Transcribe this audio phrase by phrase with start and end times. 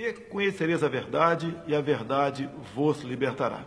[0.00, 3.66] E conhecereis a verdade, e a verdade vos libertará.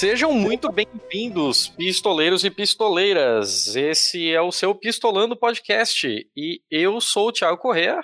[0.00, 3.76] Sejam muito bem-vindos, pistoleiros e pistoleiras.
[3.76, 8.02] Esse é o seu Pistolando Podcast e eu sou o Thiago Correa.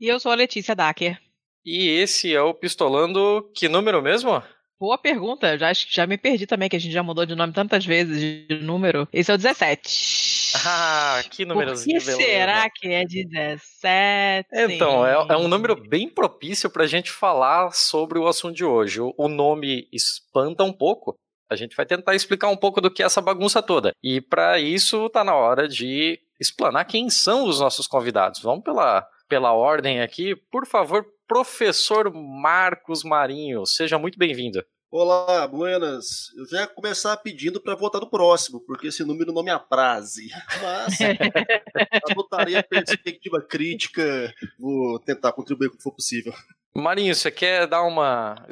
[0.00, 1.20] E eu sou a Letícia Dacker.
[1.64, 4.40] E esse é o Pistolando, que número mesmo?
[4.78, 7.84] Boa pergunta, já, já me perdi também, que a gente já mudou de nome tantas
[7.84, 9.08] vezes de número.
[9.12, 10.35] Esse é o 17.
[10.64, 12.00] Ah, que númerozinho.
[12.00, 14.48] Por que será que é 17?
[14.52, 18.64] Então, é, é, um número bem propício para a gente falar sobre o assunto de
[18.64, 19.00] hoje.
[19.00, 21.16] O, o nome espanta um pouco,
[21.50, 23.92] a gente vai tentar explicar um pouco do que é essa bagunça toda.
[24.02, 28.40] E para isso tá na hora de explanar quem são os nossos convidados.
[28.40, 30.34] Vamos pela, pela ordem aqui.
[30.50, 34.62] Por favor, professor Marcos Marinho, seja muito bem-vindo.
[34.88, 36.32] Olá, buenas.
[36.36, 40.28] Eu já ia começar pedindo para votar no próximo, porque esse número não me apraze.
[40.62, 40.98] Mas
[42.08, 46.32] adotarei a perspectiva crítica, vou tentar contribuir o que for possível.
[46.72, 48.46] Marinho, você quer dar uma.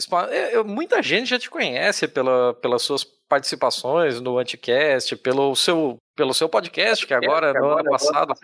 [0.67, 6.49] Muita gente já te conhece pela, pelas suas participações no Anticast, pelo seu, pelo seu
[6.49, 8.35] podcast, que agora, no ano passado,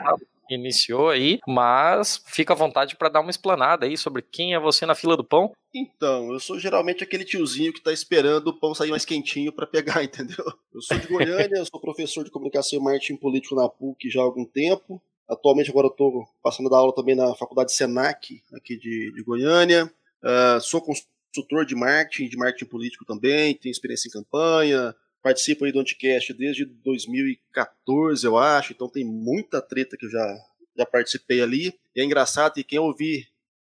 [0.51, 4.85] iniciou aí, mas fica à vontade para dar uma explanada aí sobre quem é você
[4.85, 5.53] na fila do pão.
[5.75, 9.67] Então, eu sou geralmente aquele tiozinho que tá esperando o pão sair mais quentinho para
[9.67, 10.45] pegar, entendeu?
[10.75, 14.21] Eu sou de Goiânia, eu sou professor de comunicação e marketing político na PUC já
[14.21, 15.01] há algum tempo.
[15.29, 19.91] Atualmente agora eu estou passando da aula também na Faculdade Senac, aqui de, de Goiânia.
[20.23, 21.20] Uh, sou consultor
[21.67, 26.65] de marketing, de marketing político também, tenho experiência em campanha, participo aí do Anticast desde
[26.65, 30.39] 2014, eu acho, então tem muita treta que eu já,
[30.77, 31.75] já participei ali.
[31.95, 33.29] E é engraçado que quem ouvir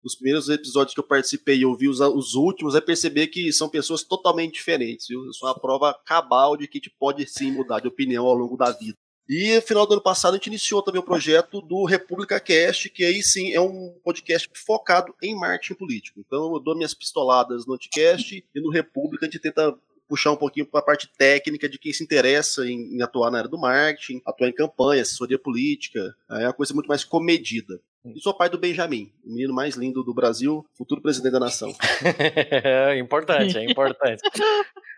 [0.04, 3.68] os primeiros episódios que eu participei e ouvi os, os últimos, vai perceber que são
[3.68, 5.26] pessoas totalmente diferentes, viu?
[5.26, 8.36] Eu sou uma prova cabal de que a gente pode sim mudar de opinião ao
[8.36, 8.96] longo da vida.
[9.28, 12.90] E no final do ano passado a gente iniciou também o projeto do República Cast,
[12.90, 16.20] que aí sim é um podcast focado em marketing político.
[16.20, 19.76] Então eu dou minhas pistoladas no Anticast e no República a gente tenta
[20.08, 23.40] puxar um pouquinho para a parte técnica de quem se interessa em, em, atuar na
[23.40, 26.16] área do marketing, atuar em campanha, assessoria política.
[26.30, 27.80] É uma coisa muito mais comedida.
[28.06, 31.74] E sou pai do Benjamin, o menino mais lindo do Brasil, futuro presidente da nação.
[32.62, 34.22] é importante, é importante.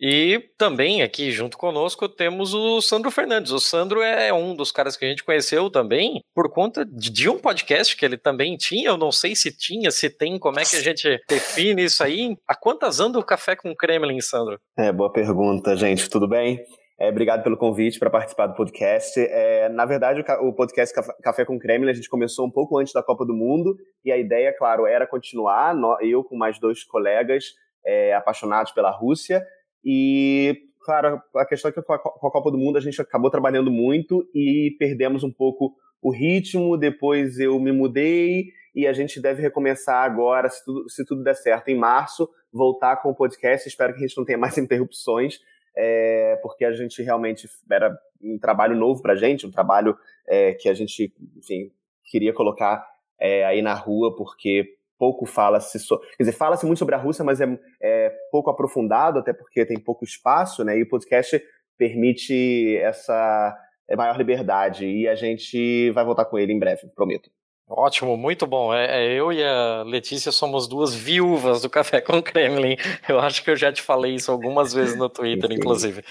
[0.00, 3.52] E também aqui junto conosco temos o Sandro Fernandes.
[3.52, 7.38] O Sandro é um dos caras que a gente conheceu também por conta de um
[7.38, 8.88] podcast que ele também tinha.
[8.88, 12.36] Eu não sei se tinha, se tem, como é que a gente define isso aí.
[12.46, 14.58] A quantas anda o Café com Kremlin, Sandro?
[14.76, 16.10] É, boa pergunta, gente.
[16.10, 16.60] Tudo bem?
[16.98, 19.18] É, obrigado pelo convite para participar do podcast.
[19.18, 22.92] É, na verdade, o, o, podcast Café com Kremlin a gente começou um pouco antes
[22.92, 25.74] da Copa do Mundo e a ideia, claro, era continuar.
[26.00, 27.46] Eu com mais dois colegas
[27.84, 29.44] é, apaixonados pela Rússia
[29.84, 33.70] e, claro, a questão é que com a Copa do Mundo a gente acabou trabalhando
[33.70, 36.76] muito e perdemos um pouco o ritmo.
[36.76, 41.34] Depois eu me mudei e a gente deve recomeçar agora, se tudo, se tudo der
[41.34, 43.68] certo, em março, voltar com o podcast.
[43.68, 45.38] Espero que a gente não tenha mais interrupções,
[45.76, 49.96] é, porque a gente realmente era um trabalho novo para a gente, um trabalho
[50.26, 51.70] é, que a gente, enfim,
[52.04, 52.86] queria colocar
[53.18, 55.98] é, aí na rua, porque pouco fala-se, so...
[55.98, 57.46] quer dizer, fala-se muito sobre a Rússia, mas é,
[57.82, 60.78] é, pouco aprofundado, até porque tem pouco espaço, né?
[60.78, 61.40] E o podcast
[61.76, 63.56] permite essa
[63.88, 67.30] é, maior liberdade e a gente vai voltar com ele em breve, prometo.
[67.68, 68.74] Ótimo, muito bom.
[68.74, 72.76] É, é, eu e a Letícia somos duas viúvas do Café com Kremlin.
[73.08, 76.04] Eu acho que eu já te falei isso algumas vezes no Twitter, inclusive.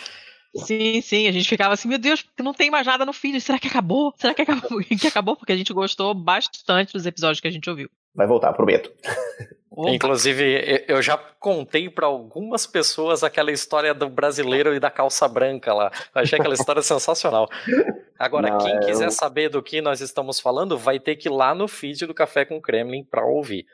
[0.56, 3.58] Sim, sim, a gente ficava assim, meu Deus, não tem mais nada no feed, será
[3.58, 4.14] que acabou?
[4.18, 4.80] Será que acabou?
[4.86, 5.36] que acabou?
[5.36, 7.90] Porque a gente gostou bastante dos episódios que a gente ouviu.
[8.16, 8.92] Vai voltar, prometo.
[9.76, 15.74] Inclusive, eu já contei para algumas pessoas aquela história do brasileiro e da calça branca
[15.74, 15.92] lá.
[16.14, 17.50] Eu achei aquela história sensacional.
[18.20, 18.80] Agora, não, quem é...
[18.82, 22.14] quiser saber do que nós estamos falando, vai ter que ir lá no feed do
[22.14, 23.66] Café com Kremlin para ouvir.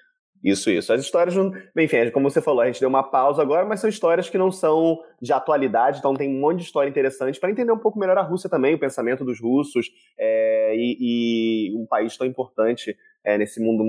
[0.44, 0.94] Isso, isso.
[0.94, 1.36] As histórias,
[1.78, 4.52] enfim, como você falou, a gente deu uma pausa agora, mas são histórias que não
[4.52, 8.18] são de atualidade, então tem um monte de história interessante para entender um pouco melhor
[8.18, 13.38] a Rússia também, o pensamento dos russos é, e, e, um país tão importante é,
[13.38, 13.84] nesse mundo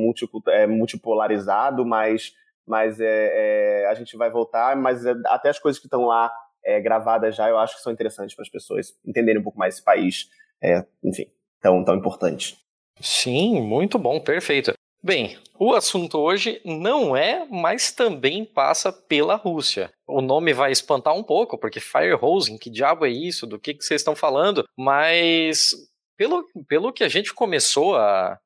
[0.49, 2.35] é, multipolarizado, mas,
[2.67, 6.33] mas é, é, a gente vai voltar, mas é, até as coisas que estão lá
[6.65, 9.75] é, gravadas já, eu acho que são interessantes para as pessoas entenderem um pouco mais
[9.75, 10.29] esse país,
[10.61, 11.27] é, enfim,
[11.61, 12.59] tão, tão importante.
[13.01, 14.75] Sim, muito bom, perfeito.
[15.03, 19.91] Bem, o assunto hoje não é, mas também passa pela Rússia.
[20.07, 23.47] O nome vai espantar um pouco, porque Firehosing, que diabo é isso?
[23.47, 24.63] Do que, que vocês estão falando?
[24.77, 25.71] Mas
[26.19, 28.39] pelo, pelo que a gente começou a,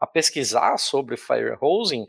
[0.00, 2.06] a pesquisar sobre Firehosing,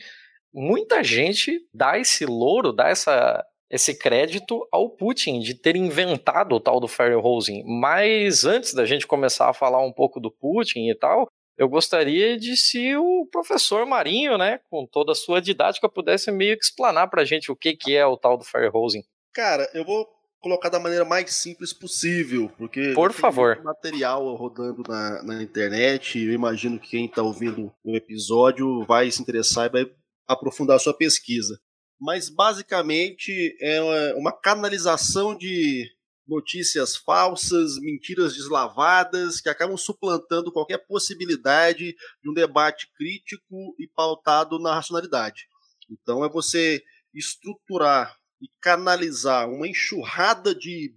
[0.51, 6.59] muita gente dá esse louro, dá essa, esse crédito ao Putin de ter inventado o
[6.59, 7.63] tal do Firehosing.
[7.67, 11.27] Mas antes da gente começar a falar um pouco do Putin e tal,
[11.61, 16.57] eu gostaria de se o professor Marinho, né, com toda a sua didática, pudesse meio
[16.57, 19.03] que explanar para a gente o que, que é o tal do Firehosing.
[19.31, 20.09] Cara, eu vou
[20.39, 26.17] colocar da maneira mais simples possível, porque por favor material rodando na, na internet.
[26.17, 29.91] Eu imagino que quem está ouvindo o episódio vai se interessar e vai
[30.27, 31.59] aprofundar a sua pesquisa.
[31.99, 35.87] Mas basicamente é uma canalização de
[36.31, 41.93] notícias falsas, mentiras deslavadas, que acabam suplantando qualquer possibilidade
[42.23, 45.45] de um debate crítico e pautado na racionalidade.
[45.89, 46.81] Então é você
[47.13, 50.95] estruturar e canalizar uma enxurrada de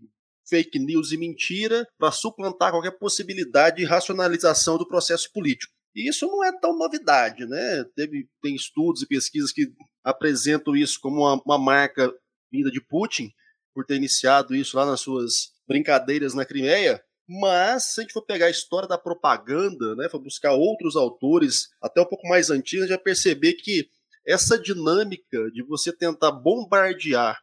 [0.49, 5.73] fake news e mentira para suplantar qualquer possibilidade de racionalização do processo político.
[5.97, 7.85] E isso não é tão novidade, né?
[7.97, 9.73] Teve, tem estudos e pesquisas que
[10.03, 12.13] apresentam isso como uma, uma marca
[12.53, 13.33] vinda de Putin,
[13.75, 17.03] por ter iniciado isso lá nas suas brincadeiras na Crimeia.
[17.27, 21.71] Mas, se a gente for pegar a história da propaganda, né, for buscar outros autores,
[21.83, 23.89] até um pouco mais antigos, já perceber que
[24.27, 27.39] essa dinâmica de você tentar bombardear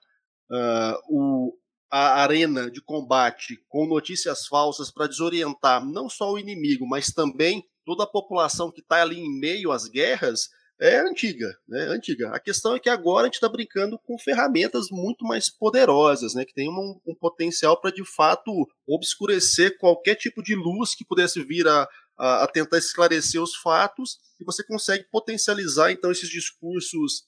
[0.51, 1.53] uh, o,
[1.89, 7.63] a arena de combate com notícias falsas para desorientar não só o inimigo, mas também
[7.85, 10.49] toda a população que está ali em meio às guerras,
[10.81, 11.83] é antiga, né?
[11.89, 12.31] Antiga.
[12.31, 16.43] A questão é que agora a gente está brincando com ferramentas muito mais poderosas, né?
[16.43, 21.43] Que tem um, um potencial para de fato obscurecer qualquer tipo de luz que pudesse
[21.43, 21.87] vir a,
[22.17, 27.25] a, a, tentar esclarecer os fatos e você consegue potencializar então esses discursos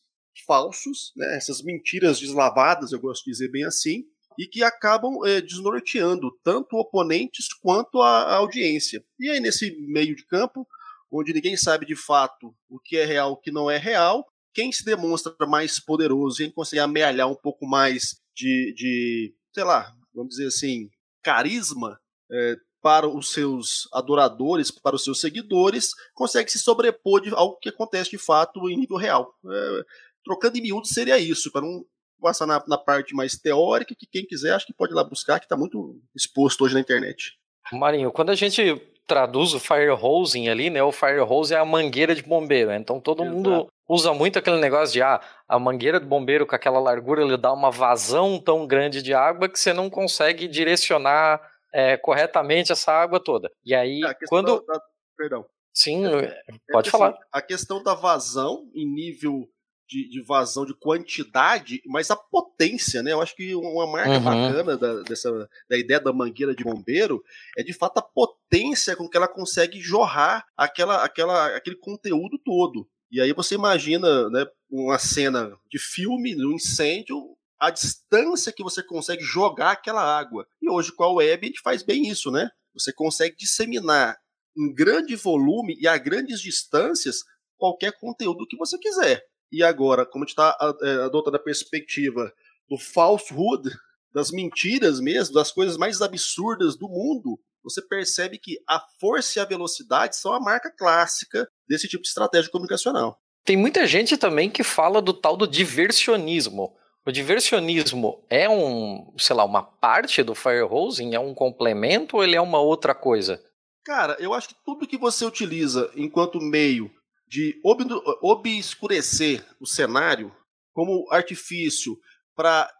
[0.47, 1.37] falsos, né?
[1.37, 4.03] Essas mentiras deslavadas, eu gosto de dizer bem assim,
[4.35, 9.05] e que acabam é, desnorteando tanto oponentes quanto a, a audiência.
[9.19, 10.67] E aí nesse meio de campo
[11.13, 14.25] onde ninguém sabe de fato o que é real, o que não é real.
[14.53, 19.91] Quem se demonstra mais poderoso, quem consegue amealhar um pouco mais de, de sei lá,
[20.13, 20.89] vamos dizer assim,
[21.23, 21.99] carisma
[22.31, 27.69] é, para os seus adoradores, para os seus seguidores, consegue se sobrepor de algo que
[27.69, 29.33] acontece de fato em nível real.
[29.49, 29.83] É,
[30.25, 31.85] trocando em miúdos seria isso, para não
[32.21, 35.39] passar na, na, parte mais teórica, que quem quiser acho que pode ir lá buscar,
[35.39, 37.37] que está muito exposto hoje na internet.
[37.71, 40.81] Marinho, quando a gente traduz o fire hosing ali, né?
[40.81, 42.69] O fire hose é a mangueira de bombeiro.
[42.69, 42.77] Né?
[42.77, 43.35] Então todo Exato.
[43.35, 47.37] mundo usa muito aquele negócio de ah, a mangueira de bombeiro com aquela largura ele
[47.37, 51.41] dá uma vazão tão grande de água que você não consegue direcionar
[51.73, 53.51] é, corretamente essa água toda.
[53.65, 54.81] E aí é, quando da, da,
[55.17, 55.45] perdão.
[55.73, 57.09] Sim, é, pode falar.
[57.09, 59.47] Assim, a questão da vazão em nível
[59.87, 63.11] de, de, vazão de quantidade, mas a potência, né?
[63.11, 64.23] Eu acho que uma marca uhum.
[64.23, 65.31] bacana da, dessa,
[65.69, 67.23] da ideia da mangueira de bombeiro
[67.57, 72.87] é de fato a potência com que ela consegue jorrar aquela, aquela, aquele conteúdo todo.
[73.11, 78.63] E aí você imagina né, uma cena de filme, de um incêndio, a distância que
[78.63, 80.47] você consegue jogar aquela água.
[80.61, 82.49] E hoje com a web a gente faz bem isso, né?
[82.73, 84.17] Você consegue disseminar
[84.57, 87.23] em grande volume e a grandes distâncias
[87.57, 89.23] qualquer conteúdo que você quiser.
[89.53, 92.33] E agora, como a gente está é, adotando a perspectiva
[92.67, 93.69] do falsehood,
[94.11, 99.41] das mentiras mesmo, das coisas mais absurdas do mundo, você percebe que a força e
[99.41, 103.19] a velocidade são a marca clássica desse tipo de estratégia comunicacional.
[103.45, 106.75] Tem muita gente também que fala do tal do diversionismo.
[107.05, 111.13] O diversionismo é um, sei lá, uma parte do firehosing?
[111.13, 113.39] É um complemento ou ele é uma outra coisa?
[113.85, 116.89] Cara, eu acho que tudo que você utiliza enquanto meio
[117.27, 117.83] de ob
[118.21, 120.35] obscurecer o cenário
[120.73, 121.97] como artifício
[122.35, 122.71] para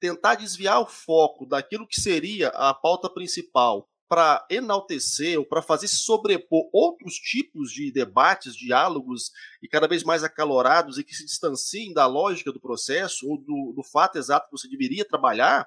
[0.00, 5.88] tentar desviar o foco daquilo que seria a pauta principal para enaltecer ou para fazer
[5.88, 9.30] sobrepor outros tipos de debates, diálogos
[9.62, 13.72] e cada vez mais acalorados e que se distanciem da lógica do processo ou do,
[13.74, 15.66] do fato exato que você deveria trabalhar,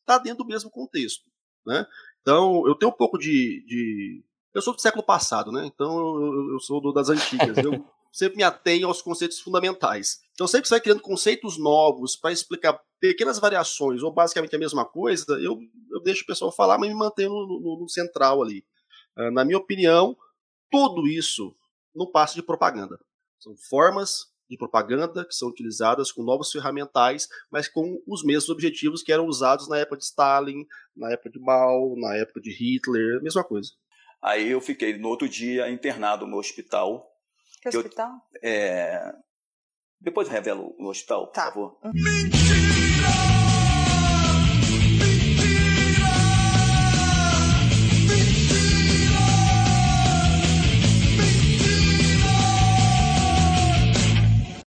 [0.00, 1.24] está dentro do mesmo contexto.
[1.66, 1.86] Né?
[2.20, 4.22] Então, eu tenho um pouco de, de
[4.54, 5.66] eu sou do século passado, né?
[5.66, 7.56] Então eu, eu sou do, das antigas.
[7.58, 10.20] Eu sempre me atenho aos conceitos fundamentais.
[10.32, 14.58] Então sempre que você vai criando conceitos novos para explicar pequenas variações ou basicamente a
[14.58, 15.58] mesma coisa, eu,
[15.90, 18.64] eu deixo o pessoal falar, mas me mantenho no, no, no central ali.
[19.16, 20.16] Uh, na minha opinião,
[20.70, 21.54] tudo isso
[21.94, 22.98] não passa de propaganda.
[23.38, 29.02] São formas de propaganda que são utilizadas com novos ferramentais, mas com os mesmos objetivos
[29.02, 30.66] que eram usados na época de Stalin,
[30.96, 33.70] na época de Mao, na época de Hitler, mesma coisa.
[34.22, 37.10] Aí eu fiquei no outro dia internado no hospital.
[37.62, 38.10] Que hospital?
[38.34, 39.14] Eu, é...
[40.00, 41.50] Depois revelo o hospital, tá.
[41.50, 41.94] por favor.
[41.94, 43.40] Mentira!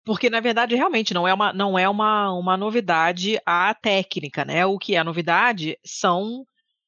[0.04, 4.66] Porque, na verdade, realmente não é uma, não é uma, uma novidade a técnica, né?
[4.66, 6.46] O que é novidade são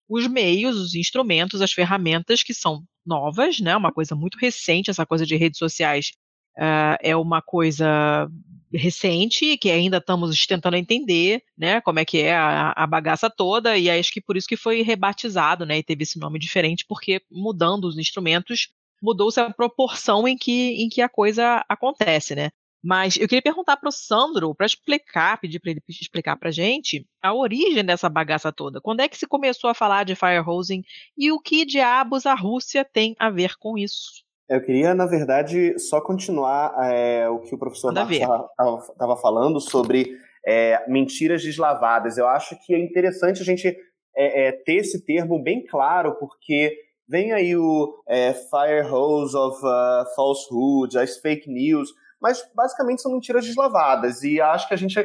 [0.07, 3.75] os meios, os instrumentos, as ferramentas que são novas, né?
[3.75, 6.11] Uma coisa muito recente, essa coisa de redes sociais
[6.57, 8.29] uh, é uma coisa
[8.73, 13.77] recente, que ainda estamos tentando entender, né, como é que é a, a, bagaça toda,
[13.77, 17.21] e acho que por isso que foi rebatizado, né, e teve esse nome diferente, porque
[17.31, 18.69] mudando os instrumentos,
[19.01, 22.49] mudou-se a proporção em que, em que a coisa acontece, né.
[22.83, 26.51] Mas eu queria perguntar para o Sandro, para explicar, pedir para ele explicar para a
[26.51, 28.81] gente a origem dessa bagaça toda.
[28.81, 30.81] Quando é que se começou a falar de firehosing
[31.17, 34.23] e o que diabos a Rússia tem a ver com isso?
[34.49, 40.83] Eu queria, na verdade, só continuar é, o que o professor estava falando sobre é,
[40.89, 42.17] mentiras deslavadas.
[42.17, 43.67] Eu acho que é interessante a gente
[44.15, 46.75] é, é ter esse termo bem claro, porque
[47.07, 51.89] vem aí o é, fire hose of uh, falsehood, as fake news,
[52.23, 54.23] mas basicamente são mentiras deslavadas.
[54.23, 54.97] E acho que a gente,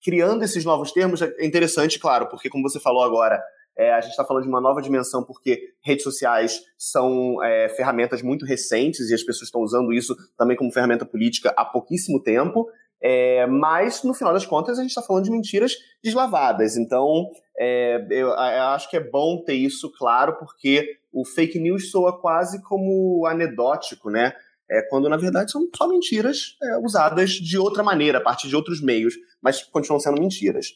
[0.00, 3.42] criando esses novos termos, é interessante, claro, porque como você falou agora,
[3.76, 8.22] é, a gente está falando de uma nova dimensão porque redes sociais são é, ferramentas
[8.22, 12.68] muito recentes e as pessoas estão usando isso também como ferramenta política há pouquíssimo tempo.
[13.02, 16.76] É, mas, no final das contas, a gente está falando de mentiras deslavadas.
[16.76, 21.90] Então, é, eu, eu, acho que é bom ter isso claro, porque o fake news
[21.90, 24.32] soa quase como anedótico, né?
[24.70, 28.56] É, quando, na verdade, são só mentiras é, usadas de outra maneira, a partir de
[28.56, 30.68] outros meios, mas continuam sendo mentiras.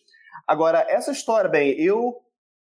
[0.46, 2.16] Agora, essa história, bem, eu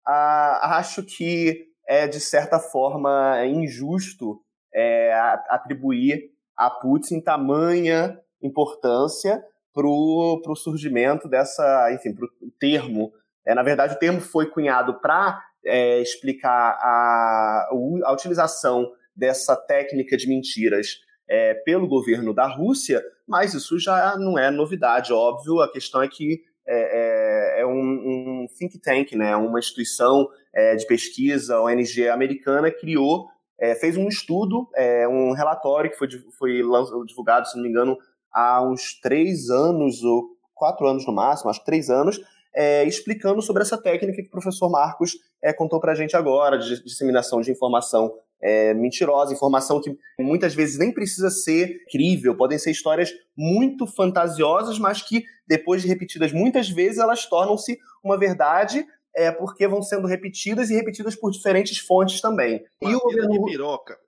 [0.06, 4.40] ah, acho que é, de certa forma, injusto
[4.74, 5.12] é,
[5.48, 9.42] atribuir a Putin tamanha importância
[9.74, 13.12] para o surgimento dessa, enfim, para o termo.
[13.46, 17.68] É, na verdade, o termo foi cunhado para é, explicar a,
[18.04, 24.38] a utilização dessa técnica de mentiras é, pelo governo da Rússia, mas isso já não
[24.38, 25.60] é novidade, óbvio.
[25.60, 30.76] A questão é que é, é, é um, um, think tank, né, uma instituição é,
[30.76, 33.26] de pesquisa, ONG americana, criou,
[33.58, 36.62] é, fez um estudo, é, um relatório que foi, foi
[37.06, 37.96] divulgado, se não me engano,
[38.32, 42.20] há uns três anos, ou quatro anos no máximo, acho que três anos,
[42.54, 46.58] é, explicando sobre essa técnica que o professor Marcos é, contou para a gente agora,
[46.58, 52.58] de disseminação de informação é, mentirosa, informação que muitas vezes nem precisa ser crível, podem
[52.58, 58.84] ser histórias muito fantasiosas, mas que depois de repetidas muitas vezes elas tornam-se uma verdade
[59.14, 62.64] é, porque vão sendo repetidas e repetidas por diferentes fontes também.
[62.80, 63.98] e o governo de piroca.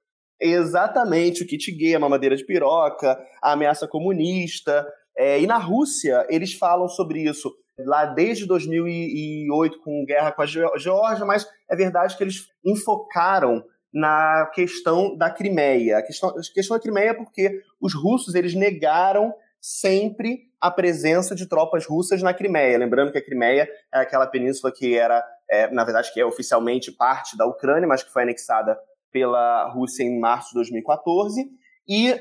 [0.41, 4.87] Exatamente, o kit gay, a mamadeira de piroca, a ameaça comunista.
[5.17, 10.47] É, e na Rússia, eles falam sobre isso lá desde 2008 com guerra com a
[10.47, 13.65] Geórgia, mas é verdade que eles enfocaram
[13.95, 15.99] na questão da Crimeia.
[15.99, 21.35] A questão, a questão da Crimeia é porque os russos eles negaram sempre a presença
[21.35, 22.77] de tropas russas na Crimeia.
[22.77, 26.91] Lembrando que a Crimeia é aquela península que era, é, na verdade, que é oficialmente
[26.91, 28.77] parte da Ucrânia, mas que foi anexada
[29.13, 31.49] pela Rússia em março de 2014.
[31.87, 32.13] E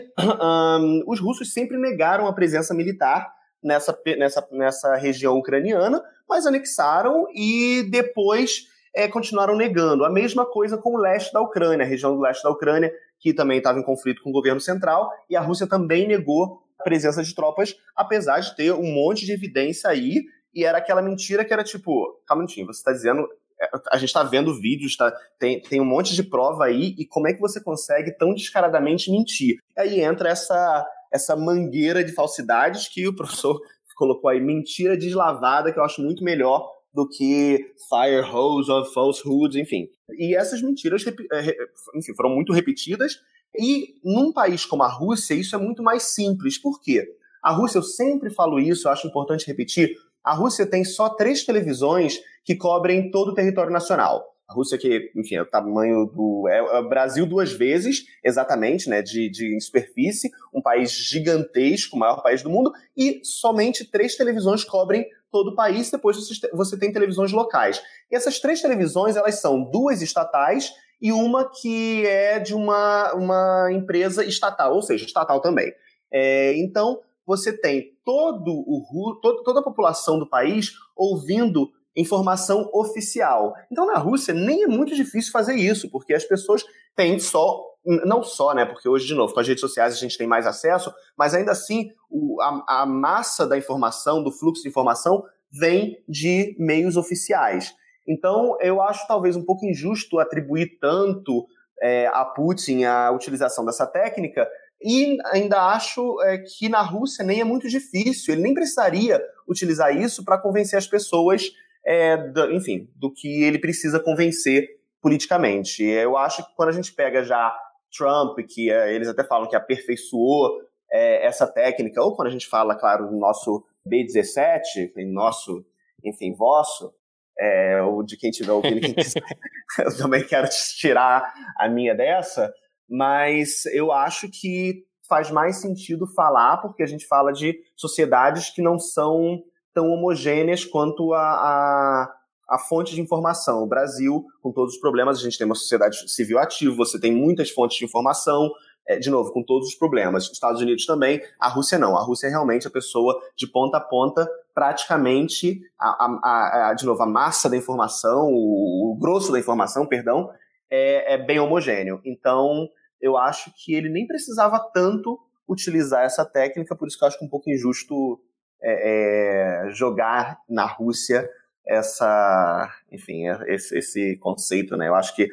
[0.41, 7.25] um, os russos sempre negaram a presença militar nessa, nessa, nessa região ucraniana, mas anexaram
[7.33, 10.05] e depois é, continuaram negando.
[10.05, 13.33] A mesma coisa com o leste da Ucrânia, a região do leste da Ucrânia, que
[13.33, 17.23] também estava em conflito com o governo central, e a Rússia também negou a presença
[17.23, 20.23] de tropas, apesar de ter um monte de evidência aí,
[20.53, 23.27] e era aquela mentira que era tipo, calma um você está dizendo,
[23.59, 27.05] é, a gente está vendo vídeos, tá, tem, tem um monte de prova aí, e
[27.05, 29.57] como é que você consegue tão descaradamente mentir?
[29.77, 33.59] Aí entra essa, essa mangueira de falsidades que o professor
[33.95, 39.57] colocou aí, mentira deslavada, que eu acho muito melhor do que fire hose of falsehoods,
[39.57, 39.87] enfim.
[40.11, 41.55] E essas mentiras é,
[41.95, 43.19] enfim, foram muito repetidas.
[43.57, 46.57] E num país como a Rússia, isso é muito mais simples.
[46.57, 47.05] Por quê?
[47.41, 49.95] A Rússia, eu sempre falo isso, acho importante repetir.
[50.23, 54.32] A Rússia tem só três televisões que cobrem todo o território nacional.
[54.47, 56.47] A Rússia, que, enfim, é o tamanho do.
[56.49, 61.99] É, é o Brasil duas vezes, exatamente, né, de, de superfície, um país gigantesco, o
[61.99, 66.17] maior país do mundo, e somente três televisões cobrem todo o país, depois
[66.53, 67.81] você tem televisões locais.
[68.11, 70.71] E essas três televisões, elas são duas estatais
[71.01, 75.73] e uma que é de uma, uma empresa estatal, ou seja, estatal também.
[76.11, 83.53] É, então, você tem todo o, todo, toda a população do país ouvindo informação oficial.
[83.71, 86.63] Então, na Rússia, nem é muito difícil fazer isso, porque as pessoas
[86.95, 87.63] têm só.
[88.05, 88.65] Não só, né?
[88.65, 91.51] Porque hoje, de novo, com as redes sociais a gente tem mais acesso, mas ainda
[91.51, 95.21] assim, o, a, a massa da informação, do fluxo de informação,
[95.51, 97.73] vem de meios oficiais.
[98.07, 101.45] Então, eu acho talvez um pouco injusto atribuir tanto
[101.81, 104.47] é, a Putin a utilização dessa técnica,
[104.81, 109.95] e ainda acho é, que na Rússia nem é muito difícil, ele nem precisaria utilizar
[109.95, 111.51] isso para convencer as pessoas
[111.85, 114.67] é, do, enfim, do que ele precisa convencer
[115.01, 115.83] politicamente.
[115.83, 117.53] Eu acho que quando a gente pega já
[117.95, 120.61] Trump, que é, eles até falam que aperfeiçoou
[120.91, 125.65] é, essa técnica, ou quando a gente fala, claro, no nosso B17, em nosso,
[126.03, 126.93] enfim, vosso,
[127.37, 129.21] é, ou de quem estiver ouvindo, quem quiser,
[129.79, 130.47] eu também quero
[130.77, 132.53] tirar a minha dessa,
[132.89, 138.61] mas eu acho que faz mais sentido falar, porque a gente fala de sociedades que
[138.61, 142.15] não são tão homogêneas quanto a, a,
[142.49, 143.63] a, fonte de informação.
[143.63, 147.13] O Brasil, com todos os problemas, a gente tem uma sociedade civil ativa, você tem
[147.13, 148.51] muitas fontes de informação,
[148.87, 150.25] é, de novo, com todos os problemas.
[150.25, 151.97] Os Estados Unidos também, a Rússia não.
[151.97, 157.01] A Rússia é realmente a pessoa de ponta a ponta, praticamente, a, a de novo,
[157.01, 160.29] a massa da informação, o, o grosso da informação, perdão,
[160.69, 162.01] é, é bem homogêneo.
[162.05, 162.67] Então,
[162.99, 167.17] eu acho que ele nem precisava tanto utilizar essa técnica, por isso que eu acho
[167.17, 168.19] que é um pouco injusto
[168.63, 171.27] é, é, jogar na Rússia
[171.67, 174.87] essa, enfim, esse, esse, conceito, né?
[174.87, 175.27] Eu acho que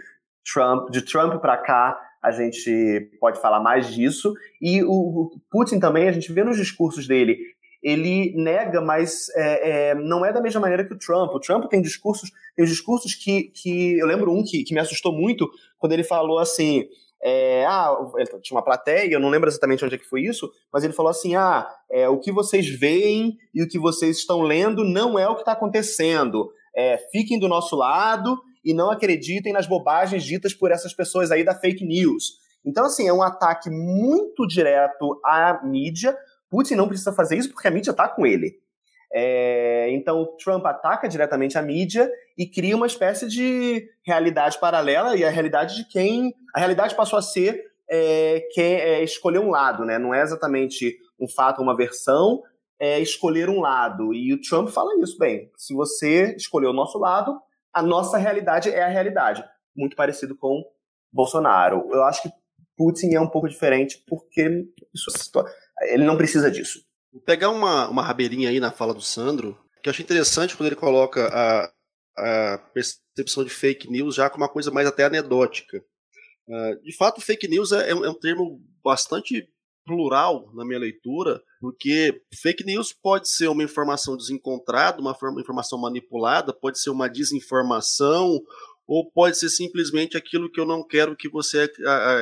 [0.52, 4.34] Trump, de Trump para cá, a gente pode falar mais disso.
[4.60, 7.38] E o Putin também, a gente vê nos discursos dele,
[7.82, 11.32] ele nega, mas é, é, não é da mesma maneira que o Trump.
[11.32, 15.12] O Trump tem discursos, tem discursos que, que eu lembro um que, que me assustou
[15.12, 16.86] muito quando ele falou assim:
[17.22, 17.96] é, ah,
[18.42, 21.10] tinha uma plateia, eu não lembro exatamente onde é que foi isso, mas ele falou
[21.10, 25.28] assim: ah, é, o que vocês veem e o que vocês estão lendo não é
[25.28, 26.50] o que está acontecendo.
[26.74, 31.44] É, fiquem do nosso lado e não acreditem nas bobagens ditas por essas pessoas aí
[31.44, 32.38] da fake news.
[32.64, 36.16] Então, assim, é um ataque muito direto à mídia.
[36.50, 38.58] Putin não precisa fazer isso porque a mídia está com ele.
[39.12, 45.24] É, então, Trump ataca diretamente a mídia e cria uma espécie de realidade paralela e
[45.24, 46.34] a realidade de quem.
[46.54, 49.98] A realidade passou a ser é, quem é, escolher um lado, né?
[49.98, 52.42] Não é exatamente um fato, uma versão,
[52.78, 54.14] é escolher um lado.
[54.14, 57.40] E o Trump fala isso, bem, se você escolher o nosso lado,
[57.72, 59.44] a nossa realidade é a realidade.
[59.76, 60.62] Muito parecido com
[61.12, 61.88] Bolsonaro.
[61.90, 62.30] Eu acho que
[62.76, 64.66] Putin é um pouco diferente porque
[65.82, 66.80] ele não precisa disso.
[67.12, 70.68] Vou pegar uma, uma rabeirinha aí na fala do Sandro, que eu achei interessante quando
[70.68, 71.72] ele coloca a,
[72.16, 75.82] a percepção de fake news já como uma coisa mais até anedótica.
[76.48, 79.48] Uh, de fato, fake news é, é, um, é um termo bastante
[79.84, 85.80] plural na minha leitura, porque fake news pode ser uma informação desencontrada, uma, uma informação
[85.80, 88.40] manipulada, pode ser uma desinformação,
[88.90, 91.70] ou pode ser simplesmente aquilo que eu não quero que você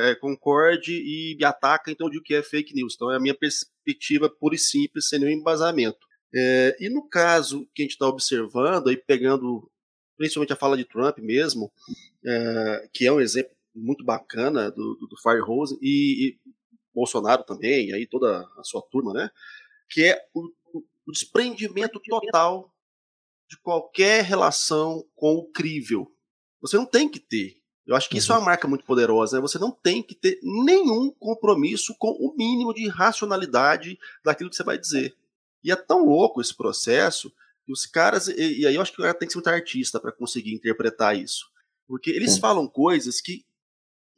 [0.05, 2.93] é, concorde e me ataca, então digo que é fake news.
[2.93, 5.97] Então é a minha perspectiva pura e simples, sem nenhum embasamento.
[6.31, 9.67] É, e no caso que a gente está observando, aí pegando
[10.15, 11.71] principalmente a fala de Trump mesmo,
[12.93, 16.37] que é um exemplo muito bacana do, do, do e, e,
[16.93, 19.31] Bolsonaro também, aí toda a sua turma, né?
[19.89, 20.47] Que é o,
[21.07, 22.71] o desprendimento total
[23.49, 26.13] de qualquer relação com o crível
[26.61, 27.59] você não tem que ter.
[27.89, 28.45] Eu acho que isso é uma uhum.
[28.45, 29.37] marca muito poderosa.
[29.37, 29.41] Né?
[29.41, 34.63] Você não tem que ter nenhum compromisso com o mínimo de racionalidade daquilo que você
[34.63, 35.15] vai dizer.
[35.63, 37.33] E é tão louco esse processo
[37.65, 38.27] que os caras.
[38.27, 40.53] E, e aí eu acho que o cara tem que ser muito artista para conseguir
[40.53, 41.49] interpretar isso.
[41.87, 42.41] Porque eles Sim.
[42.41, 43.43] falam coisas que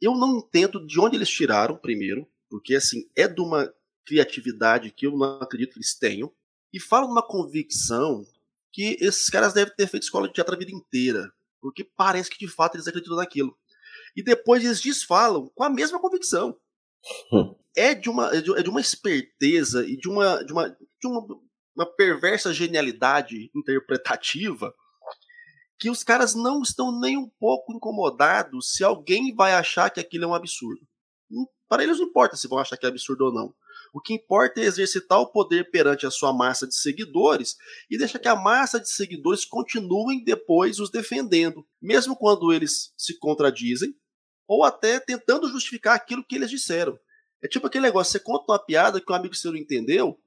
[0.02, 3.72] eu não entendo de onde eles tiraram, primeiro, porque assim, é de uma
[4.04, 6.30] criatividade que eu não acredito que eles tenham.
[6.70, 8.26] E falam uma convicção
[8.70, 12.44] que esses caras devem ter feito escola de teatro a vida inteira porque parece que
[12.44, 13.56] de fato eles acreditam naquilo.
[14.16, 16.58] E depois eles desfalam com a mesma convicção.
[17.32, 17.54] Hum.
[17.76, 21.06] É, de uma, é, de, é de uma esperteza e de uma, de uma, de
[21.06, 21.26] uma,
[21.74, 24.74] uma perversa genialidade interpretativa
[25.78, 30.24] que os caras não estão nem um pouco incomodados se alguém vai achar que aquilo
[30.24, 30.80] é um absurdo.
[31.30, 33.54] Hum, para eles não importa se vão achar que é absurdo ou não.
[33.92, 37.56] O que importa é exercitar o poder perante a sua massa de seguidores
[37.90, 43.18] e deixar que a massa de seguidores continuem depois os defendendo, mesmo quando eles se
[43.18, 43.94] contradizem
[44.48, 46.98] ou até tentando justificar aquilo que eles disseram.
[47.42, 50.18] É tipo aquele negócio, você conta uma piada que um amigo seu não entendeu,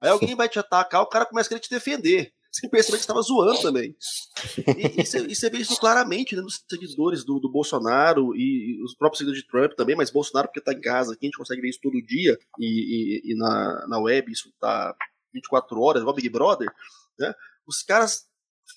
[0.00, 2.34] aí alguém vai te atacar, o cara começa a querer te defender.
[2.54, 3.96] Sem perceber que estava zoando também.
[4.78, 8.84] E, e, você, e vê isso claramente né, nos seguidores do, do Bolsonaro e, e,
[8.84, 11.36] os próprios seguidores de Trump também, mas Bolsonaro porque está em casa aqui, a gente
[11.36, 14.94] consegue ver isso todo dia e, e na, na web isso está
[15.32, 16.70] 24 horas, igual Big Brother,
[17.18, 17.34] né?
[17.66, 18.24] Os caras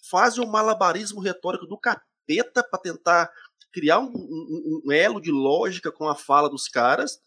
[0.10, 3.30] fazem um malabarismo retórico do capeta para tentar
[3.72, 7.20] criar um, um, um, elo de lógica com a fala dos caras.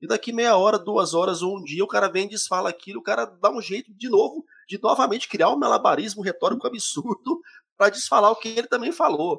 [0.00, 2.98] E daqui meia hora, duas horas ou um dia, o cara vem e desfala aquilo,
[2.98, 7.40] o cara dá um jeito de novo de novamente criar um malabarismo retórico absurdo
[7.76, 9.38] para desfalar o que ele também falou.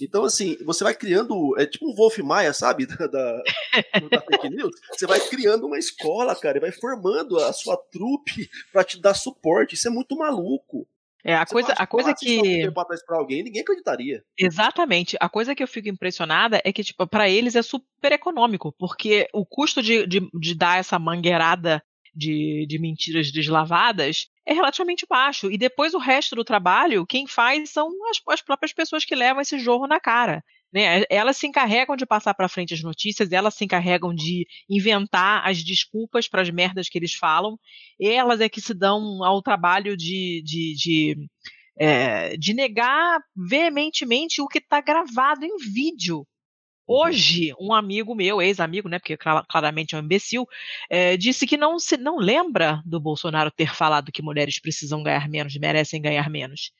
[0.00, 1.54] Então, assim, você vai criando.
[1.58, 2.86] É tipo um Wolf Maia, sabe?
[2.96, 3.42] Da, da,
[4.10, 4.74] da fake news.
[4.90, 9.14] Você vai criando uma escola, cara, e vai formando a sua trupe para te dar
[9.14, 9.74] suporte.
[9.74, 10.88] Isso é muito maluco.
[11.22, 12.70] É, a coisa, a coisa que.
[12.72, 14.22] para alguém, ninguém acreditaria.
[14.38, 15.16] Exatamente.
[15.20, 19.28] A coisa que eu fico impressionada é que, tipo, para eles é super econômico, porque
[19.32, 21.82] o custo de, de, de dar essa mangueirada
[22.16, 25.50] de, de mentiras deslavadas é relativamente baixo.
[25.50, 29.42] E depois o resto do trabalho, quem faz são as, as próprias pessoas que levam
[29.42, 30.42] esse jorro na cara.
[30.72, 31.04] Né?
[31.10, 35.62] Elas se encarregam de passar para frente as notícias, elas se encarregam de inventar as
[35.62, 37.58] desculpas para as merdas que eles falam,
[38.00, 41.28] elas é que se dão ao trabalho de, de, de,
[41.78, 46.26] é, de negar veementemente o que está gravado em vídeo.
[46.88, 46.96] Uhum.
[46.96, 50.46] Hoje, um amigo meu, ex-amigo, né, porque claramente é um imbecil,
[50.88, 55.28] é, disse que não se não lembra do Bolsonaro ter falado que mulheres precisam ganhar
[55.28, 56.72] menos, merecem ganhar menos.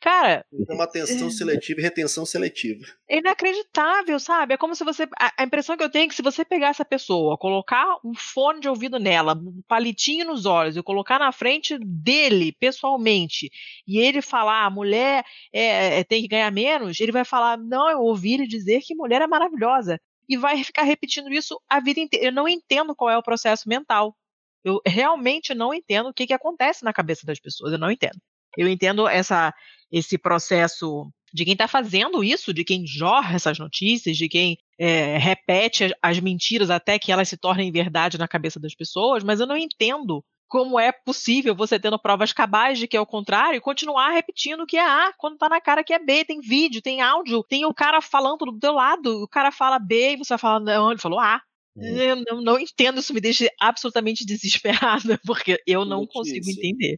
[0.00, 0.44] Cara.
[0.68, 2.84] É uma atenção seletiva e retenção seletiva.
[3.08, 4.54] É inacreditável, sabe?
[4.54, 5.08] É como se você.
[5.18, 8.60] A, impressão que eu tenho é que se você pegar essa pessoa, colocar um fone
[8.60, 13.50] de ouvido nela, um palitinho nos olhos, e colocar na frente dele, pessoalmente,
[13.86, 17.90] e ele falar, a mulher é, é, tem que ganhar menos, ele vai falar, não,
[17.90, 19.98] eu ouvi ele dizer que mulher é maravilhosa.
[20.28, 22.26] E vai ficar repetindo isso a vida inteira.
[22.26, 24.16] Eu não entendo qual é o processo mental.
[24.64, 27.72] Eu realmente não entendo o que, que acontece na cabeça das pessoas.
[27.72, 28.20] Eu não entendo.
[28.56, 29.52] Eu entendo essa,
[29.90, 35.18] esse processo de quem está fazendo isso, de quem jorra essas notícias, de quem é,
[35.18, 39.46] repete as mentiras até que elas se tornem verdade na cabeça das pessoas, mas eu
[39.46, 43.60] não entendo como é possível você tendo provas cabais de que é o contrário e
[43.60, 47.00] continuar repetindo que é A quando tá na cara que é B, tem vídeo, tem
[47.00, 50.60] áudio, tem o cara falando do teu lado, o cara fala B e você fala,
[50.60, 51.42] não, ele falou A.
[51.76, 51.96] Hum.
[51.96, 56.96] Eu não, não, entendo, isso me deixa absolutamente desesperada, porque eu não consigo entender.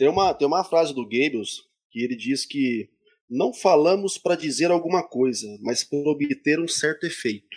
[0.00, 2.88] Tem uma, tem uma frase do Goebbels que ele diz que
[3.28, 7.54] não falamos para dizer alguma coisa, mas para obter um certo efeito.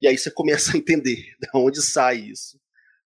[0.00, 2.58] E aí você começa a entender de onde sai isso.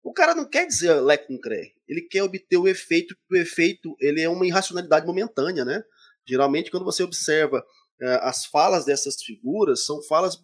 [0.03, 3.95] O cara não quer dizer lé com cré, ele quer obter o efeito, o efeito
[4.01, 5.83] ele é uma irracionalidade momentânea, né?
[6.27, 10.43] Geralmente quando você observa uh, as falas dessas figuras, são falas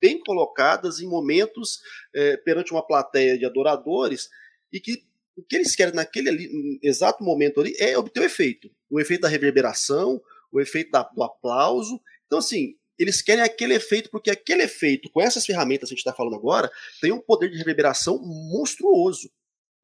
[0.00, 4.28] bem colocadas em momentos uh, perante uma plateia de adoradores
[4.72, 8.70] e que o que eles querem naquele ali, exato momento ali é obter o efeito.
[8.90, 12.00] O efeito da reverberação, o efeito da, do aplauso.
[12.26, 16.06] Então, assim, eles querem aquele efeito, porque aquele efeito, com essas ferramentas que a gente
[16.06, 19.30] está falando agora, tem um poder de reverberação monstruoso.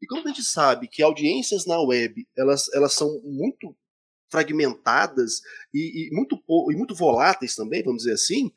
[0.01, 3.75] E como a gente sabe que audiências na web elas, elas são muito
[4.31, 5.41] fragmentadas
[5.73, 6.37] e, e muito,
[6.71, 8.53] e muito voláteis também, vamos dizer assim,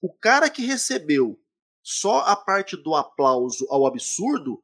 [0.00, 1.38] o cara que recebeu
[1.82, 4.62] só a parte do aplauso ao absurdo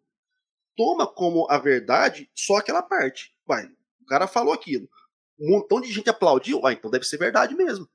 [0.76, 3.34] toma como a verdade só aquela parte.
[3.46, 3.66] Vai,
[4.00, 4.88] o cara falou aquilo.
[5.38, 7.88] Um montão de gente aplaudiu, ah, então deve ser verdade mesmo.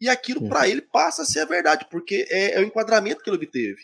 [0.00, 3.28] E aquilo para ele passa a ser a verdade, porque é, é o enquadramento que
[3.28, 3.82] ele obteve.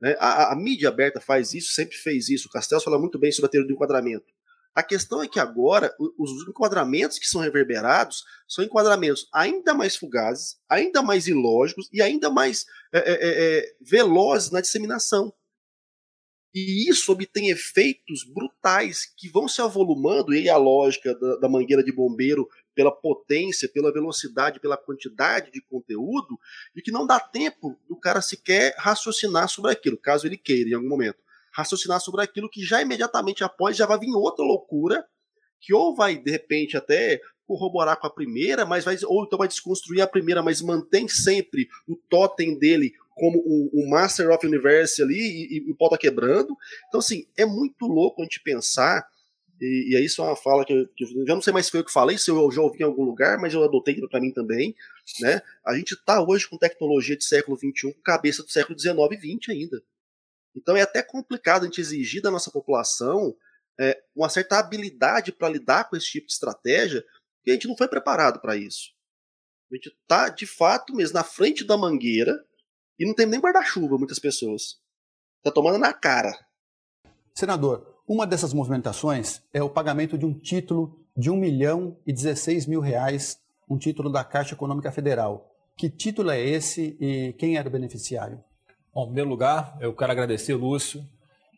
[0.00, 0.14] Né?
[0.18, 2.48] A, a, mídia aberta faz isso, sempre fez isso.
[2.48, 4.26] O Castells fala muito bem sobre a teoria do enquadramento.
[4.74, 10.56] A questão é que agora os enquadramentos que são reverberados são enquadramentos ainda mais fugazes,
[10.68, 15.32] ainda mais ilógicos e ainda mais é, é, é, é velozes na disseminação.
[16.54, 21.82] E isso obtém efeitos brutais que vão se avolumando, e a lógica da, da mangueira
[21.82, 26.38] de bombeiro pela potência, pela velocidade, pela quantidade de conteúdo,
[26.76, 30.74] e que não dá tempo do cara sequer raciocinar sobre aquilo, caso ele queira em
[30.74, 31.18] algum momento.
[31.52, 35.04] Raciocinar sobre aquilo que já imediatamente após já vai vir outra loucura,
[35.60, 39.48] que ou vai, de repente, até corroborar com a primeira, mas vai, ou então vai
[39.48, 45.02] desconstruir a primeira, mas mantém sempre o totem dele como o, o, Master of Universe
[45.02, 46.56] ali e, e, o pau tá quebrando.
[46.88, 49.06] Então, assim, é muito louco a gente pensar,
[49.60, 51.72] e, e isso é uma fala que eu, que eu, já não sei mais se
[51.72, 54.20] foi eu que falei, se eu já ouvi em algum lugar, mas eu adotei para
[54.20, 54.74] mim também,
[55.20, 55.40] né?
[55.64, 59.38] A gente tá hoje com tecnologia de século XXI com cabeça do século XIX e
[59.38, 59.82] XX ainda.
[60.56, 63.34] Então é até complicado a gente exigir da nossa população
[63.78, 67.04] é, uma certa habilidade para lidar com esse tipo de estratégia,
[67.36, 68.92] porque a gente não foi preparado para isso.
[69.70, 72.44] A gente está, de fato, mesmo na frente da mangueira,
[72.98, 74.76] e não tem nem guarda-chuva, muitas pessoas.
[75.42, 76.32] Tá tomando na cara.
[77.34, 82.66] Senador, uma dessas movimentações é o pagamento de um título de 1 milhão e 16
[82.66, 85.50] mil reais, um título da Caixa Econômica Federal.
[85.76, 88.42] Que título é esse e quem era o beneficiário?
[88.94, 91.04] Bom, em primeiro lugar, eu quero agradecer, Lúcio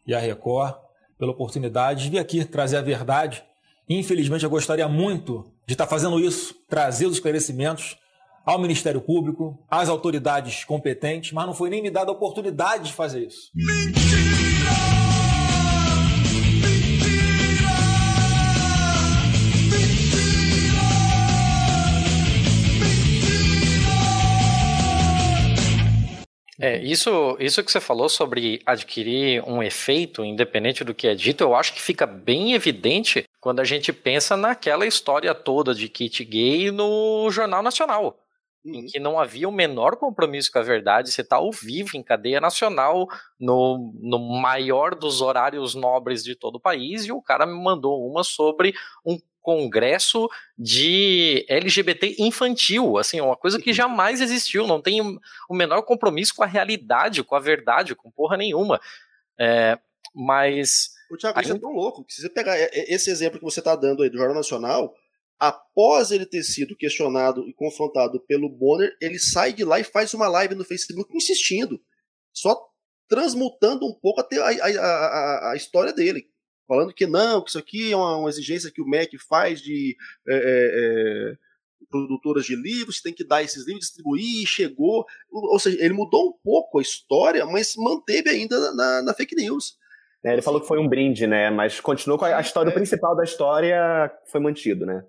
[0.06, 0.76] e a Record,
[1.18, 3.44] pela oportunidade de vir aqui trazer a verdade.
[3.88, 7.98] Infelizmente, eu gostaria muito de estar fazendo isso, trazer os esclarecimentos
[8.46, 12.92] ao Ministério Público, às autoridades competentes, mas não foi nem me dada a oportunidade de
[12.92, 13.50] fazer isso.
[13.52, 14.96] Mentira!
[26.58, 31.42] É, isso, isso que você falou sobre adquirir um efeito, independente do que é dito,
[31.42, 36.24] eu acho que fica bem evidente quando a gente pensa naquela história toda de kit
[36.24, 38.25] gay no Jornal Nacional.
[38.66, 38.86] Em uhum.
[38.86, 42.40] que não havia o menor compromisso com a verdade, você está ao vivo em cadeia
[42.40, 43.06] nacional,
[43.38, 48.04] no, no maior dos horários nobres de todo o país, e o cara me mandou
[48.10, 48.74] uma sobre
[49.04, 55.00] um congresso de LGBT infantil, assim, uma coisa que jamais existiu, não tem
[55.48, 58.80] o menor compromisso com a realidade, com a verdade, com porra nenhuma.
[59.38, 59.78] É,
[60.12, 60.90] mas.
[61.08, 63.76] O Thiago, isso é tão louco que se você pegar esse exemplo que você está
[63.76, 64.92] dando aí do Jornal Nacional,
[65.38, 70.14] após ele ter sido questionado e confrontado pelo Bonner, ele sai de lá e faz
[70.14, 71.80] uma live no Facebook insistindo,
[72.32, 72.58] só
[73.08, 76.28] transmutando um pouco a, a, a, a história dele
[76.66, 79.96] falando que não, que isso aqui é uma, uma exigência que o MEC faz de
[80.28, 81.36] é, é, é,
[81.88, 85.06] produtoras de livros, tem que dar esses livros, distribuir, e chegou.
[85.30, 89.76] Ou seja, ele mudou um pouco a história, mas manteve ainda na, na fake news.
[90.24, 91.50] É, ele falou que foi um brinde, né?
[91.50, 92.74] Mas continuou com a, a história, o é.
[92.74, 95.04] principal da história foi mantido, né?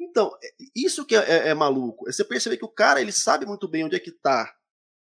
[0.00, 2.08] Então, é, isso que é, é, maluco.
[2.08, 4.54] É você perceber que o cara ele sabe muito bem onde é que está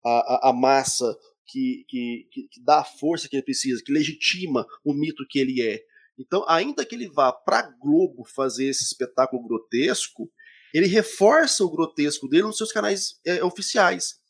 [0.04, 4.66] a, a, a massa que, que, que, dá a força que ele precisa, que legitima
[4.84, 5.82] o mito que ele é.
[6.18, 10.30] Então, ainda que ele vá para Globo fazer esse espetáculo grotesco,
[10.72, 14.20] ele reforça o grotesco dele nos seus canais é, oficiais.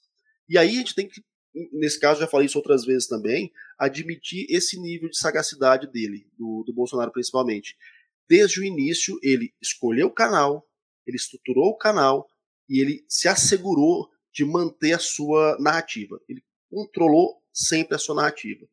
[0.48, 1.22] E aí a gente tem que,
[1.72, 6.64] nesse caso, já falei isso outras vezes também, admitir esse nível de sagacidade dele, do,
[6.66, 7.76] do Bolsonaro principalmente.
[8.30, 10.64] Desde o início, ele escolheu o canal,
[11.04, 12.30] ele estruturou o canal
[12.68, 16.20] e ele se assegurou de manter a sua narrativa.
[16.28, 16.40] Ele
[16.70, 18.64] controlou sempre a sua narrativa.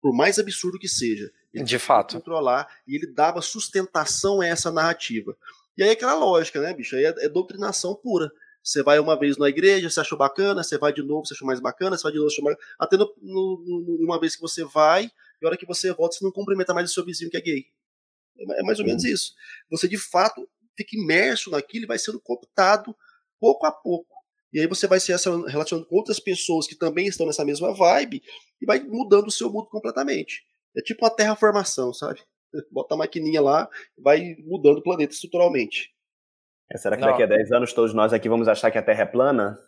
[0.00, 1.30] Por mais absurdo que seja.
[1.52, 2.14] Ele de fato.
[2.14, 5.36] Controlar e ele dava sustentação a essa narrativa.
[5.76, 6.96] E aí é aquela lógica, né, bicho?
[6.96, 8.32] Aí é, é doutrinação pura.
[8.62, 11.46] Você vai uma vez na igreja, você achou bacana, você vai de novo, você achou
[11.46, 12.56] mais bacana, você vai de novo, você achou mais...
[12.78, 16.24] Até no, no, uma vez que você vai, e a hora que você volta, você
[16.24, 17.66] não cumprimenta mais o seu vizinho que é gay.
[18.40, 19.34] É, é mais ou menos isso.
[19.70, 22.94] Você, de fato, fica imerso naquilo e vai sendo cooptado
[23.38, 24.14] pouco a pouco.
[24.52, 28.22] E aí você vai se relacionando com outras pessoas que também estão nessa mesma vibe
[28.60, 30.42] e vai mudando o seu mundo completamente.
[30.76, 32.20] É tipo uma terraformação, sabe?
[32.70, 35.90] Bota a maquininha lá vai mudando o planeta estruturalmente.
[36.72, 37.10] É, será que Não.
[37.10, 39.58] daqui a 10 anos todos nós aqui vamos achar que a Terra é plana?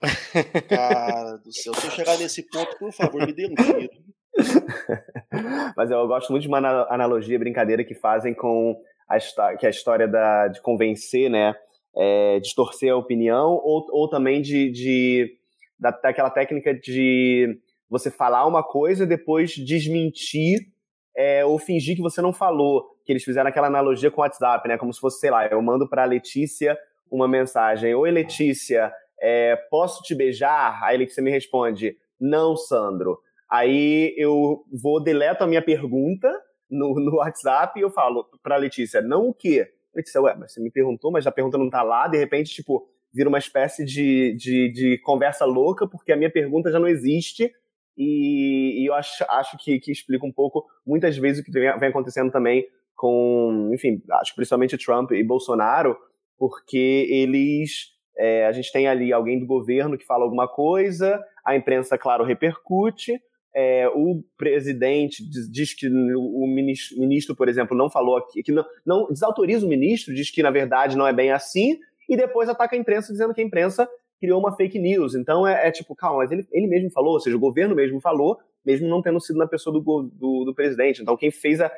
[0.68, 3.90] Cara do céu, se eu chegar nesse ponto, por favor, me dê um tiro.
[5.76, 9.18] Mas eu gosto muito de uma analogia, brincadeira que fazem com a,
[9.56, 11.54] que é a história da, de convencer, né?
[11.96, 15.36] é, distorcer a opinião ou, ou também de, de
[15.78, 20.68] da, daquela técnica de você falar uma coisa e depois desmentir
[21.16, 22.94] é, ou fingir que você não falou.
[23.04, 24.76] Que eles fizeram aquela analogia com o WhatsApp, né?
[24.76, 26.76] Como se fosse, sei lá, eu mando para Letícia
[27.10, 30.82] uma mensagem: Oi, Letícia, é, posso te beijar?
[30.82, 33.20] Aí a Letícia me responde: Não, Sandro.
[33.50, 36.28] Aí eu vou, deleto a minha pergunta
[36.70, 39.68] no, no WhatsApp e eu falo para a Letícia: Não o quê?
[39.94, 42.86] Disse, ué, mas você me perguntou, mas a pergunta não tá lá, de repente, tipo,
[43.12, 47.50] vira uma espécie de, de, de conversa louca, porque a minha pergunta já não existe,
[47.96, 51.78] e, e eu acho, acho que, que, explica um pouco, muitas vezes, o que vem,
[51.78, 55.96] vem acontecendo também com, enfim, acho que principalmente Trump e Bolsonaro,
[56.38, 57.94] porque eles.
[58.18, 62.24] É, a gente tem ali alguém do governo que fala alguma coisa, a imprensa, claro,
[62.24, 63.20] repercute,
[63.56, 68.62] é, o presidente diz, que o ministro, ministro, por exemplo, não falou aqui, que não,
[68.84, 72.76] não desautoriza o ministro, diz que na verdade não é bem assim, e depois ataca
[72.76, 73.88] a imprensa dizendo que a imprensa
[74.20, 75.14] criou uma fake news.
[75.14, 77.98] Então é, é tipo, calma, mas ele, ele mesmo falou, ou seja, o governo mesmo
[77.98, 81.00] falou, mesmo não tendo sido na pessoa do, do, do presidente.
[81.00, 81.72] Então quem fez a,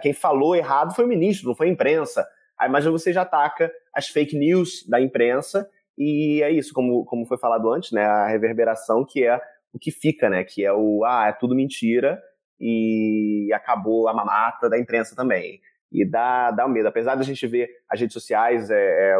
[0.00, 2.24] quem falou errado foi o ministro, não foi a imprensa.
[2.56, 7.26] Aí, mas você já ataca as fake news da imprensa, e é isso, como, como
[7.26, 9.40] foi falado antes, né, a reverberação que é
[9.76, 10.42] o que fica, né?
[10.42, 12.20] Que é o, ah, é tudo mentira
[12.58, 15.60] e acabou a mamata da imprensa também.
[15.92, 16.88] E dá, dá medo.
[16.88, 19.16] Apesar da gente ver as redes sociais, é, é,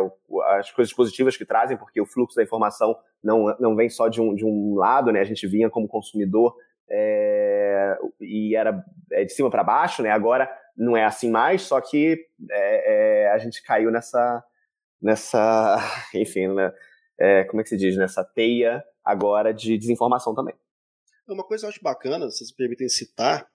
[0.59, 4.21] as coisas positivas que trazem, porque o fluxo da informação não, não vem só de
[4.21, 5.21] um, de um lado, né?
[5.21, 6.57] A gente vinha como consumidor
[6.90, 10.11] é, e era é, de cima para baixo, né?
[10.11, 12.19] Agora não é assim mais, só que
[12.51, 14.42] é, é, a gente caiu nessa,
[15.01, 15.79] nessa
[16.14, 16.73] enfim, né,
[17.49, 20.55] como é que se diz, nessa teia agora de desinformação também.
[21.29, 23.49] Uma coisa que eu acho bacana, se vocês me permitem citar,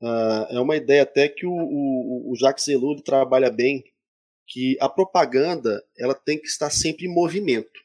[0.00, 3.84] uh, é uma ideia até que o, o, o Jacques Ellul trabalha bem,
[4.46, 7.80] que a propaganda ela tem que estar sempre em movimento.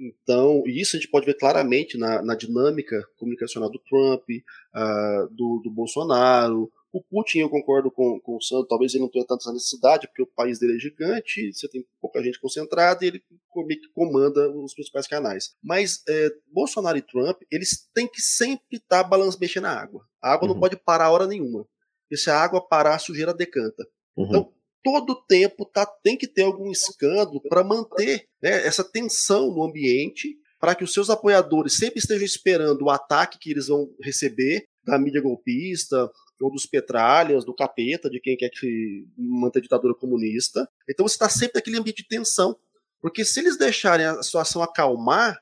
[0.00, 5.60] Então, isso a gente pode ver claramente na, na dinâmica comunicacional do Trump, uh, do,
[5.64, 6.70] do, Bolsonaro.
[6.92, 10.22] O Putin, eu concordo com, com o Santos, talvez ele não tenha tanta necessidade, porque
[10.22, 13.22] o país dele é gigante, você tem pouca gente concentrada e ele
[13.56, 15.54] meio que comanda os principais canais.
[15.62, 20.04] Mas é, Bolsonaro e Trump, eles têm que sempre estar tá balançando, mexendo na água.
[20.22, 20.54] A água uhum.
[20.54, 21.66] não pode parar a hora nenhuma.
[22.10, 23.86] E se a água parar, a sujeira decanta.
[24.16, 24.26] Uhum.
[24.26, 29.62] Então, todo tempo tá, tem que ter algum escândalo para manter né, essa tensão no
[29.62, 34.64] ambiente, para que os seus apoiadores sempre estejam esperando o ataque que eles vão receber
[34.84, 39.94] da mídia golpista, ou dos petralhas, do capeta, de quem quer que manter a ditadura
[39.94, 40.68] comunista.
[40.88, 42.56] Então você está sempre naquele ambiente de tensão.
[43.00, 45.38] Porque se eles deixarem a situação acalmar,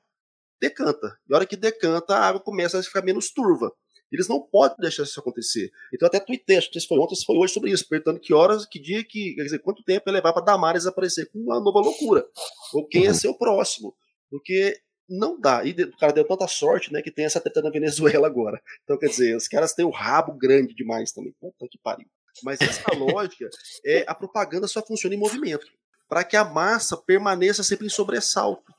[0.60, 1.18] decanta.
[1.28, 3.72] E a hora que decanta, a água começa a ficar menos turva.
[4.10, 5.70] Eles não podem deixar isso acontecer.
[5.92, 8.32] Então até tuitei, acho que se foi ontem, se foi hoje sobre isso, perguntando que
[8.32, 11.60] horas, que dia, que, quer dizer, quanto tempo ia levar para Damares aparecer com uma
[11.60, 12.24] nova loucura.
[12.72, 13.94] Ou quem ia ser o próximo.
[14.30, 15.64] Porque não dá.
[15.64, 18.60] E o cara deu tanta sorte, né, que tem essa treta na Venezuela agora.
[18.84, 21.34] Então, quer dizer, os caras têm o rabo grande demais também.
[21.40, 22.06] Puta que pariu.
[22.42, 23.48] Mas essa lógica
[23.84, 25.66] é a propaganda só funciona em movimento.
[26.08, 28.72] Para que a massa permaneça sempre em sobressalto.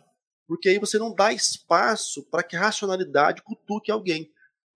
[0.48, 4.32] Porque aí você não dá espaço para que a racionalidade cutuque alguém.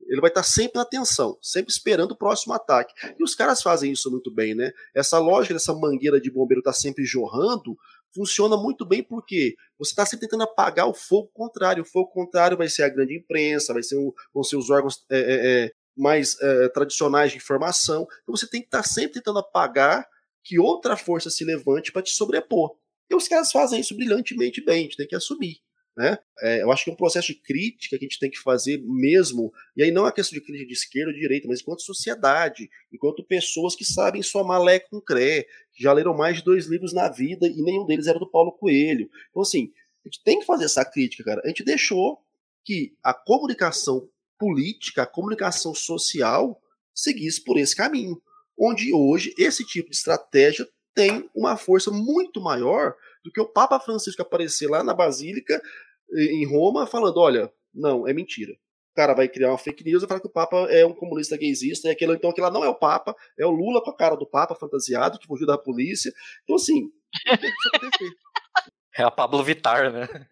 [0.08, 2.94] Ele vai estar sempre na atenção, sempre esperando o próximo ataque.
[3.18, 4.72] E os caras fazem isso muito bem, né?
[4.94, 7.78] Essa lógica dessa mangueira de bombeiro estar tá sempre jorrando
[8.14, 11.84] funciona muito bem porque você está sempre tentando apagar o fogo contrário.
[11.84, 15.04] O fogo contrário vai ser a grande imprensa, vai ser um, vão ser os órgãos
[15.10, 18.08] é, é, é mais é, tradicionais de informação.
[18.24, 20.08] Então você tem que estar tá sempre tentando apagar
[20.44, 22.76] que outra força se levante para te sobrepor.
[23.10, 25.58] E os caras fazem isso brilhantemente bem, a gente tem que assumir.
[25.98, 26.18] Né?
[26.40, 28.82] É, eu acho que é um processo de crítica que a gente tem que fazer
[28.82, 31.82] mesmo, e aí não é questão de crítica de esquerda ou de direita, mas enquanto
[31.82, 35.46] sociedade, enquanto pessoas que sabem somar lé com cré,
[35.78, 39.10] já leram mais de dois livros na vida e nenhum deles era do Paulo Coelho.
[39.30, 39.72] Então, assim,
[40.04, 41.42] a gente tem que fazer essa crítica, cara.
[41.44, 42.20] A gente deixou
[42.66, 44.08] que a comunicação
[44.38, 46.60] política, a comunicação social
[46.94, 48.22] seguisse por esse caminho,
[48.60, 53.80] onde hoje esse tipo de estratégia tem uma força muito maior do que o Papa
[53.80, 55.62] Francisco aparecer lá na Basílica,
[56.14, 58.54] em Roma, falando: olha, não, é mentira.
[58.92, 61.38] O cara vai criar uma fake news e falar que o Papa é um comunista
[61.38, 63.96] gaysista, e aquilo, então aquilo lá não é o Papa, é o Lula com a
[63.96, 66.12] cara do Papa fantasiado, que fugiu da polícia.
[66.44, 66.92] Então, assim,
[68.98, 70.08] É a Pablo Vitar, né?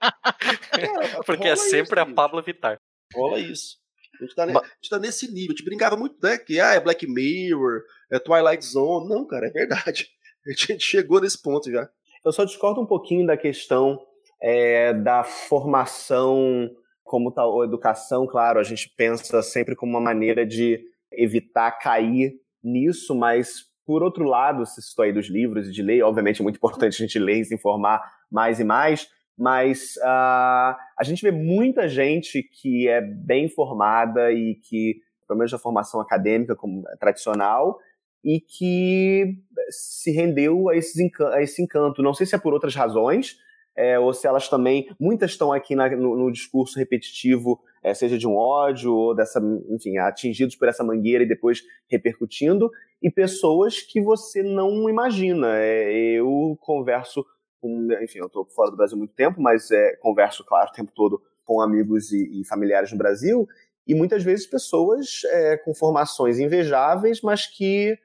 [1.24, 2.78] Porque é sempre isso, a Pablo Vitar.
[3.14, 3.78] Rola isso.
[4.20, 5.50] A gente, tá, a gente tá nesse nível.
[5.50, 6.36] A gente brincava muito, né?
[6.36, 9.08] Que ah, é Black Mirror, é Twilight Zone.
[9.08, 10.08] Não, cara, é verdade.
[10.46, 11.88] A gente chegou nesse ponto já.
[12.24, 13.98] Eu só discordo um pouquinho da questão
[14.42, 16.68] é, da formação
[17.08, 23.14] como tal, educação, claro, a gente pensa sempre como uma maneira de evitar cair nisso,
[23.14, 26.56] mas por outro lado, se citou aí dos livros e de ler, obviamente é muito
[26.56, 31.30] importante a gente ler e se informar mais e mais, mas uh, a gente vê
[31.30, 37.78] muita gente que é bem formada e que, pelo menos a formação acadêmica como tradicional,
[38.22, 39.38] e que
[39.70, 41.00] se rendeu a, esses,
[41.32, 42.02] a esse encanto.
[42.02, 43.38] Não sei se é por outras razões,
[43.78, 48.18] é, ou se elas também, muitas estão aqui na, no, no, discurso repetitivo, é, seja
[48.18, 53.80] de um ódio ou dessa, enfim, atingidos por essa mangueira e depois repercutindo, e pessoas
[53.80, 55.56] que você não imagina.
[55.58, 57.24] É, eu converso
[57.60, 60.90] com, enfim, eu estou fora do Brasil muito tempo, mas é, converso, claro, o tempo
[60.92, 63.46] todo com amigos e, e familiares no Brasil,
[63.86, 67.96] e muitas vezes pessoas é, com formações invejáveis, mas que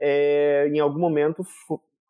[0.00, 1.44] é, em algum momento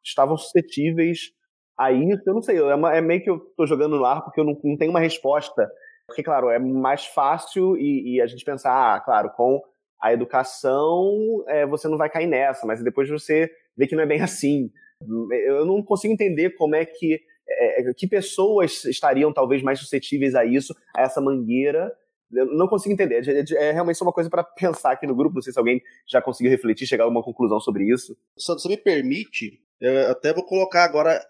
[0.05, 1.37] estavam suscetíveis
[1.79, 2.23] a isso.
[2.27, 4.45] Eu não sei, é, uma, é meio que eu estou jogando no ar porque eu
[4.45, 5.71] não, não, tenho uma resposta.
[6.07, 9.61] Porque, claro, é mais fácil e, e a gente pensar, ah, claro, com
[10.01, 14.07] a educação é, você não vai cair nessa, mas depois você vê que não é
[14.07, 14.71] bem assim.
[15.47, 20.45] Eu não consigo entender como é que é, que pessoas estariam talvez mais suscetíveis a
[20.45, 21.91] isso, a essa mangueira,
[22.33, 23.27] eu não consigo entender.
[23.27, 25.37] É, é realmente uma coisa para pensar aqui no grupo.
[25.37, 28.17] Não sei se alguém já conseguiu refletir, chegar a alguma conclusão sobre isso.
[28.37, 31.21] Se você me permite, eu até vou colocar agora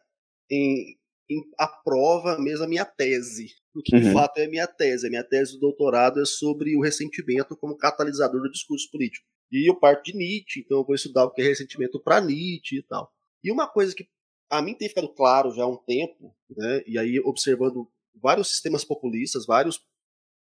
[0.50, 0.96] em,
[1.30, 3.54] em a prova mesmo a minha tese.
[3.74, 4.02] O que uhum.
[4.02, 5.06] de fato é a minha tese.
[5.06, 9.26] A minha tese do doutorado é sobre o ressentimento como catalisador do discurso político.
[9.50, 12.78] E eu parto de Nietzsche, então eu vou estudar o que é ressentimento para Nietzsche
[12.78, 13.10] e tal.
[13.42, 14.06] E uma coisa que
[14.50, 17.88] a mim tem ficado claro já há um tempo, né, e aí observando
[18.20, 19.80] vários sistemas populistas, vários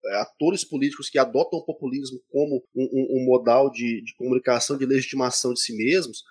[0.05, 4.79] é, atores políticos que adotam o populismo como um, um, um modal de, de, comunicação,
[4.79, 6.23] de legitimação de si mesmos,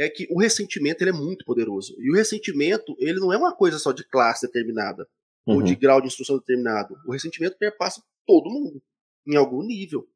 [0.00, 1.94] é que o ressentimento ele é muito poderoso.
[1.98, 5.06] E o ressentimento ele não é uma coisa só de classe determinada
[5.46, 5.56] uhum.
[5.56, 6.96] ou de grau de instrução determinado.
[7.06, 8.82] O ressentimento perpassa todo mundo,
[9.26, 10.08] em algum nível.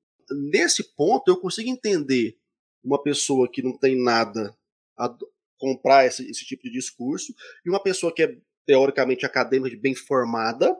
[0.50, 2.34] Nesse ponto, eu consigo entender
[2.82, 4.56] uma pessoa que não tem nada
[4.98, 5.14] a
[5.58, 10.74] comprar esse, esse tipo de discurso e uma pessoa que é teoricamente acadêmica, bem formada,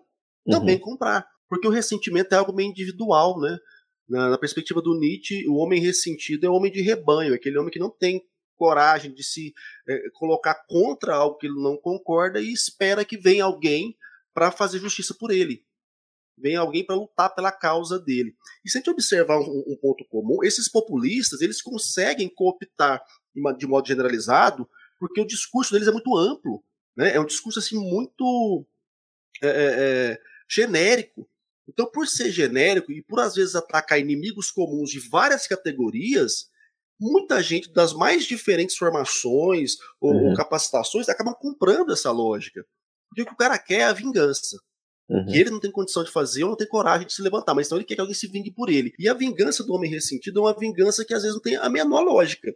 [0.46, 0.80] também uhum.
[0.80, 1.28] comprar.
[1.46, 3.58] Porque o ressentimento é algo meio individual, né?
[4.08, 7.58] Na, na, perspectiva do Nietzsche, o homem ressentido é o homem de rebanho, é aquele
[7.58, 8.22] homem que não tem
[8.56, 9.52] coragem de se
[9.88, 13.96] é, colocar contra algo que ele não concorda e espera que venha alguém
[14.32, 15.64] para fazer justiça por ele.
[16.36, 18.34] Vem alguém para lutar pela causa dele.
[18.64, 23.02] E se a gente observar um, um, ponto comum, esses populistas eles conseguem cooptar
[23.56, 26.62] de modo generalizado, porque o discurso deles é muito amplo.
[26.96, 27.14] Né?
[27.14, 28.66] É um discurso assim muito
[29.42, 31.28] é, é, genérico.
[31.68, 36.50] Então, por ser genérico e por às vezes atacar inimigos comuns de várias categorias,
[37.00, 40.34] muita gente das mais diferentes formações ou, uhum.
[40.34, 42.64] capacitações acabam comprando essa lógica.
[43.08, 44.56] Porque o que o cara quer é a vingança.
[45.08, 45.26] Uhum.
[45.26, 47.66] Que ele não tem condição de fazer ou não tem coragem de se levantar, mas
[47.66, 48.92] então ele quer que alguém se vingue por ele.
[48.98, 51.68] E a vingança do homem ressentido é uma vingança que às vezes não tem a
[51.68, 52.54] menor lógica.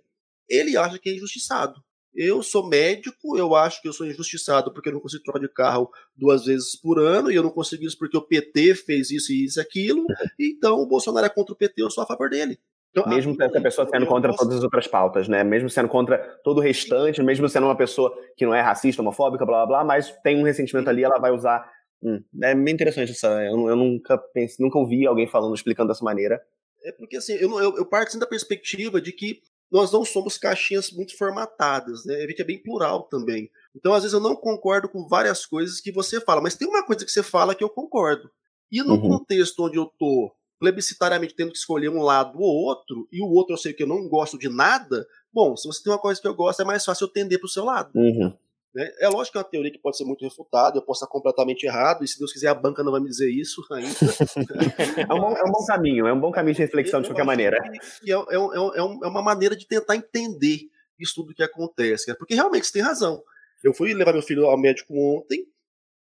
[0.48, 1.82] Ele acha que é injustiçado.
[2.14, 5.48] Eu sou médico, eu acho que eu sou injustiçado porque eu não consigo trocar de
[5.48, 9.30] carro duas vezes por ano, e eu não consigo isso porque o PT fez isso
[9.30, 10.00] e isso e aquilo.
[10.00, 10.06] Uhum.
[10.38, 12.58] Então o Bolsonaro é contra o PT, eu sou a favor dele.
[13.00, 14.44] Então, mesmo a, essa pessoa sendo contra posso...
[14.44, 15.44] todas as outras pautas, né?
[15.44, 19.44] Mesmo sendo contra todo o restante, mesmo sendo uma pessoa que não é racista, homofóbica,
[19.44, 21.68] blá blá blá, mas tem um ressentimento ali, ela vai usar.
[22.02, 23.28] Hum, é bem interessante essa.
[23.44, 26.40] Eu, eu nunca pensei, nunca ouvi alguém falando, explicando dessa maneira.
[26.84, 29.40] É porque assim, eu, eu, eu parto assim da perspectiva de que
[29.70, 32.14] nós não somos caixinhas muito formatadas, né?
[32.16, 33.50] A gente é bem plural também.
[33.76, 36.84] Então, às vezes, eu não concordo com várias coisas que você fala, mas tem uma
[36.84, 38.30] coisa que você fala que eu concordo.
[38.72, 39.18] E no uhum.
[39.18, 43.54] contexto onde eu tô plebiscitariamente tendo que escolher um lado ou outro, e o outro
[43.54, 46.26] eu sei que eu não gosto de nada, bom, se você tem uma coisa que
[46.26, 47.90] eu gosto, é mais fácil eu tender para o seu lado.
[47.94, 48.32] Uhum.
[48.74, 48.92] Né?
[49.00, 51.64] É lógico que é uma teoria que pode ser muito refutada, eu posso estar completamente
[51.64, 53.88] errado, e se Deus quiser a banca não vai me dizer isso ainda.
[55.08, 57.24] é, um bom, é, um bom, caminho, é um bom caminho de reflexão de qualquer
[57.24, 57.56] maneira.
[57.56, 60.60] É, é, é, é, é, uma maneira de tentar entender
[60.98, 63.22] isso tudo que acontece, porque realmente você tem razão.
[63.62, 65.46] Eu fui levar meu filho ao médico ontem,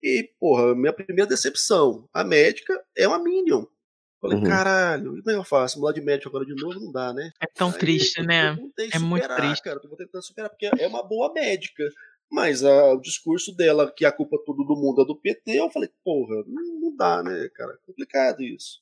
[0.02, 3.64] e, porra, minha primeira decepção, a médica é uma Minion.
[4.20, 4.44] Falei, uhum.
[4.44, 5.78] caralho, e como é eu faço?
[5.78, 7.30] Mudar de médico agora de novo não dá, né?
[7.40, 8.50] É tão Aí, triste, eu, né?
[8.50, 9.62] Eu é superar, muito triste.
[9.62, 11.84] Cara, eu vou tentando superar, porque é uma boa médica.
[12.30, 15.70] Mas a, o discurso dela, que a culpa tudo do mundo é do PT, eu
[15.70, 17.72] falei, porra, não, não dá, né, cara?
[17.72, 18.80] É complicado isso.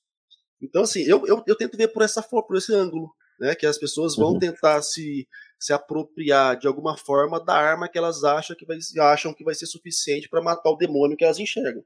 [0.63, 3.55] Então, assim, eu, eu, eu tento ver por, essa, por esse ângulo, né?
[3.55, 4.39] Que as pessoas vão uhum.
[4.39, 5.29] tentar se,
[5.59, 9.55] se apropriar de alguma forma da arma que elas acham que vai, acham que vai
[9.55, 11.85] ser suficiente para matar o demônio que elas enxergam.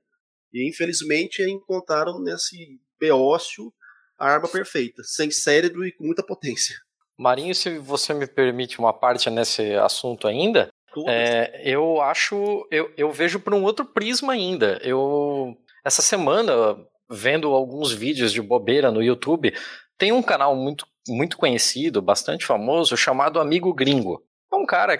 [0.52, 3.72] E infelizmente encontraram nesse beócio
[4.18, 6.74] a arma perfeita, sem cérebro e com muita potência.
[7.16, 10.68] Marinho, se você me permite uma parte nesse assunto ainda,
[11.06, 14.80] é, eu acho, eu, eu vejo por um outro prisma ainda.
[14.82, 16.76] Eu essa semana
[17.10, 19.54] vendo alguns vídeos de bobeira no YouTube,
[19.96, 24.22] tem um canal muito muito conhecido, bastante famoso, chamado Amigo Gringo.
[24.50, 24.98] É um cara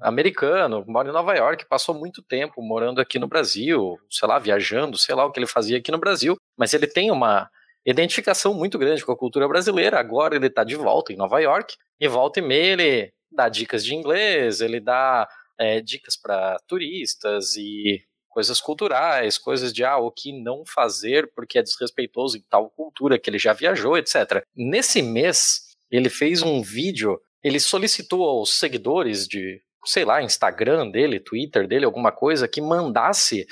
[0.00, 4.96] americano, mora em Nova York, passou muito tempo morando aqui no Brasil, sei lá, viajando,
[4.96, 7.50] sei lá o que ele fazia aqui no Brasil, mas ele tem uma
[7.84, 9.98] identificação muito grande com a cultura brasileira.
[9.98, 13.84] Agora ele está de volta em Nova York e volta e meia ele dá dicas
[13.84, 15.28] de inglês, ele dá
[15.58, 21.58] é, dicas para turistas e coisas culturais, coisas de ah, o que não fazer porque
[21.58, 24.44] é desrespeitoso em tal cultura que ele já viajou, etc.
[24.56, 31.20] Nesse mês, ele fez um vídeo ele solicitou aos seguidores de, sei lá, Instagram dele,
[31.20, 33.46] Twitter dele, alguma coisa, que mandasse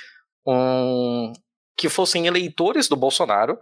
[0.47, 1.31] um.
[1.77, 3.59] que fossem eleitores do Bolsonaro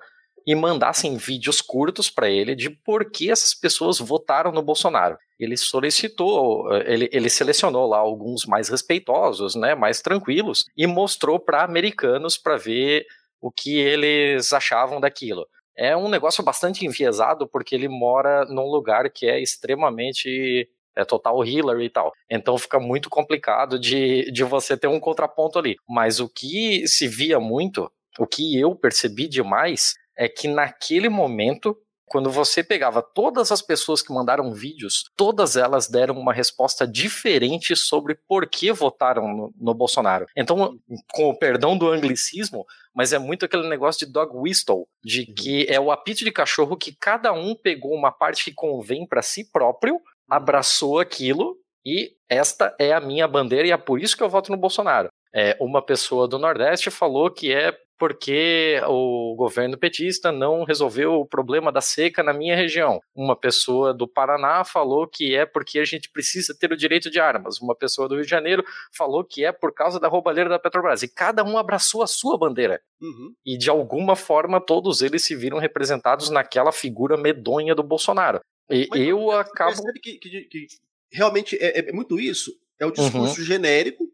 [0.46, 5.18] e mandassem vídeos curtos para ele de por que essas pessoas votaram no Bolsonaro.
[5.38, 11.64] Ele solicitou, ele, ele selecionou lá alguns mais respeitosos, né, mais tranquilos, e mostrou para
[11.64, 13.04] americanos para ver
[13.40, 15.46] o que eles achavam daquilo
[15.80, 21.42] é um negócio bastante enviesado porque ele mora num lugar que é extremamente é total
[21.42, 22.12] Hillary e tal.
[22.28, 25.76] Então fica muito complicado de, de você ter um contraponto ali.
[25.88, 31.74] Mas o que se via muito, o que eu percebi demais, é que naquele momento
[32.10, 37.76] quando você pegava todas as pessoas que mandaram vídeos, todas elas deram uma resposta diferente
[37.76, 40.26] sobre por que votaram no, no, Bolsonaro.
[40.36, 40.76] Então,
[41.12, 45.34] com o perdão do anglicismo, mas é muito aquele negócio de dog whistle, de uhum.
[45.36, 49.22] que é o apito de cachorro que cada um pegou uma parte que convém para
[49.22, 51.56] si próprio, abraçou aquilo
[51.86, 55.10] e esta é a minha bandeira e é por isso que eu voto no Bolsonaro.
[55.32, 61.26] É, uma pessoa do Nordeste falou que é porque o governo petista não resolveu o
[61.26, 62.98] problema da seca na minha região.
[63.14, 67.20] Uma pessoa do Paraná falou que é porque a gente precisa ter o direito de
[67.20, 67.60] armas.
[67.60, 68.64] Uma pessoa do Rio de Janeiro
[68.96, 71.02] falou que é por causa da roubalheira da Petrobras.
[71.02, 72.80] E cada um abraçou a sua bandeira.
[73.02, 73.34] Uhum.
[73.44, 78.40] E de alguma forma todos eles se viram representados naquela figura medonha do Bolsonaro.
[78.70, 79.72] E Mas eu acabo.
[79.74, 80.66] percebe que, que- que
[81.12, 82.50] realmente é, é muito isso.
[82.80, 82.94] É o Uhum.
[82.94, 84.04] discurso genérico,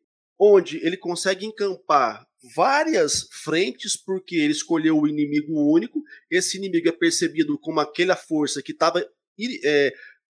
[0.41, 6.03] onde ele consegue encampar várias frentes, porque ele escolheu o inimigo único.
[6.30, 9.05] Esse inimigo é percebido como aquela força que estava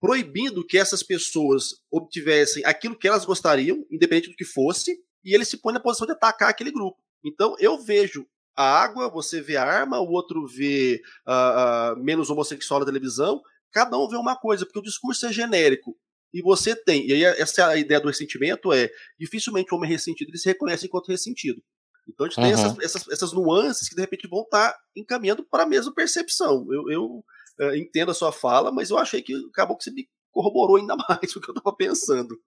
[0.00, 5.44] proibindo que essas pessoas obtivessem aquilo que elas gostariam, independente do que fosse, e ele
[5.44, 6.98] se põe na posição de atacar aquele grupo.
[7.24, 8.26] Então eu vejo
[8.56, 13.42] a água, você vê a arma, o outro vê ah, ah, menos homossexual na televisão,
[13.72, 15.96] cada um vê uma coisa, porque o discurso é genérico.
[16.32, 19.90] E você tem, e aí essa é a ideia do ressentimento, é dificilmente o homem
[19.90, 21.62] ressentido ele se reconhece enquanto ressentido.
[22.08, 22.52] Então a gente tem Uhum.
[22.52, 26.66] essas, essas, essas nuances que de repente vão estar encaminhando para a mesma percepção.
[26.70, 27.24] Eu, eu
[27.60, 30.96] eh, entendo a sua fala, mas eu achei que acabou que você me corroborou ainda
[31.08, 32.38] mais do que eu estava pensando.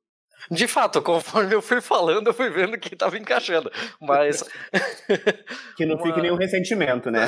[0.49, 3.71] De fato, conforme eu fui falando, eu fui vendo que estava encaixando.
[3.99, 4.43] Mas.
[5.75, 7.27] Que não fique Uma- nenhum ressentimento, né?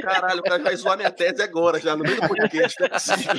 [0.00, 2.90] Caralho, o cara vai zoar minha tese agora, já no meio do podcast, não é
[2.90, 3.34] possível.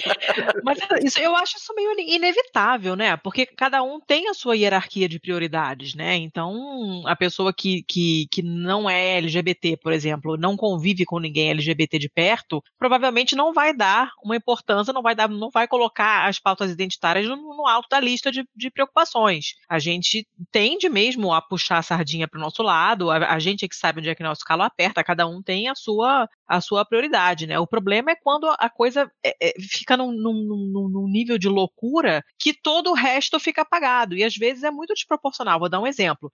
[0.63, 3.15] Mas isso, eu acho isso meio inevitável, né?
[3.17, 6.15] Porque cada um tem a sua hierarquia de prioridades, né?
[6.15, 11.51] Então, a pessoa que, que, que não é LGBT, por exemplo, não convive com ninguém
[11.51, 16.27] LGBT de perto, provavelmente não vai dar uma importância, não vai dar, não vai colocar
[16.27, 19.55] as pautas identitárias no, no alto da lista de, de preocupações.
[19.67, 23.65] A gente tende mesmo a puxar a sardinha para o nosso lado, a, a gente
[23.65, 26.61] é que sabe onde é que nosso calo aperta, cada um tem a sua a
[26.61, 27.57] sua prioridade, né?
[27.57, 32.23] O problema é quando a coisa é, é, fica num, num, num, nível de loucura
[32.37, 34.15] que todo o resto fica apagado.
[34.15, 35.59] E às vezes é muito desproporcional.
[35.59, 36.31] Vou dar um exemplo.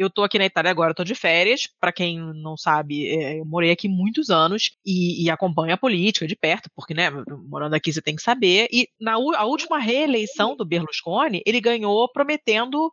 [0.00, 1.68] Eu tô aqui na Itália agora, tô de férias.
[1.78, 6.26] Para quem não sabe, é, eu morei aqui muitos anos e, e acompanho a política
[6.26, 7.10] de perto, porque, né,
[7.46, 8.66] morando aqui você tem que saber.
[8.72, 12.90] E na a última reeleição do Berlusconi, ele ganhou prometendo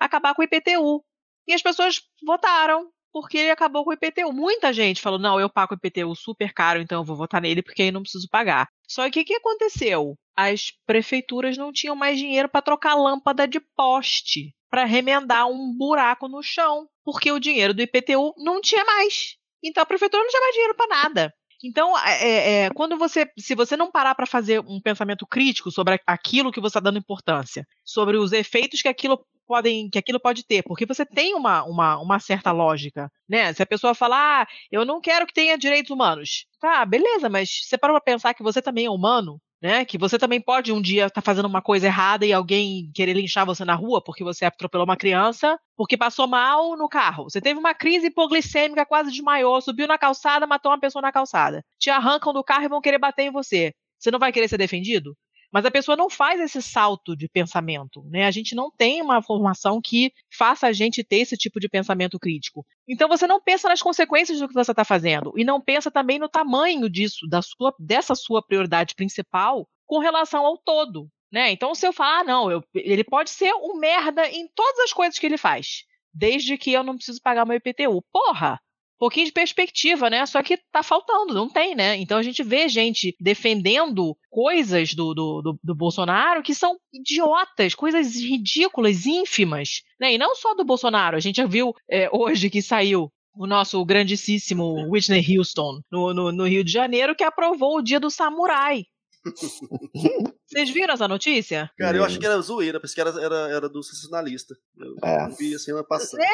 [0.00, 1.04] acabar com o IPTU.
[1.46, 4.32] E as pessoas votaram porque ele acabou com o IPTU.
[4.32, 7.62] Muita gente falou: não, eu pago o IPTU super caro, então eu vou votar nele
[7.62, 8.66] porque aí não preciso pagar.
[8.88, 10.16] Só que o que aconteceu?
[10.34, 16.28] As prefeituras não tinham mais dinheiro para trocar lâmpada de poste, para remendar um buraco
[16.28, 19.36] no chão, porque o dinheiro do IPTU não tinha mais.
[19.62, 21.34] Então a prefeitura não tinha mais dinheiro para nada.
[21.64, 26.00] Então, é, é, quando você, se você não parar para fazer um pensamento crítico sobre
[26.06, 30.44] aquilo que você está dando importância, sobre os efeitos que aquilo podem, que aquilo pode
[30.44, 33.52] ter, porque você tem uma, uma, uma certa lógica, né?
[33.52, 37.48] Se a pessoa falar, ah, eu não quero que tenha direitos humanos, tá, beleza, mas
[37.64, 39.84] você parou para pensar que você também é humano, né?
[39.84, 43.14] Que você também pode um dia estar tá fazendo uma coisa errada e alguém querer
[43.14, 47.24] linchar você na rua porque você atropelou uma criança, porque passou mal no carro.
[47.24, 51.62] Você teve uma crise hipoglicêmica, quase desmaiou, subiu na calçada, matou uma pessoa na calçada.
[51.78, 53.72] Te arrancam do carro e vão querer bater em você.
[53.98, 55.16] Você não vai querer ser defendido?
[55.52, 58.26] Mas a pessoa não faz esse salto de pensamento, né?
[58.26, 62.18] A gente não tem uma formação que faça a gente ter esse tipo de pensamento
[62.18, 62.64] crítico.
[62.88, 66.18] Então você não pensa nas consequências do que você está fazendo e não pensa também
[66.18, 71.50] no tamanho disso, da sua, dessa sua prioridade principal com relação ao todo, né?
[71.52, 74.92] Então se eu falar, ah, não, eu, ele pode ser um merda em todas as
[74.92, 78.02] coisas que ele faz, desde que eu não preciso pagar meu IPTU.
[78.12, 78.60] Porra!
[78.98, 80.24] Pouquinho de perspectiva, né?
[80.26, 81.96] Só que tá faltando, não tem, né?
[81.96, 87.74] Então a gente vê gente defendendo coisas do, do, do, do Bolsonaro que são idiotas,
[87.74, 90.14] coisas ridículas, ínfimas, né?
[90.14, 93.84] E não só do Bolsonaro, a gente já viu é, hoje que saiu o nosso
[93.84, 98.84] grandíssimo Whitney Houston no, no, no Rio de Janeiro que aprovou o dia do samurai.
[100.46, 101.70] Vocês viram essa notícia?
[101.76, 104.54] Cara, eu achei que era zoeira, pensei que era, era, era do sensacionalista.
[104.78, 105.28] Eu É.
[105.36, 106.22] vi a semana passada.
[106.22, 106.28] É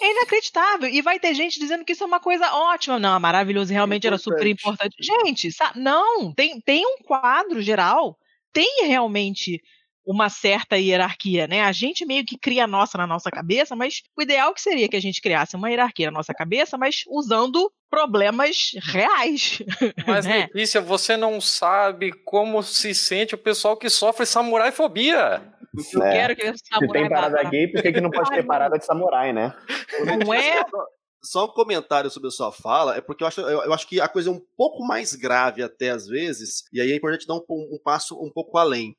[0.00, 0.88] inacreditável.
[0.88, 2.98] E vai ter gente dizendo que isso é uma coisa ótima.
[2.98, 4.96] Não, é maravilhoso realmente era super importante.
[5.00, 8.18] Gente, sa- não, tem, tem um quadro geral,
[8.52, 9.60] tem realmente
[10.06, 11.62] uma certa hierarquia, né?
[11.62, 14.88] A gente meio que cria a nossa na nossa cabeça, mas o ideal que seria
[14.88, 19.62] que a gente criasse uma hierarquia na nossa cabeça, mas usando problemas reais.
[20.06, 20.48] Mas, né?
[20.52, 25.42] Letícia, você não sabe como se sente o pessoal que sofre samurai-fobia.
[25.92, 26.12] Eu É.
[26.12, 28.44] quero que esse Se tem samurai parada vá- gay, por que, que não pode ter
[28.44, 29.54] parada de samurai, né?
[30.24, 30.64] Não é?
[31.22, 34.00] Só um comentário sobre a sua fala, é porque eu acho, eu, eu acho que
[34.00, 37.34] a coisa é um pouco mais grave até às vezes, e aí é importante dar
[37.34, 38.94] um, um passo um pouco além.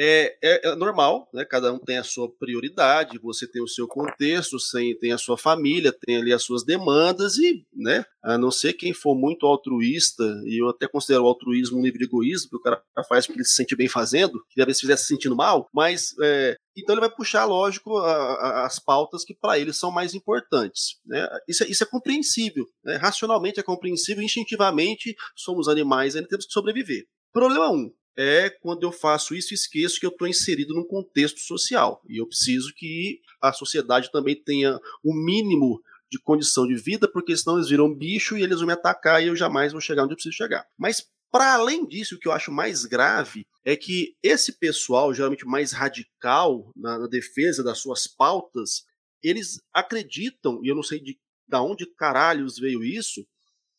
[0.00, 1.44] É, é- é normal, né?
[1.44, 4.56] Cada um tem a sua prioridade, você tem o seu contexto,
[5.00, 8.04] tem, a sua família, tem ali as suas demandas, e, né?
[8.22, 11.98] A não ser quem for muito altruísta, e eu até considero o altruísmo um nível
[11.98, 14.80] de egoísmo, porque o cara faz porque ele se sente bem fazendo, que talvez se
[14.82, 19.24] estivesse se sentindo mal, mas é, Então ele vai puxar, lógico, a, a, as pautas
[19.24, 20.96] que para ele são mais importantes.
[21.04, 21.26] Né?
[21.48, 22.64] Isso, é, isso, é, compreensível.
[22.84, 22.96] Né?
[22.96, 27.04] Racionalmente é compreensível, instintivamente somos animais, ainda temos que sobreviver.
[27.32, 31.38] Problema um é quando eu faço isso e esqueço que eu estou inserido num contexto
[31.38, 32.02] social.
[32.08, 37.36] E eu preciso que a sociedade também tenha o mínimo de condição de vida, porque
[37.36, 40.14] senão eles viram bicho e eles vão me atacar e eu jamais vou chegar onde
[40.14, 40.66] eu preciso chegar.
[40.76, 45.46] Mas para além disso, o que eu acho mais grave é que esse pessoal, geralmente
[45.46, 48.84] mais radical na, na defesa das suas pautas,
[49.22, 51.16] eles acreditam, e eu não sei de,
[51.46, 53.24] de onde caralhos veio isso,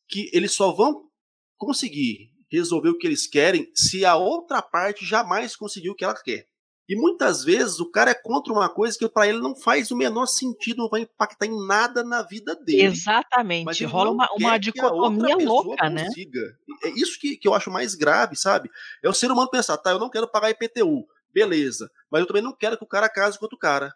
[0.07, 1.09] que eles só vão
[1.57, 6.15] conseguir resolver o que eles querem se a outra parte jamais conseguiu o que ela
[6.15, 6.47] quer.
[6.89, 9.95] E muitas vezes o cara é contra uma coisa que para ele não faz o
[9.95, 12.81] menor sentido, não vai impactar em nada na vida dele.
[12.81, 13.85] Exatamente.
[13.85, 16.05] Rola uma, uma dicotomia louca, né?
[16.05, 16.57] consiga.
[16.83, 18.71] É isso que, que eu acho mais grave, sabe?
[19.03, 22.41] É o ser humano pensar, tá, eu não quero pagar IPTU, beleza, mas eu também
[22.41, 23.93] não quero que o cara case com outro cara.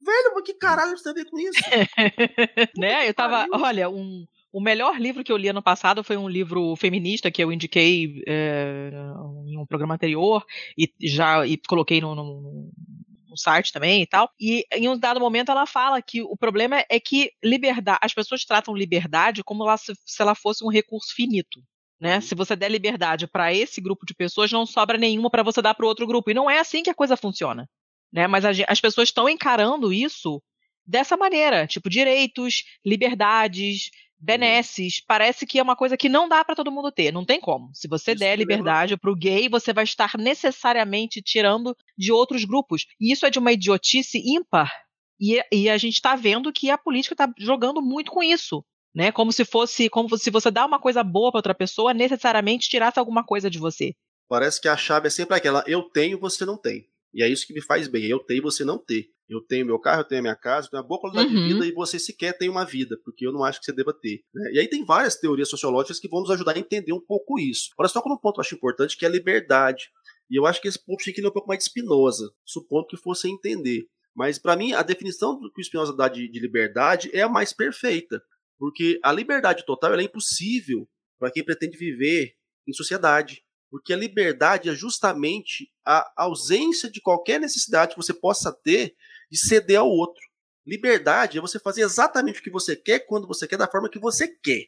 [0.00, 1.60] Velho, mas que caralho você tem a ver com isso?
[2.76, 3.08] né?
[3.08, 6.76] Eu tava, olha, um, o melhor livro que eu li ano passado foi um livro
[6.76, 8.90] feminista que eu indiquei é,
[9.46, 10.44] em um programa anterior
[10.76, 12.70] e já e coloquei no, no,
[13.28, 14.30] no, site também e tal.
[14.38, 18.44] E em um dado momento ela fala que o problema é que liberdade, as pessoas
[18.44, 21.60] tratam liberdade como ela, se, se ela fosse um recurso finito.
[21.98, 22.20] Né?
[22.20, 25.72] Se você der liberdade para esse grupo de pessoas, não sobra nenhuma para você dar
[25.72, 26.30] para o outro grupo.
[26.30, 27.66] E não é assim que a coisa funciona.
[28.12, 28.26] Né?
[28.26, 30.42] Mas a, as pessoas estão encarando isso
[30.84, 33.90] dessa maneira, tipo direitos, liberdades,
[34.22, 37.40] benesses, parece que é uma coisa que não dá para todo mundo ter, não tem
[37.40, 37.70] como.
[37.74, 42.44] Se você Isso der liberdade para o gay, você vai estar necessariamente tirando de outros
[42.44, 42.86] grupos.
[43.00, 44.70] E isso é de uma idiotice ímpar.
[45.20, 48.64] E, e a gente está vendo que a política está jogando muito com isso.
[48.94, 49.10] Né?
[49.10, 52.98] Como se fosse, como se você dá uma coisa boa para outra pessoa, necessariamente tirasse
[52.98, 53.94] alguma coisa de você.
[54.28, 56.86] Parece que a chave é sempre aquela: eu tenho, você não tem.
[57.14, 58.04] E é isso que me faz bem.
[58.06, 59.10] Eu tenho, você não ter.
[59.28, 61.48] Eu tenho meu carro, eu tenho a minha casa, eu tenho uma boa qualidade uhum.
[61.48, 63.92] de vida e você sequer tem uma vida, porque eu não acho que você deva
[63.92, 64.22] ter.
[64.34, 64.52] Né?
[64.54, 67.70] E aí tem várias teorias sociológicas que vão nos ajudar a entender um pouco isso.
[67.72, 69.90] Agora, só como um ponto que eu acho importante, que é a liberdade.
[70.30, 72.86] E eu acho que esse ponto tinha que ir um pouco mais de Spinoza, supondo
[72.86, 73.86] que fosse entender.
[74.14, 77.52] Mas para mim, a definição que o Spinoza dá de, de, liberdade é a mais
[77.52, 78.22] perfeita.
[78.58, 80.88] Porque a liberdade total é impossível
[81.18, 82.34] para quem pretende viver
[82.66, 83.42] em sociedade.
[83.72, 88.94] Porque a liberdade é justamente a ausência de qualquer necessidade que você possa ter
[89.30, 90.20] de ceder ao outro.
[90.66, 93.98] Liberdade é você fazer exatamente o que você quer, quando você quer, da forma que
[93.98, 94.66] você quer.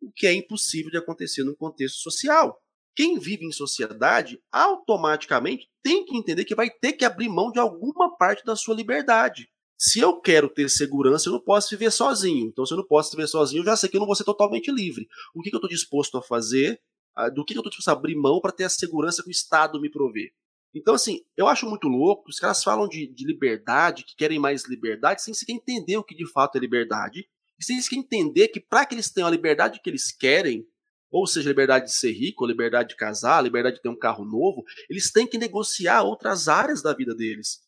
[0.00, 2.60] O que é impossível de acontecer num contexto social.
[2.96, 7.60] Quem vive em sociedade automaticamente tem que entender que vai ter que abrir mão de
[7.60, 9.48] alguma parte da sua liberdade.
[9.78, 12.48] Se eu quero ter segurança, eu não posso viver sozinho.
[12.48, 14.24] Então, se eu não posso viver sozinho, eu já sei que eu não vou ser
[14.24, 15.06] totalmente livre.
[15.32, 16.80] O que, eu estou disposto a fazer?
[17.14, 19.30] Ah, do que, eu estou disposto a abrir mão para ter a segurança que o
[19.30, 20.32] Estado me provê?
[20.74, 22.30] Então, assim, eu acho muito louco.
[22.30, 26.14] Os caras falam de, de liberdade, que querem mais liberdade, sem sequer entender o que
[26.14, 27.28] de fato é liberdade.
[27.58, 30.66] E sem sequer entender que, para que eles tenham a liberdade que eles querem,
[31.10, 34.64] ou seja, liberdade de ser rico, liberdade de casar, liberdade de ter um carro novo,
[34.88, 37.60] eles têm que negociar outras áreas da vida deles.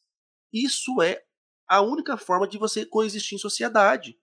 [0.50, 1.22] Isso é
[1.68, 4.18] a única forma de você coexistir em sociedade.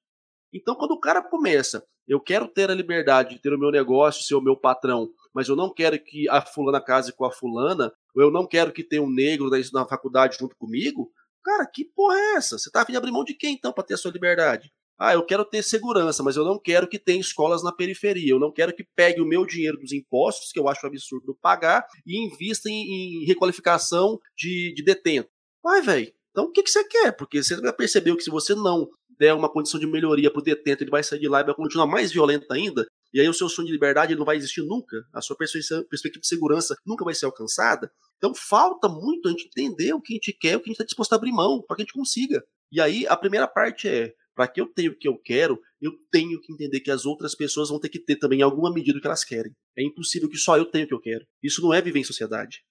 [0.51, 4.23] Então, quando o cara começa, eu quero ter a liberdade de ter o meu negócio,
[4.23, 7.91] ser o meu patrão, mas eu não quero que a fulana case com a fulana,
[8.15, 11.11] ou eu não quero que tenha um negro na faculdade junto comigo,
[11.43, 12.57] cara, que porra é essa?
[12.57, 14.71] Você tá afim de abrir mão de quem então para ter a sua liberdade?
[15.03, 18.33] Ah, eu quero ter segurança, mas eu não quero que tenha escolas na periferia.
[18.33, 21.87] Eu não quero que pegue o meu dinheiro dos impostos, que eu acho absurdo pagar,
[22.05, 25.27] e invista em, em requalificação de, de detento.
[25.63, 26.13] Vai, velho.
[26.31, 27.11] Então o que, que você quer?
[27.11, 30.83] Porque você já percebeu que se você não der uma condição de melhoria pro detento,
[30.83, 32.85] ele vai sair de lá e vai continuar mais violento ainda.
[33.13, 36.19] E aí o seu sonho de liberdade ele não vai existir nunca, a sua perspectiva
[36.19, 37.91] de segurança nunca vai ser alcançada.
[38.17, 40.75] Então falta muito a gente entender o que a gente quer, o que a gente
[40.75, 42.41] está disposto a abrir mão, para que a gente consiga.
[42.71, 45.91] E aí a primeira parte é, para que eu tenha o que eu quero, eu
[46.11, 49.01] tenho que entender que as outras pessoas vão ter que ter também alguma medida do
[49.01, 49.51] que elas querem.
[49.77, 51.25] É impossível que só eu tenha o que eu quero.
[51.43, 52.63] Isso não é viver em sociedade.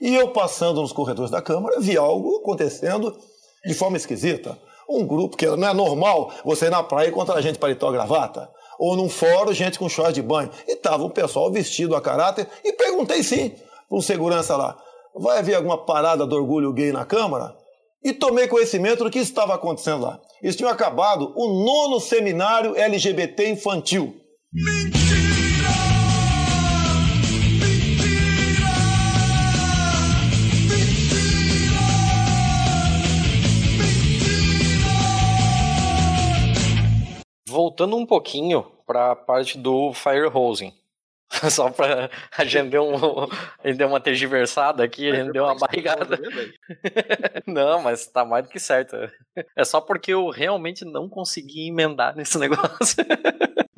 [0.00, 3.16] E eu passando nos corredores da Câmara, vi algo acontecendo
[3.64, 4.58] de forma esquisita.
[4.88, 8.96] Um grupo que não é normal você ir na praia encontrar gente paletó gravata ou
[8.96, 10.50] num fórum, gente com short de banho.
[10.66, 12.46] E tava um pessoal vestido a caráter.
[12.64, 13.50] E perguntei sim
[13.88, 14.78] para um segurança lá:
[15.14, 17.56] vai haver alguma parada do orgulho gay na Câmara?
[18.02, 20.20] E tomei conhecimento do que estava acontecendo lá.
[20.40, 24.14] Eles tinham acabado o nono seminário LGBT infantil.
[37.58, 40.72] Voltando um pouquinho para a parte do firehosing.
[41.50, 42.08] Só pra.
[42.36, 43.24] A gente deu, um,
[43.58, 46.16] a gente deu uma tergiversada aqui, a gente deu uma barrigada.
[46.16, 46.52] Né,
[47.48, 48.96] Não, mas tá mais do que certo.
[49.56, 53.04] É só porque eu realmente não consegui emendar nesse negócio.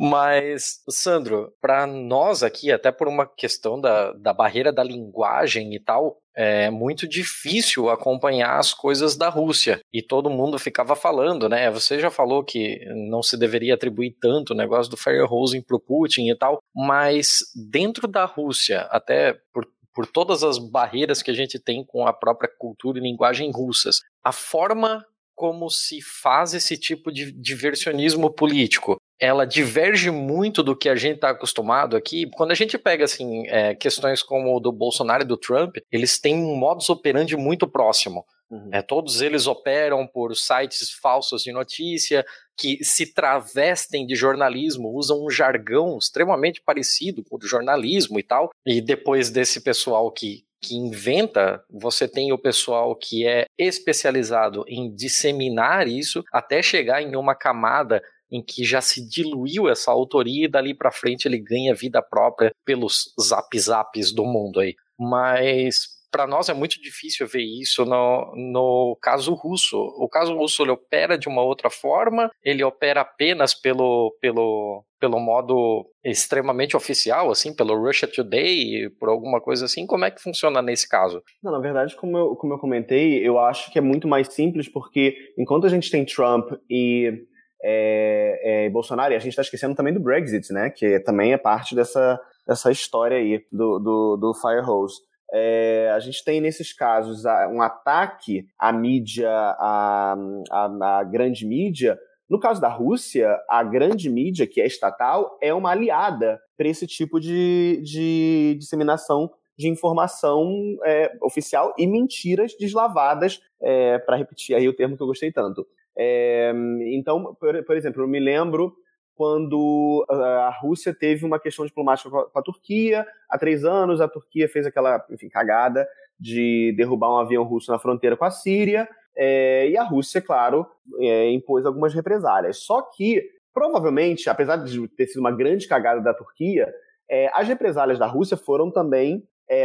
[0.03, 5.79] Mas, Sandro, para nós aqui, até por uma questão da, da barreira da linguagem e
[5.79, 9.79] tal, é muito difícil acompanhar as coisas da Rússia.
[9.93, 11.71] E todo mundo ficava falando, né?
[11.71, 16.31] Você já falou que não se deveria atribuir tanto o negócio do Firehose pro Putin
[16.31, 17.41] e tal, mas
[17.71, 22.13] dentro da Rússia, até por por todas as barreiras que a gente tem com a
[22.13, 23.99] própria cultura e linguagem russas.
[24.23, 30.89] A forma como se faz esse tipo de diversionismo político ela diverge muito do que
[30.89, 32.29] a gente está acostumado aqui.
[32.35, 36.19] Quando a gente pega assim é, questões como o do Bolsonaro e do Trump, eles
[36.19, 38.25] têm um modus operandi muito próximo.
[38.51, 38.71] Uhum.
[38.73, 42.25] É, todos eles operam por sites falsos de notícia,
[42.59, 48.23] que se travestem de jornalismo, usam um jargão extremamente parecido com o do jornalismo e
[48.23, 48.51] tal.
[48.67, 54.93] E depois desse pessoal que, que inventa, você tem o pessoal que é especializado em
[54.93, 60.51] disseminar isso até chegar em uma camada em que já se diluiu essa autoria e
[60.51, 64.75] dali para frente ele ganha vida própria pelos zap zaps do mundo aí.
[64.99, 69.79] Mas para nós é muito difícil ver isso no, no caso russo.
[69.79, 75.21] O caso russo ele opera de uma outra forma, ele opera apenas pelo, pelo, pelo
[75.21, 79.87] modo extremamente oficial, assim, pelo Russia Today, por alguma coisa assim.
[79.87, 81.23] Como é que funciona nesse caso?
[81.43, 84.69] Não, na verdade, como eu, como eu comentei, eu acho que é muito mais simples
[84.69, 87.25] porque enquanto a gente tem Trump e
[87.63, 90.71] é, é, Bolsonaro, e a gente está esquecendo também do Brexit, né?
[90.71, 94.97] Que também é parte dessa, dessa história aí do, do, do Firehose.
[95.33, 100.17] É, a gente tem nesses casos um ataque à mídia, à,
[100.51, 101.99] à, à, grande mídia.
[102.29, 106.87] No caso da Rússia, a grande mídia, que é estatal, é uma aliada para esse
[106.87, 109.31] tipo de, de disseminação
[109.61, 110.51] de informação
[110.85, 115.67] é, oficial e mentiras deslavadas, é, para repetir aí o termo que eu gostei tanto.
[115.97, 116.53] É,
[116.93, 118.75] então, por, por, exemplo, eu me lembro
[119.15, 123.07] quando a Rússia teve uma questão diplomática com a, Turquia.
[123.29, 125.87] Há três anos, a Turquia fez aquela enfim, cagada
[126.19, 128.89] de derrubar um avião russo na fronteira com a Síria.
[129.15, 130.67] É, e a Rússia, claro,
[130.99, 132.59] é, impôs algumas represálias.
[132.59, 133.23] Só que,
[133.53, 136.73] provavelmente, apesar de ter sido uma grande cagada da Turquia,
[137.07, 139.23] é, as represálias da Rússia foram também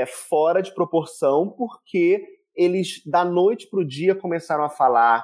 [0.08, 2.20] fora de proporção, porque
[2.56, 5.24] eles, da noite para o dia, começaram a falar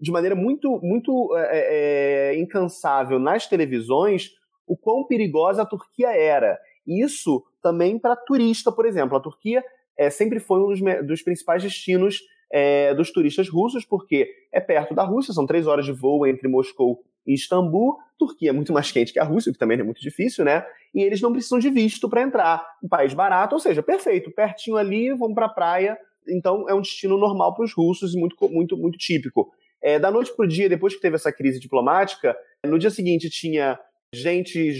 [0.00, 4.30] de maneira muito, muito é, é, é, incansável nas televisões
[4.66, 6.58] o quão perigosa a Turquia era.
[6.86, 9.16] Isso também para turista, por exemplo.
[9.16, 9.62] A Turquia
[9.98, 12.20] é, sempre foi um dos, dos principais destinos
[12.52, 16.48] é, dos turistas russos, porque é perto da Rússia, são três horas de voo entre
[16.48, 17.96] Moscou e Istambul.
[18.18, 20.64] Turquia é muito mais quente que a Rússia, o que também é muito difícil, né?
[20.94, 22.64] E eles não precisam de visto para entrar.
[22.82, 25.98] Um país barato, ou seja, perfeito, pertinho ali, vamos para a praia,
[26.28, 29.50] então é um destino normal para os russos e muito, muito, muito típico.
[29.82, 33.28] É, da noite para o dia, depois que teve essa crise diplomática, no dia seguinte
[33.28, 33.78] tinha
[34.14, 34.72] gente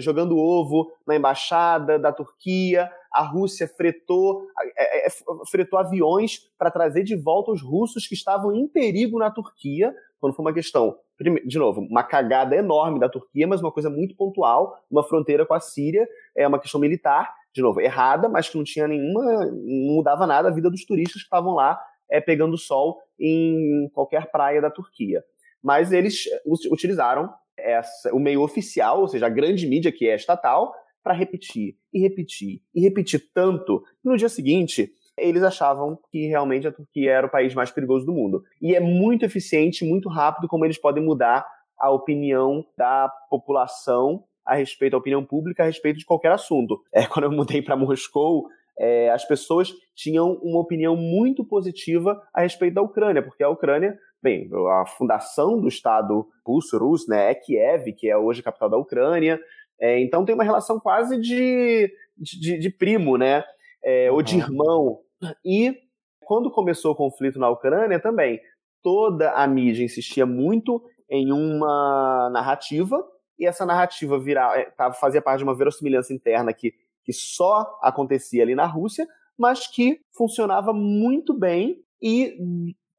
[0.00, 4.46] jogando ovo na embaixada da Turquia, a Rússia fretou,
[4.76, 5.10] é, é,
[5.50, 10.34] fretou aviões para trazer de volta os russos que estavam em perigo na Turquia, quando
[10.34, 10.98] foi uma questão,
[11.46, 15.54] de novo, uma cagada enorme da Turquia, mas uma coisa muito pontual, uma fronteira com
[15.54, 19.94] a Síria, é uma questão militar, de novo, errada, mas que não tinha nenhuma, não
[19.96, 21.80] mudava nada a vida dos turistas que estavam lá
[22.10, 25.22] é, pegando sol em qualquer praia da Turquia.
[25.62, 26.24] Mas eles
[26.70, 30.72] utilizaram essa, o meio oficial, ou seja, a grande mídia que é estatal,
[31.02, 36.66] para repetir e repetir e repetir tanto que no dia seguinte eles achavam que realmente
[36.66, 38.42] a Turquia era o país mais perigoso do mundo.
[38.60, 41.46] E é muito eficiente, muito rápido como eles podem mudar
[41.78, 46.82] a opinião da população a respeito, a opinião pública a respeito de qualquer assunto.
[46.92, 52.40] É, quando eu mudei para Moscou, é, as pessoas tinham uma opinião muito positiva a
[52.40, 57.34] respeito da Ucrânia, porque a Ucrânia, bem, a fundação do Estado russo, russo né, é
[57.34, 59.40] Kiev, que é hoje a capital da Ucrânia,
[59.80, 63.44] é, então tem uma relação quase de, de, de primo, né,
[63.84, 64.16] é, uhum.
[64.16, 64.98] ou de irmão.
[65.44, 65.76] E
[66.24, 68.40] quando começou o conflito na Ucrânia também,
[68.82, 73.06] toda a mídia insistia muito em uma narrativa
[73.40, 74.70] e essa narrativa virar, é,
[75.00, 79.98] fazia parte de uma verossimilhança interna que, que só acontecia ali na Rússia, mas que
[80.14, 82.36] funcionava muito bem e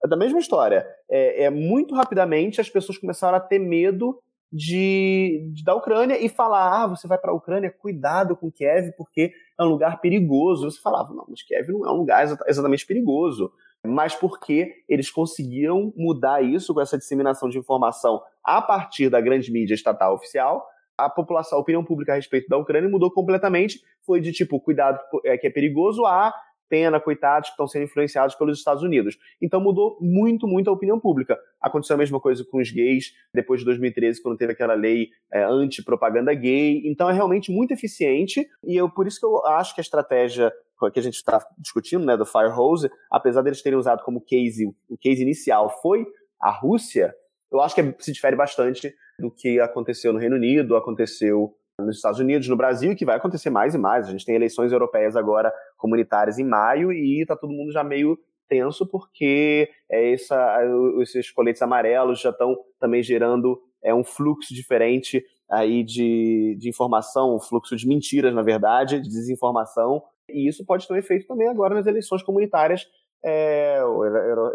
[0.09, 0.85] da mesma história.
[1.07, 4.19] É, é, muito rapidamente as pessoas começaram a ter medo
[4.51, 8.91] de, de da Ucrânia e falar: ah, você vai para a Ucrânia, cuidado com Kiev,
[8.97, 10.69] porque é um lugar perigoso.
[10.69, 13.53] Você falava: não, mas Kiev não é um lugar exatamente perigoso
[13.85, 19.51] mas porque eles conseguiram mudar isso com essa disseminação de informação a partir da grande
[19.51, 20.65] mídia estatal oficial,
[20.97, 23.79] a população, a opinião pública a respeito da Ucrânia mudou completamente.
[24.05, 26.33] Foi de tipo, cuidado é, que é perigoso, a
[26.69, 29.17] pena, coitados que estão sendo influenciados pelos Estados Unidos.
[29.41, 31.37] Então mudou muito, muito a opinião pública.
[31.59, 35.43] Aconteceu a mesma coisa com os gays, depois de 2013, quando teve aquela lei é,
[35.43, 36.81] anti-propaganda gay.
[36.85, 40.51] Então é realmente muito eficiente, e eu, por isso que eu acho que a estratégia
[40.89, 44.97] que a gente está discutindo, né, do Firehose, apesar deles terem usado como case, o
[44.97, 46.05] case inicial foi
[46.41, 47.13] a Rússia,
[47.51, 52.19] eu acho que se difere bastante do que aconteceu no Reino Unido, aconteceu nos Estados
[52.19, 54.07] Unidos, no Brasil, e que vai acontecer mais e mais.
[54.07, 58.17] A gente tem eleições europeias agora comunitárias em maio e está todo mundo já meio
[58.47, 60.59] tenso porque é essa,
[61.01, 67.35] esses coletes amarelos já estão também gerando é, um fluxo diferente aí de, de informação,
[67.35, 70.01] um fluxo de mentiras, na verdade, de desinformação,
[70.33, 72.87] e isso pode ter um efeito também agora nas eleições comunitárias,
[73.23, 73.79] é,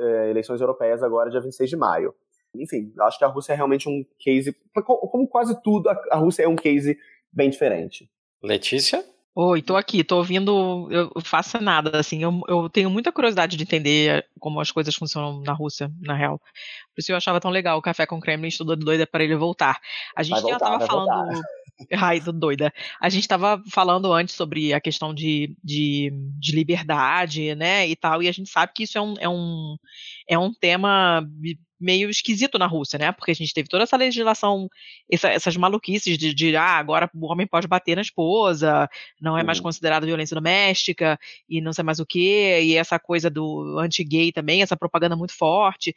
[0.01, 2.15] é eleições europeias agora, dia 26 de maio.
[2.55, 6.49] Enfim, acho que a Rússia é realmente um case, como quase tudo, a Rússia é
[6.49, 6.99] um case
[7.33, 8.11] bem diferente.
[8.43, 9.05] Letícia?
[9.39, 13.63] Oi, tô aqui, tô ouvindo, eu faço nada, assim, eu, eu, tenho muita curiosidade de
[13.63, 16.39] entender como as coisas funcionam na Rússia, na real.
[16.39, 19.79] Por isso eu achava tão legal o Café com Kremlin, estou doida para ele voltar.
[20.17, 21.35] A gente já tava falando...
[21.35, 21.43] Voltar.
[22.01, 22.73] Ai, tô doida.
[22.99, 26.11] A gente estava falando antes sobre a questão de, de,
[26.41, 29.77] de, liberdade, né, e tal, e a gente sabe que isso é um, é um,
[30.29, 31.27] é um tema
[31.79, 33.13] meio esquisito na Rússia, né?
[33.13, 34.69] Porque a gente teve toda essa legislação,
[35.11, 38.89] essa, essas maluquices de, de, ah, agora o homem pode bater na esposa,
[39.21, 39.65] não é mais uhum.
[39.65, 41.19] considerado violência doméstica,
[41.49, 45.37] e não sei mais o que, e essa coisa do anti-gay também, essa propaganda muito
[45.37, 45.95] forte.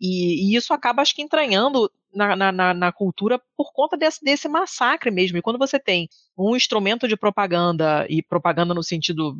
[0.00, 4.48] E, e, isso acaba, acho que, entranhando na, na, na, cultura por conta desse, desse
[4.48, 5.38] massacre mesmo.
[5.38, 9.36] E quando você tem um instrumento de propaganda, e propaganda no sentido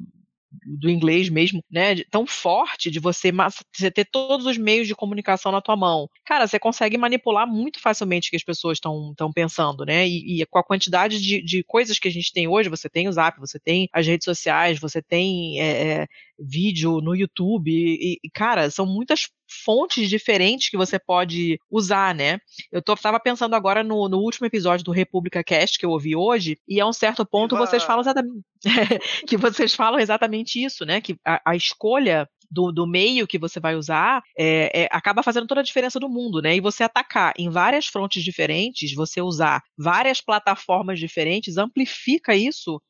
[0.65, 3.31] do inglês mesmo, né, tão forte de você,
[3.73, 6.09] você ter todos os meios de comunicação na tua mão.
[6.25, 10.07] Cara, você consegue manipular muito facilmente o que as pessoas estão pensando, né?
[10.07, 13.09] E, e, com a quantidade de, de coisas que a gente tem hoje, você tem
[13.09, 16.07] o Zap, você tem as redes sociais, você tem é, é
[16.39, 19.29] vídeo no YouTube, e, e, cara, são muitas
[19.65, 22.39] fontes diferentes que você pode usar, né?
[22.71, 26.17] Eu tô, tava pensando agora no, no último episódio do República Cast que eu ouvi
[26.17, 28.43] hoje, e a um certo ponto vocês falam exatamente
[29.27, 31.01] que vocês falam exatamente isso, né?
[31.01, 35.47] Que a, a escolha do, do, meio que você vai usar é, é, acaba fazendo
[35.47, 36.55] toda a diferença do mundo, né?
[36.55, 42.81] E você atacar em várias frontes diferentes, você usar várias plataformas diferentes, amplifica isso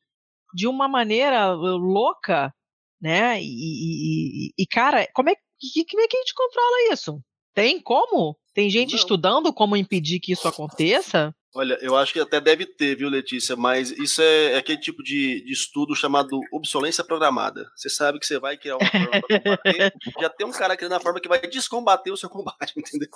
[0.53, 2.53] de uma maneira louca,
[3.01, 3.41] né?
[3.41, 5.35] E, e, e cara, como é,
[5.71, 7.21] que, como é que a gente controla isso?
[7.53, 8.37] Tem como?
[8.53, 8.97] Tem gente Não.
[8.97, 11.35] estudando como impedir que isso aconteça?
[11.55, 13.55] Olha, eu acho que até deve ter, viu, Letícia?
[13.55, 17.69] Mas isso é, é aquele tipo de, de, estudo chamado obsolência programada.
[17.75, 20.93] Você sabe que você vai criar uma forma para combater, já tem um cara criando
[20.93, 23.07] a forma que vai descombater o seu combate, entendeu?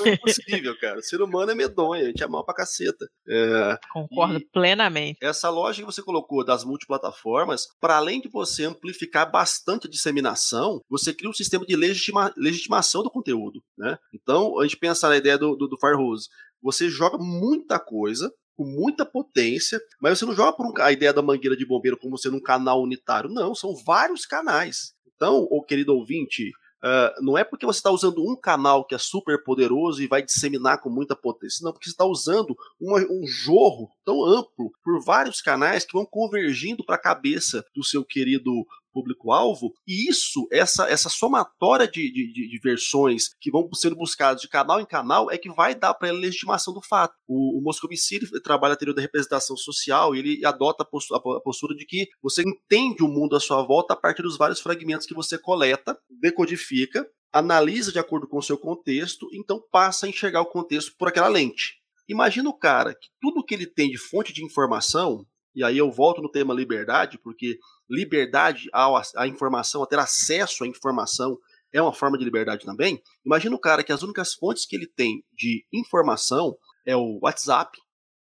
[0.00, 0.98] Não é impossível, cara.
[0.98, 3.06] O ser humano é medonho, a gente é mal pra caceta.
[3.28, 5.18] É, Concordo plenamente.
[5.22, 10.80] Essa lógica que você colocou das multiplataformas, para além de você amplificar bastante a disseminação,
[10.90, 13.96] você cria um sistema de legitima, legitimação do conteúdo, né?
[14.12, 16.28] Então, a gente pensa na ideia do, do, do Firehose
[16.64, 21.12] você joga muita coisa, com muita potência, mas você não joga por um, a ideia
[21.12, 23.28] da mangueira de bombeiro como sendo um canal unitário.
[23.28, 24.94] Não, são vários canais.
[25.14, 26.48] Então, o querido ouvinte,
[26.82, 30.22] uh, não é porque você está usando um canal que é super poderoso e vai
[30.22, 35.04] disseminar com muita potência, não, porque você está usando uma, um jorro tão amplo por
[35.04, 38.64] vários canais que vão convergindo para a cabeça do seu querido
[38.94, 44.48] público-alvo, e isso, essa, essa somatória de, de, de, versões que vão sendo buscadas de
[44.48, 47.14] canal em canal é que vai dar para ele legitimação do fato.
[47.26, 51.40] O, o Moscovici trabalha a teoria da representação social e ele adota a postura, a
[51.40, 55.06] postura de que você entende o mundo à sua volta a partir dos vários fragmentos
[55.06, 60.40] que você coleta, decodifica, analisa de acordo com o seu contexto, então passa a enxergar
[60.40, 61.74] o contexto por aquela lente.
[62.08, 65.90] Imagina o cara que tudo que ele tem de fonte de informação, e aí eu
[65.90, 71.38] volto no tema liberdade, porque liberdade à, informação, a ter acesso à informação
[71.72, 73.00] é uma forma de liberdade também.
[73.24, 77.78] Imagina o cara que as únicas fontes que ele tem de informação é o WhatsApp,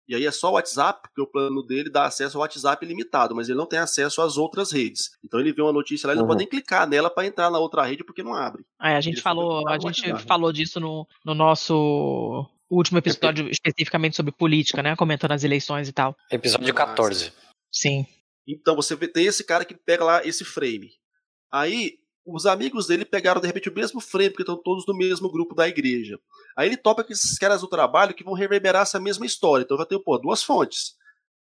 [0.06, 3.34] e aí é só o WhatsApp, porque o plano dele dá acesso ao WhatsApp ilimitado,
[3.34, 5.10] mas ele não tem acesso às outras redes.
[5.24, 6.26] Então ele vê uma notícia lá, ele uhum.
[6.26, 8.64] não pode nem clicar nela para entrar na outra rede porque não abre.
[8.82, 14.16] É, a gente ele falou, a gente falou disso no, no nosso último episódio especificamente
[14.16, 14.96] sobre política, né?
[14.96, 16.16] Comentando as eleições e tal.
[16.30, 17.32] Episódio 14.
[17.70, 18.06] Sim.
[18.46, 20.90] Então você tem esse cara que pega lá esse frame.
[21.52, 25.30] Aí os amigos dele pegaram de repente o mesmo frame, porque estão todos no mesmo
[25.30, 26.18] grupo da igreja.
[26.56, 29.64] Aí ele topa com esses caras do trabalho que vão reverberar essa mesma história.
[29.64, 30.94] Então já tem pô, duas fontes.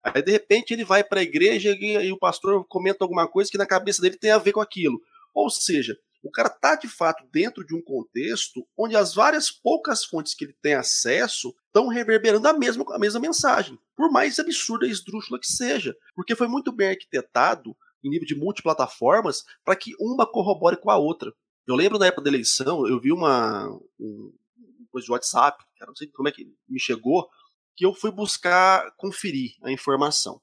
[0.03, 3.51] Aí de repente ele vai para a igreja e, e o pastor comenta alguma coisa
[3.51, 5.01] que na cabeça dele tem a ver com aquilo.
[5.33, 10.05] Ou seja, o cara está de fato dentro de um contexto onde as várias poucas
[10.05, 14.87] fontes que ele tem acesso estão reverberando a mesma, a mesma mensagem, por mais absurda
[14.87, 19.95] e esdrúxula que seja, porque foi muito bem arquitetado em nível de multiplataformas para que
[19.99, 21.33] uma corrobore com a outra.
[21.66, 23.68] Eu lembro na época da eleição, eu vi uma
[23.99, 24.33] um,
[24.91, 27.29] coisa de WhatsApp, não sei como é que me chegou,
[27.75, 30.41] que eu fui buscar conferir a informação.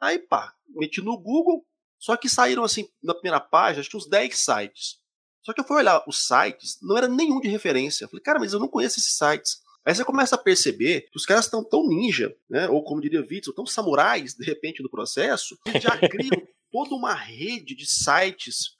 [0.00, 1.64] Aí, pá, meti no Google,
[1.98, 5.01] só que saíram assim, na primeira página, acho que uns 10 sites.
[5.42, 8.04] Só que eu fui olhar os sites, não era nenhum de referência.
[8.04, 9.60] Eu falei, cara, mas eu não conheço esses sites.
[9.84, 12.68] Aí você começa a perceber que os caras estão tão ninja, né?
[12.68, 16.40] Ou como diria Witzel, tão samurais, de repente, no processo, que já criam
[16.70, 18.76] toda uma rede de sites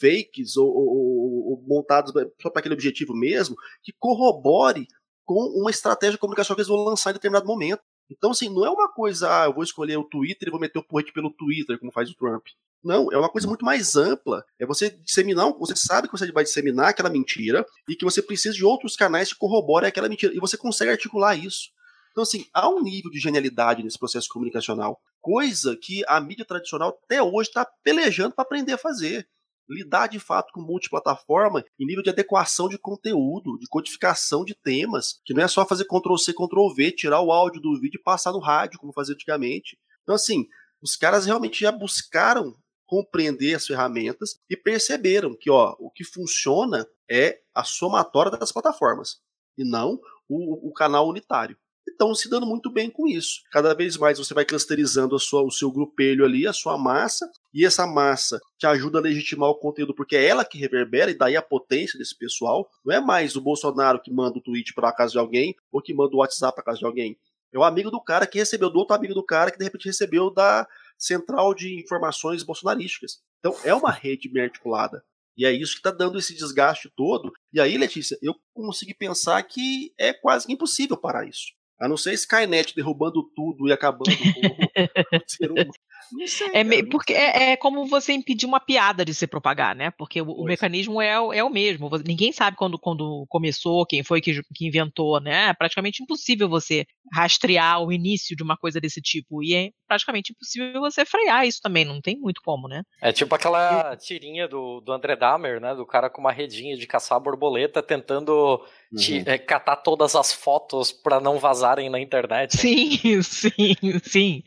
[0.00, 4.86] fakes ou, ou, ou montados só para aquele objetivo mesmo, que corrobore
[5.24, 7.82] com uma estratégia de comunicação que eles vão lançar em determinado momento.
[8.10, 10.78] Então, assim, não é uma coisa, ah, eu vou escolher o Twitter e vou meter
[10.78, 12.46] o porrete pelo Twitter, como faz o Trump.
[12.82, 14.44] Não, é uma coisa muito mais ampla.
[14.58, 18.54] É você disseminar, você sabe que você vai disseminar aquela mentira e que você precisa
[18.54, 20.32] de outros canais que corroborem aquela mentira.
[20.34, 21.70] E você consegue articular isso.
[22.12, 26.98] Então, assim, há um nível de genialidade nesse processo comunicacional, coisa que a mídia tradicional
[27.04, 29.28] até hoje está pelejando para aprender a fazer
[29.68, 35.20] lidar de fato com multiplataforma em nível de adequação de conteúdo, de codificação de temas,
[35.24, 38.02] que não é só fazer Ctrl C, Ctrl V, tirar o áudio do vídeo e
[38.02, 39.78] passar no rádio, como fazia antigamente.
[40.02, 40.46] Então, assim,
[40.80, 42.54] os caras realmente já buscaram
[42.86, 49.20] compreender as ferramentas e perceberam que ó, o que funciona é a somatória das plataformas
[49.58, 51.56] e não o, o canal unitário
[51.90, 53.40] estão se dando muito bem com isso.
[53.50, 57.64] Cada vez mais você vai clusterizando sua, o seu grupelho ali, a sua massa, e
[57.64, 61.36] essa massa te ajuda a legitimar o conteúdo, porque é ela que reverbera, e daí
[61.36, 62.68] a potência desse pessoal.
[62.84, 65.94] Não é mais o Bolsonaro que manda o tweet para casa de alguém, ou que
[65.94, 67.16] manda o WhatsApp para casa de alguém.
[67.52, 69.86] É o amigo do cara que recebeu do outro amigo do cara que de repente
[69.86, 70.68] recebeu da
[70.98, 73.20] central de informações bolsonarísticas.
[73.38, 75.02] Então é uma rede bem articulada.
[75.36, 77.32] E é isso que está dando esse desgaste todo.
[77.52, 81.52] E aí, Letícia, eu consegui pensar que é quase impossível parar isso.
[81.80, 85.70] A não ser Skynet derrubando tudo e acabando com o ser humano.
[86.12, 89.74] Não sei, é, cara, porque é, é, como você impedir uma piada de se propagar,
[89.74, 89.90] né?
[89.90, 91.90] Porque o, o mecanismo é, é o mesmo.
[92.04, 95.48] Ninguém sabe quando, quando começou, quem foi que, que inventou, né?
[95.48, 99.42] É praticamente impossível você rastrear o início de uma coisa desse tipo.
[99.42, 101.84] E é praticamente impossível você frear isso também.
[101.84, 102.82] Não tem muito como, né?
[103.02, 105.74] É tipo aquela tirinha do, do André Dahmer, né?
[105.74, 108.64] Do cara com uma redinha de caçar borboleta tentando
[108.96, 112.56] te, é, catar todas as fotos para não vazarem na internet.
[112.56, 114.42] Sim, sim, sim.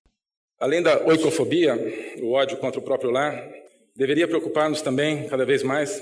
[0.61, 1.75] Além da oicofobia,
[2.21, 3.49] o ódio contra o próprio lar,
[3.95, 5.99] deveria preocupar-nos também, cada vez mais,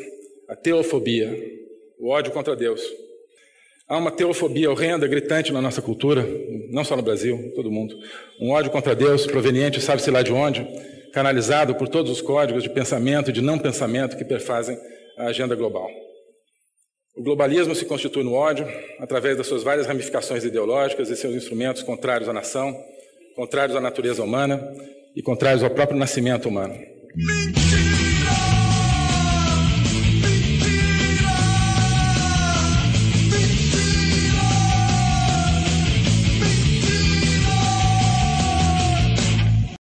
[0.49, 1.33] a teofobia,
[1.97, 2.81] o ódio contra Deus.
[3.87, 6.27] Há uma teofobia horrenda, gritante na nossa cultura,
[6.71, 7.95] não só no Brasil, todo mundo.
[8.41, 10.67] Um ódio contra Deus proveniente, sabe-se lá de onde,
[11.13, 14.77] canalizado por todos os códigos de pensamento e de não pensamento que perfazem
[15.17, 15.89] a agenda global.
[17.15, 18.67] O globalismo se constitui no ódio,
[18.99, 22.75] através das suas várias ramificações ideológicas e seus instrumentos contrários à nação,
[23.35, 24.61] contrários à natureza humana
[25.15, 26.75] e contrários ao próprio nascimento humano.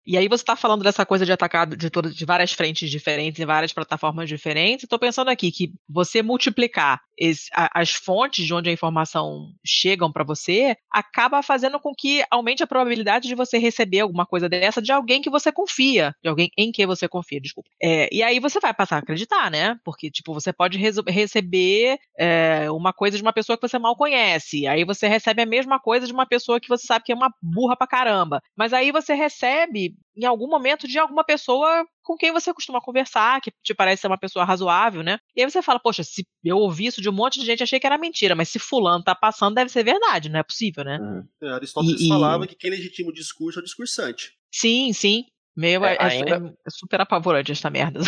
[0.08, 3.40] E aí você está falando dessa coisa de atacar de, todas, de várias frentes diferentes,
[3.40, 4.84] em várias plataformas diferentes.
[4.84, 10.12] Estou pensando aqui que você multiplicar esse, a, as fontes de onde a informação chegam
[10.12, 14.82] para você acaba fazendo com que aumente a probabilidade de você receber alguma coisa dessa
[14.82, 17.70] de alguém que você confia, de alguém em que você confia, desculpa.
[17.82, 19.78] É, e aí você vai passar a acreditar, né?
[19.84, 24.68] Porque, tipo, você pode receber é, uma coisa de uma pessoa que você mal conhece.
[24.68, 27.34] Aí você recebe a mesma coisa de uma pessoa que você sabe que é uma
[27.42, 28.42] burra pra caramba.
[28.56, 33.42] Mas aí você recebe em algum momento de alguma pessoa com quem você costuma conversar,
[33.42, 35.20] que te parece ser uma pessoa razoável, né?
[35.36, 37.80] E aí você fala, poxa, se eu ouvi isso de um monte de gente, achei
[37.80, 41.00] que era mentira, mas se fulano tá passando, deve ser verdade, não é possível, né?
[41.42, 44.32] É, Aristóteles E- e- falava que quem legitima o discurso é o discursante.
[44.54, 45.26] Sim, sim.
[45.56, 46.36] Meu, é, É, é- ainda-
[46.66, 48.00] é super apavorante essa merda.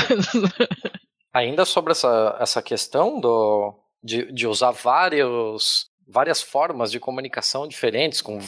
[1.34, 8.22] Ainda sobre essa, essa questão do, de, de usar vários, várias formas de comunicação diferentes,
[8.22, 8.40] com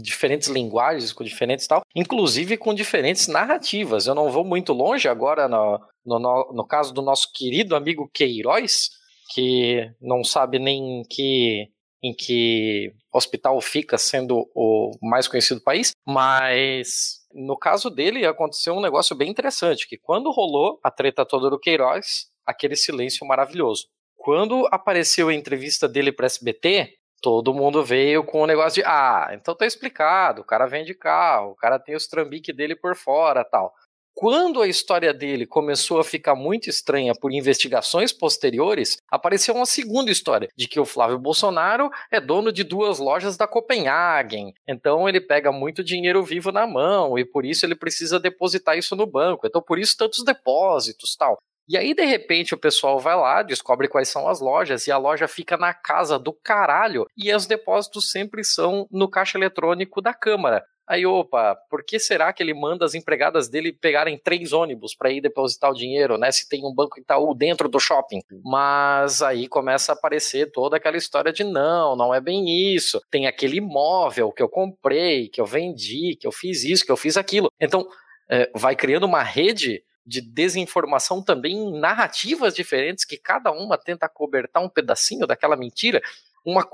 [0.00, 4.06] diferentes linguagens, com diferentes tal, inclusive com diferentes narrativas.
[4.06, 8.90] Eu não vou muito longe agora no, no, no, caso do nosso querido amigo Queiroz,
[9.34, 11.68] que não sabe nem em que,
[12.02, 18.74] em que hospital fica, sendo o mais conhecido do país, mas no caso dele aconteceu
[18.74, 23.88] um negócio bem interessante, que quando rolou a treta toda do Queiroz, aquele silêncio maravilhoso.
[24.16, 29.30] Quando apareceu a entrevista dele para SBT, todo mundo veio com o negócio de, ah,
[29.32, 33.44] então tá explicado, o cara vende carro, o cara tem os trambiques dele por fora,
[33.44, 33.72] tal.
[34.20, 40.10] Quando a história dele começou a ficar muito estranha por investigações posteriores, apareceu uma segunda
[40.10, 44.52] história de que o Flávio Bolsonaro é dono de duas lojas da Copenhagen.
[44.66, 48.96] Então ele pega muito dinheiro vivo na mão e por isso ele precisa depositar isso
[48.96, 49.46] no banco.
[49.46, 51.38] Então por isso tantos depósitos, tal.
[51.68, 54.96] E aí, de repente, o pessoal vai lá, descobre quais são as lojas, e a
[54.96, 60.14] loja fica na casa do caralho, e os depósitos sempre são no caixa eletrônico da
[60.14, 60.64] Câmara.
[60.88, 65.10] Aí, opa, por que será que ele manda as empregadas dele pegarem três ônibus para
[65.10, 66.32] ir depositar o dinheiro, né?
[66.32, 68.20] Se tem um banco Itaú dentro do shopping.
[68.42, 73.02] Mas aí começa a aparecer toda aquela história de não, não é bem isso.
[73.10, 76.96] Tem aquele imóvel que eu comprei, que eu vendi, que eu fiz isso, que eu
[76.96, 77.52] fiz aquilo.
[77.60, 77.86] Então,
[78.30, 84.08] é, vai criando uma rede de desinformação também em narrativas diferentes que cada uma tenta
[84.08, 86.00] cobertar um pedacinho daquela mentira.
[86.44, 86.66] Uma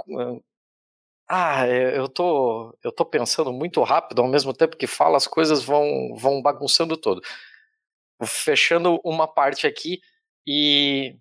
[1.28, 5.26] ah, é, eu tô eu tô pensando muito rápido ao mesmo tempo que falo as
[5.26, 7.20] coisas vão vão bagunçando todo.
[8.24, 10.01] Fechando uma parte aqui
[10.47, 11.16] e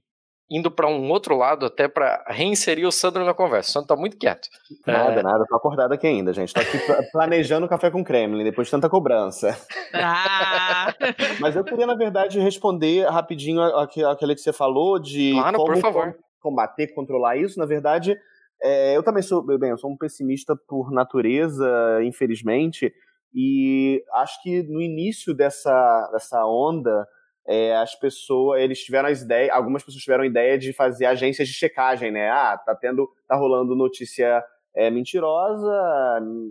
[0.49, 3.69] indo para um outro lado até para reinserir o Sandro na conversa.
[3.69, 4.47] O Sandro tá muito quieto.
[4.85, 5.23] Nada, é...
[5.23, 6.53] nada, tô acordado aqui ainda, gente.
[6.53, 6.77] Tô aqui
[7.11, 9.57] planejando café com Kremlin depois de tanta cobrança.
[9.93, 10.93] Ah.
[11.39, 15.81] Mas eu queria, na verdade, responder rapidinho aquele que você falou de claro, como por
[15.81, 16.15] favor.
[16.39, 17.57] combater, controlar isso.
[17.57, 18.17] Na verdade,
[18.61, 21.67] é, eu também sou, bem, eu sou um pessimista por natureza,
[22.03, 22.93] infelizmente,
[23.33, 27.05] e acho que no início dessa, dessa onda
[27.47, 31.47] é, as pessoas, eles tiveram as ideias, algumas pessoas tiveram a ideia de fazer agências
[31.47, 32.29] de checagem, né?
[32.29, 34.43] Ah, tá tendo, tá rolando notícia
[34.75, 35.71] é, mentirosa,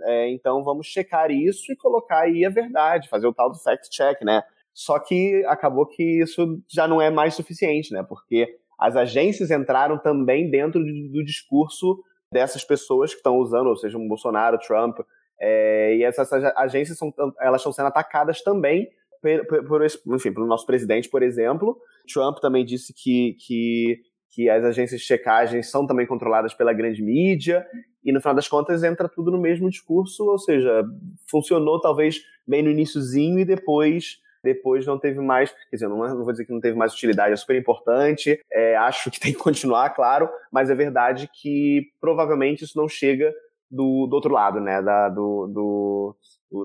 [0.04, 3.88] é, então vamos checar isso e colocar aí a verdade, fazer o tal do fact
[3.90, 4.42] check, né?
[4.74, 8.04] Só que acabou que isso já não é mais suficiente, né?
[8.06, 13.98] Porque as agências entraram também dentro do discurso dessas pessoas que estão usando, ou seja,
[13.98, 14.98] um Bolsonaro, Trump,
[15.38, 18.88] é, e essas agências são, elas estão sendo atacadas também
[19.22, 21.78] por, por, enfim, pelo nosso presidente, por exemplo.
[22.12, 24.00] Trump também disse que, que,
[24.30, 27.66] que as agências de checagem são também controladas pela grande mídia,
[28.04, 30.84] e no final das contas entra tudo no mesmo discurso, ou seja,
[31.30, 36.24] funcionou talvez bem no iníciozinho e depois depois não teve mais, quer dizer, não, não,
[36.24, 39.38] vou dizer que não teve mais utilidade, é super importante, é, acho que tem que
[39.38, 43.32] continuar, claro, mas é verdade que provavelmente isso não chega
[43.70, 46.16] do, do outro lado, né, da, do, do,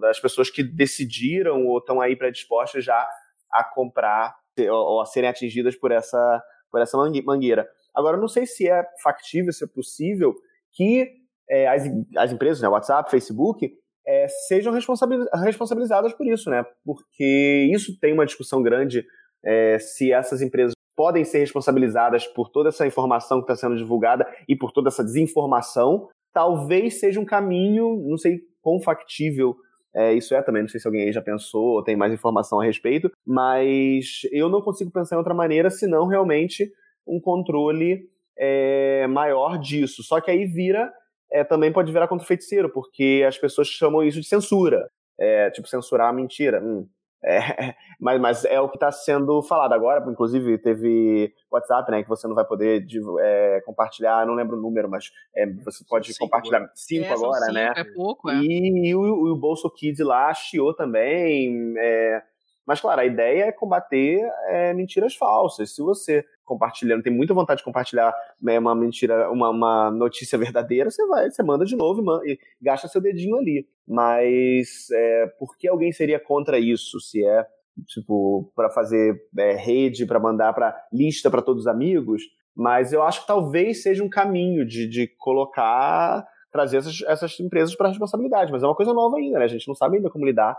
[0.02, 3.08] das pessoas que decidiram ou estão aí predispostas já
[3.52, 4.36] a comprar
[4.70, 7.68] ou a serem atingidas por essa, por essa mangueira.
[7.96, 10.34] Agora, eu não sei se é factível, se é possível
[10.74, 11.08] que
[11.50, 11.84] é, as,
[12.18, 13.72] as empresas, né, WhatsApp, Facebook,
[14.06, 16.66] é, sejam responsabilizadas por isso, né?
[16.86, 19.06] Porque isso tem uma discussão grande
[19.44, 24.26] é, se essas empresas podem ser responsabilizadas por toda essa informação que está sendo divulgada
[24.48, 26.10] e por toda essa desinformação.
[26.34, 29.56] Talvez seja um caminho, não sei quão factível
[29.98, 32.60] é, isso é também, não sei se alguém aí já pensou ou tem mais informação
[32.60, 36.72] a respeito, mas eu não consigo pensar em outra maneira senão realmente
[37.08, 40.04] um controle é, maior disso.
[40.04, 40.94] Só que aí vira,
[41.32, 44.88] é, também pode virar contra o feiticeiro, porque as pessoas chamam isso de censura.
[45.20, 46.62] É, tipo, censurar a mentira.
[46.64, 46.88] Hum,
[47.24, 47.40] é,
[48.00, 52.28] mas, mas é o que está sendo falado agora, inclusive teve WhatsApp, né, que você
[52.28, 52.86] não vai poder
[53.20, 56.72] é, compartilhar, não lembro o número, mas é, você pode cinco compartilhar agora.
[56.76, 57.74] cinco é, agora, cinco, né?
[57.76, 58.36] É pouco, é.
[58.36, 61.74] E, e o, o Bolso Kids lá chiou também.
[61.78, 62.22] É,
[62.68, 65.74] mas, claro, a ideia é combater é, mentiras falsas.
[65.74, 70.90] Se você compartilhando, tem muita vontade de compartilhar né, uma mentira, uma, uma, notícia verdadeira,
[70.90, 73.68] você vai, você manda de novo e, gasta seu dedinho ali.
[73.88, 77.00] Mas é, por que alguém seria contra isso?
[77.00, 77.46] Se é
[77.86, 82.24] tipo para fazer é, rede, para mandar para lista para todos os amigos?
[82.56, 87.76] Mas eu acho que talvez seja um caminho de, de colocar, trazer essas, essas empresas
[87.76, 88.52] para responsabilidade.
[88.52, 89.46] Mas é uma coisa nova ainda, né?
[89.46, 90.58] A gente não sabe ainda como lidar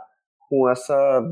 [0.49, 1.22] com essa,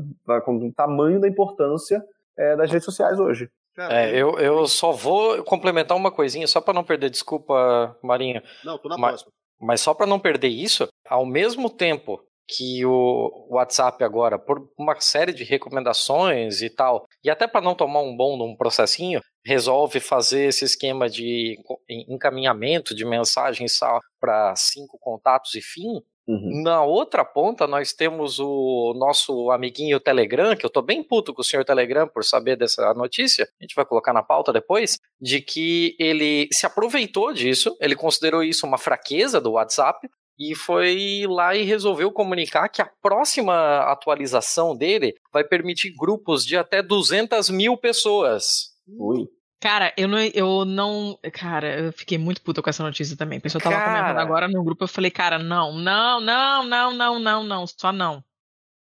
[0.43, 2.03] com o tamanho da importância
[2.37, 3.49] é, das redes sociais hoje.
[3.77, 8.41] É, eu, eu só vou complementar uma coisinha, só para não perder, desculpa, Marinho.
[8.63, 9.31] Não, tô na mas, próxima.
[9.59, 14.99] Mas só para não perder isso, ao mesmo tempo que o WhatsApp agora, por uma
[15.01, 19.99] série de recomendações e tal, e até para não tomar um bom num processinho, resolve
[19.99, 21.57] fazer esse esquema de
[21.89, 23.77] encaminhamento de mensagens
[24.19, 26.61] para cinco contatos e fim, Uhum.
[26.61, 31.41] Na outra ponta, nós temos o nosso amiguinho Telegram, que eu tô bem puto com
[31.41, 35.39] o senhor Telegram por saber dessa notícia, a gente vai colocar na pauta depois, de
[35.39, 40.07] que ele se aproveitou disso, ele considerou isso uma fraqueza do WhatsApp,
[40.39, 46.55] e foi lá e resolveu comunicar que a próxima atualização dele vai permitir grupos de
[46.55, 48.75] até 200 mil pessoas.
[48.87, 49.27] Ui.
[49.59, 51.17] Cara, eu não, eu não.
[51.33, 53.39] Cara, eu fiquei muito puta com essa notícia também.
[53.39, 53.91] A pessoa tava Cara.
[53.91, 57.91] comentando agora no grupo, eu falei, cara, não, não, não, não, não, não, não, só
[57.91, 58.23] não.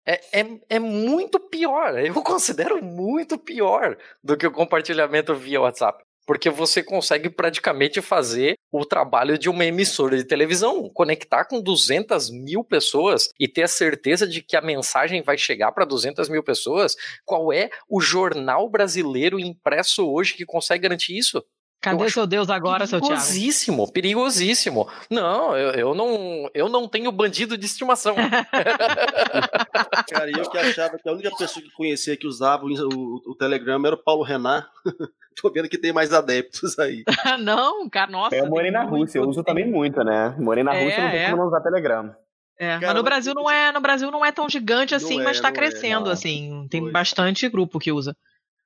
[0.06, 1.98] É, é, é muito pior.
[1.98, 6.04] Eu considero muito pior do que o compartilhamento via WhatsApp.
[6.26, 12.32] Porque você consegue praticamente fazer o trabalho de uma emissora de televisão, conectar com 200
[12.32, 16.44] mil pessoas e ter a certeza de que a mensagem vai chegar para 200 mil
[16.44, 16.96] pessoas.
[17.24, 21.44] Qual é o jornal brasileiro impresso hoje que consegue garantir isso?
[21.82, 23.14] Cadê seu Deus agora, seu Thiago?
[23.16, 24.90] Perigosíssimo, perigosíssimo.
[25.10, 28.16] Não, eu, eu não, eu não tenho bandido de estimação.
[30.10, 33.36] Cara, eu que achava que a única pessoa que conhecia que usava o, o, o
[33.36, 34.66] Telegram era o Paulo Renan.
[35.42, 37.04] Tô vendo que tem mais adeptos aí.
[37.42, 38.36] não, cara, nossa.
[38.36, 40.34] Eu morei na Rússia, eu uso também muito, né?
[40.40, 41.26] Morei na Rússia, não tem é.
[41.26, 42.16] como não usar Telegram.
[42.58, 45.22] É, Cara, mas no mas- Brasil não é, no Brasil não é tão gigante assim,
[45.22, 46.12] mas é, tá não é, crescendo não.
[46.12, 46.68] assim.
[46.72, 46.94] Tem Pois.
[46.94, 48.16] bastante grupo que usa.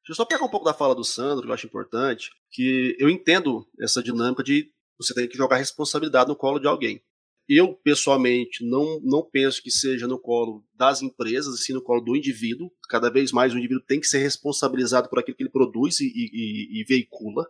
[0.10, 2.98] Deixa eu só pegar um pouco da fala do Sandro, que eu acho importante, que
[2.98, 4.68] eu entendo essa dinâmica de
[4.98, 7.00] você ter que jogar responsabilidade no colo de alguém.
[7.48, 12.16] Eu, pessoalmente, não, não penso que seja no colo das empresas, assim no colo do
[12.16, 12.72] indivíduo.
[12.90, 16.06] Cada vez mais o indivíduo tem que ser responsabilizado por aquilo que ele produz e,
[16.08, 17.48] e- e veicula.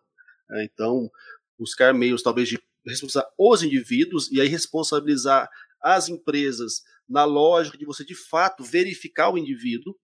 [0.50, 0.66] né?
[0.66, 1.10] Então,
[1.58, 5.50] buscar meios, talvez, de responsabilizar os indivíduos e aí responsabilizar
[5.82, 9.96] as empresas na lógica de você, de fato, verificar o indivíduo,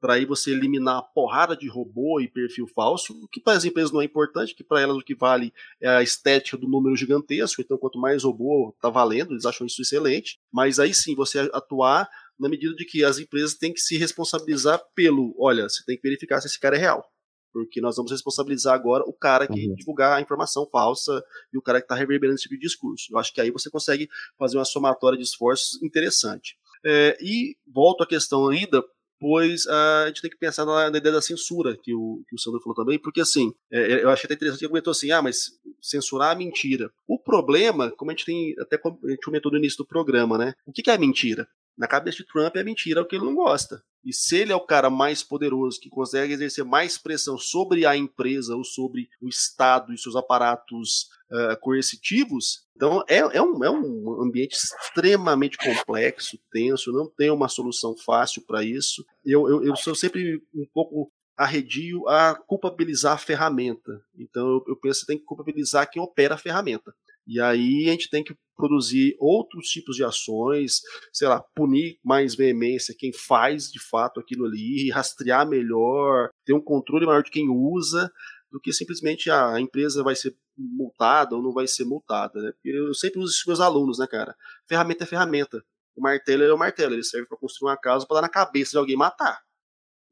[0.00, 3.64] para aí você eliminar a porrada de robô e perfil falso, o que para as
[3.64, 6.96] empresas não é importante, que para elas o que vale é a estética do número
[6.96, 11.50] gigantesco, então quanto mais robô tá valendo, eles acham isso excelente, mas aí sim você
[11.52, 12.08] atuar
[12.38, 16.02] na medida de que as empresas têm que se responsabilizar pelo, olha, você tem que
[16.02, 17.04] verificar se esse cara é real,
[17.52, 21.22] porque nós vamos responsabilizar agora o cara que divulgar a informação falsa
[21.52, 23.06] e o cara que está reverberando esse tipo de discurso.
[23.10, 24.08] Eu acho que aí você consegue
[24.38, 26.56] fazer uma somatória de esforços interessante.
[26.84, 28.84] É, e volto à questão ainda,
[29.18, 32.34] pois ah, a gente tem que pensar na, na ideia da censura, que o, que
[32.34, 35.10] o Sandro falou também, porque assim, é, eu achei até interessante que ele comentou assim,
[35.10, 36.90] ah, mas censurar a mentira.
[37.06, 40.54] O problema, como a gente tem, até a gente comentou no início do programa, né?
[40.66, 41.48] O que, que é mentira?
[41.78, 43.80] Na cabeça de Trump é mentira é o que ele não gosta.
[44.04, 47.96] E se ele é o cara mais poderoso, que consegue exercer mais pressão sobre a
[47.96, 53.70] empresa ou sobre o Estado e seus aparatos ah, coercitivos, então é, é, um, é
[53.70, 59.04] um ambiente extremamente complexo, tenso, não tem uma solução fácil para isso.
[59.24, 64.00] Eu, eu, eu sou sempre um pouco arredio a culpabilizar a ferramenta.
[64.16, 66.92] Então eu, eu penso que tem que culpabilizar quem opera a ferramenta.
[67.28, 70.80] E aí a gente tem que produzir outros tipos de ações,
[71.12, 76.60] sei lá, punir mais veemência quem faz de fato aquilo ali, rastrear melhor, ter um
[76.60, 78.10] controle maior de quem usa,
[78.50, 82.40] do que simplesmente ah, a empresa vai ser multada ou não vai ser multada.
[82.40, 82.52] Né?
[82.64, 84.34] Eu sempre uso isso com meus alunos, né, cara?
[84.66, 85.62] Ferramenta é ferramenta.
[85.94, 88.70] O martelo é o martelo, ele serve para construir uma casa para dar na cabeça
[88.70, 89.38] de alguém matar.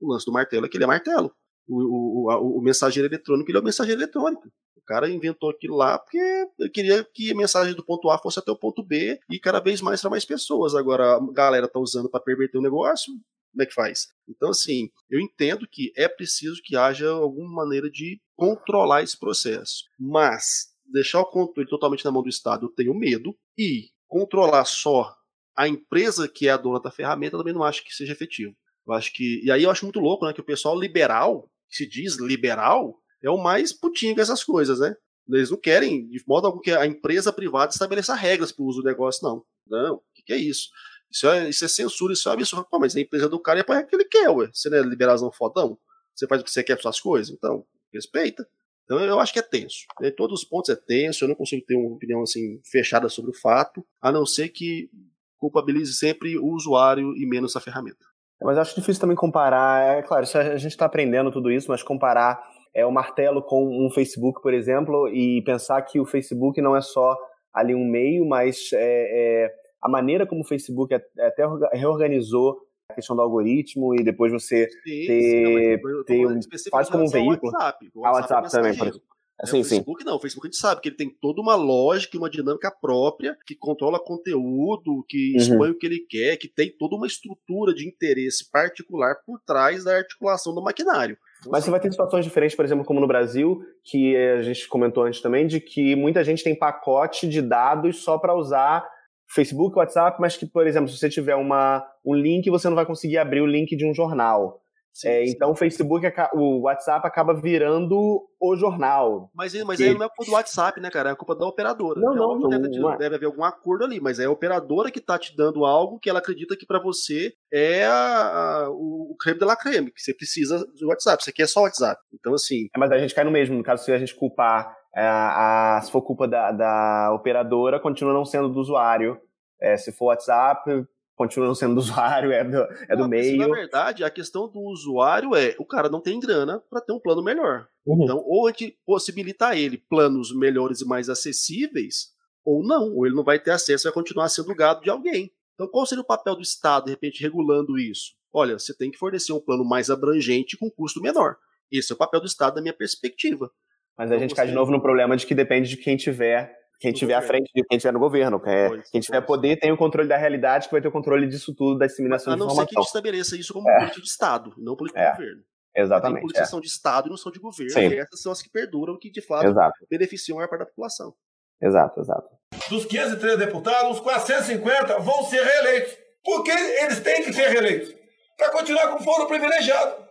[0.00, 1.32] O lance do martelo é que ele é martelo.
[1.66, 4.50] O, o, o, o mensageiro eletrônico ele é o mensageiro eletrônico.
[4.86, 6.18] Cara inventou aquilo lá porque
[6.58, 9.60] ele queria que a mensagem do ponto A fosse até o ponto B e cada
[9.60, 10.74] vez mais para mais pessoas.
[10.74, 13.12] Agora a galera tá usando para perverter o negócio,
[13.56, 14.08] como é que faz?
[14.28, 19.84] Então, assim, eu entendo que é preciso que haja alguma maneira de controlar esse processo.
[19.98, 23.34] Mas deixar o controle totalmente na mão do Estado, eu tenho medo.
[23.56, 25.16] E controlar só
[25.56, 28.54] a empresa que é a dona da ferramenta, eu também não acho que seja efetivo.
[28.86, 29.42] Eu acho que.
[29.42, 30.34] E aí eu acho muito louco, né?
[30.34, 34.78] Que o pessoal liberal, que se diz liberal, é o mais putinho com essas coisas,
[34.78, 34.94] né?
[35.28, 38.82] Eles não querem, de modo algum, que a empresa privada estabeleça regras para o uso
[38.82, 39.42] do negócio, não.
[39.66, 40.68] Não, o que, que é isso?
[41.10, 42.66] Isso é, isso é censura, isso é absurdo.
[42.70, 44.48] Pô, mas a empresa do cara é para o que ele quer, ué.
[44.52, 45.78] Você não é liberazão fodão?
[46.14, 47.34] Você faz o que você quer para suas coisas?
[47.34, 48.46] Então, respeita.
[48.84, 49.78] Então eu acho que é tenso.
[50.00, 53.32] Em todos os pontos é tenso, eu não consigo ter uma opinião assim fechada sobre
[53.32, 54.88] o fato, a não ser que
[55.36, 58.04] culpabilize sempre o usuário e menos a ferramenta.
[58.40, 61.68] Mas eu acho difícil também comparar, é claro, isso a gente está aprendendo tudo isso,
[61.68, 62.38] mas comparar
[62.76, 66.80] é, o martelo com um Facebook, por exemplo, e pensar que o Facebook não é
[66.82, 67.16] só
[67.52, 72.58] ali um meio, mas é, é, a maneira como o Facebook até reorganizou
[72.90, 76.40] a questão do algoritmo e depois você Sim, ter, sim, não, ter um,
[76.70, 77.50] faz como um veículo.
[77.52, 77.90] WhatsApp.
[77.94, 78.96] O Ah, WhatsApp WhatsApp é também, por mensageiro.
[78.96, 79.16] exemplo.
[79.38, 79.68] É, Sim, o sim.
[79.70, 82.30] Facebook não, o Facebook a gente sabe que ele tem toda uma lógica e uma
[82.30, 85.36] dinâmica própria, que controla conteúdo, que Uhum.
[85.36, 89.84] expõe o que ele quer, que tem toda uma estrutura de interesse particular por trás
[89.84, 91.18] da articulação do maquinário.
[91.50, 95.04] Mas você vai ter situações diferentes, por exemplo, como no Brasil, que a gente comentou
[95.04, 98.86] antes também, de que muita gente tem pacote de dados só para usar
[99.28, 102.86] Facebook, WhatsApp, mas que, por exemplo, se você tiver uma, um link, você não vai
[102.86, 104.60] conseguir abrir o link de um jornal.
[104.98, 105.32] Sim, É, sim.
[105.32, 109.30] então o Facebook, o WhatsApp acaba virando o jornal.
[109.34, 111.10] Mas, mas E- aí não é culpa do WhatsApp, né, cara?
[111.10, 112.00] É culpa da operadora.
[112.00, 112.96] Não, É não, que deve, não é.
[112.98, 116.08] deve haver algum acordo ali, mas é a operadora que tá te dando algo que
[116.08, 120.00] ela acredita que para você é a- a- o, o creme de la creme, que
[120.00, 121.22] você precisa do WhatsApp.
[121.22, 122.00] Você quer só o WhatsApp.
[122.14, 123.56] Então, assim, É, mas a gente cai no mesmo.
[123.56, 128.12] No caso, se a gente culpar, é, a, se for culpa da, da operadora, continua
[128.14, 129.20] não sendo do usuário.
[129.60, 130.84] É, se for WhatsApp,
[131.16, 133.38] continuam sendo do usuário, é do, é do mas, meio.
[133.38, 137.00] Na verdade, a questão do usuário é o cara não tem grana para ter um
[137.00, 137.66] plano melhor.
[137.84, 138.04] Uhum.
[138.04, 142.14] Então, ou a gente possibilita a ele planos melhores e mais acessíveis,
[142.44, 145.32] ou não, ou ele não vai ter acesso, vai continuar sendo gado de alguém.
[145.54, 148.12] Então, qual seria o papel do Estado, de repente, regulando isso?
[148.32, 151.36] Olha, você tem que fornecer um plano mais abrangente com custo menor.
[151.72, 153.50] Esse é o papel do Estado, da minha perspectiva.
[153.96, 156.92] Mas a gente cai de novo no problema de que depende de quem tiver, quem
[156.92, 158.40] tiver à frente de quem tiver no governo.
[158.44, 161.54] É, quem tiver poder tem o controle da realidade, que vai ter o controle disso
[161.54, 162.82] tudo, da disseminação A de não ser que a informação.
[162.82, 163.76] gente estabeleça isso como É.
[163.78, 165.10] política de Estado, não política É.
[165.10, 165.42] de governo.
[165.78, 166.44] Exatamente, Tem políticas é.
[166.44, 167.72] que são de Estado e não são de governo.
[167.72, 167.88] Sim.
[167.88, 169.74] E essas são as que perduram, que de fato Exato.
[169.90, 171.14] beneficiam a maior parte da população.
[171.62, 172.28] Exato, exato.
[172.70, 175.96] Dos 503 deputados, os 450 vão ser reeleitos.
[176.24, 177.94] Porque eles têm que ser reeleitos.
[178.36, 180.04] Para continuar com foro privilegiado.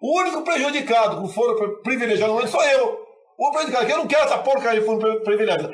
[0.00, 3.01] O único prejudicado com foro pri- privilegiado no momento sou eu.
[3.44, 5.72] O prejudicado, que eu não quero essa porcaria de foro pri- privilegiado.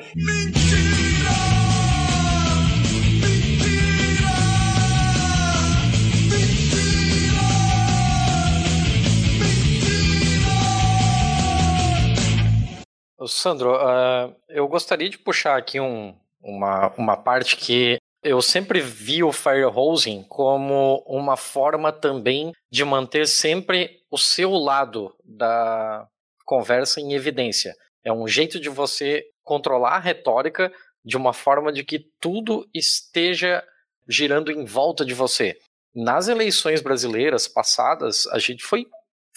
[13.17, 18.79] Ô, Sandro, ah, eu gostaria de puxar aqui um- uma, uma parte que eu sempre
[18.79, 26.07] vi o firehosing como uma forma também de manter sempre o seu lado da
[26.49, 27.75] conversa em evidência.
[28.03, 30.73] É um jeito de você controlar a retórica
[31.05, 33.63] de uma forma de que tudo esteja
[34.07, 35.55] girando em volta de você.
[35.93, 38.87] Nas eleições brasileiras passadas, a gente foi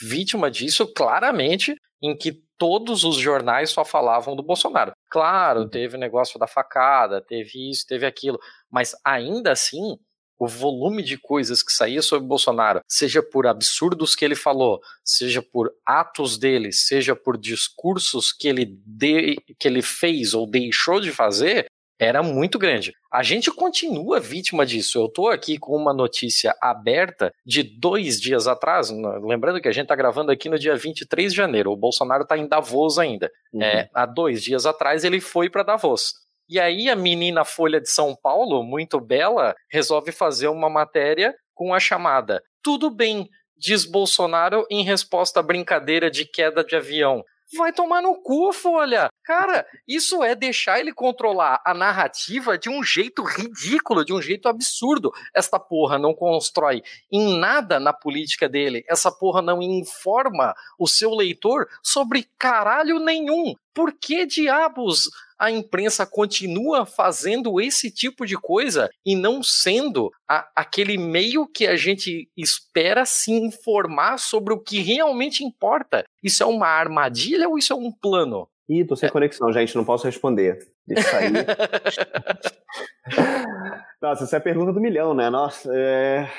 [0.01, 4.93] vítima disso claramente, em que todos os jornais só falavam do Bolsonaro.
[5.11, 8.39] Claro, teve o negócio da facada, teve isso, teve aquilo,
[8.71, 9.99] mas ainda assim,
[10.43, 15.41] o volume de coisas que saía sobre Bolsonaro, seja por absurdos que ele falou, seja
[15.41, 21.13] por atos dele, seja por discursos que ele, de, que ele fez ou deixou de
[21.13, 21.67] fazer,
[21.97, 22.93] era muito grande.
[23.13, 24.99] A gente continua vítima disso.
[24.99, 28.91] Eu estou aqui com uma notícia aberta de dois dias atrás.
[29.23, 31.71] Lembrando que a gente está gravando aqui no dia 23 de janeiro.
[31.71, 33.31] O Bolsonaro está em Davos ainda.
[33.53, 33.63] Uhum.
[33.63, 36.15] É, há dois dias atrás ele foi para Davos.
[36.49, 41.75] E aí a menina Folha de São Paulo, muito bela, resolve fazer uma matéria com
[41.75, 47.25] a chamada Tudo bem, diz Bolsonaro em resposta à brincadeira de queda de avião.
[47.55, 49.11] Vai tomar no cu, Folha!
[49.23, 54.49] Cara, isso é deixar ele controlar a narrativa de um jeito ridículo, de um jeito
[54.49, 55.13] absurdo.
[55.35, 58.83] Esta porra não constrói em nada na política dele.
[58.89, 63.55] Essa porra não informa o seu leitor sobre caralho nenhum.
[63.75, 65.11] Por que diabos
[65.43, 71.67] a imprensa continua fazendo esse tipo de coisa e não sendo a- aquele meio que
[71.67, 76.05] a gente espera se informar sobre o que realmente importa?
[76.23, 78.49] Isso é uma armadilha ou isso é um plano?
[78.69, 80.61] Ih, tô sem conexão, gente, não posso responder.
[80.87, 81.33] Deixa sair.
[84.01, 85.29] Nossa, essa é a pergunta do milhão, né?
[85.29, 86.31] Nossa, é...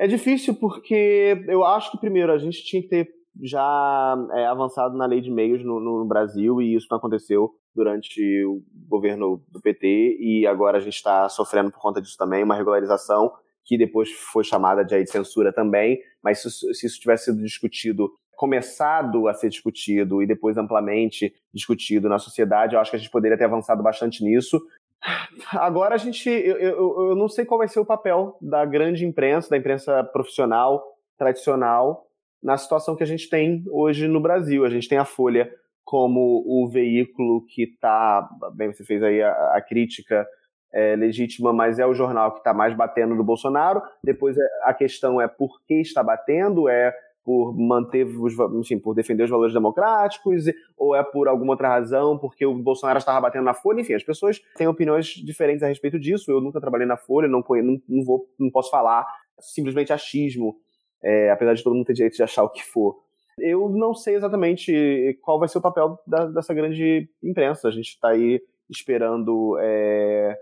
[0.00, 3.08] é difícil porque eu acho que, primeiro, a gente tinha que ter
[3.40, 8.44] já é, avançado na lei de meios no, no Brasil e isso não aconteceu durante
[8.44, 12.56] o governo do PT e agora a gente está sofrendo por conta disso também, uma
[12.56, 13.30] regularização
[13.64, 18.10] que depois foi chamada de, de censura também, mas se, se isso tivesse sido discutido
[18.36, 23.10] começado a ser discutido e depois amplamente discutido na sociedade, eu acho que a gente
[23.10, 24.60] poderia ter avançado bastante nisso.
[25.52, 29.04] Agora a gente, eu, eu, eu não sei qual vai ser o papel da grande
[29.04, 30.82] imprensa, da imprensa profissional,
[31.18, 32.06] tradicional,
[32.42, 34.64] na situação que a gente tem hoje no Brasil.
[34.64, 35.50] A gente tem a Folha
[35.86, 40.26] como o veículo que está, bem, você fez aí a, a crítica
[40.74, 43.80] é, legítima, mas é o jornal que está mais batendo no Bolsonaro.
[44.02, 46.92] Depois é, a questão é por que está batendo, é
[47.24, 50.44] por manter os, enfim, por defender os valores democráticos,
[50.76, 54.04] ou é por alguma outra razão, porque o Bolsonaro estava batendo na Folha, enfim, as
[54.04, 56.32] pessoas têm opiniões diferentes a respeito disso.
[56.32, 59.06] Eu nunca trabalhei na Folha, não, não, não vou, não posso falar
[59.38, 60.56] simplesmente achismo,
[61.02, 63.05] é, apesar de todo mundo ter direito de achar o que for.
[63.38, 67.68] Eu não sei exatamente qual vai ser o papel da, dessa grande imprensa.
[67.68, 69.58] A gente está aí esperando.
[69.60, 70.38] É,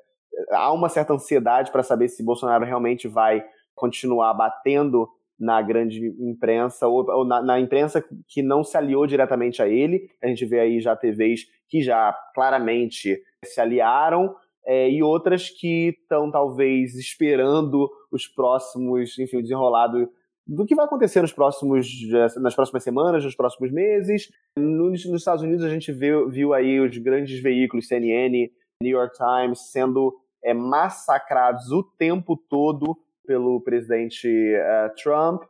[0.53, 3.45] há uma certa ansiedade para saber se Bolsonaro realmente vai
[3.75, 5.09] continuar batendo
[5.39, 10.09] na grande imprensa ou, ou na, na, imprensa que não se aliou diretamente a ele.
[10.23, 14.35] A gente vê aí já TVs que já claramente se aliaram
[14.65, 20.09] é, e outras que estão talvez esperando os próximos, enfim, o desenrolado
[20.47, 21.89] do que vai acontecer nos próximos,
[22.37, 24.31] nas próximas semanas, nos próximos meses.
[24.59, 28.51] Nos, Estados Unidos a gente viu, viu aí os grandes veículos CNN,
[28.83, 32.97] New York Times sendo é, massacrados o tempo todo
[33.27, 35.45] pelo presidente uh, Trump,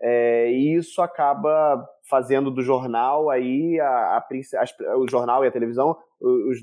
[0.00, 5.50] é, e isso acaba fazendo do jornal aí a, a, a, o jornal e a
[5.50, 5.96] televisão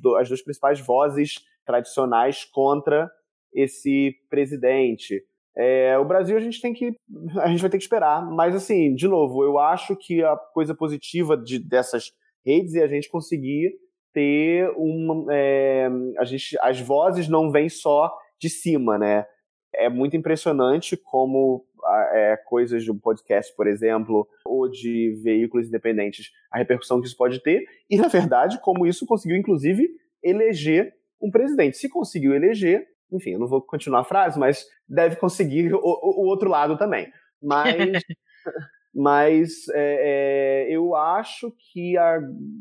[0.02, 3.12] do, as duas principais vozes tradicionais contra
[3.54, 5.22] esse presidente.
[5.58, 6.98] É, o Brasil a gente tem que
[7.40, 10.76] a gente vai ter que esperar, mas assim, de novo, eu acho que a coisa
[10.76, 12.12] positiva de, dessas
[12.46, 13.74] redes é a gente conseguir
[14.14, 19.26] ter uma, é, a gente, as vozes não vêm só de cima, né?
[19.74, 21.66] É muito impressionante como
[22.14, 27.18] é, coisas de um podcast, por exemplo, ou de veículos independentes, a repercussão que isso
[27.18, 29.88] pode ter, e na verdade, como isso conseguiu, inclusive,
[30.24, 31.78] eleger um presidente.
[31.78, 36.26] Se conseguiu eleger, enfim, eu não vou continuar a frase, mas deve conseguir o, o
[36.26, 37.12] outro lado também.
[37.42, 37.74] Mas,
[38.94, 42.20] mas é, é, eu acho que a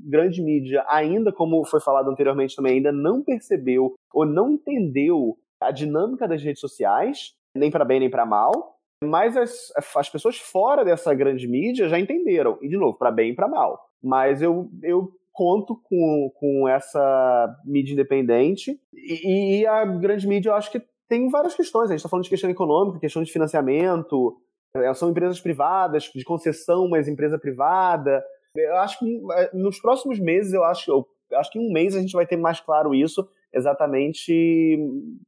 [0.08, 5.70] grande mídia, ainda como foi falado anteriormente também, ainda não percebeu ou não entendeu a
[5.70, 10.84] dinâmica das redes sociais, nem para bem nem para mal, mas as, as pessoas fora
[10.84, 13.80] dessa grande mídia já entenderam, e de novo, para bem e para mal.
[14.02, 18.80] Mas eu, eu conto com, com essa mídia independente.
[18.94, 21.86] E, e, a grande mídia, eu acho que tem várias questões.
[21.86, 24.38] A gente está falando de questão econômica, questão de financiamento.
[24.76, 28.24] É, são empresas privadas, de concessão, mas empresa privada.
[28.56, 30.90] Eu acho que é, nos próximos meses, eu acho,
[31.30, 34.78] eu acho que em um mês a gente vai ter mais claro isso, exatamente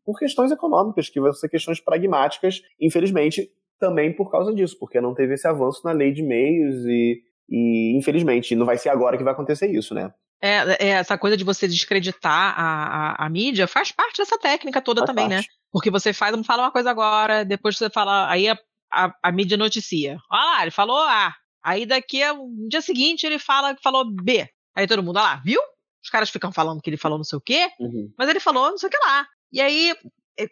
[0.05, 5.15] por questões econômicas, que vão ser questões pragmáticas, infelizmente, também por causa disso, porque não
[5.15, 9.25] teve esse avanço na lei de meios e e, infelizmente, não vai ser agora que
[9.25, 10.13] vai acontecer isso, né?
[10.41, 14.83] É, é essa coisa de você descreditar a, a, a, mídia faz parte dessa técnica
[14.83, 15.37] toda faz também, né?
[15.37, 15.49] parte.
[15.49, 15.55] né?
[15.73, 18.59] Porque você faz, fala uma coisa agora, depois você fala, aí a,
[18.93, 20.19] a, a mídia noticia.
[20.31, 21.35] Olha lá, ele falou A.
[21.65, 24.49] Aí daqui no dia seguinte ele fala que falou B.
[24.75, 25.61] Aí todo mundo, olha lá, viu?
[26.03, 28.13] Os caras ficam falando que ele falou não sei o quê, uhum.
[28.17, 29.27] mas ele falou não sei o que lá.
[29.53, 29.97] E aí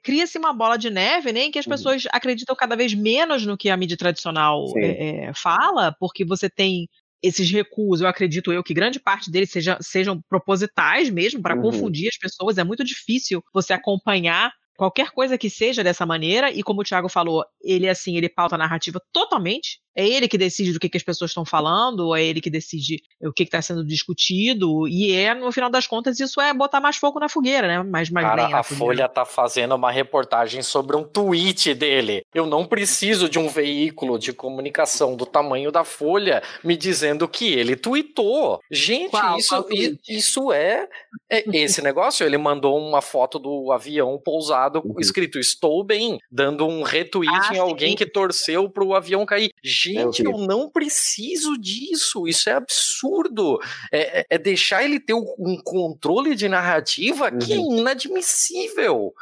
[0.02, 1.72] cria-se uma bola de neve, né, em que as uhum.
[1.72, 6.48] pessoas acreditam cada vez menos no que a mídia tradicional é, é, fala, porque você
[6.48, 6.88] tem
[7.22, 11.62] esses recuos, eu acredito eu que grande parte deles seja, sejam propositais mesmo, para uhum.
[11.62, 12.58] confundir as pessoas.
[12.58, 17.08] É muito difícil você acompanhar qualquer coisa que seja dessa maneira, e como o Thiago
[17.08, 19.78] falou, ele assim, ele pauta a narrativa totalmente.
[19.96, 23.02] É ele que decide do que, que as pessoas estão falando, é ele que decide
[23.22, 26.96] o que está sendo discutido, e é, no final das contas, isso é botar mais
[26.96, 27.82] fogo na fogueira, né?
[27.82, 32.22] Mais, mais Cara, a Folha tá fazendo uma reportagem sobre um tweet dele.
[32.34, 37.52] Eu não preciso de um veículo de comunicação do tamanho da Folha me dizendo que
[37.52, 38.60] ele tweetou.
[38.70, 39.68] Gente, qual, isso, qual
[40.08, 40.88] isso é,
[41.30, 42.24] é esse negócio.
[42.24, 44.96] Ele mandou uma foto do avião pousado uhum.
[44.98, 47.96] escrito Estou bem, dando um retweet ah, em alguém sim.
[47.96, 49.50] que torceu pro avião cair.
[49.92, 52.26] Gente, é eu não preciso disso.
[52.26, 53.58] Isso é absurdo.
[53.92, 57.38] É, é, é deixar ele ter um controle de narrativa uhum.
[57.38, 57.78] que é uhum.
[57.78, 59.12] inadmissível.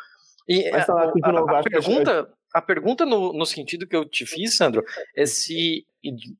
[0.48, 4.84] E a, a, a pergunta, a pergunta no, no, sentido que eu te fiz, Sandro,
[5.16, 5.86] é se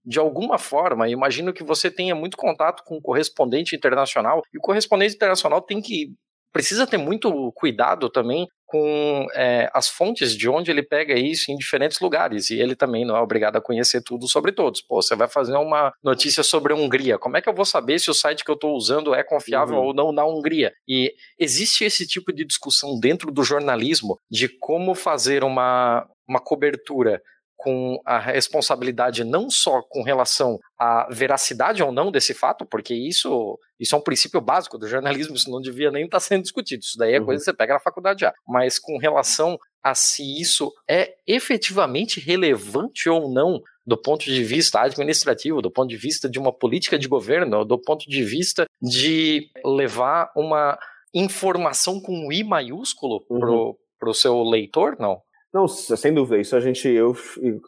[0.04, 4.60] de alguma forma, imagino que você tenha muito contato com o correspondente internacional, e o
[4.60, 6.12] correspondente internacional tem que
[6.52, 11.56] precisa ter muito cuidado também com é, as fontes de onde ele pega isso em
[11.56, 12.48] diferentes lugares.
[12.48, 14.80] E ele também não é obrigado a conhecer tudo sobre todos.
[14.80, 17.18] Pô, você vai fazer uma notícia sobre a Hungria.
[17.18, 19.76] Como é que eu vou saber se o site que eu estou usando é confiável
[19.76, 19.84] uhum.
[19.88, 20.72] ou não na Hungria?
[20.88, 27.20] E existe esse tipo de discussão dentro do jornalismo de como fazer uma, uma cobertura
[27.62, 33.56] com a responsabilidade não só com relação à veracidade ou não desse fato, porque isso,
[33.78, 36.82] isso é um princípio básico do jornalismo, isso não devia nem estar sendo discutido.
[36.82, 37.26] Isso daí é uhum.
[37.26, 38.34] coisa que você pega na faculdade já.
[38.48, 44.80] Mas com relação a se isso é efetivamente relevante ou não do ponto de vista
[44.80, 49.48] administrativo, do ponto de vista de uma política de governo, do ponto de vista de
[49.64, 50.76] levar uma
[51.14, 53.74] informação com um I maiúsculo uhum.
[54.00, 55.20] para o seu leitor, não?
[55.52, 56.40] Não, sem dúvida.
[56.40, 56.88] Isso a gente.
[56.88, 57.14] Eu,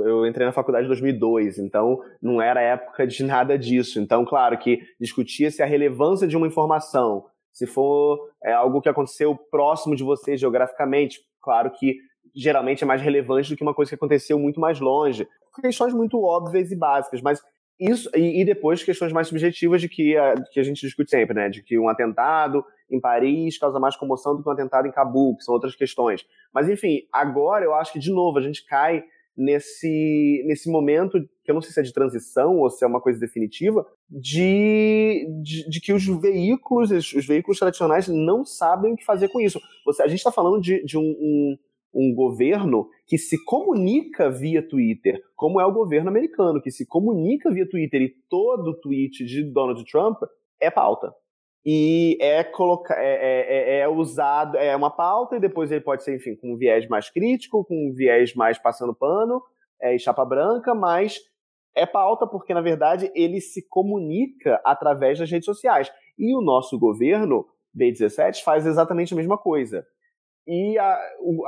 [0.01, 4.01] eu entrei na faculdade em 2002, então não era época de nada disso.
[4.01, 7.27] Então, claro que discutia-se a relevância de uma informação.
[7.53, 11.99] Se for é, algo que aconteceu próximo de você geograficamente, claro que
[12.35, 15.29] geralmente é mais relevante do que uma coisa que aconteceu muito mais longe.
[15.61, 17.41] Questões muito óbvias e básicas, mas
[17.79, 21.35] isso, e, e, depois questões mais subjetivas de que a, que a gente discute sempre,
[21.35, 21.49] né?
[21.49, 25.37] De que um atentado em Paris causa mais comoção do que um atentado em Cabul,
[25.37, 26.25] que são outras questões.
[26.53, 29.03] Mas, enfim, agora eu acho que, de novo, a gente cai
[29.37, 33.01] nesse, nesse momento, que eu não sei se é de transição ou se é uma
[33.01, 39.05] coisa definitiva, de, de, de que os veículos, os veículos tradicionais não sabem o que
[39.05, 39.61] fazer com isso.
[39.85, 41.57] Você, a gente está falando de, de um, um
[41.95, 47.53] um governo que se comunica via Twitter, como é o governo americano, que se comunica
[47.53, 50.19] via Twitter e todo tweet de Donald Trump
[50.61, 51.15] é pauta.
[51.67, 56.05] E é, colocar, é, é, é, é usado, é uma pauta, e depois ele pode
[56.05, 59.43] ser, enfim, com um viés mais crítico, com um viés mais passando pano,
[59.81, 61.19] é, e chapa branca, mas
[61.75, 65.91] é pauta porque, na verdade, ele se comunica através das redes sociais.
[66.19, 67.47] E o nosso governo,
[67.77, 69.85] B17, faz exatamente a mesma coisa
[70.47, 70.99] E a,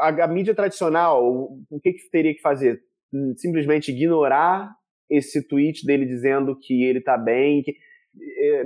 [0.00, 2.80] a, a mídia tradicional, o, que, que teria que fazer?
[3.12, 4.74] Hum, simplesmente ignorar
[5.08, 7.62] esse tweet dele dizendo que ele tá bem.
[7.62, 7.76] Que,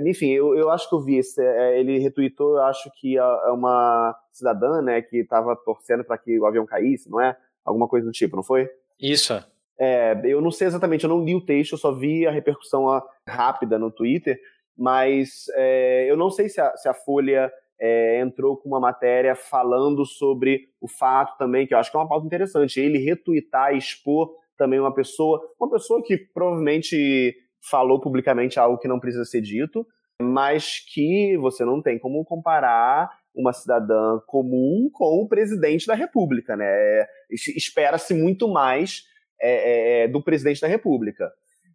[0.05, 3.51] enfim, eu, eu acho que eu vi esse, é, ele retweetou, eu acho que é
[3.51, 7.35] uma cidadã, né, que estava torcendo para que o avião caísse, não é?
[7.63, 8.69] Alguma coisa do tipo, não foi?
[8.99, 9.33] Isso.
[9.79, 13.01] É, eu não sei exatamente, eu não li o texto, eu só vi a repercussão
[13.27, 14.39] rápida no Twitter,
[14.77, 19.35] mas é, eu não sei se a, se a Folha é, entrou com uma matéria
[19.35, 23.75] falando sobre o fato também, que eu acho que é uma pauta interessante, ele retweetar,
[23.75, 29.41] expor também uma pessoa, uma pessoa que provavelmente falou publicamente algo que não precisa ser
[29.41, 29.85] dito,
[30.21, 36.55] mas que você não tem como comparar uma cidadã comum com o presidente da República,
[36.55, 37.05] né?
[37.29, 39.03] Espera-se muito mais
[39.41, 41.31] é, é, é, do presidente da República.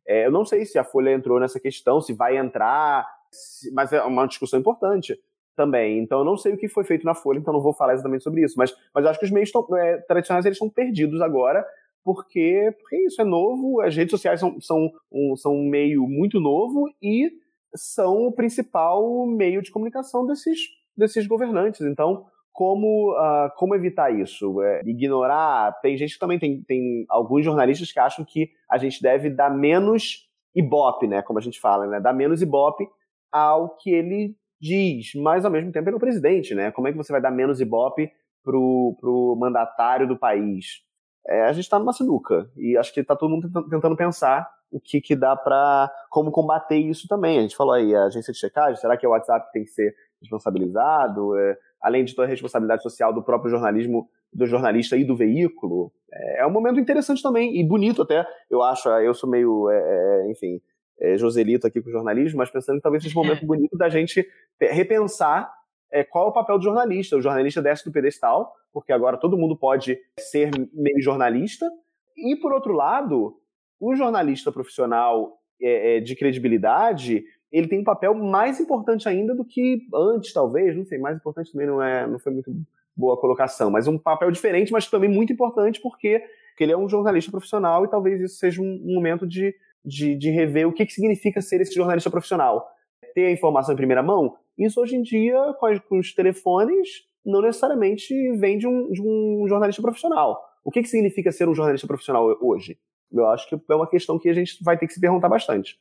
[0.06, 3.92] É, eu não sei se a Folha entrou nessa questão, se vai entrar, se, mas
[3.92, 5.18] é uma discussão importante
[5.56, 5.98] também.
[5.98, 8.22] Então eu não sei o que foi feito na Folha, então não vou falar exatamente
[8.22, 8.54] sobre isso.
[8.56, 11.66] Mas, mas eu acho que os meios tão, é, tradicionais eles estão perdidos agora,
[12.06, 16.38] porque, porque isso é novo, as redes sociais são, são, um, são um meio muito
[16.38, 17.32] novo e
[17.74, 20.56] são o principal meio de comunicação desses,
[20.96, 21.80] desses governantes.
[21.80, 24.62] Então, como, uh, como evitar isso?
[24.62, 25.72] É, ignorar.
[25.82, 29.50] Tem gente que também tem, tem alguns jornalistas que acham que a gente deve dar
[29.50, 31.22] menos ibope, né?
[31.22, 31.98] Como a gente fala, né?
[31.98, 32.86] Dar menos ibope
[33.32, 36.70] ao que ele diz, mas ao mesmo tempo ele é o presidente, né?
[36.70, 38.12] Como é que você vai dar menos ibope
[38.44, 40.85] pro, pro mandatário do país?
[41.28, 44.80] É, a gente está numa sinuca e acho que está todo mundo tentando pensar o
[44.80, 47.38] que, que dá para como combater isso também.
[47.38, 49.94] A gente falou aí, a agência de checagem, será que o WhatsApp tem que ser
[50.20, 51.36] responsabilizado?
[51.36, 55.92] É, além de toda a responsabilidade social do próprio jornalismo, do jornalista e do veículo.
[56.12, 58.88] É, é um momento interessante também, e bonito até, eu acho.
[58.88, 60.60] Eu sou meio, é, é, enfim,
[61.00, 63.88] é, Joselito aqui com o jornalismo, mas pensando que talvez seja um momento bonito da
[63.88, 64.26] gente
[64.60, 65.52] repensar
[65.90, 67.16] é, qual é o papel do jornalista.
[67.16, 71.70] O jornalista desce do pedestal, porque agora todo mundo pode ser meio jornalista.
[72.16, 73.38] E, por outro lado,
[73.78, 79.44] o jornalista profissional é, é de credibilidade ele tem um papel mais importante ainda do
[79.44, 82.52] que antes, talvez, não sei, mais importante também não é, não foi muito
[82.96, 86.88] boa colocação, mas um papel diferente, mas também muito importante porque, porque ele é um
[86.88, 89.54] jornalista profissional e talvez isso seja um, um momento de,
[89.84, 92.68] de, de, rever o que, que significa ser esse jornalista profissional.
[93.14, 96.88] Ter a informação em primeira mão, isso hoje em dia, com, com os telefones,
[97.24, 100.40] não necessariamente vem de um, de um jornalista profissional.
[100.64, 102.78] O que, que significa ser um jornalista profissional hoje?
[103.12, 105.78] Eu acho que é uma questão que a gente vai ter que se perguntar bastante.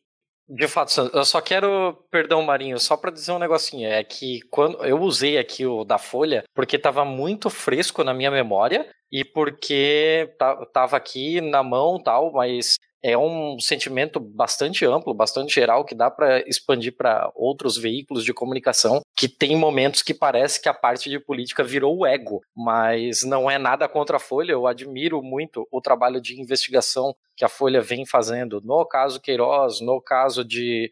[0.48, 4.78] De fato, eu só quero, perdão, Marinho, só para dizer um negocinho, é que quando
[4.86, 10.32] eu usei aqui o da Folha, porque estava muito fresco na minha memória e porque
[10.72, 16.10] tava aqui na mão tal, mas é um sentimento bastante amplo, bastante geral, que dá
[16.10, 21.08] para expandir para outros veículos de comunicação, que tem momentos que parece que a parte
[21.08, 25.68] de política virou o ego, mas não é nada contra a Folha, eu admiro muito
[25.72, 30.92] o trabalho de investigação que a Folha vem fazendo, no caso Queiroz, no caso de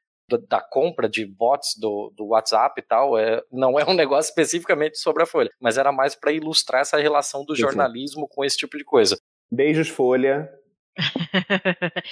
[0.49, 4.99] da compra de bots do, do WhatsApp e tal, é, não é um negócio especificamente
[4.99, 8.77] sobre a Folha, mas era mais para ilustrar essa relação do jornalismo com esse tipo
[8.77, 9.17] de coisa.
[9.51, 10.49] Beijos, Folha.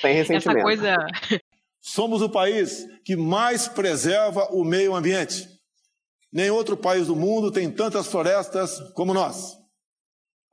[0.02, 0.58] Sem ressentimento.
[0.58, 0.98] Essa coisa...
[1.82, 5.48] Somos o país que mais preserva o meio ambiente.
[6.32, 9.54] Nem outro país do mundo tem tantas florestas como nós.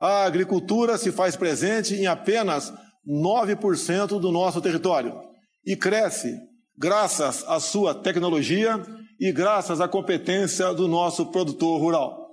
[0.01, 2.73] A agricultura se faz presente em apenas
[3.07, 5.21] 9% do nosso território
[5.67, 6.35] e cresce
[6.77, 8.81] graças à sua tecnologia
[9.21, 12.29] e graças à competência do nosso produtor rural.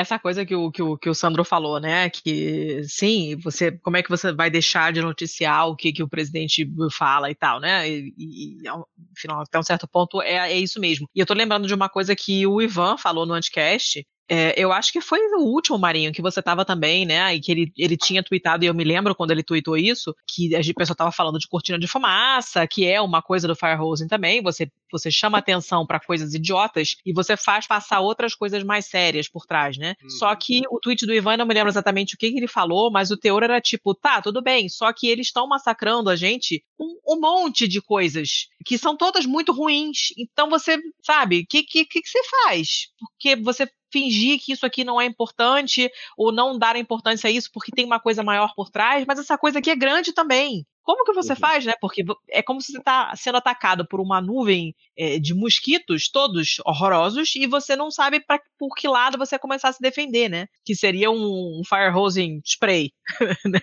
[0.00, 2.10] Essa coisa que o, que, o, que o Sandro falou, né?
[2.10, 6.08] Que sim, você como é que você vai deixar de noticiar o que, que o
[6.08, 7.88] presidente fala e tal, né?
[7.88, 8.68] E, e
[9.16, 11.08] afinal, até um certo ponto é, é isso mesmo.
[11.14, 14.72] E eu tô lembrando de uma coisa que o Ivan falou no Anticast, é, eu
[14.72, 17.34] acho que foi o último, Marinho, que você estava também, né?
[17.34, 20.54] E que ele, ele tinha tweetado, e eu me lembro quando ele tweetou isso, que
[20.54, 24.40] a pessoa estava falando de cortina de fumaça, que é uma coisa do Firehosing também.
[24.40, 29.28] Você, você chama atenção para coisas idiotas e você faz passar outras coisas mais sérias
[29.28, 29.96] por trás, né?
[30.00, 30.10] Hum.
[30.10, 32.88] Só que o tweet do Ivan, não me lembro exatamente o que, que ele falou,
[32.88, 36.62] mas o teor era tipo, tá, tudo bem, só que eles estão massacrando a gente
[36.78, 40.10] um, um, monte de coisas que são todas muito ruins.
[40.16, 42.68] Então você, sabe, o que, que, que, que você faz?
[42.96, 47.50] Porque você fingir que isso aqui não é importante ou não dar importância a isso
[47.52, 50.64] porque tem uma coisa maior por trás, mas essa coisa aqui é grande também.
[50.82, 51.38] Como que você uhum.
[51.38, 51.74] faz, né?
[51.80, 56.56] Porque é como se você está sendo atacado por uma nuvem é, de mosquitos, todos
[56.64, 60.46] horrorosos, e você não sabe pra, por que lado você começar a se defender, né?
[60.64, 62.90] Que seria um, um fire hosing spray.
[63.44, 63.60] né?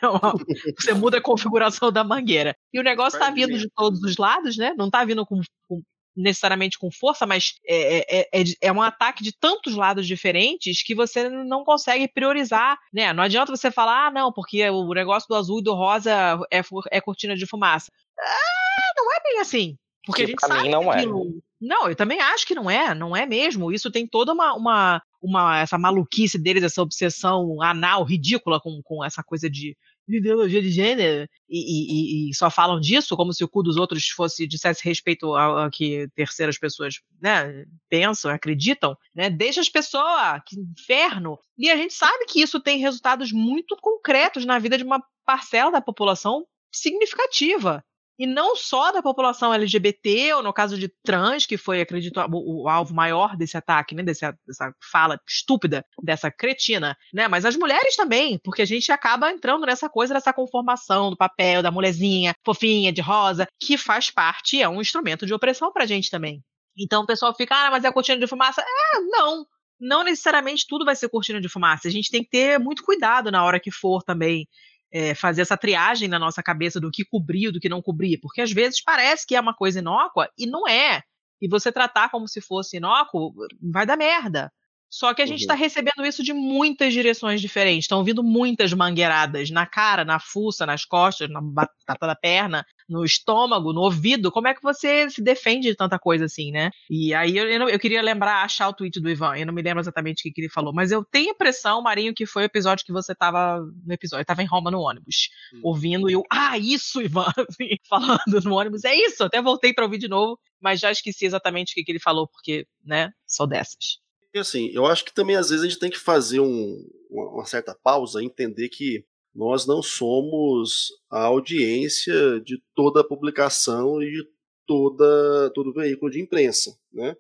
[0.79, 2.55] Você muda a configuração da mangueira.
[2.71, 4.73] E o negócio está vindo de todos os lados, né?
[4.77, 5.81] Não está vindo com, com
[6.18, 10.95] necessariamente com força, mas é, é, é, é, um ataque de tantos lados diferentes que
[10.95, 13.14] você não consegue priorizar, né?
[13.14, 16.11] Não adianta você falar, ah, não, porque o negócio do azul e do rosa
[16.52, 16.61] é,
[16.91, 17.91] é cortina de fumaça.
[18.19, 19.77] Ah, não é bem assim.
[20.06, 20.98] Porque que a gente sabe mim não é.
[20.98, 21.27] aquilo...
[21.27, 21.48] é.
[21.60, 23.72] Não, eu também acho que não é, não é mesmo.
[23.72, 29.03] Isso tem toda uma, uma, uma essa maluquice deles, essa obsessão anal ridícula com, com
[29.03, 29.76] essa coisa de
[30.07, 34.07] ideologia de gênero e, e, e, só falam disso como se o cu dos outros
[34.09, 39.29] fosse dissesse respeito ao, ao que terceiras pessoas né, pensam, acreditam, né?
[39.29, 41.38] Deixa as pessoas, que inferno.
[41.57, 45.71] E a gente sabe que isso tem resultados muito concretos na vida de uma parcela
[45.71, 47.84] da população significativa
[48.18, 52.64] e não só da população LGBT, ou no caso de trans, que foi, acredito, o,
[52.64, 57.56] o alvo maior desse ataque, né, desse, dessa fala estúpida dessa cretina, né, mas as
[57.56, 62.34] mulheres também, porque a gente acaba entrando nessa coisa dessa conformação do papel da mulherzinha
[62.44, 66.44] fofinha, de rosa, que faz parte, é um instrumento de opressão pra gente também.
[66.77, 68.61] Então o pessoal fica, ah, mas é cortina de fumaça?
[68.61, 69.45] É, não.
[69.80, 71.88] Não necessariamente tudo vai ser cortina de fumaça.
[71.88, 74.48] A gente tem que ter muito cuidado na hora que for também
[74.91, 78.41] é, fazer essa triagem na nossa cabeça do que cobrir, do que não cobrir, porque
[78.41, 81.01] às vezes parece que é uma coisa inócua e não é.
[81.41, 84.51] E você tratar como se fosse inócuo vai dar merda.
[84.89, 85.59] Só que a gente está uhum.
[85.59, 87.84] recebendo isso de muitas direções diferentes.
[87.84, 93.03] Estão vindo muitas mangueiradas na cara, na fuça, nas costas, na batata da perna, no
[93.03, 94.31] estômago, no ouvido.
[94.31, 96.72] Como é que você se defende de tanta coisa assim, né?
[96.89, 99.38] E aí eu, eu, eu queria lembrar, achar o tweet do Ivan.
[99.38, 101.81] Eu não me lembro exatamente o que, que ele falou, mas eu tenho a impressão,
[101.81, 104.22] Marinho, que foi o episódio que você estava no episódio.
[104.22, 105.61] Eu tava em Roma no ônibus, hum.
[105.64, 108.84] ouvindo e eu, ah, isso, Ivan, assim, falando no ônibus.
[108.84, 111.91] É isso, até voltei para ouvir de novo, mas já esqueci exatamente o que, que
[111.91, 113.99] ele falou, porque, né, sou dessas.
[114.34, 117.45] E assim, eu acho que também às vezes a gente tem que fazer um, uma
[117.45, 119.03] certa pausa, entender que
[119.38, 124.27] nós não somos a audiência de toda a publicação e de
[124.65, 127.15] toda, todo veículo de imprensa, né?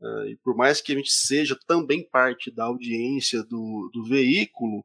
[0.00, 4.82] Uh, e por mais que a gente seja também parte da audiência do, do veículo,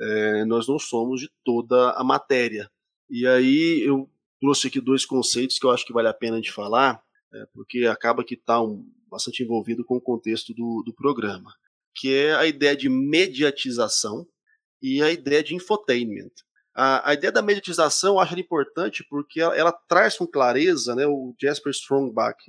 [0.00, 2.68] é, nós não somos de toda a matéria.
[3.08, 6.50] E aí eu trouxe aqui dois conceitos que eu acho que vale a pena de
[6.50, 7.00] falar,
[7.32, 11.54] é, porque acaba que está um, bastante envolvido com o contexto do, do programa,
[11.94, 14.26] que é a ideia de mediatização
[14.86, 16.30] e a ideia de infotainment.
[16.72, 21.06] A, a ideia da mediatização eu acho importante porque ela, ela, traz com clareza, né,
[21.06, 22.44] o Jasper Strongbach,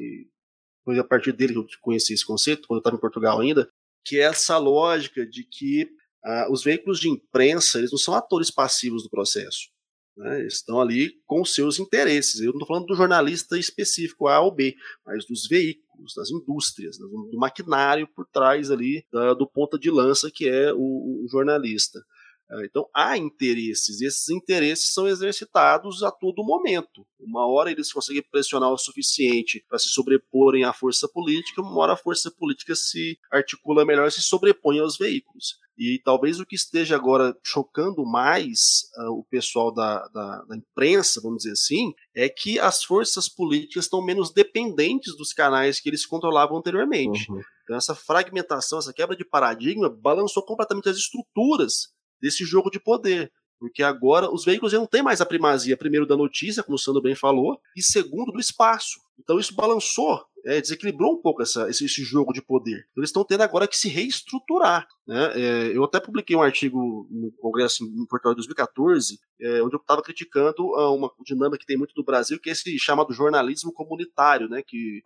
[0.85, 3.67] foi a partir dele que eu conheci esse conceito, quando eu estava em Portugal ainda,
[4.05, 5.89] que é essa lógica de que
[6.23, 9.69] uh, os veículos de imprensa eles não são atores passivos do processo.
[10.15, 10.45] Né?
[10.45, 12.39] Estão ali com seus interesses.
[12.39, 16.97] Eu não estou falando do jornalista específico A ou B, mas dos veículos, das indústrias,
[16.97, 21.99] do maquinário por trás ali da, do ponta de lança que é o, o jornalista.
[22.49, 27.05] É, então há interesses, e esses interesses são exercitados a todo momento.
[27.19, 31.93] Uma hora eles conseguem pressionar o suficiente para se sobreporem à força política, uma hora
[31.93, 35.57] a força política se articula melhor, se sobrepõe aos veículos.
[35.77, 41.21] E talvez o que esteja agora chocando mais uh, o pessoal da, da, da, imprensa,
[41.21, 46.03] vamos dizer assim, é que as forças políticas estão menos dependentes dos canais que eles
[46.03, 47.31] controlavam anteriormente.
[47.31, 47.41] Uhum.
[47.63, 53.31] Então, essa fragmentação, essa quebra de paradigma balançou completamente as estruturas desse jogo de poder.
[53.59, 56.79] Porque agora os veículos já não têm mais a primazia, primeiro, da notícia, como o
[56.79, 58.99] Sandro bem falou, e segundo, do espaço.
[59.19, 62.87] Então isso balançou, é, desequilibrou um pouco essa, esse, esse, jogo de poder.
[62.91, 64.87] Então, eles estão tendo agora que se reestruturar.
[65.07, 65.31] Né?
[65.35, 69.79] É, eu até publiquei um artigo no Congresso em Portugal de 2014, é, onde eu
[69.79, 70.63] estava criticando
[70.95, 74.61] uma dinâmica que tem muito no Brasil, que é esse chamado jornalismo comunitário, né?
[74.65, 75.01] que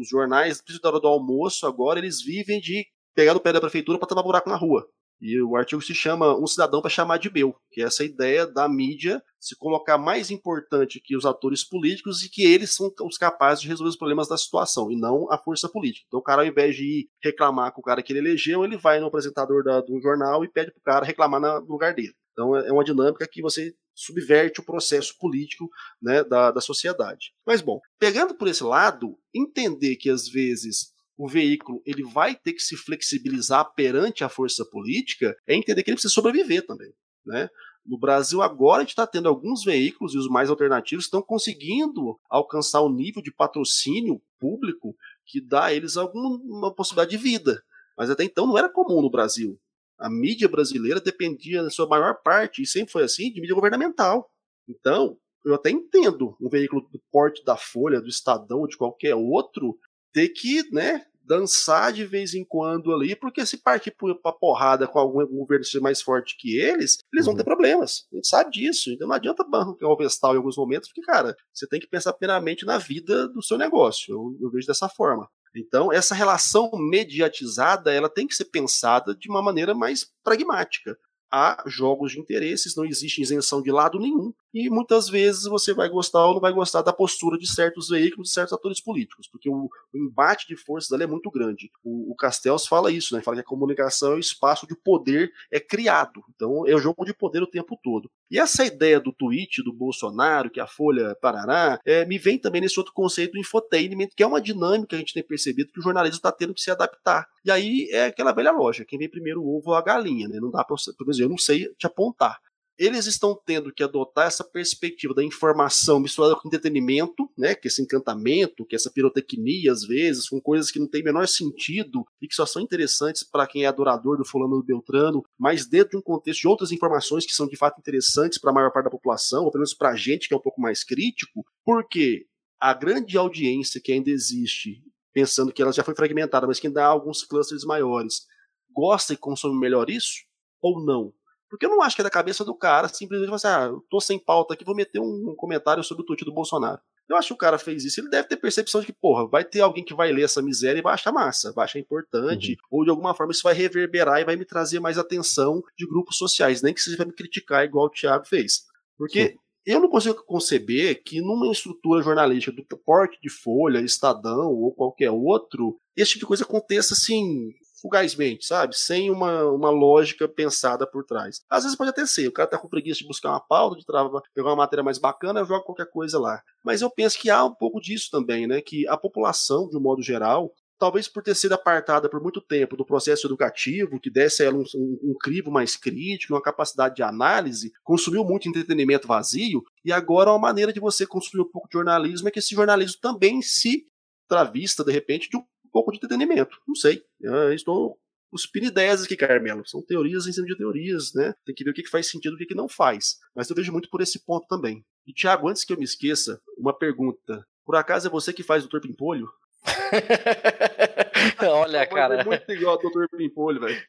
[0.00, 3.60] os jornais, principalmente da hora do almoço, agora eles vivem de pegar no pé da
[3.60, 4.86] prefeitura para tapar buraco na rua.
[5.20, 8.46] E o artigo se chama Um Cidadão para Chamar de Meu, que é essa ideia
[8.46, 13.18] da mídia se colocar mais importante que os atores políticos e que eles são os
[13.18, 16.04] capazes de resolver os problemas da situação, e não a força política.
[16.06, 18.76] Então o cara, ao invés de ir reclamar com o cara que ele elegeu, ele
[18.76, 22.14] vai no apresentador da, do jornal e pede para o cara reclamar no lugar dele.
[22.32, 25.68] Então é, é uma dinâmica que você subverte o processo político
[26.00, 27.32] né, da, da sociedade.
[27.44, 32.52] Mas bom, pegando por esse lado, entender que às vezes o veículo ele vai ter
[32.52, 36.94] que se flexibilizar perante a força política, é entender que ele precisa sobreviver também.
[37.26, 37.50] Né?
[37.84, 42.18] No Brasil, agora, a gente está tendo alguns veículos, e os mais alternativos estão conseguindo
[42.30, 44.94] alcançar o nível de patrocínio público
[45.26, 47.62] que dá a eles alguma possibilidade de vida.
[47.96, 49.58] Mas até então não era comum no Brasil.
[49.98, 54.30] A mídia brasileira dependia, na sua maior parte, e sempre foi assim, de mídia governamental.
[54.68, 59.76] Então, eu até entendo um veículo do porte da Folha, do Estadão, de qualquer outro,
[60.12, 64.98] ter que, né, dançar de vez em quando ali, porque se partir pra porrada com
[64.98, 68.06] algum governo ser mais forte que eles, eles vão ter problemas.
[68.10, 68.90] A gente sabe disso.
[68.90, 72.14] Então não adianta bancar o Vestal em alguns momentos, porque, cara, você tem que pensar
[72.14, 74.12] plenamente na vida do seu negócio.
[74.12, 75.28] Eu, eu vejo dessa forma.
[75.54, 80.96] Então, essa relação mediatizada, ela tem que ser pensada de uma maneira mais pragmática
[81.30, 85.88] há jogos de interesses, não existe isenção de lado nenhum, e muitas vezes você vai
[85.88, 89.48] gostar ou não vai gostar da postura de certos veículos, de certos atores políticos, porque
[89.48, 91.70] o, o embate de forças ali é muito grande.
[91.84, 93.22] O, o Castells fala isso, né?
[93.22, 97.04] Fala que a comunicação é o espaço de poder é criado, então é o jogo
[97.04, 98.10] de poder o tempo todo.
[98.30, 102.60] E essa ideia do tweet do Bolsonaro, que a Folha parará, é, me vem também
[102.60, 105.78] nesse outro conceito do infotainment, que é uma dinâmica que a gente tem percebido que
[105.78, 107.28] o jornalismo está tendo que se adaptar.
[107.44, 110.40] E aí é aquela velha loja, quem vem primeiro o ovo ou a galinha, né?
[110.40, 112.38] Não dá para, por exemplo, eu não sei te apontar
[112.78, 117.82] eles estão tendo que adotar essa perspectiva da informação misturada com entretenimento, né, que esse
[117.82, 122.34] encantamento, que essa pirotecnia às vezes, com coisas que não têm menor sentido e que
[122.34, 126.02] só são interessantes para quem é adorador do fulano do Beltrano, mas dentro de um
[126.02, 129.44] contexto de outras informações que são de fato interessantes para a maior parte da população,
[129.44, 132.26] ou pelo menos para a gente que é um pouco mais crítico, porque
[132.60, 134.82] a grande audiência que ainda existe,
[135.12, 138.26] pensando que ela já foi fragmentada, mas que ainda há alguns clusters maiores,
[138.72, 140.24] gosta e consome melhor isso
[140.60, 141.12] ou não?
[141.48, 144.00] Porque eu não acho que é da cabeça do cara simplesmente assim, ah, eu tô
[144.00, 146.80] sem pauta aqui, vou meter um, comentário sobre o tweet do Bolsonaro.
[147.08, 148.00] Eu acho que o cara fez isso.
[148.00, 150.78] Ele deve ter percepção de que, porra, vai ter alguém que vai ler essa miséria
[150.78, 152.78] e vai achar massa, vai achar importante, uhum.
[152.78, 156.18] ou de alguma forma isso vai reverberar e vai me trazer mais atenção de grupos
[156.18, 158.66] sociais, nem que seja me criticar igual o Thiago fez.
[158.98, 159.38] Porque Sim.
[159.64, 165.10] eu não consigo conceber que numa estrutura jornalística do porte de Folha, Estadão ou qualquer
[165.10, 168.76] outro, esse tipo de coisa aconteça assim, fugazmente, sabe?
[168.76, 171.40] Sem uma, uma lógica pensada por trás.
[171.48, 173.86] Às vezes pode até ser, o cara tá com preguiça de buscar uma pauta, de
[173.86, 176.42] travar, pegar uma matéria mais bacana, joga qualquer coisa lá.
[176.64, 178.60] Mas eu penso que há um pouco disso também, né?
[178.60, 182.76] Que a população, de um modo geral, talvez por ter sido apartada por muito tempo
[182.76, 186.94] do processo educativo, que desse a ela um, um, um, crivo mais crítico, uma capacidade
[186.94, 191.68] de análise, consumiu muito entretenimento vazio, e agora uma maneira de você consumir um pouco
[191.68, 193.86] de jornalismo é que esse jornalismo também se
[194.28, 195.44] travista, de repente, de um
[195.78, 196.58] pouco de entretenimento.
[196.66, 197.04] Não sei.
[197.20, 197.96] Eu estou
[198.30, 199.66] cuspindo ideias aqui, Carmelo.
[199.66, 201.34] São teorias em cima de teorias, né?
[201.44, 203.18] Tem que ver o que faz sentido e o que não faz.
[203.34, 204.84] Mas eu vejo muito por esse ponto também.
[205.06, 207.46] E, Thiago, antes que eu me esqueça, uma pergunta.
[207.64, 208.80] Por acaso é você que faz o Dr.
[208.80, 209.28] Pimpolho?
[211.42, 212.20] Olha, cara.
[212.20, 213.06] É muito igual ao Dr.
[213.16, 213.82] Pimpolho, velho.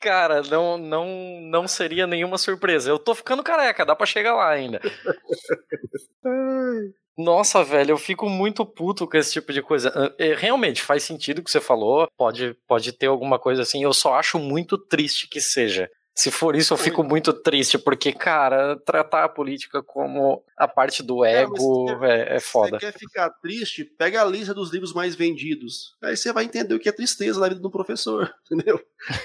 [0.00, 1.06] Cara, não, não,
[1.42, 2.90] não seria nenhuma surpresa.
[2.90, 4.80] Eu tô ficando careca, dá pra chegar lá ainda.
[7.18, 10.14] Nossa, velho, eu fico muito puto com esse tipo de coisa.
[10.18, 13.94] É, realmente, faz sentido o que você falou, pode, pode ter alguma coisa assim, eu
[13.94, 15.90] só acho muito triste que seja.
[16.16, 21.02] Se for isso, eu fico muito triste, porque, cara, tratar a política como a parte
[21.02, 22.80] do ego é, é, é foda.
[22.80, 23.84] Você quer ficar triste?
[23.84, 25.94] Pega a lista dos livros mais vendidos.
[26.02, 28.80] Aí você vai entender o que é tristeza na vida do professor, entendeu?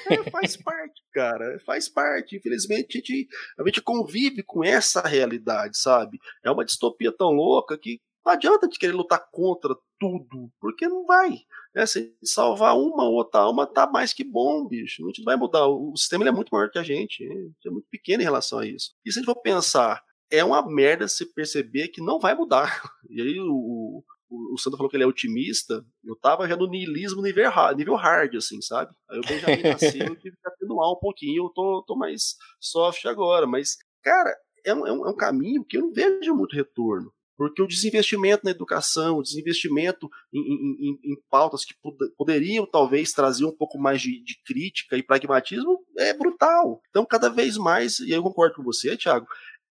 [0.09, 1.61] É, faz parte, cara.
[1.65, 2.35] Faz parte.
[2.35, 3.27] Infelizmente, a gente,
[3.57, 6.19] a gente convive com essa realidade, sabe?
[6.43, 11.05] É uma distopia tão louca que não adianta de querer lutar contra tudo, porque não
[11.05, 11.39] vai.
[11.73, 11.85] Né?
[11.85, 15.01] Se salvar uma ou outra alma, tá mais que bom, bicho.
[15.03, 15.67] Não vai mudar.
[15.67, 17.23] O sistema é muito maior que a gente.
[17.65, 18.91] É muito pequeno em relação a isso.
[19.05, 22.81] E se a gente for pensar, é uma merda se perceber que não vai mudar.
[23.09, 26.65] E aí o, o, o Sandro falou que ele é otimista, eu tava já no
[26.65, 28.95] niilismo nível hard, nível hard assim, sabe?
[29.09, 33.05] Aí o Benjamin nasceu, eu tive que atenuar um pouquinho, eu tô, tô mais soft
[33.05, 33.45] agora.
[33.45, 34.33] Mas, cara,
[34.65, 37.11] é um, é um, é um caminho que eu não vejo muito retorno.
[37.47, 43.11] Porque o desinvestimento na educação, o desinvestimento em, em, em pautas que pod poderiam talvez
[43.11, 46.81] trazer um pouco mais de, de, crítica e pragmatismo é brutal.
[46.89, 49.25] Então, cada vez mais, e eu concordo com você, Thiago,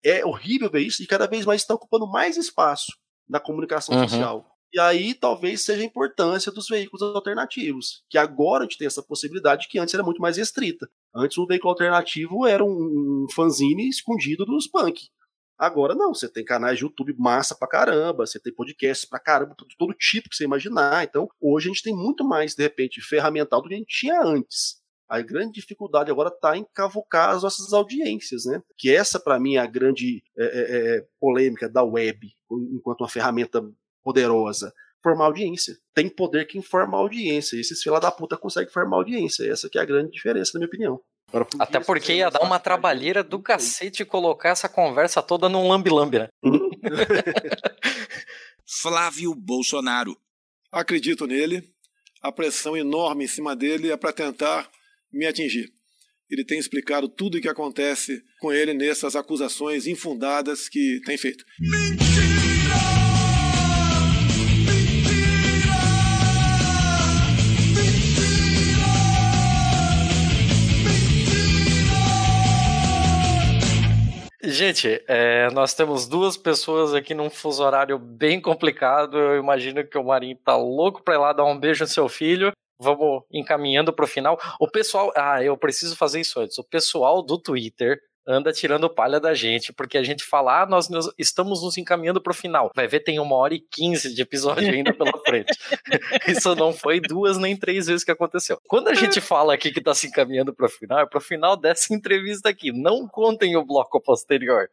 [0.04, 2.92] é horrível ver isso, e cada vez mais está ocupando mais espaço
[3.28, 4.08] na comunicação uhum.
[4.08, 4.46] social.
[4.74, 9.02] E aí talvez seja a importância dos veículos alternativos, que agora a gente tem essa
[9.02, 10.88] possibilidade que antes era muito mais restrita.
[11.14, 15.10] Antes um veículo alternativo era um fanzine escondido dos punk.
[15.60, 19.54] Agora não, você tem canais de YouTube massa pra caramba, você tem podcasts pra caramba,
[19.68, 21.04] de todo tipo que você imaginar.
[21.04, 24.22] Então, hoje a gente tem muito mais, de repente, ferramental do que a gente tinha
[24.24, 24.80] antes.
[25.10, 28.62] A grande dificuldade agora está em cavucar as nossas audiências, né?
[28.78, 32.30] Que essa, para mim, é a grande é, é, é, polêmica da web,
[32.72, 33.62] enquanto uma ferramenta
[34.02, 34.72] poderosa.
[35.04, 35.76] Formar audiência.
[35.94, 37.58] Tem poder que informa a audiência.
[37.58, 39.50] E esses fila da puta conseguem formar audiência.
[39.52, 41.02] Essa que é a grande diferença, na minha opinião.
[41.60, 46.30] Até porque ia dar uma trabalheira do cacete colocar essa conversa toda num lambi-lambi, né?
[48.82, 50.18] Flávio Bolsonaro.
[50.72, 51.64] Acredito nele.
[52.22, 54.70] A pressão enorme em cima dele é para tentar
[55.12, 55.72] me atingir.
[56.30, 61.44] ele tem explicado tudo o que acontece com ele nessas acusações infundadas que tem feito.
[74.60, 79.18] Gente, é, nós temos duas pessoas aqui num fuso horário bem complicado.
[79.18, 82.10] Eu imagino que o Marinho tá louco pra ir lá dar um beijo no seu
[82.10, 82.52] filho.
[82.78, 84.38] Vamos encaminhando pro final.
[84.60, 85.14] O pessoal.
[85.16, 86.58] Ah, eu preciso fazer isso antes.
[86.58, 90.88] O pessoal do Twitter anda tirando palha da gente, porque a gente fala, ah, nós,
[91.18, 92.72] estamos nos encaminhando pro final.
[92.76, 95.52] Vai ver, tem uma hora e quinze de episódio ainda pela frente.
[96.28, 98.60] Isso não foi duas nem três vezes que aconteceu.
[98.68, 101.94] Quando a gente fala aqui que tá se encaminhando pro final, é pro final dessa
[101.94, 102.72] entrevista aqui.
[102.72, 104.70] Não contem o bloco posterior.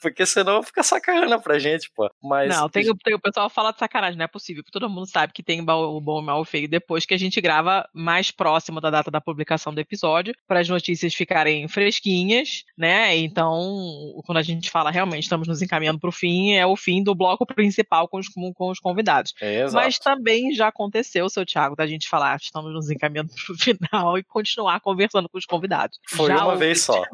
[0.00, 2.10] Porque senão fica sacanagem pra gente, pô.
[2.22, 2.48] Mas.
[2.48, 5.06] Não, tem, o- tem o pessoal fala de sacanagem, não é possível, porque todo mundo
[5.06, 7.86] sabe que tem o bom, o mal e o feio depois que a gente grava
[7.92, 12.99] mais próximo da data da publicação do episódio, para as notícias ficarem fresquinhas, né?
[13.16, 13.60] Então,
[14.26, 17.14] quando a gente fala realmente estamos nos encaminhando para o fim, é o fim do
[17.14, 19.34] bloco principal com os, com, com os convidados.
[19.40, 19.68] É.
[19.70, 24.18] Mas também já aconteceu, seu Thiago, da gente falar estamos nos encaminhando para o final
[24.18, 25.98] e continuar conversando com os convidados.
[26.08, 27.02] Foi Já uma vez só.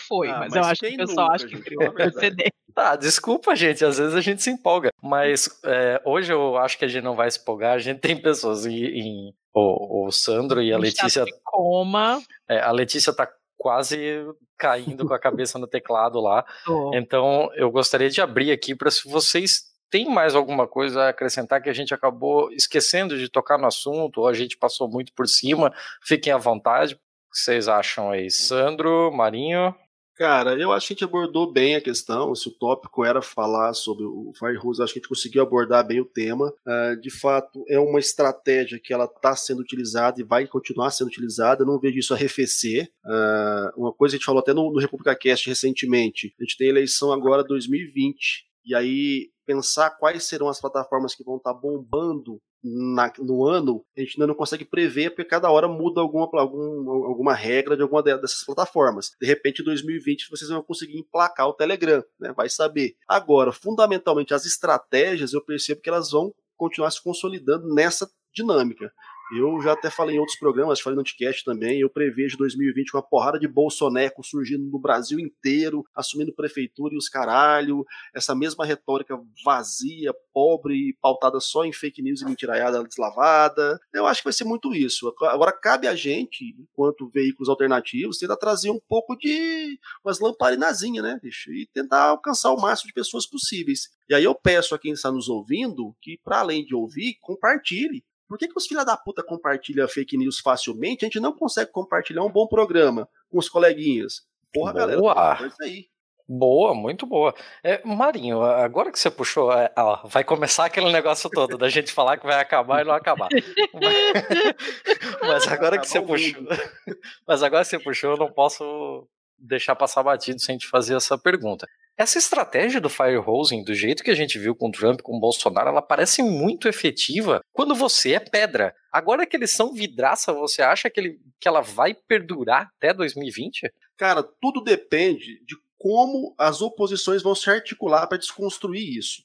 [0.00, 2.52] Foi, Ah, mas, mas eu acho que o pessoal acha que criou precedente.
[2.74, 3.84] Tá, desculpa, gente.
[3.84, 4.90] Às vezes a gente se empolga.
[5.00, 7.72] Mas é, hoje eu acho que a gente não vai se empolgar.
[7.74, 8.74] A gente tem pessoas em.
[8.84, 11.24] em- o, o Sandro e a Letícia.
[11.42, 12.20] coma.
[12.46, 14.24] é, a Letícia tá quase
[14.58, 16.44] caindo com a cabeça no teclado lá.
[16.94, 21.62] Então eu gostaria de abrir aqui para se vocês têm mais alguma coisa a acrescentar
[21.62, 25.26] que a gente acabou esquecendo de tocar no assunto, ou a gente passou muito por
[25.26, 25.72] cima,
[26.02, 26.94] fiquem à vontade.
[26.94, 26.98] O
[27.32, 28.30] que vocês acham aí?
[28.30, 29.74] Sandro, Marinho?
[30.16, 32.34] Cara, eu acho que a gente abordou bem a questão.
[32.34, 36.00] Se o tópico era falar sobre o Firehose, acho que a gente conseguiu abordar bem
[36.00, 36.50] o tema.
[36.66, 41.08] Ah, de fato, é uma estratégia que ela está sendo utilizada e vai continuar sendo
[41.08, 41.62] utilizada.
[41.62, 42.90] Eu não vejo isso arrefecer.
[43.04, 46.56] Ah, uma coisa que a gente falou até no, no República Cast recentemente: a gente
[46.56, 48.46] tem eleição agora 2020.
[48.64, 54.00] E aí, pensar quais serão as plataformas que vão estar bombando na- no ano, a
[54.00, 58.02] gente ainda não consegue prever, porque cada hora muda alguma, algum- alguma regra de alguma
[58.02, 59.12] de- dessas plataformas.
[59.20, 62.32] De repente, em 2020, vocês vão conseguir emplacar o Telegram, né?
[62.36, 62.96] vai saber.
[63.06, 68.92] Agora, fundamentalmente, as estratégias, eu percebo que elas vão continuar se consolidando nessa dinâmica.
[69.32, 73.02] Eu já até falei em outros programas, falei no Anticast também, eu prevejo 2020 uma
[73.02, 77.84] porrada de bolsoneco surgindo no Brasil inteiro, assumindo prefeitura e os caralho,
[78.14, 83.80] essa mesma retórica vazia, pobre pautada só em fake news e mentiraiada deslavada.
[83.92, 85.12] Eu acho que vai ser muito isso.
[85.22, 91.18] Agora cabe a gente, enquanto veículos alternativos, tentar trazer um pouco de umas lamparinazinhas, né,
[91.20, 91.52] bicho?
[91.52, 93.88] E tentar alcançar o máximo de pessoas possíveis.
[94.08, 98.04] E aí eu peço a quem está nos ouvindo que, para além de ouvir, compartilhe.
[98.28, 101.04] Por que, que os filha da puta compartilham fake news facilmente?
[101.04, 104.26] A gente não consegue compartilhar um bom programa com os coleguinhas.
[104.52, 105.38] Porra, galera, Boa.
[105.40, 105.88] é isso aí.
[106.28, 107.32] Boa, muito boa.
[107.62, 111.92] É, Marinho, agora que você puxou, é, ó, vai começar aquele negócio todo da gente
[111.92, 113.28] falar que vai acabar e não acabar.
[115.22, 116.42] Mas agora que você puxou,
[117.26, 121.16] mas agora que você puxou, eu não posso deixar passar batido sem te fazer essa
[121.18, 121.66] pergunta.
[121.96, 125.80] Essa estratégia do firehosing, do jeito que a gente viu com Trump, com Bolsonaro, ela
[125.80, 128.74] parece muito efetiva quando você é pedra.
[128.92, 133.72] Agora que eles são vidraça, você acha que, ele, que ela vai perdurar até 2020?
[133.96, 139.22] Cara, tudo depende de como as oposições vão se articular para desconstruir isso.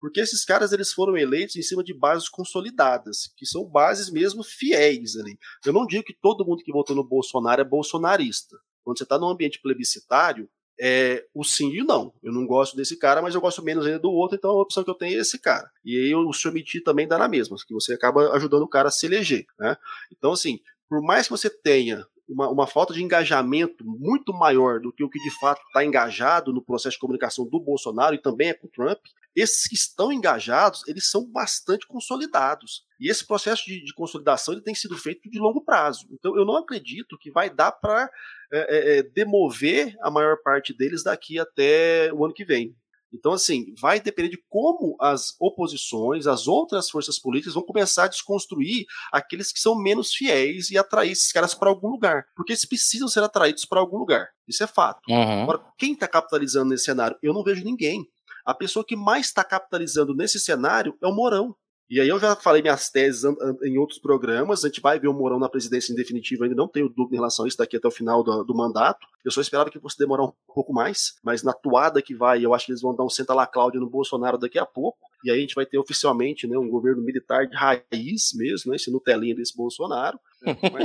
[0.00, 4.42] Porque esses caras eles foram eleitos em cima de bases consolidadas, que são bases mesmo
[4.42, 5.38] fiéis ali.
[5.64, 8.56] Eu não digo que todo mundo que votou no Bolsonaro é bolsonarista.
[8.84, 10.48] Quando você está num ambiente plebiscitário,
[10.80, 12.12] é o sim e o não.
[12.22, 14.82] Eu não gosto desse cara, mas eu gosto menos ainda do outro, então a opção
[14.82, 15.70] que eu tenho é esse cara.
[15.84, 18.88] E aí o se omitir também dá na mesma, que você acaba ajudando o cara
[18.88, 19.46] a se eleger.
[19.58, 19.76] Né?
[20.10, 24.92] Então, assim, por mais que você tenha uma, uma, falta de engajamento muito maior do
[24.92, 28.48] que o que de fato está engajado no processo de comunicação do Bolsonaro e também
[28.48, 29.00] é com o Trump,
[29.34, 32.84] esses que estão engajados, eles são bastante consolidados.
[33.00, 36.06] E esse processo de, de consolidação ele tem sido feito de longo prazo.
[36.10, 38.10] Então eu não acredito que vai dar para
[38.52, 42.76] é, é, demover a maior parte deles daqui até o ano que vem.
[43.12, 48.08] Então, assim, vai depender de como as oposições, as outras forças políticas vão começar a
[48.08, 52.24] desconstruir aqueles que são menos fiéis e atrair esses caras para algum lugar.
[52.34, 54.28] Porque eles precisam ser atraídos para algum lugar.
[54.48, 55.02] Isso é fato.
[55.10, 55.42] Uhum.
[55.42, 57.18] Agora, quem está capitalizando nesse cenário?
[57.22, 58.06] Eu não vejo ninguém.
[58.44, 61.54] A pessoa que mais está capitalizando nesse cenário é o Morão.
[61.92, 63.22] E aí eu já falei minhas teses
[63.62, 66.66] em outros programas, a gente vai ver o Mourão na presidência em definitivo, ainda não
[66.66, 69.06] tenho dúvida em relação a isso daqui até o final do, do, mandato.
[69.22, 72.54] Eu só esperava que fosse demorar um pouco mais, mas na toada que vai, eu
[72.54, 75.30] acho que eles vão dar um senta lá Cláudia no Bolsonaro daqui a pouco, e
[75.30, 78.90] aí a gente vai ter oficialmente né, um governo militar de raiz mesmo, né, esse
[78.90, 80.18] Nutelinha desse Bolsonaro.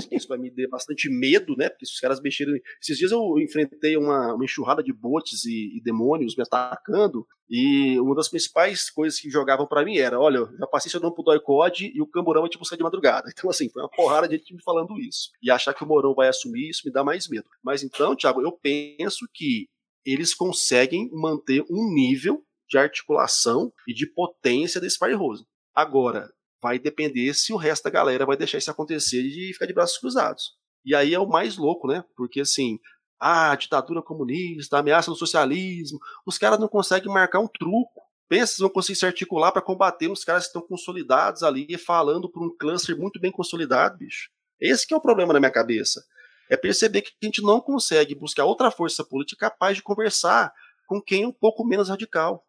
[0.08, 1.68] Que isso vai me dê bastante medo, né?
[1.70, 2.62] Porque se os caras mexerem.
[2.82, 7.26] Esses dias eu enfrentei uma, uma enxurrada de botes e, e, demônios me atacando.
[7.50, 11.16] E uma das principais coisas que jogavam para mim era: olha, já passei seu nome
[11.16, 13.32] pro Doicode e o Camburão vai te buscar de madrugada.
[13.38, 15.30] Então, assim, foi uma porrada de gente me falando isso.
[15.42, 17.48] E achar que o Morão vai assumir isso me dá mais medo.
[17.64, 19.68] Mas então, Thiago, eu penso que
[20.04, 25.46] eles conseguem manter um nível de articulação e de potência desse Fire Rose.
[25.74, 26.32] Agora,
[26.62, 29.98] vai depender se o resto da galera vai deixar isso acontecer e ficar de braços
[29.98, 30.54] cruzados.
[30.84, 32.04] E aí é o mais louco, né?
[32.16, 32.80] Porque assim,
[33.20, 38.02] ah, ditadura comunista, ameaça do socialismo, os caras não conseguem marcar um truco.
[38.30, 42.30] Pensa se vão conseguir se articular para combater os caras que estão consolidados ali, falando
[42.30, 44.30] por um cluster muito bem consolidado, bicho.
[44.60, 46.04] Esse que é o problema na minha cabeça.
[46.50, 50.54] É perceber que a gente não consegue buscar outra força política capaz de conversar
[50.88, 52.47] com quem é um pouco menos radical.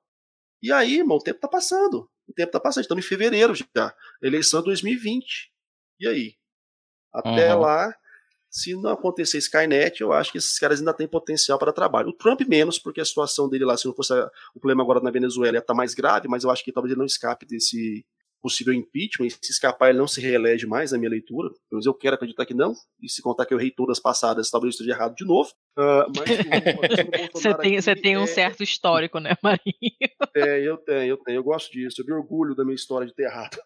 [0.62, 2.10] E aí, irmão, o tempo tá passando.
[2.26, 2.82] O tempo tá passando.
[2.82, 3.94] Estamos em fevereiro já.
[4.22, 5.52] Eleição 2020.
[6.00, 6.34] E aí?
[7.12, 7.60] Até uhum.
[7.60, 7.94] lá,
[8.50, 12.08] se não acontecer Skynet, eu acho que esses caras ainda têm potencial para trabalho.
[12.08, 14.12] O Trump menos, porque a situação dele lá, se não fosse
[14.54, 16.92] o problema agora na Venezuela, ia estar tá mais grave, mas eu acho que talvez
[16.92, 18.04] ele não escape desse,
[18.40, 22.14] possível impeachment, se escapar ele não se reelege mais na minha leitura, mas eu quero
[22.14, 25.14] acreditar que não, e se contar que eu errei todas passadas, talvez eu esteja errado
[25.14, 25.50] de novo.
[25.76, 26.28] Uh, mas
[27.32, 28.26] você tem, você tem um é...
[28.26, 29.64] certo histórico, né, Marinho?
[30.34, 33.14] É, eu tenho, eu tenho, eu gosto disso, eu me orgulho da minha história de
[33.14, 33.58] ter errado.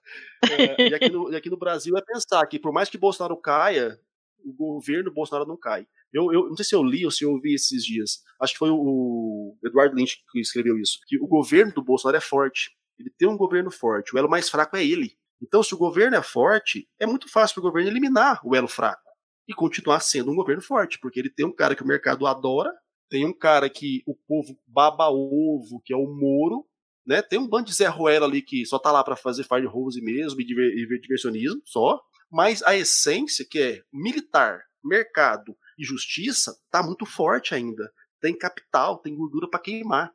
[0.50, 3.36] É, e, aqui no, e aqui no Brasil é pensar que por mais que Bolsonaro
[3.36, 3.98] caia,
[4.44, 5.86] o governo Bolsonaro não cai.
[6.12, 8.58] Eu, eu não sei se eu li ou se eu ouvi esses dias, acho que
[8.58, 12.70] foi o Eduardo Lynch que escreveu isso, que o governo do Bolsonaro é forte
[13.02, 14.14] ele tem um governo forte.
[14.14, 15.16] O elo mais fraco é ele.
[15.42, 18.68] Então, se o governo é forte, é muito fácil para o governo eliminar o elo
[18.68, 19.10] fraco
[19.46, 22.72] e continuar sendo um governo forte, porque ele tem um cara que o mercado adora,
[23.10, 26.64] tem um cara que o povo baba ovo, que é o Moro,
[27.04, 27.20] né?
[27.20, 30.00] Tem um bando de Zé Ruela ali que só tá lá para fazer fire hose
[30.00, 32.00] mesmo e, diver, diversionismo só,
[32.30, 37.92] mas a essência que é militar, mercado e justiça tá muito forte ainda.
[38.20, 40.12] Tem capital, tem gordura para queimar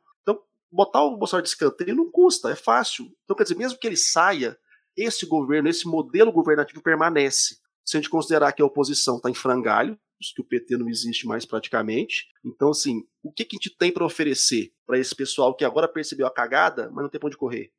[0.70, 3.06] botar o Bolsonaro de escanteio não custa, é fácil.
[3.24, 4.58] Então, quer dizer, mesmo que ele saia,
[4.96, 7.56] esse governo, esse modelo governativo permanece.
[7.84, 9.98] Se a gente considerar que a oposição está em frangalho,
[10.34, 12.26] que o PT não existe mais praticamente.
[12.44, 15.86] Então, assim, o que, que a gente tem para oferecer para esse pessoal que agora
[15.86, 17.70] percebeu a cagada, mas não tem para onde correr?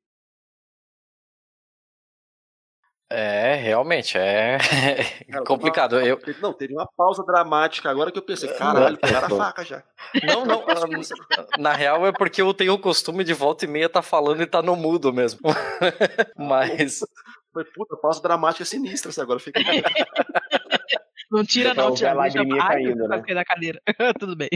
[3.11, 4.59] É, realmente, é
[5.31, 5.93] Cara, complicado.
[5.93, 6.19] Uma, eu...
[6.39, 9.83] Não, teve uma pausa dramática agora que eu pensei, caralho, pegaram a faca já.
[10.23, 10.63] Não, não,
[11.57, 14.41] na real é porque eu tenho o costume de volta e meia estar tá falando
[14.41, 15.39] e tá no mudo mesmo.
[16.37, 16.99] Mas...
[17.51, 19.59] Foi puta, pausa dramática sinistra essa agora, fica...
[21.31, 23.21] Não tira não, Thiago, deixa caindo, né?
[23.33, 23.81] da cadeira.
[24.19, 24.49] Tudo bem.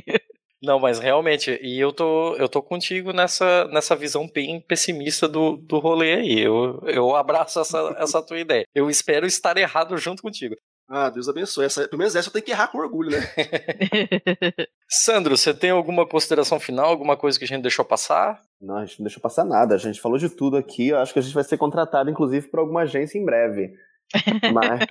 [0.63, 5.57] Não, mas realmente, e eu tô, eu tô contigo nessa, nessa visão bem pessimista do,
[5.57, 6.39] do rolê aí.
[6.39, 8.63] Eu, eu abraço essa, essa tua ideia.
[8.73, 10.55] Eu espero estar errado junto contigo.
[10.89, 11.65] Ah, Deus abençoe.
[11.65, 13.19] Essa, pelo menos essa eu tenho que errar com orgulho, né?
[14.87, 18.41] Sandro, você tem alguma consideração final, alguma coisa que a gente deixou passar?
[18.61, 19.75] Não, a gente não deixou passar nada.
[19.75, 20.89] A gente falou de tudo aqui.
[20.89, 23.73] Eu acho que a gente vai ser contratado, inclusive, por alguma agência em breve.
[24.53, 24.85] Mas,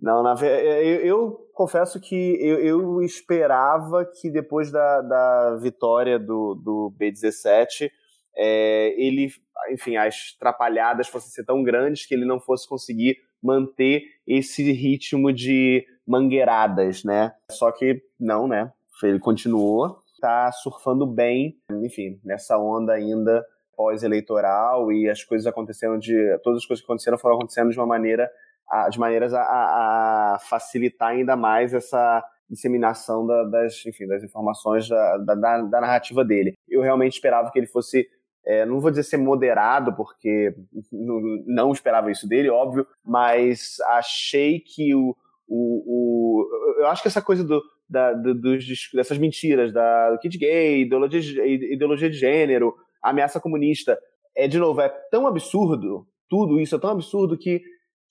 [0.00, 6.54] não, na, eu, eu confesso que eu, eu, esperava que depois da, da vitória do,
[6.54, 7.90] do B17,
[8.36, 9.30] é, ele,
[9.70, 15.32] enfim, as trapalhadas fossem ser tão grandes que ele não fosse conseguir manter esse ritmo
[15.32, 17.32] de mangueiradas, né?
[17.50, 18.72] Só que não, né?
[19.02, 23.44] Ele continuou, tá surfando bem, enfim, nessa onda ainda
[23.76, 26.14] pós-eleitoral e as coisas aconteceram de.
[26.42, 28.30] Todas as coisas que aconteceram foram acontecendo de uma maneira
[28.68, 34.88] a, de maneiras a, a, facilitar ainda mais essa disseminação da, das, enfim, das informações
[34.88, 36.54] da, da, da, narrativa dele.
[36.68, 38.06] Eu realmente esperava que ele fosse,
[38.46, 40.54] é, não vou dizer ser moderado, porque
[40.92, 45.16] não, não, esperava isso dele, óbvio, mas achei que o,
[45.48, 50.18] o, o eu acho que essa coisa do, da, do, dos, dessas mentiras, da do
[50.18, 53.98] kit gay, ideologia, ideologia de gênero, ameaça comunista,
[54.36, 57.62] é de novo, é tão absurdo, tudo isso é tão absurdo que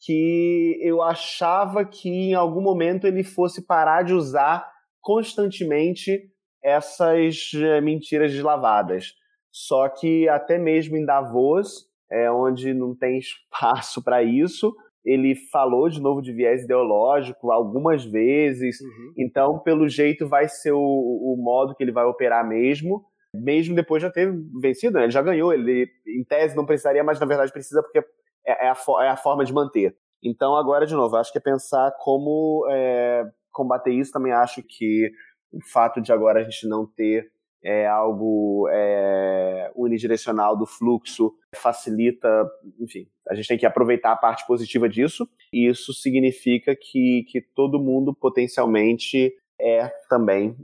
[0.05, 4.69] que eu achava que em algum momento ele fosse parar de usar
[5.01, 6.29] constantemente
[6.63, 9.13] essas eh, mentiras deslavadas.
[9.51, 14.73] Só que até mesmo em Davos, é, onde não tem espaço para isso,
[15.05, 18.79] ele falou de novo de viés ideológico algumas vezes.
[18.79, 19.13] Uhum.
[19.17, 23.03] Então, pelo jeito, vai ser o, o, modo que ele vai operar mesmo,
[23.35, 24.97] mesmo depois de já ter vencido.
[24.97, 25.03] Né?
[25.03, 25.53] Ele já ganhou.
[25.53, 28.01] Ele, em tese, não precisaria, mas na verdade precisa porque
[28.45, 29.95] é, é, a, é a forma de manter.
[30.23, 34.11] Então, agora, de novo, acho que é pensar como é, combater isso.
[34.11, 35.11] Também acho que
[35.51, 37.31] o fato de agora a gente não ter
[37.63, 42.27] é algo é, unidirecional do fluxo, facilita,
[42.79, 47.41] enfim, a gente tem que aproveitar a parte positiva disso, e isso significa que, que
[47.55, 50.57] todo mundo potencialmente é também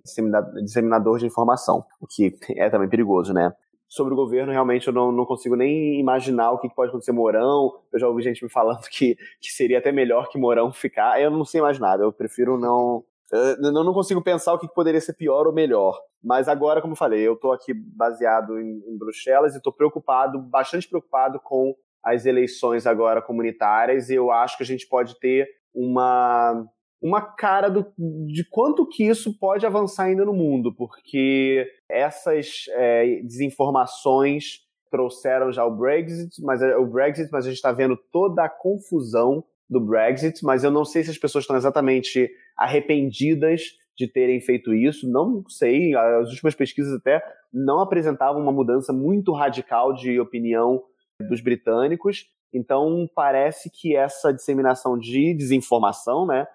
[0.61, 3.53] disseminador de informação, o que é também perigoso, né?
[3.89, 7.73] Sobre o governo, realmente eu não, não consigo nem imaginar o que pode acontecer Mourão.
[7.91, 11.19] Eu já ouvi gente me falando que, que seria até melhor que Mourão ficar.
[11.19, 15.01] Eu não sei mais nada, eu prefiro não, eu não consigo pensar o que poderia
[15.01, 15.99] ser pior ou melhor.
[16.23, 20.39] Mas agora, como eu falei, eu estou aqui baseado em, em Bruxelas e estou preocupado,
[20.39, 25.47] bastante preocupado com as eleições agora comunitárias e eu acho que a gente pode ter
[25.73, 26.65] uma
[27.01, 27.85] uma cara do,
[28.27, 35.65] de quanto que isso pode avançar ainda no mundo, porque essas é, desinformações trouxeram já
[35.65, 40.43] o Brexit, mas o Brexit, mas a gente está vendo toda a confusão do Brexit,
[40.43, 43.61] mas eu não sei se as pessoas estão exatamente arrependidas
[43.95, 47.21] de terem feito isso, não sei, as últimas pesquisas até
[47.53, 50.81] não apresentavam uma mudança muito radical de opinião
[51.29, 56.47] dos britânicos, então parece que essa disseminação de desinformação, né,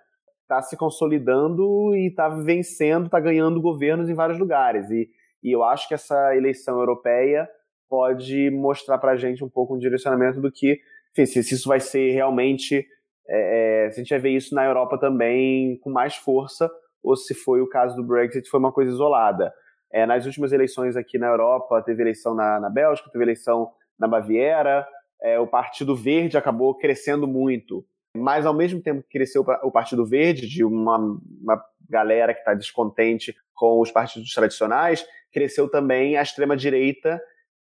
[0.45, 4.91] está se consolidando e está vencendo, está ganhando governos em vários lugares.
[4.91, 5.09] E,
[5.43, 7.49] e eu acho que essa eleição europeia
[7.89, 10.79] pode mostrar para a gente um pouco um direcionamento do que,
[11.13, 12.87] enfim, se, se isso vai ser realmente,
[13.29, 16.71] é, é, se a gente vai ver isso na Europa também com mais força,
[17.03, 19.53] ou se foi o caso do Brexit, foi uma coisa isolada.
[19.93, 24.09] É, nas últimas eleições aqui na Europa, teve eleição na, na Bélgica, teve eleição na
[24.09, 24.87] Baviera,
[25.23, 27.85] é, o Partido Verde acabou crescendo muito
[28.17, 32.55] mas ao mesmo tempo que cresceu o Partido Verde, de uma, uma galera que está
[32.55, 37.21] descontente com os partidos tradicionais, cresceu também a extrema-direita,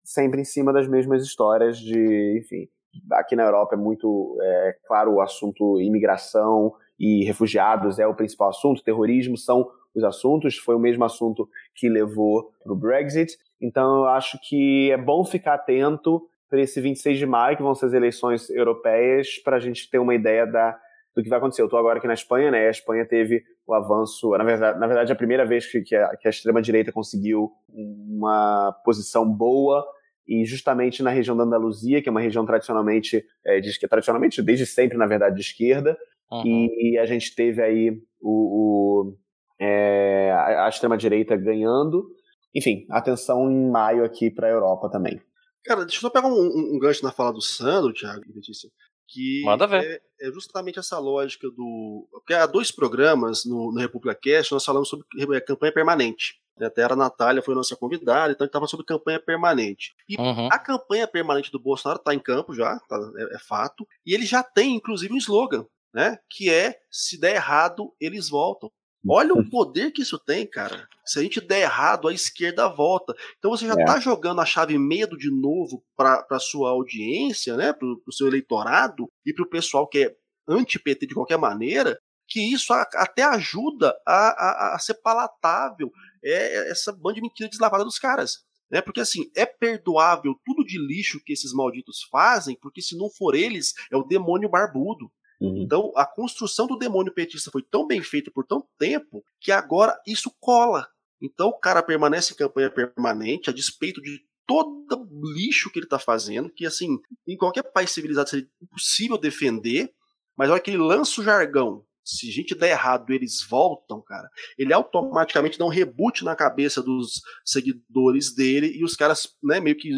[0.05, 2.69] sempre em cima das mesmas histórias de, enfim,
[3.13, 8.51] aqui na Europa é muito, é, claro, o assunto imigração e refugiados é o principal
[8.51, 13.37] assunto, terrorismo são os assuntos, foi o mesmo assunto que levou para o Brexit.
[13.61, 17.75] Então eu acho que é bom ficar atento para esse 26 de maio, que vão
[17.75, 20.79] ser as eleições europeias, para a gente ter uma ideia da,
[21.15, 21.63] do que vai acontecer.
[21.63, 22.67] Eu estou agora aqui na Espanha, né?
[22.67, 26.17] A Espanha teve o avanço, na verdade, na verdade a primeira vez que, que a,
[26.17, 29.85] que a extrema-direita conseguiu uma posição boa
[30.29, 34.43] e justamente na região da Andaluzia, que é uma região tradicionalmente, é, de, que tradicionalmente,
[34.43, 35.97] desde sempre, na verdade, de esquerda,
[36.31, 36.43] uhum.
[36.45, 37.91] e a gente teve aí
[38.21, 39.17] o, o
[39.59, 42.09] é, a, a extrema-direita ganhando.
[42.55, 45.21] Enfim, atenção em maio aqui para a Europa também.
[45.67, 48.33] Cara, deixa eu só pegar um, um, um gancho na fala do Sandro, Thiago e
[48.33, 48.71] Letícia.
[49.09, 50.03] Que Manda ver.
[50.21, 52.09] É, é, justamente essa lógica do.
[52.11, 55.07] Porque há dois programas no, no República Cast nós falamos sobre
[55.37, 56.41] é, campanha permanente.
[56.61, 59.95] Até era a Natália, foi a nossa convidada, então a gente estava sobre campanha permanente.
[60.09, 60.49] E uhum.
[60.51, 63.87] a campanha permanente do Bolsonaro está em campo já, tá, é, é, fato.
[64.07, 66.19] E ele já tem, inclusive, um slogan, né?
[66.31, 68.73] Que é: se der errado, eles voltam.
[69.09, 70.89] Olha o poder que isso tem, cara.
[71.05, 73.15] Se a gente der errado, a esquerda volta.
[73.39, 74.01] Então você já está é.
[74.01, 79.09] jogando a chave medo de novo para a sua audiência, né, para o seu eleitorado
[79.25, 80.17] e para o pessoal que é
[80.49, 85.91] anti-PT de qualquer maneira, que isso até ajuda a, a, a, ser palatável
[86.25, 88.45] é, é essa banda de mentira deslavada dos caras.
[88.71, 88.81] Né?
[88.81, 93.35] Porque assim, é perdoável tudo de lixo que esses malditos fazem, porque se não for
[93.35, 95.11] eles, é o demônio barbudo.
[95.41, 95.63] Uhum.
[95.63, 99.99] Então, a construção do demônio petista foi tão bem feita por tanto tempo que agora
[100.07, 100.87] isso cola.
[101.21, 105.99] Então, o cara permanece em campanha permanente, a despeito de todo lixo que ele está
[105.99, 109.93] fazendo, que, assim, em qualquer país civilizado seria impossível defender,
[110.37, 111.85] mas olha que ele lança o jargão.
[112.05, 114.31] Se a gente der errado, eles voltam, cara.
[114.57, 119.77] Ele automaticamente dá um reboot na cabeça dos seguidores dele e os caras, né, meio
[119.77, 119.91] que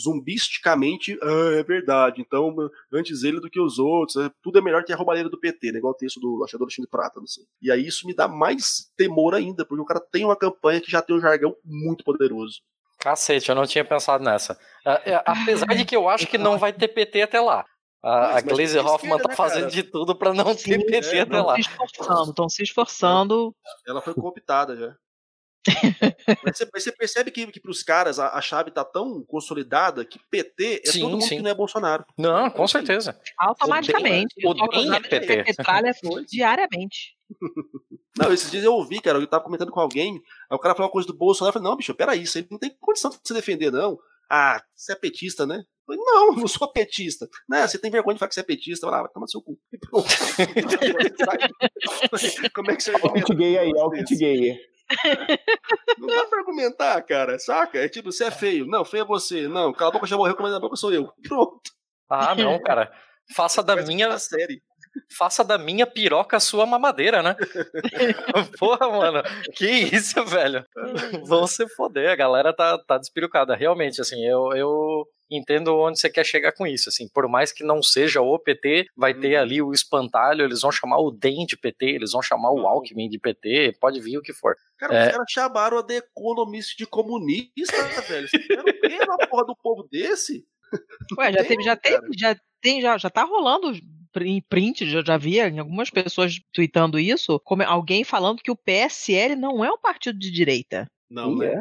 [0.00, 2.54] zumbisticamente, ah, é verdade, então
[2.92, 5.72] antes ele do que os outros, é, tudo é melhor que a roubalheira do PT,
[5.72, 5.78] né?
[5.78, 7.44] igual o texto do Achador de Prata, não sei.
[7.60, 10.90] E aí isso me dá mais temor ainda, porque o cara tem uma campanha que
[10.90, 12.60] já tem um jargão muito poderoso.
[12.98, 14.54] Cacete, eu não tinha pensado nessa.
[14.86, 17.64] Uh, apesar de que eu acho que não vai ter PT até lá.
[18.02, 21.40] A, a Glaze Hoffman tá né, fazendo de tudo para não ter PT é, até
[21.40, 21.56] lá.
[21.56, 23.56] Estão se esforçando, estão se esforçando.
[23.86, 24.96] Ela foi cooptada já.
[26.44, 30.04] Mas você, você, percebe que, que para os caras a, a, chave está tão consolidada
[30.04, 31.36] que PT é sim, todo mundo sim.
[31.36, 32.04] que não é Bolsonaro.
[32.18, 33.18] Não, com certeza.
[33.38, 34.34] Automaticamente.
[34.44, 35.44] O DEM é PT.
[35.44, 35.92] Petralha
[36.28, 37.16] diariamente.
[38.18, 40.20] Não, esses dias eu ouvi, cara, eu tava comentando com alguém,
[40.50, 42.46] aí o cara falou uma coisa do Bolsonaro, eu falei, não, bicho, peraí, isso aí
[42.50, 43.98] não tem condição de se defender, não.
[44.30, 45.56] Ah, você é petista, né?
[45.56, 47.26] Eu falei, não, eu não sou petista.
[47.48, 48.86] Né, você tem vergonha de falar que você é petista?
[48.86, 49.58] Vai lá, vai tomar seu cu.
[52.54, 52.92] Como é que você...
[52.92, 54.58] Olha o kit gay aí, olha o kit gay.
[55.98, 57.78] Não dá pra argumentar, cara, saca?
[57.78, 58.66] É tipo, você é feio.
[58.66, 59.48] Não, feio é você.
[59.48, 61.12] Não, cala a boca já morreu, como a boca sou eu.
[61.26, 61.60] Pronto.
[62.08, 62.92] Ah, não, cara.
[63.34, 64.18] Faça da minha.
[64.18, 64.62] Série.
[65.16, 67.36] faça da minha piroca sua mamadeira, né?
[68.58, 69.22] Porra, mano,
[69.54, 70.64] que isso, velho?
[71.24, 73.56] Vão se foder, a galera tá, tá despirucada.
[73.56, 75.06] Realmente, assim, eu, eu
[75.36, 78.86] entendo onde você quer chegar com isso, assim, por mais que não seja o PT,
[78.96, 79.42] vai ter Uhum.
[79.42, 83.08] ali o espantalho, eles vão chamar o DEM de PT, eles vão chamar o Alckmin
[83.08, 84.54] de PT, pode vir o que for.
[84.78, 87.52] Cara, É, os caras chamaram a The Economist de comunista,
[88.08, 88.28] velho.
[88.28, 90.44] Vocês querem o quê na porra do povo desse?
[91.18, 93.72] Ué, já teve, já tem, já tem, já, já tá rolando
[94.20, 98.56] em print, já, já vi em algumas pessoas tweetando isso, como alguém falando que o
[98.56, 100.86] PSL não é um partido de direita.
[101.10, 101.60] Não, né?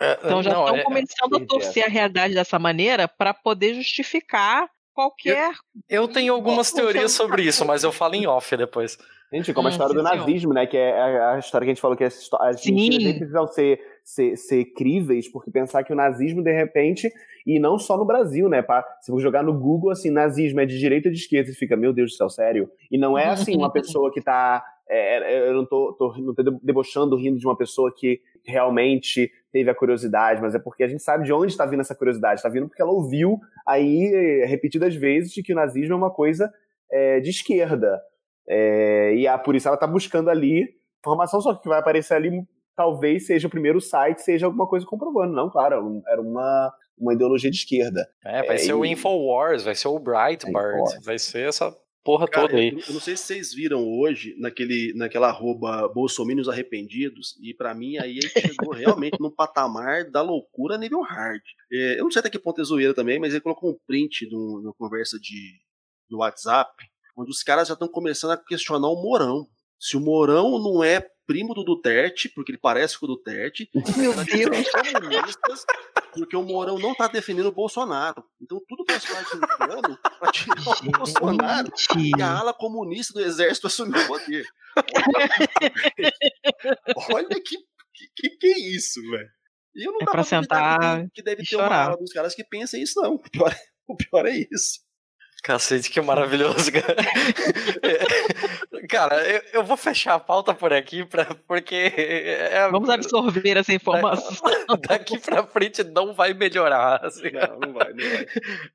[0.00, 4.68] Então já não, estão é- começando a torcer a realidade dessa maneira para poder justificar
[4.92, 5.52] qualquer.
[5.88, 8.98] Eu tenho algumas teorias sobre isso, mas eu falo em off depois.
[9.32, 10.66] Gente, como a Hum, história do nazismo, né?
[10.66, 12.74] Que é a, a história que a gente falou que as, as Sim.
[12.74, 17.10] mentiras nem precisam ser, ser, ser críveis, porque pensar que o nazismo, de repente,
[17.44, 18.62] e não só no Brasil, né?
[18.62, 21.58] Pá, se você jogar no Google, assim, nazismo é de direita ou de esquerda, você
[21.58, 22.70] fica, meu Deus do céu, sério?
[22.90, 24.64] E não é assim uma pessoa que tá.
[24.88, 29.70] é, eu não tô, tô, não tô debochando, rindo de uma pessoa que realmente teve
[29.70, 32.40] a curiosidade, mas é porque a gente sabe de onde está vindo essa curiosidade.
[32.40, 36.10] Está vindo porque ela ouviu aí eh, repetidas vezes de que o nazismo é uma
[36.12, 36.52] coisa
[36.90, 38.00] é, de esquerda.
[38.48, 40.68] É, e a, por isso ela está buscando ali
[41.00, 42.42] informação, só que o vai aparecer ali
[42.76, 45.32] talvez seja o primeiro site, seja alguma coisa comprovando.
[45.32, 48.06] Não, claro, era uma, uma ideologia de esquerda.
[48.24, 51.74] É, vai É, ser o e- Infowars, vai ser o Breitbart, vai ser essa
[52.06, 52.68] porra Cara, toda aí.
[52.68, 57.74] eu, eu não sei se vocês viram hoje naquele, naquela arroba Bolsominions Arrependidos, e pra
[57.74, 61.42] mim aí ele chegou realmente num patamar da loucura nível hard.
[61.72, 64.28] É, eu não sei até que ponto é zoeira também, mas ele colocou um print
[64.28, 65.58] de uma conversa de,
[66.08, 66.72] do WhatsApp,
[67.16, 69.48] onde os caras já estão começando a questionar o Mourão.
[69.78, 74.12] Se o Mourão não é primo do Duterte, porque ele parece com o Duterte, Meu
[74.24, 74.70] Deus.
[74.70, 75.64] comunistas,
[76.12, 78.24] porque o Mourão não tá defendendo o Bolsonaro.
[78.40, 83.20] Então tudo faz parte do plano pra tirar o Bolsonaro e a ala comunista do
[83.20, 84.46] exército assumir o poder.
[87.12, 87.56] Olha que,
[88.14, 89.28] que, que é isso, velho.
[89.74, 91.86] E eu não É dá pra sentar que, que deve ter uma chorar.
[91.88, 93.14] ala dos caras que pensem isso, não.
[93.14, 93.54] O pior,
[93.86, 94.80] o pior é isso.
[95.46, 96.96] Cacete, que maravilhoso, cara.
[98.88, 103.72] cara, eu, eu vou fechar a pauta por aqui, pra, porque é- Vamos absorver essa
[103.72, 104.36] informação.
[104.88, 106.98] daqui pra frente não vai melhorar.
[107.04, 107.30] assim.
[107.30, 108.26] Não, não vai, não vai.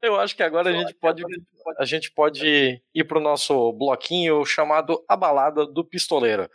[0.01, 1.23] Eu acho que agora a gente pode,
[1.77, 6.49] a gente pode ir pro nosso bloquinho chamado A Balada do Pistoleiro.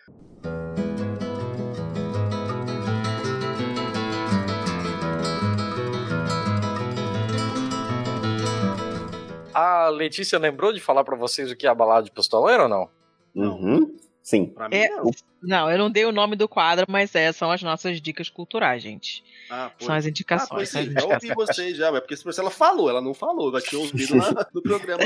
[9.58, 12.68] A Letícia lembrou de falar pra vocês o que é a balada de pistoleiro ou
[12.68, 12.90] não?
[13.34, 13.85] Uhum.
[14.28, 14.46] Sim.
[14.46, 15.10] Pra mim, É, não.
[15.40, 18.82] não, eu não dei o nome do quadro, mas é, são as nossas dicas culturais,
[18.82, 19.22] gente.
[19.48, 19.70] Ah.
[19.78, 20.48] São as Ah, indicações.
[20.50, 23.52] pois as sim, já ouvi vocês já, mas porque se ela falou, ela não falou,
[23.52, 25.04] vai ter ouvido lá no programa.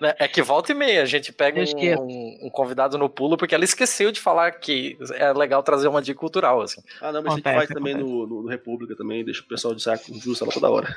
[0.00, 2.00] Né, É que volta e meia a gente pega Eu esqueço.
[2.02, 6.00] um, um convidado no pulo porque ela esqueceu de falar que é legal trazer uma
[6.00, 6.80] dica cultural, assim.
[7.02, 9.46] Ah, não, mas a gente Acontece, faz também no, no- no República também, deixa o
[9.46, 10.96] pessoal de saco justo lá toda hora.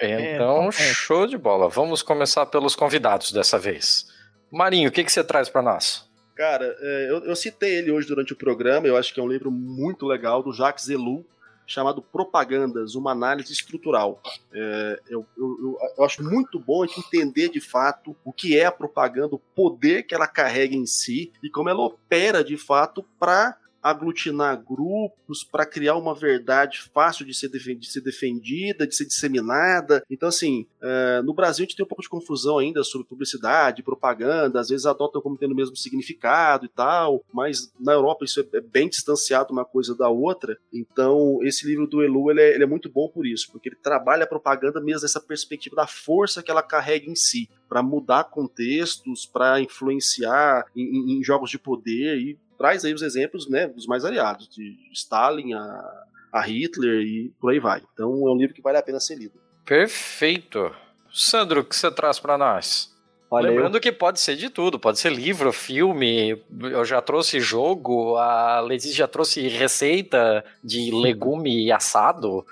[0.00, 0.94] Então, acontece.
[0.94, 1.68] show de bola.
[1.68, 4.06] Vamos começar pelos convidados dessa vez.
[4.50, 6.08] Marinho, o que, que você traz pra nós?
[6.34, 9.28] Cara, é, eu, eu citei ele hoje durante o programa, eu acho que é um
[9.28, 11.26] livro muito legal, do Jacques Zelou,
[11.66, 14.22] chamado Propagandas, uma análise estrutural.
[14.52, 18.64] É, eu- eu- eu acho muito bom a gente entender de fato o que é
[18.64, 23.04] a propaganda, o poder que ela carrega em si e como ela opera de fato
[23.18, 23.54] para
[23.90, 30.02] aglutinar grupos, para criar uma verdade fácil de ser, de ser defendida, de ser disseminada.
[30.10, 33.82] Então, assim, é, no Brasil a gente tem um pouco de confusão ainda sobre publicidade,
[33.82, 38.40] propaganda, às vezes adotam como tendo o mesmo significado e tal, mas na Europa isso
[38.40, 40.56] é é bem distanciado uma coisa da outra.
[40.72, 43.76] Então, esse livro do Elu ele é, ele é muito bom por isso, porque ele
[43.76, 48.24] trabalha a propaganda mesmo nessa perspectiva da força que ela carrega em si, para mudar
[48.24, 53.68] contextos, para influenciar em, em- em jogos de poder e traz aí os exemplos né,
[53.68, 57.82] dos mais aliados, de Stalin a, a Hitler e por aí vai.
[57.94, 59.40] Então é um livro que vale a pena ser lido.
[59.64, 60.74] Perfeito.
[61.12, 62.94] Sandro, o que você traz pra nós?
[63.30, 68.16] Olha, Lembrando que pode ser de tudo, pode ser livro, filme, eu já trouxe jogo,
[68.16, 72.46] a Letícia já trouxe receita de legume assado.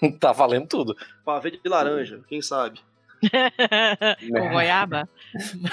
[0.18, 0.96] tá valendo tudo.
[1.24, 2.80] Pavê de laranja, quem sabe?
[4.32, 5.08] Com goiaba?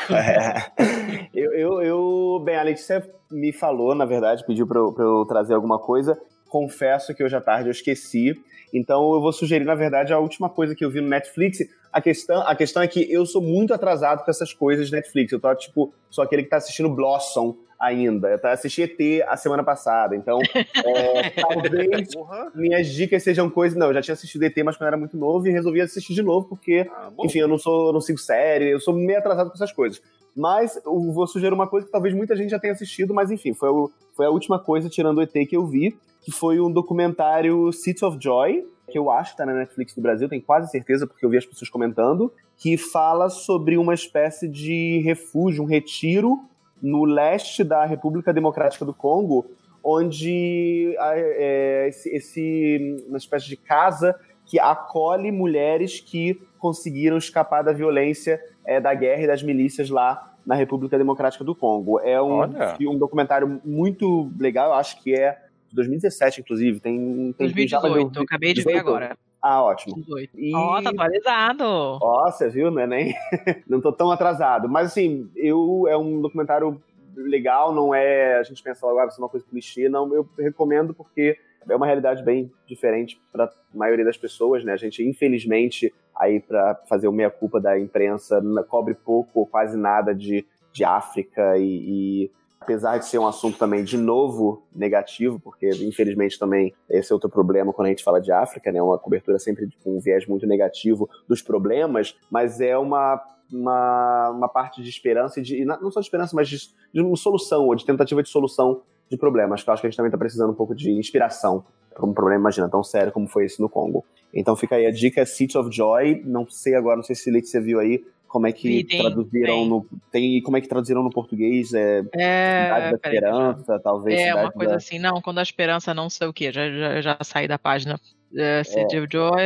[0.09, 1.27] É.
[1.33, 5.25] Eu, eu, eu- bem, a Letícia me falou, na verdade, pediu pra eu, pra eu
[5.25, 6.19] trazer alguma coisa.
[6.49, 8.33] Confesso que hoje à tarde eu esqueci.
[8.73, 11.59] Então eu vou sugerir, na verdade, a última coisa que eu vi no Netflix.
[11.91, 15.31] A questão, a questão é que eu sou muito atrasado com essas coisas de Netflix.
[15.31, 18.29] Eu tô, tipo, sou aquele que tá assistindo Blossom ainda.
[18.29, 20.15] Eu assisti ET a semana passada.
[20.15, 22.51] Então, é, talvez Porra.
[22.55, 23.77] minhas dicas sejam coisas.
[23.77, 26.23] Não, eu já tinha assistido ET, mas quando era muito novo e resolvi assistir de
[26.23, 29.55] novo, porque Ah, enfim, eu não sou, não sigo série, eu sou meio atrasado com
[29.55, 30.01] essas coisas.
[30.35, 33.53] Mas eu vou sugerir uma coisa que talvez muita gente já tenha assistido, mas enfim,
[33.53, 36.69] foi, o, foi a última coisa, tirando o ET, que eu vi, que foi um
[36.69, 40.69] documentário City of Joy, que eu acho que tá na Netflix do Brasil, tenho quase
[40.69, 45.67] certeza, porque eu vi as pessoas comentando, que fala sobre uma espécie de refúgio, um
[45.67, 46.39] retiro
[46.81, 49.45] no leste da República Democrática do Congo,
[49.83, 57.71] onde é, esse, esse, uma espécie de casa que acolhe mulheres que conseguiram escapar da
[57.71, 61.99] violência é, da guerra e das milícias lá na República Democrática do Congo.
[61.99, 62.41] É um,
[62.81, 65.37] um documentário muito legal, eu acho que é
[65.69, 66.79] de 2017, inclusive.
[66.79, 66.97] Tem,
[67.33, 68.73] tem 2018, já, eu acabei de 18?
[68.73, 69.17] ver agora.
[69.47, 70.03] Ah, ótimo.
[70.33, 70.55] E...
[70.55, 71.63] Ó, oh, tá atualizado.
[71.63, 72.87] Ó, você viu, né?
[72.87, 73.13] Nem...
[73.69, 74.67] não tô tão atrasado.
[74.67, 76.81] Mas, assim, eu é um documentário
[77.15, 78.39] legal, não é...
[78.39, 79.87] A gente pensa logo, ah, isso é uma coisa clichê.
[79.87, 81.37] Não, eu recomendo porque
[81.69, 84.73] é uma realidade bem diferente para a maioria das pessoas, né?
[84.73, 90.15] A gente, infelizmente, aí para fazer o meia-culpa da imprensa, cobre pouco ou quase nada
[90.15, 90.43] de,
[90.73, 92.31] de África e, e
[92.65, 97.29] apesar de ser um assunto também de novo negativo, porque infelizmente também esse é outro
[97.29, 98.81] problema quando a gente fala de África, né?
[98.81, 103.23] Uma cobertura sempre com um viés muito negativo dos problemas, mas é uma
[103.53, 106.57] uma, uma parte de esperança e de não só de esperança, mas de,
[106.91, 109.61] de uma solução ou de tentativa de solução de problemas.
[109.61, 111.63] Que eu acho que a gente também está precisando um pouco de inspiração
[111.93, 114.03] para um problema, imagina, tão sério como foi esse no Congo.
[114.33, 116.23] Então fica aí a dica, City of Joy.
[116.25, 118.03] Não sei agora, não sei se Leite você viu aí,
[118.35, 119.69] como é que tem, traduziram tem.
[119.69, 124.35] no tem como é que traduziram no português é, é cidade da esperança talvez é
[124.35, 124.75] uma coisa da...
[124.75, 127.95] assim não quando a esperança não sei o que já, já, já saí da página
[127.95, 128.99] uh, City é.
[128.99, 129.41] of Joy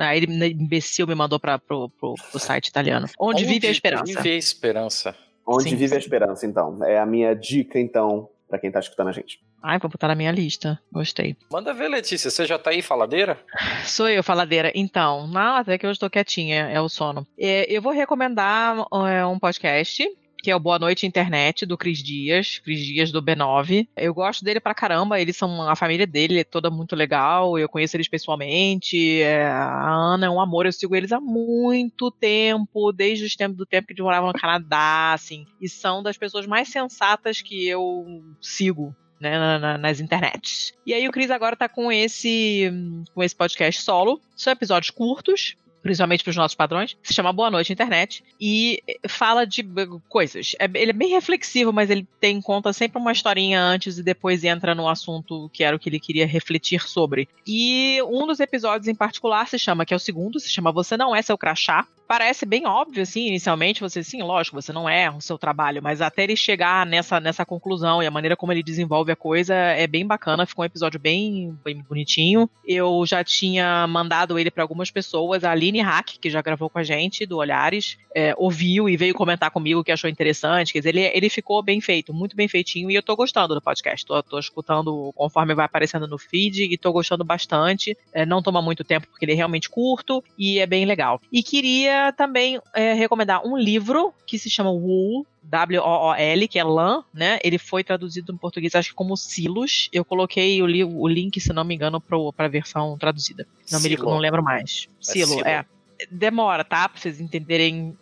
[0.00, 3.70] aí ele imbecil me mandou para pro, pro, pro, site italiano onde, onde vive a
[3.70, 5.16] esperança vive a esperança
[5.46, 5.76] onde Sim.
[5.76, 9.40] vive a esperança então é a minha dica então para quem tá escutando a gente.
[9.62, 10.78] Ai, vou botar na minha lista.
[10.92, 11.36] Gostei.
[11.50, 12.28] Manda ver, Letícia.
[12.30, 13.38] Você já tá aí, faladeira?
[13.86, 14.72] Sou eu, faladeira.
[14.74, 17.26] Então, não, até que eu estou quietinha, é o sono.
[17.38, 18.76] É, eu vou recomendar
[19.08, 20.04] é, um podcast
[20.42, 23.86] que é o Boa Noite Internet, do Cris Dias, Cris Dias do B9.
[23.96, 27.68] Eu gosto dele pra caramba, eles são, a família dele é toda muito legal, eu
[27.68, 32.92] conheço eles pessoalmente, é, a Ana é um amor, eu sigo eles há muito tempo,
[32.92, 36.46] desde os tempos do tempo que eles moravam no Canadá, assim, e são das pessoas
[36.46, 40.72] mais sensatas que eu sigo, né, na, na, nas internets.
[40.86, 42.72] E aí o Cris agora tá com esse
[43.14, 44.18] com esse podcast solo.
[44.34, 49.44] São episódios curtos, principalmente para os nossos padrões, se chama Boa Noite Internet e fala
[49.44, 49.64] de
[50.08, 50.54] coisas.
[50.58, 54.02] É, ele é bem reflexivo, mas ele tem em conta sempre uma historinha antes e
[54.02, 57.28] depois entra no assunto que era o que ele queria refletir sobre.
[57.46, 60.96] E um dos episódios em particular se chama, que é o segundo, se chama Você
[60.96, 65.08] Não É Seu Crachá, parece bem óbvio, assim, inicialmente, você, sim, lógico, você não é
[65.08, 68.64] o seu trabalho, mas até ele chegar nessa, nessa conclusão e a maneira como ele
[68.64, 72.50] desenvolve a coisa é bem bacana, ficou um episódio bem, bem bonitinho.
[72.66, 76.80] Eu já tinha mandado ele para algumas pessoas, a Aline Hack, que já gravou com
[76.80, 80.96] a gente, do Olhares, é, ouviu e veio comentar comigo que achou interessante, quer dizer,
[80.96, 84.20] ele, ele ficou bem feito, muito bem feitinho, e eu tô gostando do podcast, tô,
[84.20, 88.82] tô escutando conforme vai aparecendo no feed, e tô gostando bastante, é, não toma muito
[88.82, 91.20] tempo, porque ele é realmente curto, e é bem legal.
[91.30, 97.02] E queria também é, recomendar um livro que se chama Wool, W-O-O-L, que é lã,
[97.12, 97.38] né?
[97.42, 99.88] Ele foi traduzido em português, acho que como Silos.
[99.92, 103.46] Eu coloquei o, li o link, se não me engano, para a versão traduzida.
[103.70, 104.88] Não, me, não lembro mais.
[105.00, 105.64] É Silo, Silo, é
[106.10, 106.88] demora, tá?
[106.88, 107.96] Pra vocês entenderem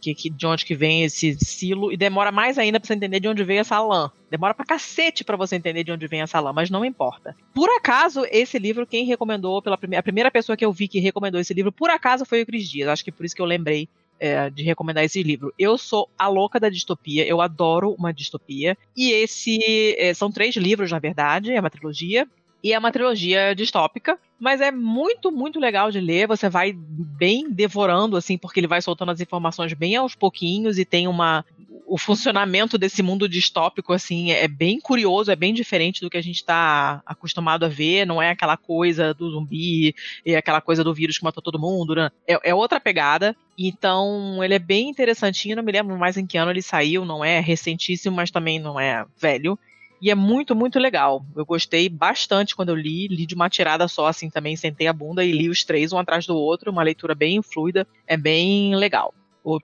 [0.00, 1.92] que, que, de onde que vem esse silo.
[1.92, 4.10] E demora mais ainda pra você entender de onde veio essa lã.
[4.30, 7.36] Demora pra cacete pra você entender de onde vem essa lã, mas não importa.
[7.54, 10.98] Por acaso, esse livro, quem recomendou, pela primeira, a primeira pessoa que eu vi que
[10.98, 12.88] recomendou esse livro, por acaso foi o Cris Dias.
[12.88, 13.88] Acho que por isso que eu lembrei
[14.18, 15.52] é, de recomendar esse livro.
[15.58, 18.76] Eu sou a louca da distopia, eu adoro uma distopia.
[18.96, 19.58] E esse.
[19.98, 22.26] É, são três livros, na verdade, é uma trilogia.
[22.64, 26.26] E é uma trilogia distópica, mas é muito, muito legal de ler.
[26.26, 30.84] Você vai bem devorando, assim, porque ele vai soltando as informações bem aos pouquinhos e
[30.86, 31.44] tem uma.
[31.86, 36.22] O funcionamento desse mundo distópico, assim, é bem curioso, é bem diferente do que a
[36.22, 38.06] gente está acostumado a ver.
[38.06, 41.94] Não é aquela coisa do zumbi e aquela coisa do vírus que matou todo mundo,
[41.94, 42.10] né?
[42.26, 43.36] É, é outra pegada.
[43.58, 45.56] Então, ele é bem interessantinho.
[45.56, 48.80] Não me lembro mais em que ano ele saiu, não é recentíssimo, mas também não
[48.80, 49.58] é velho.
[50.04, 51.24] E é muito, muito legal.
[51.34, 54.92] Eu gostei bastante quando eu li, li de uma tirada só, assim, também sentei a
[54.92, 58.76] bunda e li os três um atrás do outro, uma leitura bem fluida, é bem
[58.76, 59.14] legal.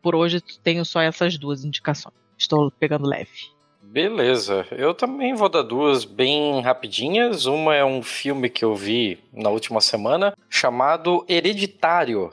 [0.01, 2.15] Por hoje tenho só essas duas indicações.
[2.39, 3.51] Estou pegando leve.
[3.83, 7.45] Beleza, eu também vou dar duas bem rapidinhas.
[7.45, 12.31] Uma é um filme que eu vi na última semana chamado Hereditário.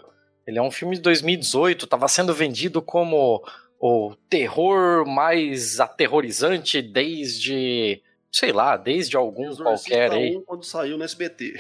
[0.48, 3.44] Ele é um filme de 2018, estava sendo vendido como
[3.80, 8.02] o terror mais aterrorizante desde,
[8.32, 10.42] sei lá, desde algum qualquer aí.
[10.46, 11.60] quando saiu no SBT.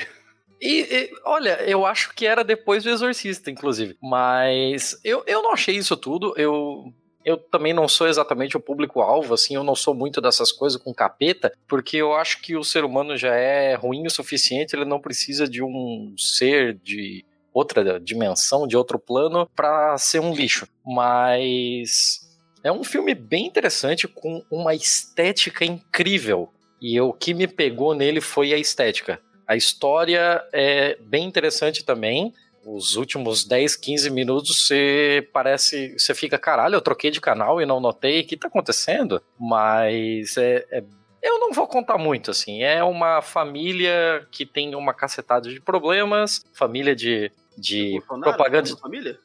[0.60, 3.96] E, e, olha, eu acho que era depois do Exorcista, inclusive.
[4.02, 6.34] Mas eu, eu não achei isso tudo.
[6.36, 6.92] Eu
[7.28, 10.94] eu também não sou exatamente o público-alvo, assim, eu não sou muito dessas coisas com
[10.94, 14.98] capeta, porque eu acho que o ser humano já é ruim o suficiente, ele não
[14.98, 17.26] precisa de um ser de
[17.58, 20.68] outra dimensão, de outro plano, para ser um lixo.
[20.86, 22.22] Mas
[22.64, 26.50] é um filme bem interessante, com uma estética incrível.
[26.80, 29.20] E o que me pegou nele foi a estética.
[29.48, 32.32] A história é bem interessante também.
[32.64, 35.98] Os últimos 10, 15 minutos você parece.
[35.98, 38.22] Você fica, caralho, eu troquei de canal e não notei.
[38.22, 39.22] O que tá acontecendo?
[39.40, 40.84] Mas é, é
[41.24, 42.62] eu não vou contar muito, assim.
[42.62, 48.64] É uma família que tem uma cacetada de problemas, família de, de propaganda.
[48.64, 48.80] De...
[48.80, 49.20] Família?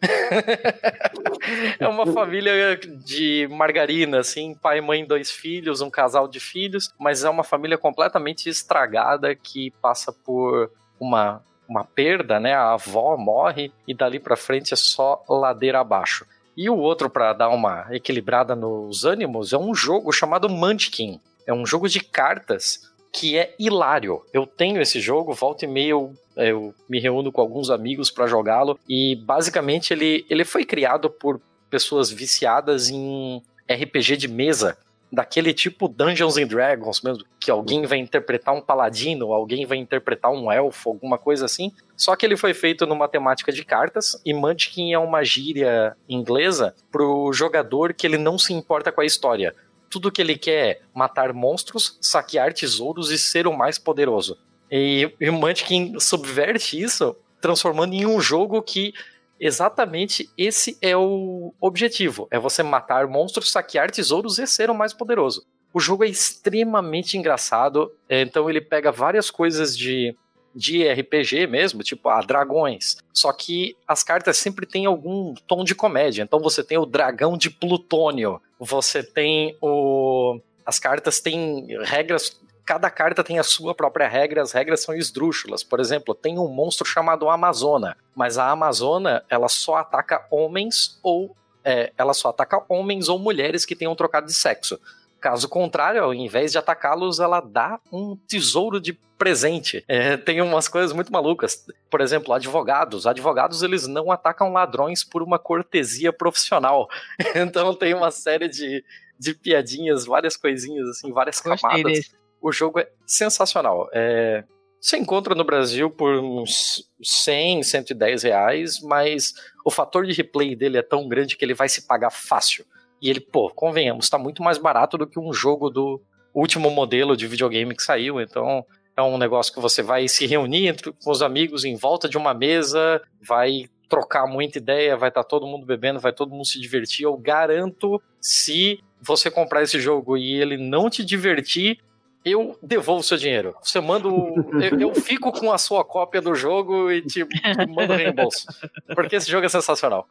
[1.78, 7.22] é uma família de margarina, assim, pai, mãe, dois filhos, um casal de filhos, mas
[7.22, 12.54] é uma família completamente estragada que passa por uma, uma perda, né?
[12.54, 16.26] A avó morre e dali para frente é só ladeira abaixo.
[16.56, 21.20] E o outro, para dar uma equilibrada nos ânimos, é um jogo chamado Munchkin.
[21.46, 24.22] É um jogo de cartas que é hilário.
[24.32, 28.26] Eu tenho esse jogo, volta e meia eu, eu me reúno com alguns amigos para
[28.26, 34.76] jogá-lo e basicamente ele, ele foi criado por pessoas viciadas em RPG de mesa,
[35.12, 40.30] daquele tipo Dungeons and Dragons mesmo, que alguém vai interpretar um paladino, alguém vai interpretar
[40.30, 41.72] um elfo, alguma coisa assim.
[41.96, 46.74] Só que ele foi feito numa temática de cartas e Munchkin é uma gíria inglesa
[46.90, 49.54] pro jogador que ele não se importa com a história
[49.90, 54.38] tudo que ele quer é matar monstros, saquear tesouros e ser o mais poderoso.
[54.70, 58.94] E, o Munchkin subverte isso, transformando em um jogo que
[59.38, 64.94] exatamente esse é o objetivo: é você matar monstros, saquear tesouros e ser o mais
[64.94, 65.44] poderoso.
[65.72, 70.16] O jogo é extremamente engraçado, então ele pega várias coisas de
[70.54, 72.96] de RPG mesmo, tipo, ah, dragões.
[73.12, 76.22] Só que as cartas sempre têm algum tom de comédia.
[76.22, 80.40] Então você tem o dragão de plutônio, você tem o.
[80.64, 82.38] As cartas têm regras.
[82.64, 85.64] Cada carta tem a sua própria regra, as regras são esdrúxulas.
[85.64, 91.34] Por exemplo, tem um monstro chamado Amazona, mas a Amazona ela só ataca homens ou
[91.64, 94.78] é, ela só ataca homens ou mulheres que tenham trocado de sexo.
[95.20, 99.84] Caso contrário, ao invés de atacá-los, ela dá um tesouro de presente.
[99.86, 101.66] É, tem umas coisas muito malucas.
[101.90, 103.06] Por exemplo, advogados.
[103.06, 106.88] Advogados, eles não atacam ladrões por uma cortesia profissional.
[107.36, 108.82] Então tem uma série de,
[109.18, 112.10] de piadinhas, várias coisinhas, assim, várias camadas.
[112.40, 113.90] O jogo é sensacional.
[113.92, 114.44] É,
[114.80, 119.34] você encontra no Brasil por uns 100, 110 reais, mas
[119.64, 122.64] o fator de replay dele é tão grande que ele vai se pagar fácil.
[123.00, 126.00] E ele, pô, convenhamos, está muito mais barato do que um jogo do
[126.34, 128.20] último modelo de videogame que saiu.
[128.20, 128.64] Então,
[128.96, 132.18] é um negócio que você vai se reunir entre, com os amigos em volta de
[132.18, 136.44] uma mesa, vai trocar muita ideia, vai estar tá todo mundo bebendo, vai todo mundo
[136.44, 137.04] se divertir.
[137.04, 141.80] Eu garanto, se você comprar esse jogo e ele não te divertir,
[142.24, 143.56] eu devolvo seu dinheiro.
[143.62, 147.66] Você manda o, eu, eu, fico com a sua cópia do jogo e te, te
[147.66, 148.46] mando reembolso.
[148.94, 150.06] Porque esse jogo é sensacional.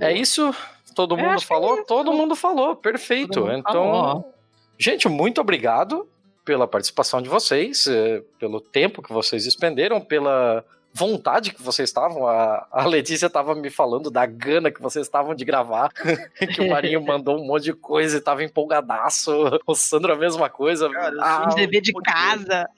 [0.00, 0.54] É isso?
[0.98, 1.78] Todo mundo falou?
[1.78, 3.42] É Todo mundo falou, perfeito.
[3.42, 4.34] Mundo então, falou.
[4.76, 6.08] gente, muito obrigado
[6.44, 12.26] pela participação de vocês, eh, pelo tempo que vocês expenderam, pela vontade que vocês estavam.
[12.26, 15.92] A, a Letícia estava me falando da gana que vocês estavam de gravar,
[16.54, 19.32] que o Marinho mandou um monte de coisa e estava empolgadaço.
[19.66, 20.88] O Sandro a mesma coisa.
[20.90, 22.68] Cara, ah, dever de casa.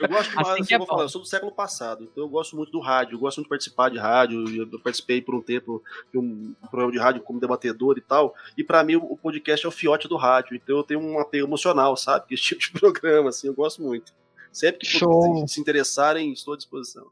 [0.00, 2.28] Eu gosto mais, assim, assim, é vou falar, eu sou do século passado, então eu
[2.28, 5.40] gosto muito do rádio, eu gosto muito de participar de rádio, eu participei por um
[5.40, 5.82] tempo
[6.12, 9.68] de um, programa de rádio como debatedor e tal, e para mim o podcast é
[9.68, 13.30] o fiote do rádio, então eu tenho um apego emocional, sabe, esse tipo de programa,
[13.30, 14.12] assim, eu gosto muito.
[14.52, 15.46] Sempre que Show.
[15.46, 17.06] se interessarem, estou à disposição.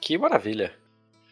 [0.00, 0.74] Que maravilha.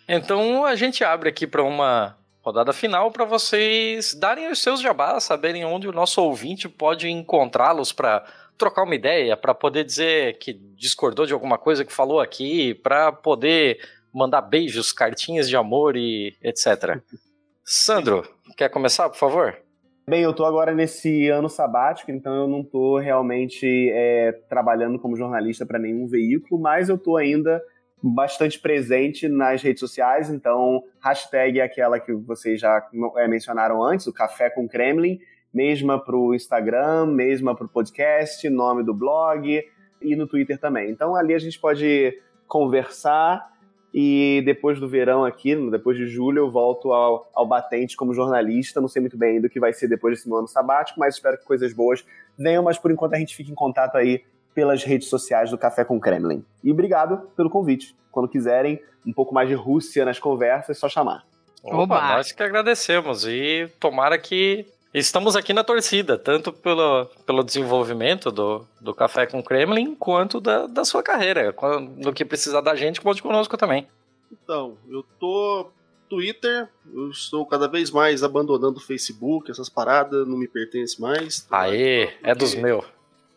[0.09, 5.24] Então a gente abre aqui para uma rodada final para vocês darem os seus jabás,
[5.24, 8.24] saberem onde o nosso ouvinte pode encontrá-los para
[8.59, 13.12] trocar uma ideia, para poder dizer que discordou de alguma coisa que falou aqui, para
[13.12, 13.81] poder
[14.12, 17.01] mandar beijos, cartinhas de amor e etc.
[17.65, 19.61] Sandro, quer começar, por favor?
[20.05, 25.16] Bem, eu tô agora nesse ano sabático, então eu não tô realmente é, trabalhando como
[25.16, 27.62] jornalista para nenhum veículo, mas eu tô ainda
[28.03, 32.85] bastante presente nas redes sociais, então hashtag é aquela que vocês já
[33.16, 35.20] é, mencionaram antes, o Café com Kremlin,
[35.55, 39.62] mesma para o Instagram, mesma para o podcast, nome do blog
[40.01, 40.91] e no Twitter também.
[40.91, 42.19] Então ali a gente pode
[42.49, 43.52] conversar
[43.94, 48.81] e depois do verão aqui, depois de julho, eu volto ao, ao Batente como jornalista.
[48.81, 51.16] Não sei muito bem ainda o que vai ser depois desse meu ano sabático, mas
[51.16, 52.05] espero que coisas boas
[52.39, 52.62] venham.
[52.62, 54.24] Mas por enquanto a gente fica em contato aí
[54.55, 56.44] pelas redes sociais do Café com Kremlin.
[56.64, 57.94] E obrigado pelo convite.
[58.10, 61.24] Quando quiserem um pouco mais de Rússia nas conversas, é só chamar.
[61.62, 62.09] Opa, Oba.
[62.14, 64.66] nós que agradecemos e tomara que
[65.01, 70.66] estamos aqui na torcida, tanto pelo, pelo desenvolvimento do, do Café com Kremlin, quanto da,
[70.66, 71.55] da sua carreira.
[71.97, 73.86] No que precisar da gente, conte conosco também.
[74.31, 75.69] Então, eu tô
[76.09, 81.47] Twitter, eu estou cada vez mais abandonando o Facebook, essas paradas não me pertencem mais.
[81.51, 82.85] Aê, é dos Porque- meus.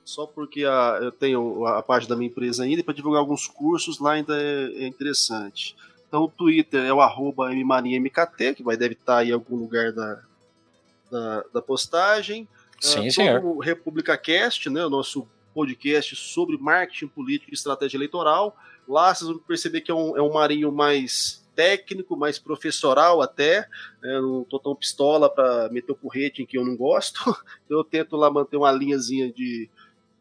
[0.04, 3.48] Só porque a- eu tenho a página da minha empresa ainda e para divulgar alguns
[3.48, 5.76] cursos lá ainda é, é interessante.
[6.08, 9.92] Então o Twitter é o arroba mmkt, que vai deve estar aí em algum lugar
[9.92, 10.20] da,
[11.16, 12.48] da, da postagem.
[12.80, 13.46] Sim, Ah, senhor.
[13.46, 18.56] O República Cast, né, o nosso podcast sobre marketing político e estratégia eleitoral.
[18.88, 23.62] Lá vocês vão perceber que é um, é um marinho mais técnico, mais professoral até.
[24.02, 27.22] né, Eu não tô tão pistola para meter o porrete em que eu não gosto.
[27.70, 29.70] Eu tento lá manter uma linhazinha de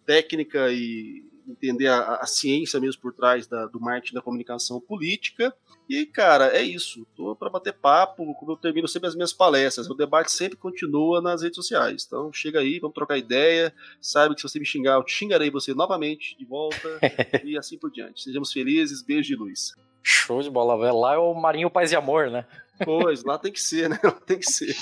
[0.07, 5.55] técnica e entender a, a ciência mesmo por trás da- do marketing da comunicação política.
[5.89, 7.07] E, cara, é isso.
[7.15, 9.89] Tô para bater papo, como eu termino sempre as minhas palestras.
[9.91, 12.05] O debate sempre continua nas redes sociais.
[12.07, 13.73] Então, chega aí, vamos trocar ideia.
[14.01, 16.89] Saiba que se você me xingar, eu xingarei você novamente de volta
[17.45, 18.23] e assim por diante.
[18.23, 19.75] Sejamos felizes, beijo de luz.
[20.03, 20.99] Show de bola, velho.
[20.99, 22.47] Lá é o Marinho Paz e Amor, né?
[22.85, 23.99] Pois, lá tem que ser, né?
[24.03, 24.75] Lá tem que ser.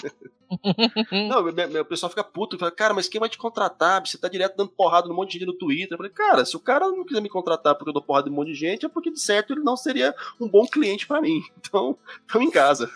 [1.11, 4.07] Não, meu- meu- o pessoal fica puto, fala, cara, mas quem vai te contratar?
[4.07, 5.93] Você tá direto dando porrada num monte de gente no Twitter.
[5.93, 8.33] Eu falei, cara, se o cara não quiser me contratar porque eu dou porrada em
[8.33, 11.21] um monte de gente, é porque de certo ele não seria um bom cliente pra
[11.21, 11.41] mim.
[11.73, 11.97] Então,
[12.31, 12.91] tamo em casa.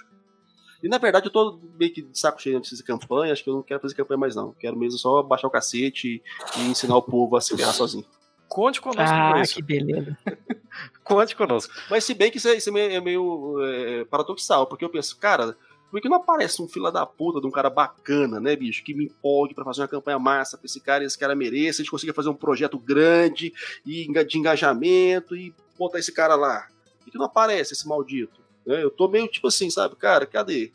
[0.82, 3.54] E na verdade eu tô meio que de saco cheio de campanha, acho que eu
[3.54, 4.52] não quero fazer campanha mais não.
[4.52, 6.22] Quero mesmo só baixar o cacete
[6.58, 8.04] e ensinar o povo a se ferrar sozinho.
[8.48, 9.54] Conte conosco Ah, com isso.
[9.54, 10.16] que beleza.
[11.02, 11.72] Conte conosco.
[11.90, 14.88] Mas se bem que isso é, isso é meio, é meio, é, paradoxal, porque eu
[14.90, 15.56] penso, cara,
[15.90, 18.92] por que não aparece um fila da puta de um cara bacana, né, bicho, que
[18.94, 21.82] me empolgue pra fazer uma campanha massa pra esse cara e esse cara mereça, a
[21.84, 23.52] gente consiga fazer um projeto grande
[23.84, 26.66] e de engajamento e botar esse cara lá.
[27.04, 28.40] Por que não aparece esse maldito?
[28.66, 28.82] né?
[28.82, 30.72] Eu tô meio tipo assim, sabe, cara, cadê?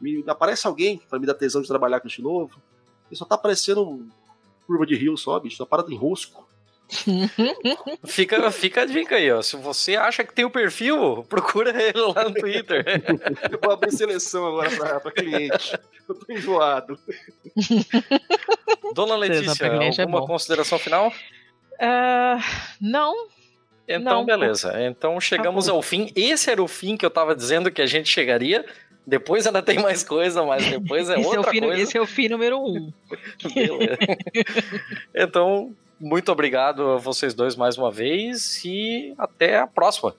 [0.00, 2.60] Me aparece alguém pra me dar tesão de trabalhar com isso novo?
[3.08, 4.06] Ele só tá aparecendo
[4.66, 6.46] curva de rio só, bicho, tá parado em rosco.
[8.06, 9.42] Fica, fica a dica aí, ó.
[9.42, 12.84] Se você acha que tem o perfil, procura ele lá no Twitter.
[13.52, 15.78] Eu vou abrir seleção agora pra, pra cliente.
[16.08, 16.98] Eu tô enjoado.
[18.94, 20.26] Dona Letícia, é alguma bom.
[20.26, 21.12] consideração final?
[21.78, 22.38] Ah,
[22.80, 23.28] não.
[23.86, 24.24] Então, Não.
[24.26, 24.72] beleza.
[24.82, 25.76] Então chegamos Tá bom.
[25.78, 26.10] ao fim.
[26.16, 28.64] Esse era o fim que eu tava dizendo que a gente chegaria.
[29.06, 31.82] Depois ainda tem mais coisa, mas depois é esse, é outra o fim, coisa.
[31.82, 32.92] esse é o fim número um.
[33.54, 33.96] Beleza.
[35.14, 40.14] então, muito obrigado a vocês dois mais uma vez e até a próxima.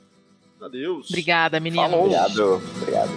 [0.61, 1.07] Adeus.
[1.09, 1.81] Obrigada, menino.
[1.83, 2.05] Falou.
[2.05, 3.09] Obrigado, obrigado.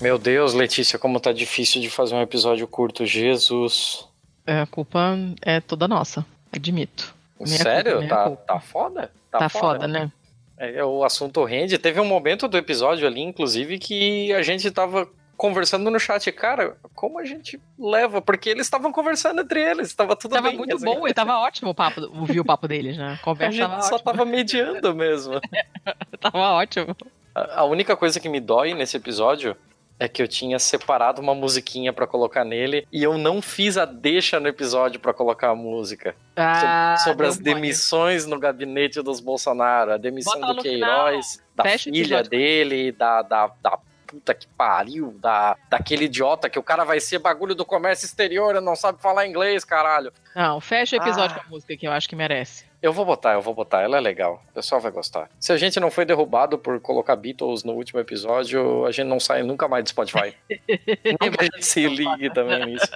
[0.00, 3.04] Meu Deus, Letícia, como tá difícil de fazer um episódio curto.
[3.04, 4.06] Jesus.
[4.46, 7.14] É, a culpa é toda nossa, admito.
[7.40, 7.98] Minha Sério?
[7.98, 8.42] culpa, tá, culpa.
[8.46, 9.10] tá foda?
[9.30, 10.10] Tá, foda, né?
[10.56, 11.76] É, o assunto rende.
[11.78, 15.06] Teve um momento do episódio ali, inclusive, que a gente tava
[15.36, 16.32] conversando no chat.
[16.32, 18.22] Cara, como a gente leva?
[18.22, 20.56] Porque eles estavam conversando entre eles, tava tudo Tava bem.
[20.56, 20.84] muito assim.
[20.86, 23.08] bom, e tava ótimo o papo, ouvir o papo deles, né?
[23.08, 24.12] A A conversa gente tava só ótima.
[24.12, 25.38] tava mediando mesmo.
[26.20, 26.96] Tava ótimo.
[27.34, 29.54] A a única coisa que me dói nesse episódio
[29.98, 33.84] é que eu tinha separado uma musiquinha pra colocar nele e eu não fiz a
[33.84, 36.12] deixa no episódio pra colocar a música.
[36.12, 41.32] So- Ah, sobre deu as demissões no gabinete dos Bolsonaro, a demissão Bota do Queiroz,
[41.32, 41.46] final.
[41.56, 46.62] da Fecha filha dele, da, da, da puta que pariu, da, daquele idiota que o
[46.62, 50.12] cara vai ser bagulho do comércio exterior e não sabe falar inglês, caralho.
[50.34, 51.40] Não, fecha o episódio Ah.
[51.40, 52.64] com a música que eu acho que merece.
[52.86, 54.40] Eu vou botar, eu vou botar, ela é legal.
[54.48, 55.28] O pessoal vai gostar.
[55.40, 59.18] Se a gente não foi derrubado por colocar Beatles no último episódio, a gente não
[59.18, 60.32] sai nunca mais do Spotify.
[60.48, 62.86] que a gente se ligue também nisso.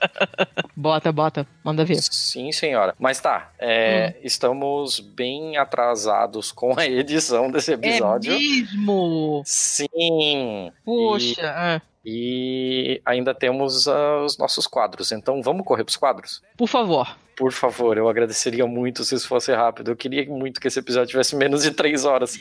[0.77, 1.97] Bota, bota, manda ver.
[1.97, 2.95] Sim, senhora.
[3.01, 8.33] Mas tá, é, estamos bem atrasados com a edição desse episódio.
[8.33, 9.43] É mesmo?
[9.45, 10.71] Sim.
[10.85, 15.13] Poxa, ah, E ainda temos ah, os nossos quadros.
[15.13, 16.43] Então vamos correr pros quadros?
[16.57, 17.07] por favor.
[17.37, 19.91] Por favor, eu agradeceria muito se isso fosse rápido.
[19.93, 22.39] Eu queria muito que esse episódio tivesse menos de três horas.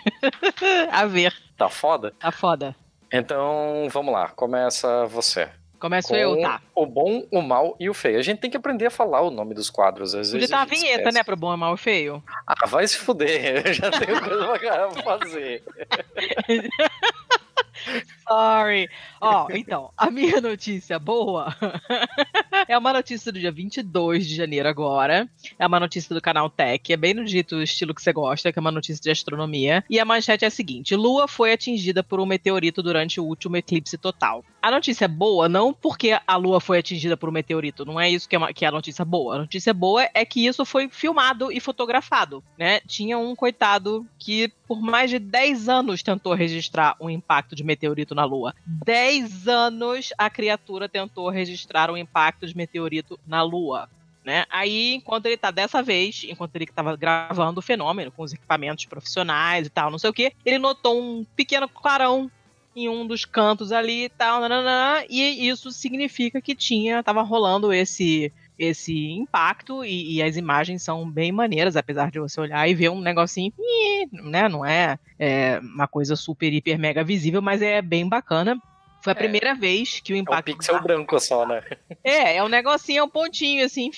[0.92, 2.12] a ver, Tá foda?
[2.20, 2.76] tá foda.
[3.12, 5.48] Então vamos lá, começa você.
[5.78, 6.60] Começo Com eu, tá.
[6.74, 8.18] O bom, o mal e o feio.
[8.18, 10.14] A gente tem que aprender a falar o nome dos quadros.
[10.14, 11.16] Às Podia vezes ter uma a gente vinheta, esquece.
[11.16, 12.22] né, pro bom, mal e feio.
[12.46, 13.64] Ah, vai se fuder.
[13.66, 15.64] Eu já tenho coisa pra fazer.
[18.28, 18.88] sorry.
[19.20, 21.54] Ó, então, a minha notícia boa
[22.68, 25.28] é uma notícia do dia 22 de janeiro agora.
[25.58, 28.58] É uma notícia do canal Tech, é bem no dito estilo que você gosta, que
[28.58, 29.84] é uma notícia de astronomia.
[29.88, 33.56] E a manchete é a seguinte: Lua foi atingida por um meteorito durante o último
[33.56, 34.44] eclipse total.
[34.62, 38.10] A notícia é boa não porque a Lua foi atingida por um meteorito, não é
[38.10, 39.36] isso que é, uma, que é a notícia boa.
[39.36, 42.80] A notícia boa é que isso foi filmado e fotografado, né?
[42.86, 48.14] Tinha um coitado que por mais de 10 anos tentou registrar um impacto de meteorito
[48.14, 48.54] na Lua.
[48.66, 53.88] 10 anos a criatura tentou registrar um impacto de meteorito na Lua.
[54.24, 54.44] Né?
[54.50, 58.84] Aí, enquanto ele tá dessa vez, enquanto ele estava gravando o fenômeno com os equipamentos
[58.84, 62.30] profissionais e tal, não sei o que, ele notou um pequeno clarão
[62.76, 67.72] em um dos cantos ali e tal, nananã, e isso significa que tinha, tava rolando
[67.72, 72.74] esse esse impacto e, e, as imagens são bem maneiras, apesar de você olhar e
[72.74, 73.52] ver um negocinho,
[74.12, 74.50] né?
[74.50, 78.60] Não é, é uma coisa super, hiper, mega visível, mas é bem bacana.
[79.02, 80.50] Foi a primeira vez que o impacto.
[80.50, 81.62] É um pixel branco só, né?
[82.04, 83.90] É, é um negocinho, é um pontinho assim,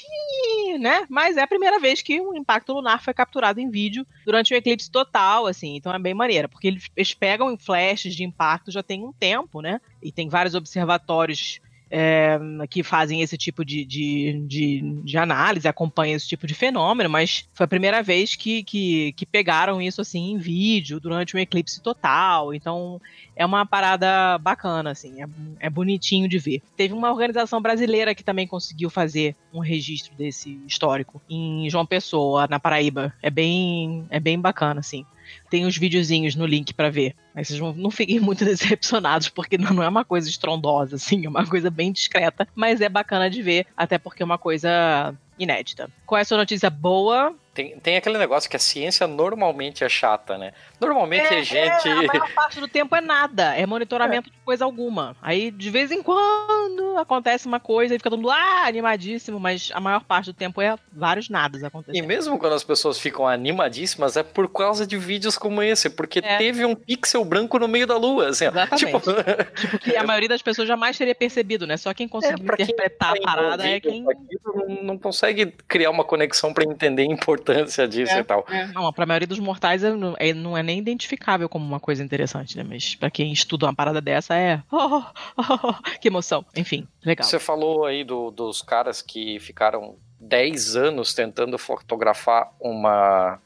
[0.78, 1.04] né?
[1.08, 4.56] Mas é a primeira vez que um impacto lunar foi capturado em vídeo durante o
[4.56, 5.74] eclipse total, assim.
[5.74, 9.60] Então é bem maneira, porque eles, eles pegam flashes de impacto já tem um tempo,
[9.60, 9.80] né?
[10.00, 11.60] E tem vários observatórios
[11.94, 12.40] é,
[12.70, 17.46] que fazem esse tipo de, de, de, de, análise, acompanham esse tipo de fenômeno, mas
[17.52, 21.82] foi a primeira vez que, que, que pegaram isso assim em vídeo durante um eclipse
[21.82, 22.54] total.
[22.54, 22.98] Então
[23.36, 25.26] é uma parada bacana, assim, é,
[25.60, 26.62] é bonitinho de ver.
[26.78, 32.46] Teve uma organização brasileira que também conseguiu fazer um registro desse histórico em João Pessoa,
[32.48, 33.12] na Paraíba.
[33.20, 35.04] É bem, é bem bacana, assim
[35.50, 37.14] tem os videozinhos no link para ver.
[37.34, 41.46] Mas vocês não fiquem muito decepcionados, porque não é uma coisa estrondosa, assim, é uma
[41.46, 45.90] coisa bem discreta, mas é bacana de ver, até porque é uma coisa inédita.
[46.06, 47.34] Qual é a sua notícia boa?
[47.54, 50.54] Tem, tem aquele negócio que a ciência normalmente é chata, né?
[50.80, 51.86] Normalmente é, a gente.
[51.86, 54.32] É, a maior parte do tempo é nada, é monitoramento é.
[54.32, 55.14] de coisa alguma.
[55.20, 59.70] Aí, de vez em quando, acontece uma coisa e fica todo mundo ah, animadíssimo, mas
[59.74, 62.02] a maior parte do tempo é vários nadas acontecendo.
[62.02, 66.20] E mesmo quando as pessoas ficam animadíssimas, é por causa de vídeos como esse, porque
[66.20, 66.38] é.
[66.38, 68.30] teve um pixel branco no meio da lua.
[68.30, 68.86] Assim, Exatamente.
[68.86, 69.00] Tipo...
[69.60, 71.76] tipo, que a maioria das pessoas jamais teria percebido, né?
[71.76, 74.02] Só quem conseguiu é, interpretar quem a parada é quem.
[74.02, 77.41] Não, não consegue criar uma conexão para entender a importância
[77.88, 78.46] disso é, e tal.
[78.48, 78.66] É.
[78.68, 82.56] Não, pra maioria dos mortais não é, não é nem identificável como uma coisa interessante,
[82.56, 82.64] né?
[82.66, 84.62] Mas para quem estuda uma parada dessa é.
[84.72, 85.04] Oh,
[85.36, 86.44] oh, oh, que emoção.
[86.56, 87.26] Enfim, legal.
[87.26, 93.38] Você falou aí do, dos caras que ficaram 10 anos tentando fotografar uma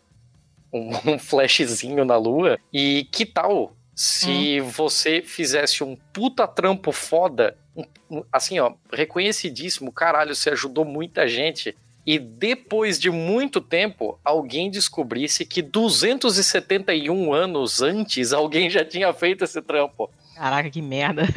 [0.73, 2.59] um, um flashzinho na lua.
[2.73, 4.69] E que tal se hum.
[4.69, 7.57] você fizesse um puta trampo foda,
[8.11, 11.75] um, assim, ó, reconhecidíssimo, caralho, você ajudou muita gente.
[12.07, 19.43] E depois de muito tempo, alguém descobrisse que 271 anos antes alguém já tinha feito
[19.43, 20.09] esse trampo.
[20.37, 21.23] Caraca, que merda.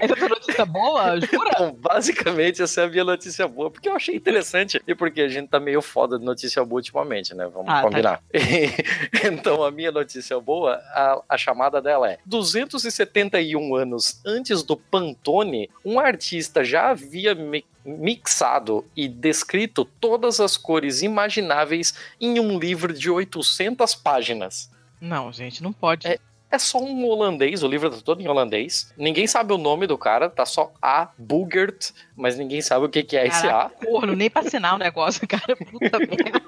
[0.00, 1.20] Essa é a notícia boa?
[1.20, 1.50] Jura?
[1.54, 5.28] Então, basicamente, essa é a minha notícia boa, porque eu achei interessante e porque a
[5.28, 7.48] gente tá meio foda de notícia boa ultimamente, né?
[7.52, 8.16] Vamos ah, tá combinar.
[8.18, 8.24] Tá.
[9.26, 15.68] então, a minha notícia boa, a, a chamada dela é: 271 anos antes do Pantone,
[15.84, 22.92] um artista já havia me mixado e descrito todas as cores imagináveis em um livro
[22.92, 24.70] de 800 páginas.
[25.00, 26.06] Não, gente, não pode.
[26.06, 26.18] É,
[26.50, 28.92] é só um holandês, o livro tá todo em holandês.
[28.96, 31.10] Ninguém sabe o nome do cara, tá só A.
[31.18, 33.68] Bugert, mas ninguém sabe o que, que é esse A.
[33.68, 35.56] Corno, nem pra assinar o negócio, cara.
[35.56, 36.40] Puta merda.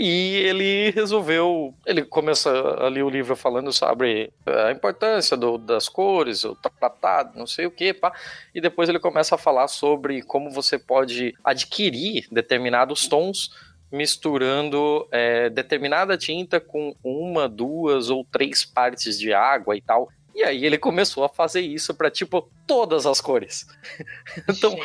[0.00, 1.74] E ele resolveu.
[1.84, 7.48] Ele começa ali o livro falando sobre a importância do, das cores, o tratado, não
[7.48, 8.12] sei o que, pá.
[8.54, 13.50] E depois ele começa a falar sobre como você pode adquirir determinados tons
[13.90, 20.08] misturando é, determinada tinta com uma, duas ou três partes de água e tal.
[20.32, 23.66] E aí ele começou a fazer isso para tipo todas as cores.
[24.48, 24.76] então,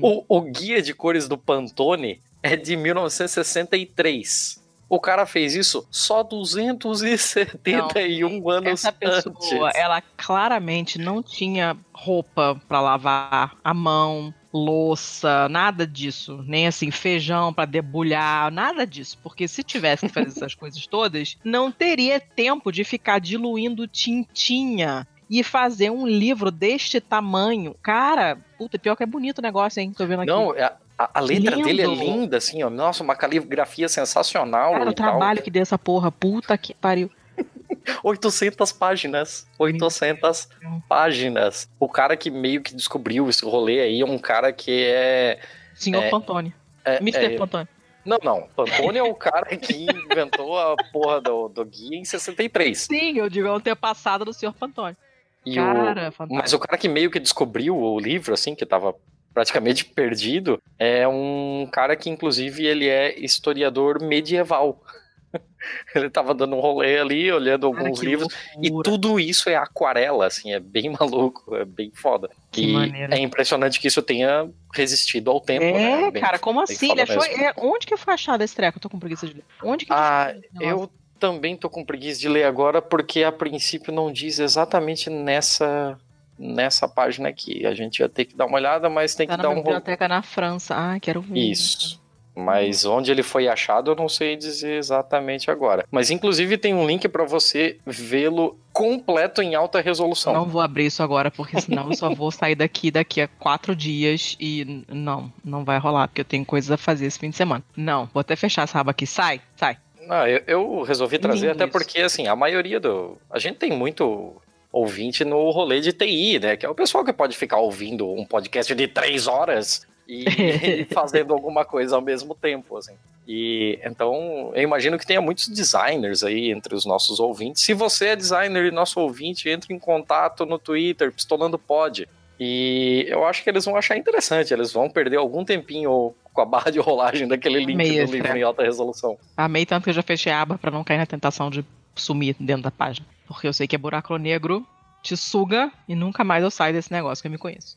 [0.00, 4.66] o, o, guia de cores do Pantone é de 1963.
[4.88, 9.74] O cara fez isso só 271 não, anos essa pessoa, antes.
[9.74, 16.40] Ela claramente não tinha roupa para lavar a mão, louça, nada disso.
[16.46, 19.18] Nem assim, feijão para debulhar, nada disso.
[19.24, 25.04] Porque se tivesse que fazer essas coisas todas, não teria tempo de ficar diluindo tintinha
[25.28, 27.74] e fazer um livro deste tamanho.
[27.82, 29.92] Cara, puta, pior que é bonito o negócio, hein?
[29.92, 30.30] Tô vendo aqui.
[30.30, 31.66] Não, é, a, a letra Lindo.
[31.66, 32.70] dele é linda, assim, ó.
[32.70, 34.72] Nossa, uma caligrafia sensacional.
[34.72, 35.44] Cara, o trabalho tal.
[35.44, 37.10] que deu essa porra, puta que pariu.
[38.02, 39.46] 800 páginas.
[39.58, 40.48] 800
[40.88, 41.68] páginas.
[41.78, 45.40] O cara que meio que descobriu esse rolê aí é um cara que é.
[45.74, 46.54] Senhor é, Pantone.
[46.84, 47.24] É, Mr.
[47.24, 47.68] É, Pantone.
[48.04, 48.48] Não, não.
[48.54, 52.78] Pantone é o cara que inventou a porra do, do guia em 63.
[52.78, 54.96] Sim, eu digo, é um passado do senhor Pantone.
[55.44, 56.34] E Cara, o, fantástico.
[56.34, 58.94] mas o cara que meio que descobriu o livro, assim, que tava
[59.36, 64.82] praticamente perdido, é um cara que, inclusive, ele é historiador medieval.
[65.94, 68.32] ele tava dando um rolê ali, olhando Cara, alguns livros,
[68.62, 68.84] e loucura.
[68.90, 72.30] tudo isso é aquarela, assim, é bem maluco, é bem foda.
[72.50, 73.12] Que e maneiro.
[73.12, 76.10] é impressionante que isso tenha resistido ao tempo, É, né?
[76.10, 76.92] Bem- cara, como assim?
[76.92, 78.78] Ele achou, é, onde que foi achado esse treco?
[78.78, 79.44] Eu tô com preguiça de ler.
[79.62, 80.90] Onde que Ah, eu
[81.20, 85.98] também tô com preguiça de ler agora, porque a princípio não diz exatamente nessa
[86.38, 87.66] nessa página aqui.
[87.66, 90.08] A gente ia ter que dar uma olhada, mas tem Tá que dar um biblioteca
[90.08, 90.74] na França.
[90.76, 91.38] Ah, quero ver.
[91.38, 92.00] Isso.
[92.38, 95.86] Mas onde ele foi achado, eu não sei dizer exatamente agora.
[95.90, 100.34] Mas inclusive tem um link para você vê-lo completo em alta resolução.
[100.34, 103.74] Não vou abrir isso agora, porque senão eu só vou sair daqui daqui a quatro
[103.74, 107.36] dias e não, não vai rolar, porque eu tenho coisas a fazer esse fim de
[107.36, 107.64] semana.
[107.74, 109.06] Não, vou até fechar essa aba aqui.
[109.06, 109.78] Sai, sai.
[110.08, 111.72] Ah, eu, eu resolvi trazer Lindo até isso.
[111.72, 113.16] porque, assim, a maioria do.
[113.30, 114.36] A gente tem muito
[114.76, 116.56] ouvinte no rolê de TI, né?
[116.56, 121.32] Que é o pessoal que pode ficar ouvindo um podcast de três horas e, fazendo
[121.32, 122.94] alguma coisa ao mesmo tempo, assim.
[123.26, 127.62] E então eu imagino que tenha muitos designers aí entre os nossos ouvintes.
[127.62, 132.08] Se você é designer e nosso ouvinte, entre em contato no Twitter, Pistolando Pod.
[132.38, 134.52] E eu acho que eles vão achar interessante.
[134.52, 138.18] Eles vão perder algum tempinho com a barra de rolagem daquele link Amei do livro
[138.24, 138.36] treco.
[138.36, 139.16] em alta resolução.
[139.34, 141.64] Amei tanto que eu já fechei a aba pra não cair na tentação de
[141.96, 143.06] sumir dentro da página.
[143.26, 144.66] Porque eu sei que é buraco negro,
[145.02, 147.76] te suga e nunca mais eu saio desse negócio que eu me conheço.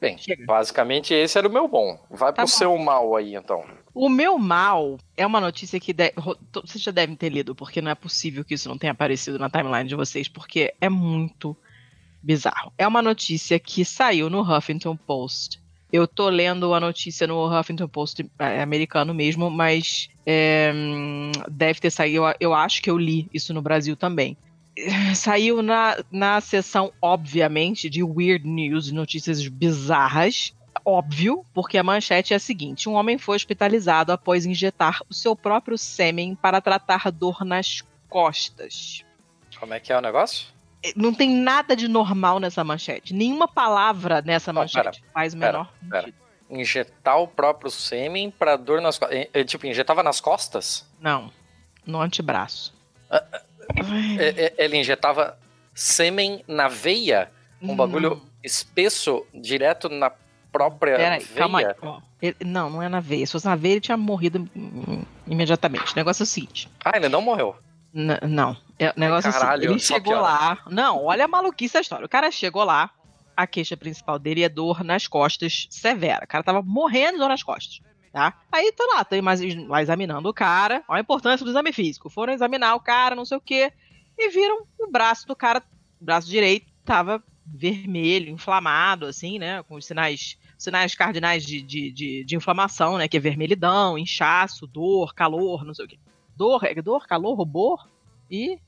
[0.00, 0.16] Bem,
[0.46, 1.96] basicamente esse era o meu bom.
[2.10, 2.58] Vai Tá pro bom.
[2.58, 3.64] seu mal aí, então.
[3.94, 6.12] O meu mal é uma notícia que de-
[6.52, 9.48] vocês já devem ter lido, porque não é possível que isso não tenha aparecido na
[9.48, 11.56] timeline de vocês, porque é muito
[12.20, 12.72] bizarro.
[12.76, 15.61] É uma notícia que saiu no Huffington Post.
[15.92, 20.72] Eu tô lendo a notícia no Huffington Post é, americano mesmo, mas é,
[21.50, 22.16] deve ter saído.
[22.16, 24.36] Eu, eu acho que eu li isso no Brasil também.
[25.14, 30.54] Saiu na, na seção, obviamente, de Weird News, notícias bizarras.
[30.84, 35.36] Óbvio, porque a manchete é a seguinte: um homem foi hospitalizado após injetar o seu
[35.36, 39.04] próprio sêmen para tratar dor nas costas.
[39.60, 40.46] Como é que é o negócio?
[40.84, 43.14] Eh, Não tem nada de normal nessa manchete.
[43.14, 46.02] Nenhuma palavra nessa manchete pera, faz o pera, menor pera.
[46.04, 46.22] sentido.
[46.50, 49.26] Injetar o próprio sêmen pra dor nas costas.
[49.46, 50.86] Tipo, injetava nas costas?
[51.00, 51.30] Não,
[51.86, 52.74] no antebraço.
[53.10, 55.38] É, é, Ele injetava
[55.74, 57.30] sêmen na veia?
[57.60, 60.10] Um bagulho espesso direto na
[60.50, 61.36] própria Peraí, veia?
[61.38, 61.66] calma aí.
[62.20, 63.24] Ele- não, não é na veia.
[63.24, 64.48] Se fosse na veia, ele tinha morrido
[65.26, 65.92] imediatamente.
[65.92, 66.68] O negócio é o seguinte.
[66.84, 67.56] Ah, ele não morreu.
[67.94, 68.56] N- não.
[68.84, 70.58] É, o negócio é o Caralho, seguinte, ele chegou lá.
[70.70, 72.04] Não, olha a maluquice da história.
[72.06, 72.90] O cara chegou lá,
[73.36, 76.24] a queixa principal dele é dor nas costas severa.
[76.24, 77.80] O cara tava morrendo de dor nas costas.
[78.12, 78.42] Tá?
[78.52, 80.84] Aí tô lá, tô mais- lá examinando o cara.
[80.86, 82.10] Olha a importância do exame físico.
[82.10, 83.72] Foram examinar o cara, não sei o quê.
[84.18, 85.62] E viram o braço do cara,
[86.00, 89.62] o braço direito, tava vermelho, inflamado, assim, né?
[89.62, 93.08] Com os sinais, sinais cardinais de, de, de, de inflamação, né?
[93.08, 95.98] Que é vermelhidão, inchaço, dor, calor, não sei o quê.
[96.36, 97.88] Dor, é dor, calor, rubor
[98.30, 98.58] e.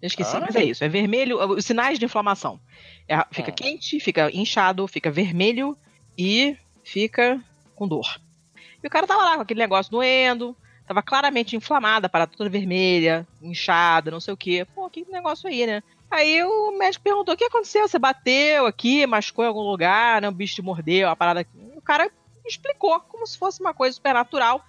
[0.00, 0.40] Eu esqueci, Ah.
[0.40, 0.84] mas é isso.
[0.84, 2.60] É vermelho, os sinais de inflamação.
[3.08, 3.54] É, fica Ah.
[3.54, 5.76] quente, fica inchado, fica vermelho
[6.18, 7.40] e fica
[7.74, 8.20] com dor.
[8.82, 12.50] E o cara tava lá com aquele negócio doendo, tava claramente inflamada, a parada toda
[12.50, 14.66] vermelha, inchada, não sei o quê.
[14.74, 15.82] Pô, que negócio aí, né?
[16.10, 17.88] Aí o médico perguntou: o que aconteceu?
[17.88, 20.28] Você bateu aqui, machucou em algum lugar, né?
[20.28, 21.44] O bicho te mordeu, a parada.
[21.74, 22.08] O cara
[22.46, 24.64] explicou como se fosse uma coisa supernatural.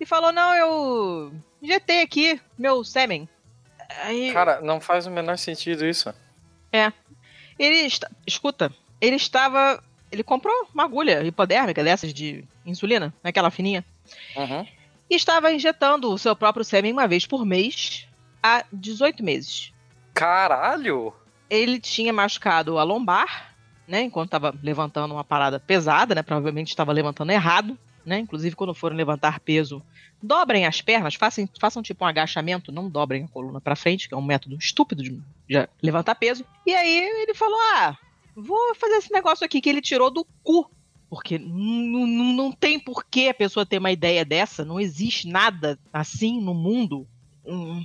[0.00, 3.28] E falou: não, eu injetei aqui meu sêmen.
[4.02, 6.12] Aí, Cara, não faz o menor sentido isso.
[6.72, 6.92] é.
[7.58, 8.08] Ele está...
[8.24, 13.84] escuta, ele estava, ele comprou uma agulha hipodérmica dessas de insulina, naquela fininha,
[14.36, 14.64] Uhum.
[15.10, 18.06] e estava injetando o seu próprio sêmen uma vez por mês
[18.40, 19.72] há 18 meses.
[20.14, 21.12] Caralho!
[21.50, 23.54] Ele tinha machucado a lombar,
[23.88, 27.76] né, enquanto estava levantando uma parada pesada, né, provavelmente estava levantando errado,
[28.08, 29.82] né, inclusive quando forem levantar peso,
[30.22, 34.14] dobrem as pernas, façam, façam tipo um agachamento, não dobrem a coluna para frente, que
[34.14, 35.10] é um método estúpido de,
[35.48, 36.44] de levantar peso.
[36.66, 37.96] E aí ele falou: "Ah,
[38.34, 40.68] vou fazer esse negócio aqui que ele tirou do cu".
[41.10, 46.38] Porque não tem por que a pessoa ter uma ideia dessa, não existe nada assim
[46.38, 47.06] no mundo.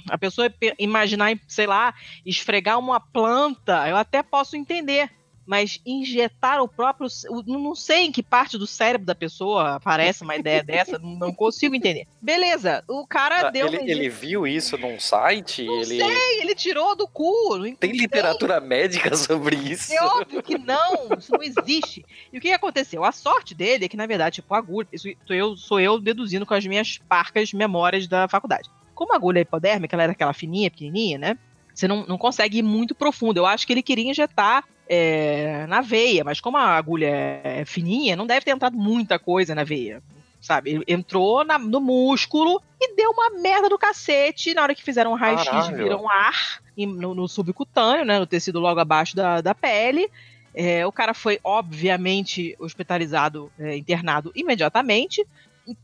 [0.09, 1.93] A pessoa pe- imaginar, sei lá,
[2.25, 5.09] esfregar uma planta, eu até posso entender.
[5.45, 7.07] Mas injetar o próprio.
[7.29, 11.15] o- Não sei em que parte do cérebro da pessoa aparece uma ideia dessa, não
[11.17, 12.07] não consigo entender.
[12.21, 15.61] Beleza, o cara deu ele, uma ele viu isso num site?
[15.67, 17.57] ele sei, ele tirou do cu.
[17.57, 19.91] não tem literatura médica sobre isso?
[19.93, 22.05] É óbvio que não, isso não existe.
[22.31, 23.03] E o que aconteceu?
[23.03, 24.87] A sorte dele é que, na verdade, tipo, a agulha.
[24.93, 28.69] Isso sou eu, sou eu deduzindo com as minhas parcas memórias da faculdade.
[28.95, 31.37] Como a agulha hipodérmica, ela era aquela fininha, pequenininha, né?
[31.73, 33.37] Você não, não consegue ir muito profundo.
[33.39, 38.15] Eu acho que ele queria injetar é, na veia, mas como a agulha é fininha,
[38.15, 40.01] não deve ter entrado muita coisa na veia.
[40.41, 40.83] Sabe?
[40.87, 44.53] Entrou na- no músculo e deu uma merda do cacete.
[44.53, 45.49] Na hora que fizeram um raio-x,
[45.83, 48.19] viram ar no, no subcutâneo, né?
[48.19, 50.09] No tecido logo abaixo da, da pele.
[50.53, 55.25] É, o cara foi, obviamente, hospitalizado, é, internado imediatamente.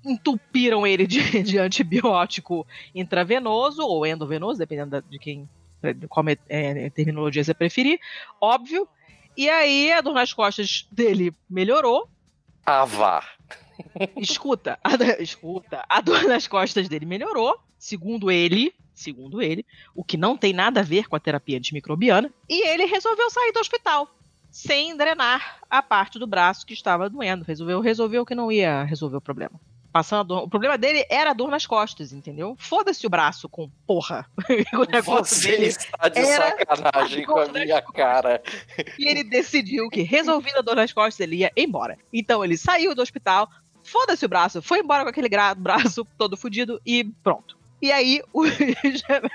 [0.06, 5.48] Entupiram ele de, de antibiótico intravenoso ou endovenoso, dependendo da- de quem,
[6.08, 8.00] qual é, é, terminologia você preferir,
[8.42, 8.88] óbvio.
[9.38, 12.10] E aí a dor nas costas dele melhorou.
[12.66, 13.24] Ah, vá.
[14.18, 14.92] Escuta, a,
[15.22, 20.52] escuta, a dor nas costas dele melhorou, segundo ele, segundo ele, o que não tem
[20.52, 24.14] nada a ver com a terapia antimicrobiana, e ele resolveu sair do hospital
[24.52, 27.46] sem drenar a parte do braço que estava doendo.
[27.46, 29.60] Resolveu, resolveu que não ia resolver o problema.
[29.92, 30.44] Passando a dor.
[30.44, 32.56] O problema dele era a dor nas costas, entendeu?
[32.60, 34.26] Foda-se o braço com porra.
[34.74, 38.42] o negócio Você dele está de era sacanagem com a minha cara.
[38.98, 41.98] e ele decidiu que, resolvendo a dor nas costas, ele ia embora.
[42.14, 43.50] Então ele saiu do hospital,
[43.84, 47.60] foda-se o braço, foi embora com aquele braço todo fudido e pronto.
[47.82, 48.50] E aí, os,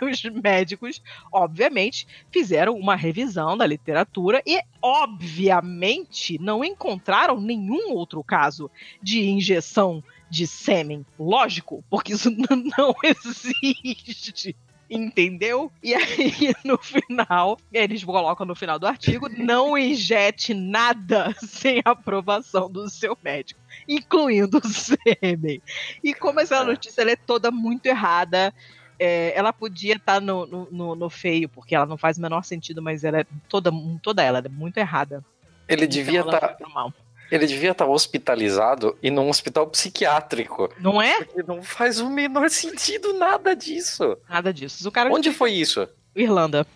[0.03, 1.03] os médicos,
[1.33, 8.71] obviamente, fizeram uma revisão da literatura e, obviamente, não encontraram nenhum outro caso
[9.03, 11.05] de injeção de sêmen.
[11.19, 12.31] Lógico, porque isso
[12.77, 14.57] não existe.
[14.91, 15.73] Entendeu?
[15.83, 22.71] E aí, no final, eles colocam no final do artigo: não injete nada sem aprovação
[22.71, 25.63] do seu médico, incluindo o sêmen.
[26.03, 28.53] E como essa notícia é toda muito errada,
[28.99, 32.45] é, ela podia estar no, no, no- no feio, porque ela não faz o menor
[32.45, 33.71] sentido, mas ela é toda,
[34.03, 35.25] toda ela é muito errada.
[35.67, 36.57] Ele devia ela estar.
[36.69, 36.93] mal.
[37.31, 40.69] Ele devia estar hospitalizado e num hospital psiquiátrico.
[40.79, 41.25] Não é?
[41.25, 44.17] Porque não faz o menor sentido nada disso.
[44.29, 44.87] Nada disso.
[44.89, 45.89] O cara Onde foi isso?
[46.15, 46.67] Irlanda.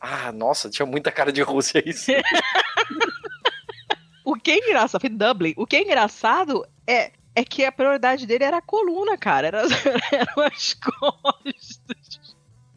[0.00, 2.10] Ah, nossa, tinha muita cara de Rússia isso.
[4.24, 5.54] O que é engraçado, foi Dublin.
[5.56, 9.46] O que é engraçado é, é que a prioridade dele era a coluna, cara.
[9.46, 9.62] Era,
[10.12, 12.20] eram as costas.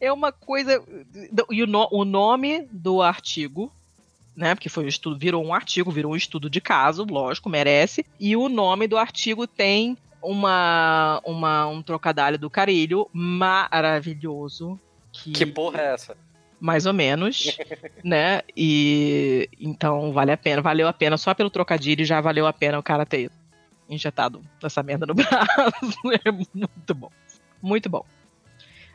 [0.00, 0.82] É uma coisa.
[1.50, 3.70] E o, no- o nome do artigo,
[4.36, 4.54] né?
[4.54, 8.04] Porque foi um estudo, virou um artigo, virou um estudo de caso, lógico, merece.
[8.18, 14.78] E o nome do artigo tem uma, uma um trocadilho do carilho maravilhoso.
[15.12, 16.16] Que, Que porra é essa?
[16.62, 17.58] mais ou menos,
[18.04, 18.40] né?
[18.56, 22.78] E então vale a pena, valeu a pena só pelo trocadilho, já valeu a pena
[22.78, 23.32] o cara ter
[23.90, 25.98] injetado essa merda no braço.
[26.24, 27.10] É muito bom.
[27.60, 28.06] Muito bom.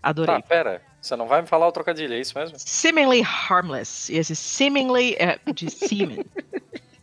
[0.01, 0.35] Adorei.
[0.35, 0.81] Tá, pera.
[1.07, 2.57] Você não vai me falar o trocadilho, é isso mesmo?
[2.59, 4.11] Seemingly harmless.
[4.11, 6.25] E esse seemingly é de semen.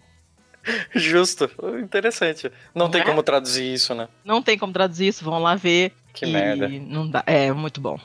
[0.94, 1.50] Justo.
[1.83, 2.52] Interessante.
[2.74, 3.05] Não tem é?
[3.05, 4.08] como traduzir isso, né?
[4.23, 5.92] Não tem como traduzir isso, vão lá ver.
[6.12, 6.68] Que merda.
[6.68, 7.23] Não dá.
[7.26, 7.99] É, muito bom.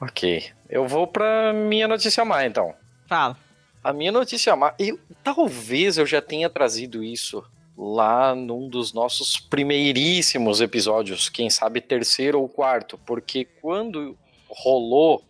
[0.00, 0.44] Ok.
[0.70, 2.74] Eu vou pra minha notícia má, então.
[3.08, 3.36] Fala.
[3.82, 4.72] A minha notícia má.
[4.78, 7.44] Eu, talvez eu já tenha trazido isso
[7.76, 14.16] lá num dos nossos primeiríssimos episódios, quem sabe terceiro ou quarto, porque quando
[14.48, 15.24] rolou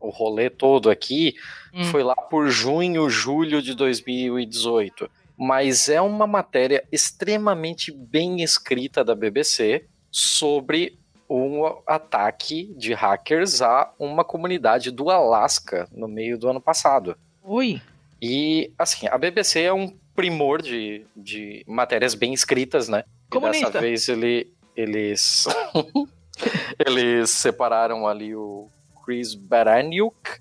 [0.00, 1.34] o rolê todo aqui,
[1.74, 1.84] Hum.
[1.84, 5.10] foi lá por junho, julho de 2018.
[5.36, 10.98] Mas é uma matéria extremamente bem escrita da BBC sobre
[11.30, 17.16] um ataque de hackers a uma comunidade do Alasca no meio do ano passado.
[17.44, 17.80] Oi.
[18.20, 23.04] E, assim, a BBC é um primor de, de matérias bem escritas, né?
[23.28, 23.66] E Comunista.
[23.66, 25.44] dessa vez ele, eles,
[26.84, 28.68] eles separaram ali o
[29.08, 30.38] Chris Baraniuk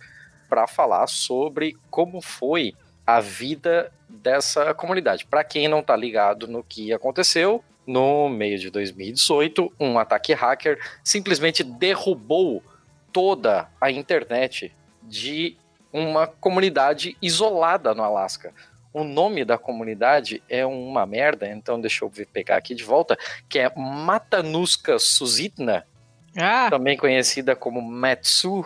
[0.49, 5.25] para falar sobre como foi a vida dessa comunidade.
[5.25, 10.77] Para quem não tá ligado no que aconteceu, no meio de 2018, um ataque hacker
[11.01, 12.61] simplesmente derrubou
[13.13, 15.55] toda a internet de
[15.93, 18.53] uma comunidade isolada no Alasca.
[18.91, 23.59] O nome da comunidade é uma merda, então deixa eu pegar aqui de volta, que
[23.59, 25.85] é Matanuska Susitna,
[26.37, 28.65] Ah, também conhecida como Matsu.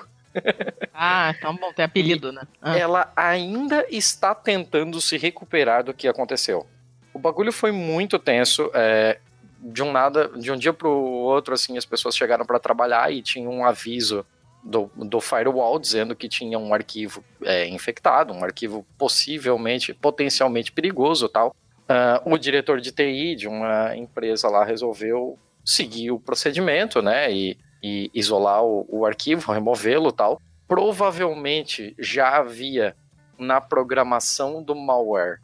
[0.94, 2.44] ah então bom, tem apelido, né?
[2.62, 2.78] Ah.
[2.78, 6.68] Ela ainda está tentando se recuperar do que aconteceu.
[7.14, 8.70] O bagulho foi muito tenso.
[8.74, 9.20] é,
[9.62, 13.22] de um nada, de um dia pro outro, assim, as pessoas chegaram para trabalhar e
[13.22, 14.26] tinha um aviso
[14.64, 21.30] do, do firewall dizendo que tinha um arquivo é, infectado, um arquivo possivelmente, potencialmente perigoso
[21.30, 21.56] tal.
[21.82, 27.58] Uh, o diretor de TI de uma empresa lá resolveu seguir o procedimento, né, e,
[27.82, 30.42] e isolar o, o arquivo, removê-lo tal.
[30.68, 32.96] Provavelmente já havia
[33.38, 35.40] na programação do malware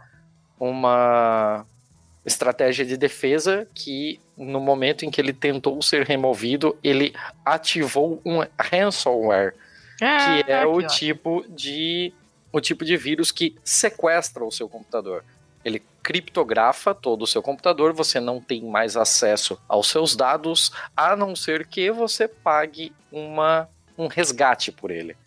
[0.60, 1.66] uma
[2.26, 7.14] estratégia de defesa que no momento em que ele tentou ser removido, ele
[7.44, 9.54] ativou um ransomware,
[10.02, 12.14] ah, que é o tipo de
[12.52, 15.24] o tipo de vírus que sequestra o seu computador.
[15.68, 21.18] Ele criptografa todo o seu computador, você não tem mais acesso aos seus dados, a
[21.18, 25.18] não ser que você pague uma, um resgate por ele,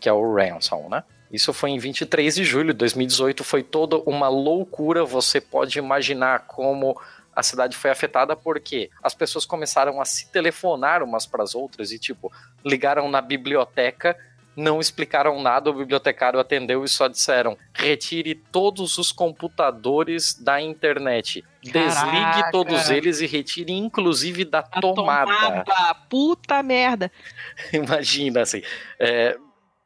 [0.00, 1.04] que é o ransom, né?
[1.30, 5.04] Isso foi em 23 de julho de 2018, foi toda uma loucura.
[5.04, 7.00] Você pode imaginar como
[7.34, 11.90] a cidade foi afetada porque as pessoas começaram a se telefonar umas para as outras
[11.90, 12.32] e, tipo,
[12.64, 14.16] ligaram na biblioteca,
[14.56, 21.44] não explicaram nada, o bibliotecário atendeu e só disseram: retire todos os computadores da internet.
[21.72, 21.88] Caraca.
[21.88, 25.32] Desligue todos eles e retire, inclusive, da a tomada.
[25.32, 25.94] tomada.
[26.08, 27.10] Puta merda!
[27.72, 28.62] Imagina, assim.
[28.98, 29.36] É,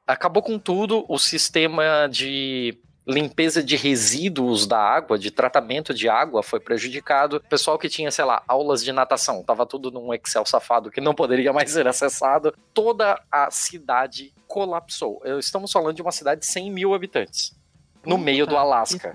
[0.06, 2.76] acabou com tudo, o sistema de
[3.08, 7.36] limpeza de resíduos da água, de tratamento de água foi prejudicado.
[7.36, 11.00] O pessoal que tinha, sei lá, aulas de natação, tava tudo num Excel safado que
[11.00, 12.54] não poderia mais ser acessado.
[12.74, 15.22] Toda a cidade colapsou.
[15.38, 17.56] Estamos falando de uma cidade de 100 mil habitantes,
[18.04, 19.10] no Puta, meio do Alasca.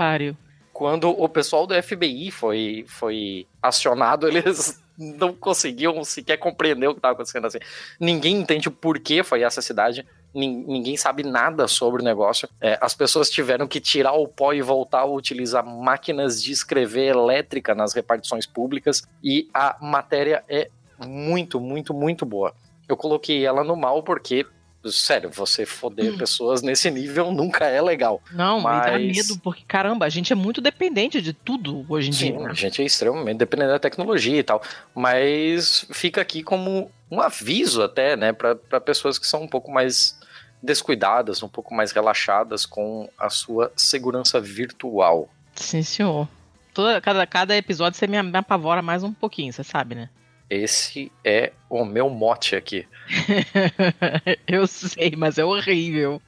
[0.73, 6.99] Quando o pessoal do FBI foi, foi acionado, eles não conseguiam sequer compreender o que
[6.99, 7.59] estava acontecendo assim.
[7.99, 12.49] Ninguém entende o porquê foi essa cidade ninguém sabe nada sobre o negócio.
[12.59, 17.15] É, as pessoas tiveram que tirar o pó e voltar a utilizar máquinas de escrever
[17.15, 20.69] elétrica nas repartições públicas e a matéria é
[21.05, 22.53] muito, muito, muito boa.
[22.87, 24.45] Eu coloquei ela no mal porque
[24.91, 26.17] sério, você foder hum.
[26.17, 28.21] pessoas nesse nível nunca é legal.
[28.31, 28.85] Não, mas...
[28.85, 32.31] me dá medo, porque caramba, a gente é muito dependente de tudo hoje em Sim,
[32.31, 32.39] dia.
[32.39, 32.49] Né?
[32.49, 34.61] A gente é extremamente dependente da tecnologia e tal.
[34.93, 40.19] Mas fica aqui como um aviso até, né, para pessoas que são um pouco mais
[40.61, 45.29] descuidadas, um pouco mais relaxadas com a sua segurança virtual.
[45.53, 46.27] Sim, senhor.
[46.73, 50.09] Toda, cada, cada episódio você me, me apavora mais um pouquinho, você sabe, né?
[50.53, 52.87] Esse é o meu mote aqui.
[54.47, 56.21] eu sei, mas é horrível.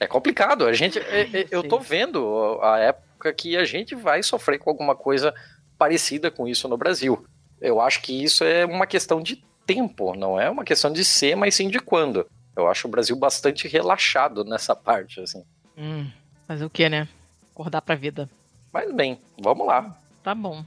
[0.00, 0.66] É complicado.
[0.66, 4.70] A gente, é, é, eu tô vendo a época que a gente vai sofrer com
[4.70, 5.34] alguma coisa
[5.76, 7.26] parecida com isso no Brasil.
[7.60, 11.34] Eu acho que isso é uma questão de tempo, não é uma questão de ser,
[11.34, 12.24] mas sim de quando.
[12.54, 15.44] Eu acho o Brasil bastante relaxado nessa parte, assim.
[15.76, 16.08] Hum,
[16.46, 17.08] fazer o que, né?
[17.52, 18.30] Acordar pra vida.
[18.72, 19.98] Mas bem, vamos lá.
[20.22, 20.64] Tá bom.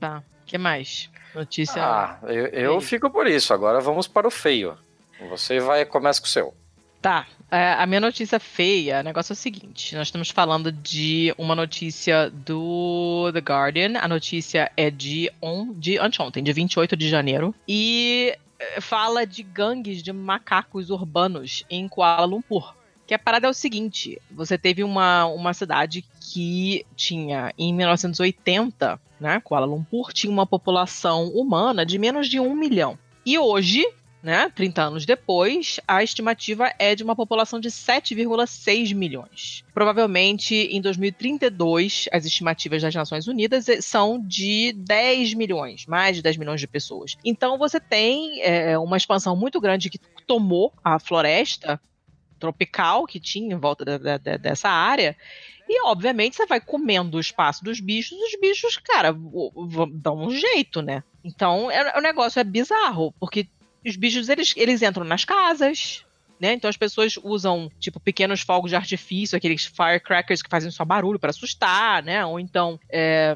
[0.00, 0.22] Tá.
[0.54, 1.10] O que mais?
[1.34, 1.82] Notícia.
[1.82, 3.52] Ah, eu, eu fico por isso.
[3.52, 4.78] Agora vamos para o feio.
[5.28, 6.54] Você vai, começa com o seu.
[7.02, 7.26] Tá.
[7.50, 11.56] É, a minha notícia feia, o negócio é o seguinte: nós estamos falando de uma
[11.56, 13.98] notícia do The Guardian.
[13.98, 17.52] A notícia é de, on, de anteontem, de 28 de janeiro.
[17.66, 18.38] E
[18.80, 22.76] fala de gangues de macacos urbanos em Kuala Lumpur.
[23.08, 29.00] Que a parada é o seguinte: você teve uma, uma cidade que tinha, em 1980,
[29.24, 32.98] né, Kuala Lumpur, tinha uma população humana de menos de um milhão.
[33.24, 33.82] E hoje,
[34.22, 39.64] né, 30 anos depois, a estimativa é de uma população de 7,6 milhões.
[39.72, 46.36] Provavelmente em 2032, as estimativas das Nações Unidas são de 10 milhões, mais de 10
[46.36, 47.16] milhões de pessoas.
[47.24, 51.80] Então você tem é, uma expansão muito grande que tomou a floresta
[52.38, 53.86] tropical que tinha em volta
[54.38, 55.16] dessa área.
[55.68, 59.14] E, obviamente, você vai comendo o espaço dos bichos, os bichos, cara,
[59.92, 61.02] dão um jeito, né?
[61.24, 63.48] Então, é, o negócio é bizarro, porque
[63.86, 66.04] os bichos, eles, eles entram nas casas,
[66.40, 66.52] né?
[66.52, 71.18] Então as pessoas usam, tipo, pequenos fogos de artifício, aqueles firecrackers que fazem só barulho
[71.18, 72.24] para assustar, né?
[72.24, 73.34] Ou então é,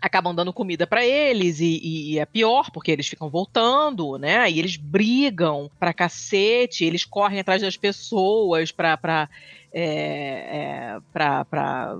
[0.00, 4.50] acabam dando comida para eles e, e, é pior porque eles ficam voltando, né?
[4.50, 9.28] E eles brigam pra cacete, eles correm atrás das pessoas pra, pra,
[9.72, 11.96] é, é, pra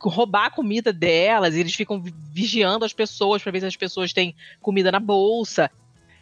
[0.00, 2.00] roubar a comida delas, eles ficam
[2.32, 5.70] vigiando as pessoas para ver se as pessoas têm comida na bolsa.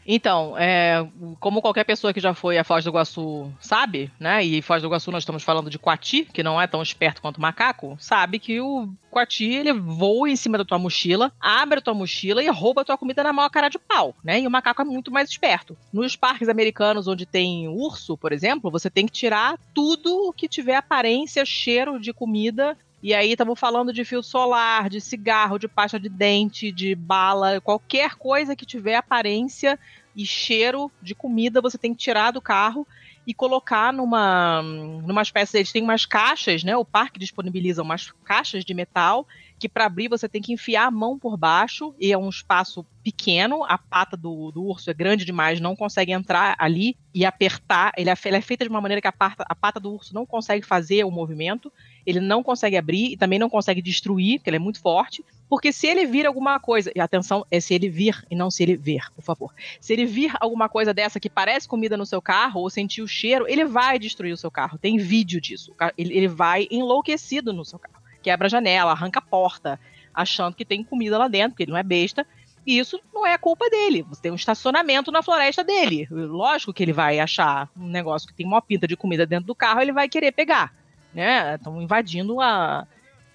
[0.06, 1.06] Então, é,
[1.40, 4.44] como qualquer pessoa que já foi a Foz do Iguaçu sabe, né?
[4.44, 7.38] E Foz do Iguaçu nós estamos falando de Coati, que não é tão esperto quanto
[7.38, 11.82] o macaco, sabe que o Coati ele voa em cima da tua mochila, abre a
[11.82, 14.40] tua mochila e rouba a tua comida na maior cara de pau, né?
[14.40, 15.76] E o macaco é muito mais esperto.
[15.92, 20.76] Nos parques americanos onde tem urso, por exemplo, você tem que tirar tudo que tiver
[20.76, 22.76] aparência, cheiro de comida
[23.06, 27.60] e aí estamos falando de fio solar, de cigarro, de pasta de dente, de bala,
[27.60, 29.78] qualquer coisa que tiver aparência
[30.16, 32.84] e cheiro de comida você tem que tirar do carro
[33.24, 35.58] e colocar numa, numa espécie.
[35.58, 36.76] Eles têm umas caixas, né?
[36.76, 39.24] O parque disponibiliza umas caixas de metal
[39.58, 42.84] que para abrir você tem que enfiar a mão por baixo e é um espaço
[43.02, 47.92] pequeno, a pata do, do urso é grande demais, não consegue entrar ali e apertar.
[47.96, 50.12] Ele é, ela é feita de uma maneira que a pata, a pata do urso
[50.12, 51.72] não consegue fazer o movimento,
[52.04, 55.24] ele não consegue abrir e também não consegue destruir, porque ele é muito forte.
[55.48, 58.64] Porque se ele vir alguma coisa, e atenção, é se ele vir e não se
[58.64, 59.54] ele ver, por favor.
[59.80, 63.06] Se ele vir alguma coisa dessa que parece comida no seu carro ou sentir o
[63.06, 64.76] cheiro, ele vai destruir o seu carro.
[64.76, 65.72] Tem vídeo disso.
[65.96, 67.95] Ele, ele vai enlouquecido no seu carro
[68.26, 69.78] quebra a janela, arranca a porta,
[70.12, 72.26] achando que tem comida lá dentro, porque ele não é besta.
[72.66, 74.02] E isso não é culpa dele.
[74.02, 76.08] Você tem um estacionamento na floresta dele.
[76.10, 79.54] Lógico que ele vai achar um negócio que tem uma pinta de comida dentro do
[79.54, 80.74] carro, ele vai querer pegar.
[81.14, 81.54] Né?
[81.54, 82.84] Estão invadindo a,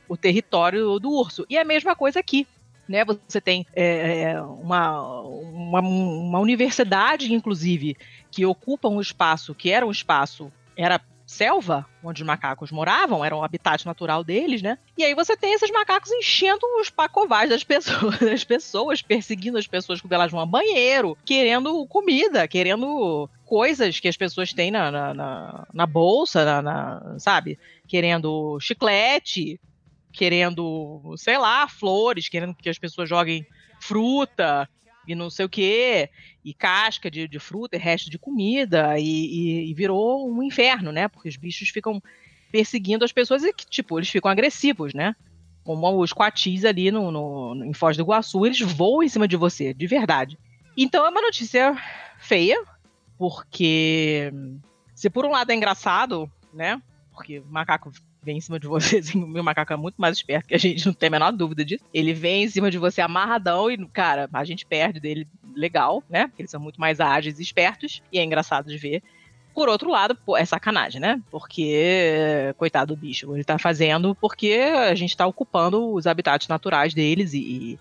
[0.10, 1.45] o território do urso.
[1.50, 2.45] E é a mesma coisa aqui.
[2.86, 3.06] Né?
[3.06, 7.95] Você tem é, é uma, uma, uma universidade, inclusive,
[8.30, 11.00] que ocupa um espaço que era um espaço, era
[11.32, 14.77] selva, onde os macacos moravam, era o habitat natural deles, né?
[14.98, 19.66] E aí você tem esses macacos enchendo os pacovais das pessoas, das pessoas, perseguindo as
[19.66, 24.92] pessoas quando elas vão a banheiro, querendo comida, querendo coisas que as pessoas têm na,
[24.92, 27.58] na, na, na bolsa, na, na, sabe?
[27.88, 29.60] Querendo chiclete,
[30.11, 33.48] querendo, sei lá, flores, querendo que as pessoas joguem
[33.80, 34.69] fruta
[35.11, 36.09] e não sei o quê
[36.43, 40.91] e casca de, de fruta e resto de comida, e, e, e, virou um inferno,
[40.91, 41.07] né?
[41.07, 42.01] Porque os bichos ficam
[42.51, 45.15] perseguindo as pessoas e, tipo, eles ficam agressivos, né?
[45.64, 49.38] Como os coatis ali no, no, em Foz do Iguaçu, eles voam em cima de
[49.38, 50.38] você, de verdade.
[50.75, 51.77] Então é uma notícia
[52.17, 52.61] feia,
[53.17, 54.31] porque
[54.95, 56.81] se por um lado é engraçado, né?
[57.11, 57.91] Porque macaco
[58.24, 60.58] vem em cima de você, assim, o meu macaco é muito mais esperto que a
[60.58, 61.83] gente, não tem a menor dúvida disso.
[61.93, 66.27] Ele vem em cima de você amarradão e, cara, a gente perde dele legal, né?
[66.27, 69.03] Porque eles são muito mais ágeis e espertos, e é engraçado de ver.
[69.53, 71.22] Por outro lado, é sacanagem, né?
[71.30, 76.93] Porque, coitado do bicho, ele tá fazendo porque a gente tá ocupando os habitats naturais
[76.93, 77.77] deles e,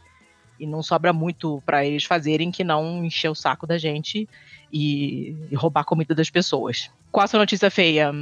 [0.58, 4.28] e não sobra muito para eles fazerem que não encher o saco da gente
[4.72, 6.90] e, e roubar a comida das pessoas.
[7.12, 8.12] Qual a sua notícia feia?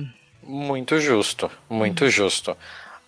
[0.49, 2.11] Muito justo, muito uhum.
[2.11, 2.57] justo.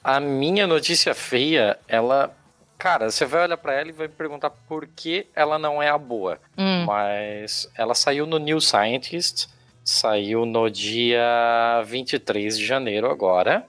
[0.04, 2.36] A minha notícia feia, ela.
[2.76, 5.96] Cara, você vai olhar para ela e vai perguntar por que ela não é a
[5.96, 6.38] boa.
[6.56, 6.84] Hum.
[6.84, 9.48] Mas ela saiu no New Scientist,
[9.82, 13.66] saiu no dia 23 de janeiro agora.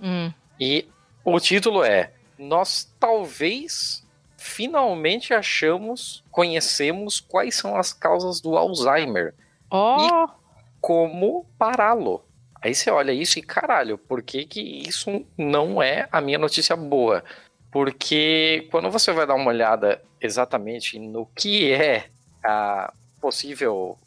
[0.00, 0.32] Hum.
[0.58, 0.88] E
[1.24, 4.04] o título é: Nós talvez
[4.36, 9.32] finalmente achamos, conhecemos quais são as causas do Alzheimer.
[9.70, 9.96] Oh.
[10.00, 10.42] E
[10.80, 12.24] como pará-lo.
[12.62, 16.76] Aí você olha isso e caralho, por que, que isso não é a minha notícia
[16.76, 17.24] boa?
[17.70, 22.06] Porque quando você vai dar uma olhada exatamente no que é
[22.44, 23.98] a possível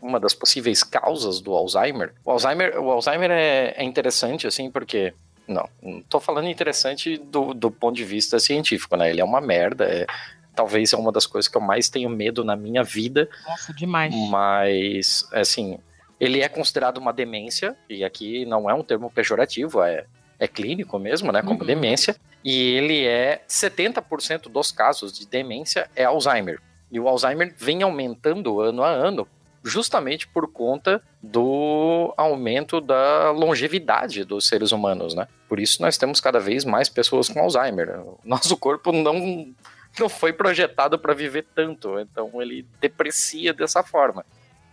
[0.00, 2.14] uma das possíveis causas do Alzheimer.
[2.24, 5.12] O Alzheimer, o Alzheimer é, é interessante, assim, porque.
[5.46, 9.10] Não, não tô falando interessante do, do ponto de vista científico, né?
[9.10, 9.84] Ele é uma merda.
[9.84, 10.06] É,
[10.54, 13.28] talvez é uma das coisas que eu mais tenho medo na minha vida.
[13.46, 14.14] Nossa, demais.
[14.28, 15.78] Mas, assim,
[16.20, 20.04] ele é considerado uma demência, e aqui não é um termo pejorativo, é,
[20.38, 21.42] é clínico mesmo, né?
[21.42, 21.66] Como uhum.
[21.66, 22.16] demência.
[22.44, 26.60] E ele é 70% dos casos de demência é Alzheimer.
[26.90, 29.28] E o Alzheimer vem aumentando ano a ano,
[29.62, 35.28] justamente por conta do aumento da longevidade dos seres humanos, né?
[35.48, 38.00] Por isso nós temos cada vez mais pessoas com Alzheimer.
[38.24, 39.52] Nosso corpo não
[39.98, 44.24] não foi projetado para viver tanto, então ele deprecia dessa forma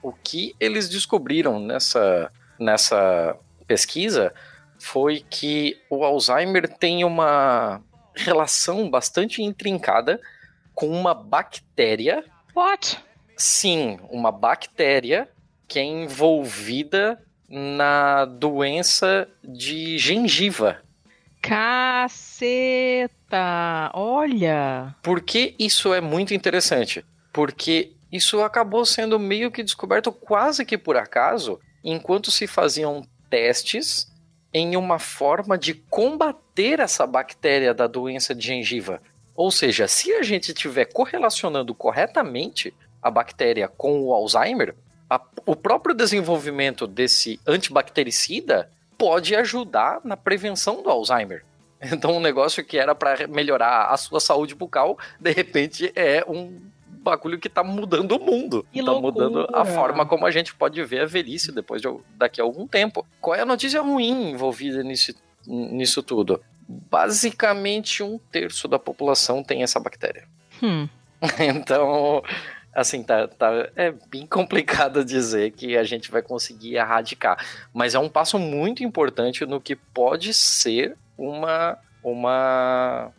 [0.05, 3.35] o que eles descobriram nessa, nessa
[3.65, 4.31] pesquisa
[4.77, 7.81] foi que o Alzheimer tem uma
[8.15, 10.21] relação bastante intrincada
[10.75, 12.23] com uma bactéria.
[12.55, 13.03] What?
[13.35, 15.27] Sim, uma bactéria
[15.67, 17.19] que é envolvida
[17.49, 20.83] na doença de gengiva.
[21.41, 23.09] Caceta!
[23.95, 24.95] Olha!
[25.01, 27.03] Por que isso é muito interessante?
[27.33, 34.11] Porque isso acabou sendo meio que descoberto quase que por acaso, enquanto se faziam testes
[34.53, 39.01] em uma forma de combater essa bactéria da doença de gengiva.
[39.35, 44.73] Ou seja, se a gente estiver correlacionando corretamente a bactéria com o Alzheimer,
[45.09, 51.43] a, o próprio desenvolvimento desse antibactericida pode ajudar na prevenção do Alzheimer.
[51.91, 56.61] Então, um negócio que era para melhorar a sua saúde bucal, de repente é um
[57.05, 58.65] bagulho que tá mudando o mundo.
[58.73, 59.29] Que tá loucura.
[59.29, 62.67] mudando a forma como a gente pode ver a velhice depois de daqui a algum
[62.67, 63.05] tempo.
[63.21, 65.13] Qual é a notícia ruim envolvida nisso,
[65.45, 66.41] nisso tudo?
[66.67, 70.27] Basicamente, um terço da população tem essa bactéria.
[70.61, 70.89] Hum.
[71.39, 72.21] Então,
[72.73, 77.43] assim, tá, tá, é bem complicado dizer que a gente vai conseguir erradicar,
[77.73, 83.11] mas é um passo muito importante no que pode ser uma, uma,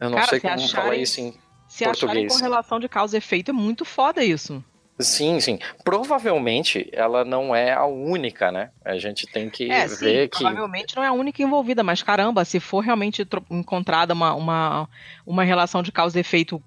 [0.00, 1.34] eu não Cara, sei se como falar isso em
[1.78, 2.32] Se acharem português.
[2.32, 4.62] correlação de causa e efeito, é muito foda isso.
[4.98, 5.58] Sim, sim.
[5.84, 8.70] Provavelmente ela não é a única, né?
[8.84, 12.02] A gente tem que É, sim, ver que provavelmente não é a única envolvida, mas
[12.02, 14.88] caramba, se for realmente encontrada uma, uma,
[15.26, 16.62] uma relação de causa e efeito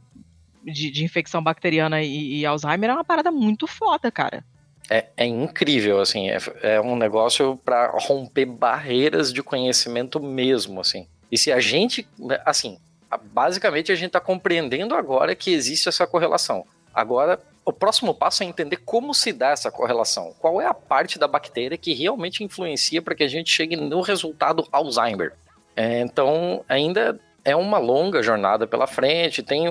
[0.64, 4.44] de, de infecção bacteriana e, e Alzheimer, é uma parada muito foda, cara.
[4.92, 6.30] é, é incrível, assim.
[6.30, 11.08] É, é um negócio para romper barreiras de conhecimento mesmo, assim.
[11.32, 12.08] E se a gente,
[12.46, 12.78] assim,
[13.18, 16.66] basicamente a gente está compreendendo agora que existe essa correlação.
[16.94, 20.34] Agora, o próximo passo é entender como se dá essa correlação.
[20.40, 24.02] Qual é a parte da bactéria que realmente influencia para que a gente chegue no
[24.02, 25.34] resultado Alzheimer.
[25.76, 29.44] É, então, ainda é uma longa jornada pela frente.
[29.44, 29.68] Tem,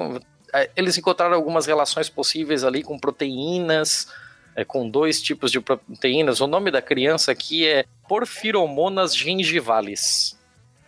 [0.55, 4.07] é, eles encontraram algumas relações possíveis ali com proteínas,
[4.55, 6.41] é, com dois tipos de proteínas.
[6.41, 10.38] O nome da criança aqui é Porfiromonas gingivales.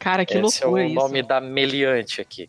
[0.00, 0.94] Cara, que Esse loucura é o isso.
[0.96, 2.48] nome da meliante aqui.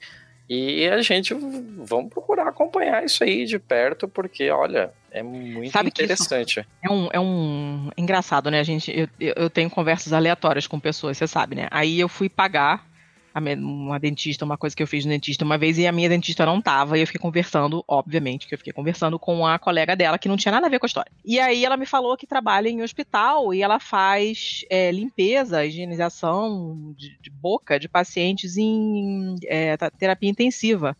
[0.49, 5.91] E a gente vamos procurar acompanhar isso aí de perto, porque, olha, é muito Sabe
[5.91, 6.65] que isso- interessante.
[6.83, 7.89] É um, é um.
[7.95, 8.59] é engraçado, né?
[8.59, 11.67] A gente, eu, eu tenho conversas aleatórias com pessoas, você sabe, né?
[11.71, 12.85] Aí eu fui pagar
[13.34, 16.45] uma dentista, uma coisa que eu fiz no dentista uma vez, e a minha dentista
[16.45, 20.18] não tava, e eu fiquei conversando, obviamente, que eu fiquei conversando com a colega dela,
[20.18, 21.11] que não tinha nada a ver com a história.
[21.24, 26.93] E aí ela me falou que trabalha em hospital e ela faz é, limpeza, higienização
[26.98, 30.98] de, de boca de pacientes em é, terapia intensiva.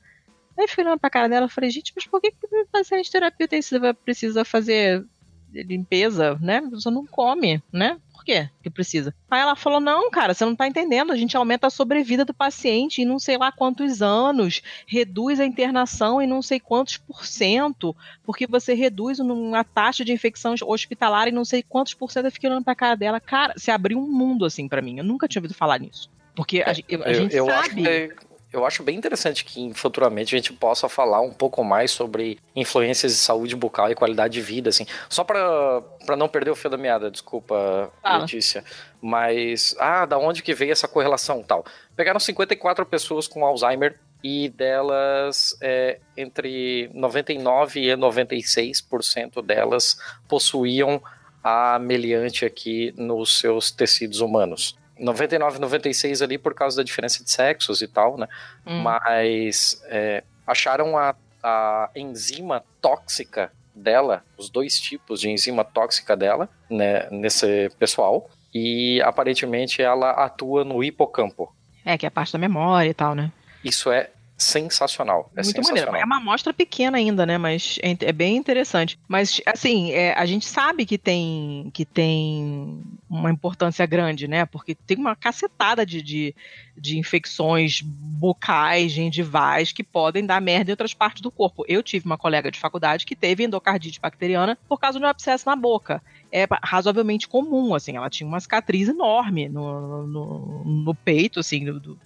[0.58, 2.68] Aí eu fiquei olhando pra cara dela e falei, gente, mas por que, que o
[2.72, 5.06] paciente de terapia intensiva precisa fazer
[5.54, 6.62] limpeza, né?
[6.72, 8.00] Você não come, né?
[8.22, 9.16] Por quê que precisa?
[9.32, 11.12] Aí ela falou: não, cara, você não tá entendendo.
[11.12, 15.46] A gente aumenta a sobrevida do paciente em não sei lá quantos anos, reduz a
[15.46, 21.28] internação em não sei quantos por cento, porque você reduz uma taxa de infecção hospitalar
[21.30, 22.26] em não sei quantos por cento.
[22.26, 23.20] Eu fiquei olhando pra cara dela.
[23.20, 25.00] Cara, se abriu um mundo assim pra mim.
[25.00, 26.08] Eu nunca tinha ouvido falar nisso.
[26.36, 27.58] Porque a, gen- a eu, gente eu sabe.
[27.58, 31.92] acho que- eu acho bem interessante que futuramente a gente possa falar um pouco mais
[31.92, 34.86] sobre influências de saúde bucal e qualidade de vida, assim.
[35.10, 38.20] Só pra pra não perder o fio da meada, desculpa, Fala.
[38.20, 38.64] Letícia.
[39.02, 41.66] Mas, ah, da onde que veio essa correlação tal?
[41.96, 49.98] Pegaram 54 pessoas com Alzheimer e delas, é, entre 99% e 96% delas
[50.28, 51.02] possuíam
[51.44, 54.76] a meliante aqui nos seus tecidos humanos.
[55.02, 58.28] 99, 96 ali por causa da diferença de sexos e tal, né?
[58.66, 58.82] Hum.
[58.82, 66.48] Mas é, acharam a, a enzima tóxica dela, os dois tipos de enzima tóxica dela,
[66.70, 68.30] né, nesse pessoal.
[68.54, 71.54] E aparentemente ela atua no hipocampo.
[71.84, 73.32] É, que é a parte da memória e tal, né?
[73.64, 74.12] Isso é
[74.42, 75.32] sensacional.
[75.36, 75.66] É Muito maneiro.
[75.68, 76.02] sensacional.
[76.02, 77.38] É uma amostra pequena ainda, né?
[77.38, 78.98] Mas é, é bem interessante.
[79.08, 84.46] Mas, assim, é, a gente sabe que tem, que tem uma importância grande, né?
[84.46, 86.36] Porque tem uma cacetada de, de,
[86.78, 91.64] de infecções bucais, gengivais, que podem dar merda em outras partes do corpo.
[91.68, 95.48] Eu tive uma colega de faculdade que teve endocardite bacteriana por causa de um abscesso
[95.48, 96.02] na boca.
[96.32, 97.96] É razoavelmente comum, assim.
[97.98, 102.00] Ela tinha uma cicatriz enorme no, no, no peito, assim, do- do,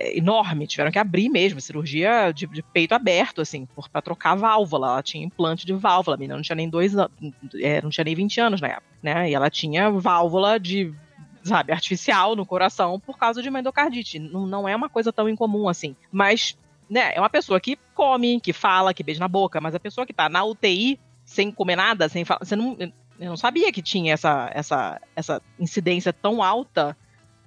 [0.00, 4.88] enorme, tiveram que abrir mesmo, cirurgia de, de peito aberto, assim, pra trocar válvula.
[4.88, 7.12] Ela tinha implante de válvula, a menina não tinha nem dois anos,
[7.82, 9.30] não tinha nem 20 anos na época, né?
[9.30, 10.92] E ela tinha válvula de,
[11.42, 14.18] sabe, artificial no coração por causa de uma endocardite.
[14.18, 15.94] Não, não é uma coisa tão incomum assim.
[16.10, 16.56] Mas,
[16.88, 20.06] né, é uma pessoa que come, que fala, que beija na boca, mas a pessoa
[20.06, 22.76] que tá na UTI sem comer nada, sem falar, você não.
[23.20, 26.96] Eu não sabia que tinha essa, essa, essa incidência tão alta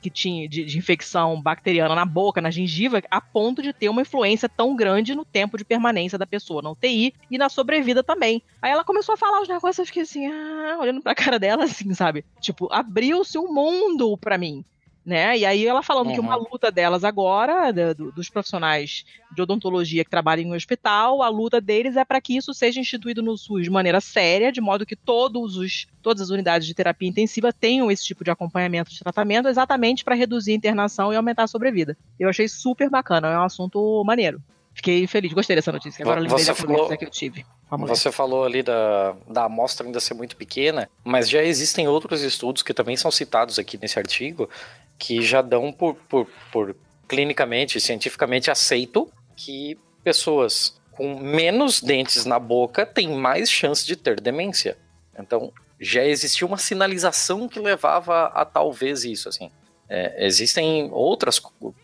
[0.05, 4.03] que tinha de, de infecção bacteriana na boca, na gengiva, a ponto de ter uma
[4.03, 8.39] influência tão grande no tempo de permanência da pessoa na UTI e na sobrevida também.
[8.61, 11.63] Aí ela começou a falar os negócios, eu fiquei assim, ah, olhando pra cara dela
[11.63, 12.23] assim, sabe?
[12.39, 14.63] Tipo, abriu-se um mundo pra mim.
[15.05, 15.37] Né?
[15.37, 16.25] E aí ela falando que Uhum.
[16.25, 21.61] uma luta delas agora, do- dos profissionais de odontologia que trabalham em hospital, a luta
[21.61, 24.95] deles é para que isso seja instituído no SUS de maneira séria, de modo que
[24.95, 29.47] todos os, todas as unidades de terapia intensiva tenham esse tipo de acompanhamento de tratamento,
[29.47, 31.95] exatamente para reduzir a internação e aumentar a sobrevida.
[32.19, 34.41] Eu achei super bacana, é um assunto maneiro.
[34.73, 36.01] Fiquei feliz, gostei dessa notícia.
[36.03, 37.45] Agora eu lembrei Você da falou- que eu tive.
[37.87, 42.61] Você falou ali da, da amostra ainda ser muito pequena, mas já existem outros estudos
[42.63, 44.49] que também são citados aqui nesse artigo,
[44.97, 46.75] que já dão por, por, por
[47.07, 54.19] clinicamente, cientificamente aceito que pessoas com menos dentes na boca têm mais chance de ter
[54.19, 54.77] demência.
[55.17, 59.51] Então, já existia uma sinalização que levava a talvez isso, assim.
[59.87, 61.39] É, existem outras,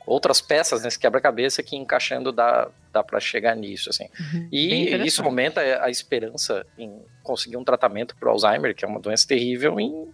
[0.07, 4.05] outras peças nesse quebra-cabeça que encaixando dá, dá para chegar nisso, assim.
[4.19, 4.47] Uhum.
[4.51, 8.99] E isso aumenta a esperança em conseguir um tratamento para o Alzheimer, que é uma
[8.99, 10.09] doença terrível, em,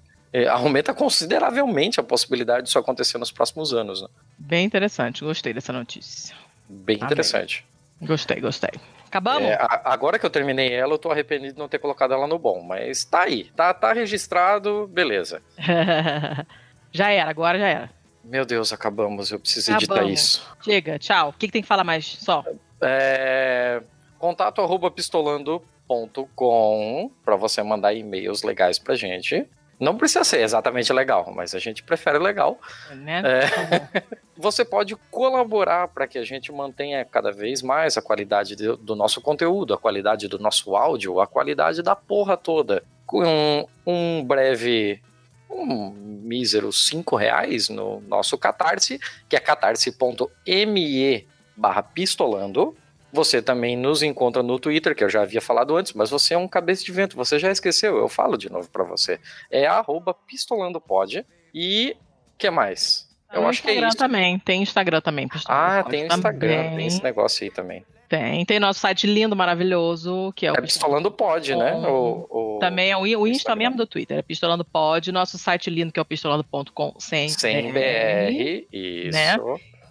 [0.46, 4.02] aumenta consideravelmente a possibilidade disso acontecer nos próximos anos.
[4.02, 4.08] Né?
[4.38, 6.36] Bem interessante, gostei dessa notícia.
[6.68, 7.66] Bem interessante.
[8.02, 8.72] Gostei, gostei.
[9.08, 9.50] Acabamos?
[9.50, 12.38] É, agora que eu terminei ela, eu tô arrependido de não ter colocado ela no
[12.38, 15.42] bom, mas tá aí, tá, tá registrado, beleza.
[16.92, 17.90] já era, agora já era.
[18.24, 20.20] Meu Deus, acabamos, eu preciso editar Acabamos.
[20.20, 20.46] isso.
[20.62, 21.30] Chega, tchau.
[21.30, 22.06] O que, que tem que falar mais?
[22.06, 22.44] Só.
[22.82, 23.82] É,
[24.20, 29.48] contato arroba pistolando.com para você mandar e-mails legais pra gente.
[29.80, 32.60] Não precisa ser exatamente legal, mas a gente prefere legal.
[32.96, 33.22] Né?
[33.24, 34.04] É,
[34.36, 39.22] você pode colaborar para que a gente mantenha cada vez mais a qualidade do, nosso
[39.22, 42.84] conteúdo, a qualidade do nosso áudio, a qualidade da porra toda.
[43.06, 45.02] Com um, um breve,
[45.50, 49.00] um mísero 5 reais no nosso Catarse,
[49.30, 52.76] que é catarse.me barra pistolando.
[53.18, 56.38] Você também nos encontra no Twitter, que eu já havia falado antes, mas você é
[56.38, 59.20] um cabeça de vento, você já esqueceu, eu falo de novo para você.
[59.50, 61.26] É arroba pistolandopod.
[61.54, 61.96] E
[62.38, 63.08] que mais?
[63.34, 63.98] Eu No acho que é Instagram isso.
[63.98, 64.40] também.
[64.40, 65.28] Tem Instagram também.
[65.48, 66.78] Ah, tem o Instagram, também.
[66.78, 67.84] tem esse negócio aí também.
[68.08, 68.46] Tem.
[68.46, 71.74] Tem nosso site lindo, maravilhoso, que é o É Pistolando Pod, né?
[71.74, 75.12] O, o- Também é o, o Insta mesmo do Twitter, é Pistolando Pod.
[75.12, 79.12] Nosso site lindo, que é o pistolando.com, sem, Sem BR, BR, isso.
[79.18, 79.36] né?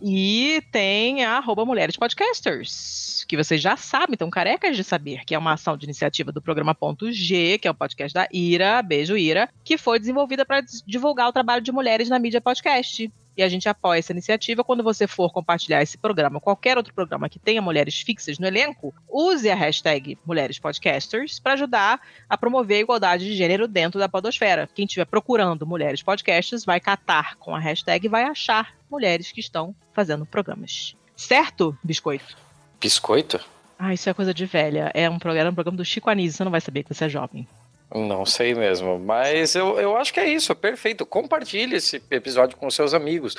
[0.00, 5.34] E tem a arroba Mulheres Podcasters, que vocês já sabem, estão carecas de saber, que
[5.34, 8.82] é uma ação de iniciativa do programa Ponto G, que é o podcast da Ira,
[8.82, 13.10] beijo Ira, que foi desenvolvida para divulgar o trabalho de mulheres na mídia podcast.
[13.36, 14.64] E a gente apoia essa iniciativa.
[14.64, 18.94] Quando você for compartilhar esse programa, qualquer outro programa que tenha mulheres fixas no elenco,
[19.08, 24.08] use a hashtag Mulheres Podcasters para ajudar a promover a igualdade de gênero dentro da
[24.08, 24.68] podosfera.
[24.74, 29.40] Quem estiver procurando mulheres podcasters vai catar com a hashtag e vai achar mulheres que
[29.40, 30.96] estão fazendo programas.
[31.14, 32.36] Certo, Biscoito?
[32.80, 33.40] Biscoito?
[33.78, 34.90] Ah, isso é coisa de velha.
[34.94, 37.08] É um programa, um programa do Chico Anísio, você não vai saber que você é
[37.08, 37.46] jovem.
[37.94, 41.06] Não sei mesmo, mas eu, eu acho que é isso, perfeito.
[41.06, 43.34] Compartilhe esse episódio com seus amigos.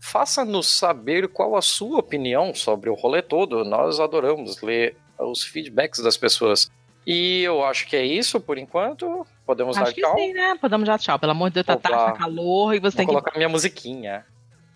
[0.00, 3.64] Faça-nos saber qual a sua opinião sobre o rolê todo.
[3.64, 6.70] Nós adoramos ler os feedbacks das pessoas.
[7.06, 9.26] E eu acho que é isso por enquanto.
[9.46, 10.16] Podemos Acho dar que tchau.
[10.16, 10.56] sim, né?
[10.60, 11.18] Podemos dar tchau.
[11.18, 13.12] Pelo amor de Deus, tá tarde, tá calor e você Vou tem que.
[13.12, 14.24] colocar minha musiquinha.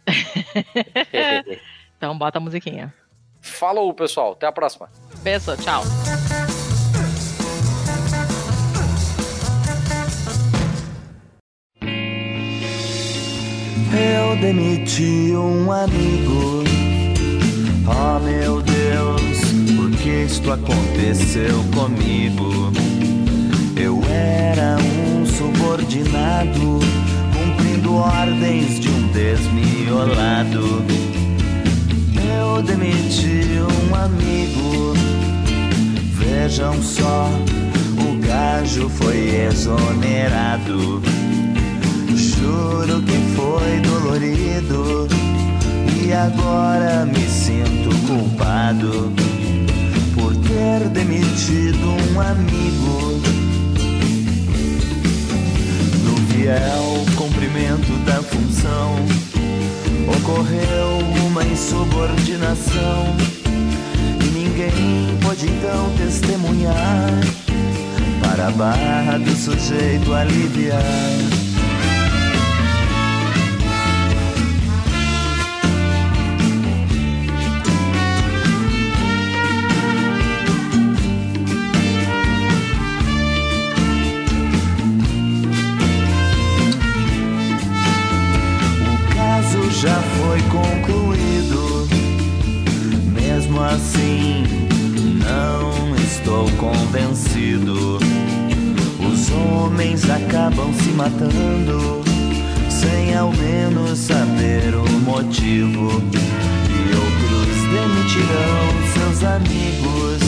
[1.97, 2.95] Então bota a musiquinha.
[3.41, 4.33] Falou, pessoal.
[4.33, 4.89] Até a próxima.
[5.23, 5.83] Beijo, tchau.
[13.93, 16.63] Eu demiti um amigo.
[17.87, 19.41] Oh meu Deus,
[19.77, 22.71] por que isto aconteceu comigo?
[23.77, 26.81] Eu era um subordinado,
[27.33, 30.85] cumprindo ordens de um desmiolado.
[32.31, 34.93] Eu demiti um amigo.
[36.13, 37.31] Vejam só,
[38.03, 41.18] o gajo foi exonerado.
[42.41, 45.09] Juro que foi dolorido
[46.05, 49.13] e agora me sinto culpado
[50.15, 53.21] por ter demitido um amigo.
[56.05, 58.97] No fiel cumprimento da função,
[60.17, 63.17] ocorreu uma insubordinação
[64.25, 67.11] e ninguém pôde então testemunhar
[68.23, 71.48] para a barra do sujeito aliviar.
[90.39, 91.89] Foi concluído.
[93.13, 94.45] Mesmo assim,
[95.19, 97.99] não estou convencido.
[99.01, 102.05] Os homens acabam se matando
[102.69, 106.01] sem ao menos saber o motivo.
[106.71, 110.23] E outros demitirão seus amigos,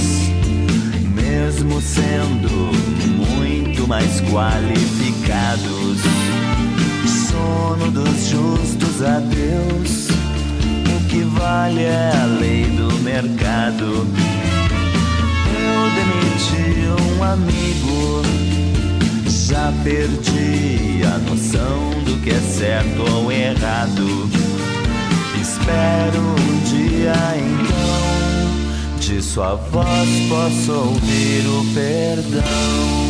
[1.15, 2.51] mesmo sendo
[3.17, 6.01] muito mais qualificados.
[7.51, 10.09] Sono dos justos a Deus.
[10.95, 14.07] O que vale é a lei do mercado.
[15.59, 18.23] Eu demiti um amigo.
[19.27, 24.31] Já perdi a noção do que é certo ou errado.
[25.41, 33.10] Espero um dia então de sua voz possa ouvir o perdão.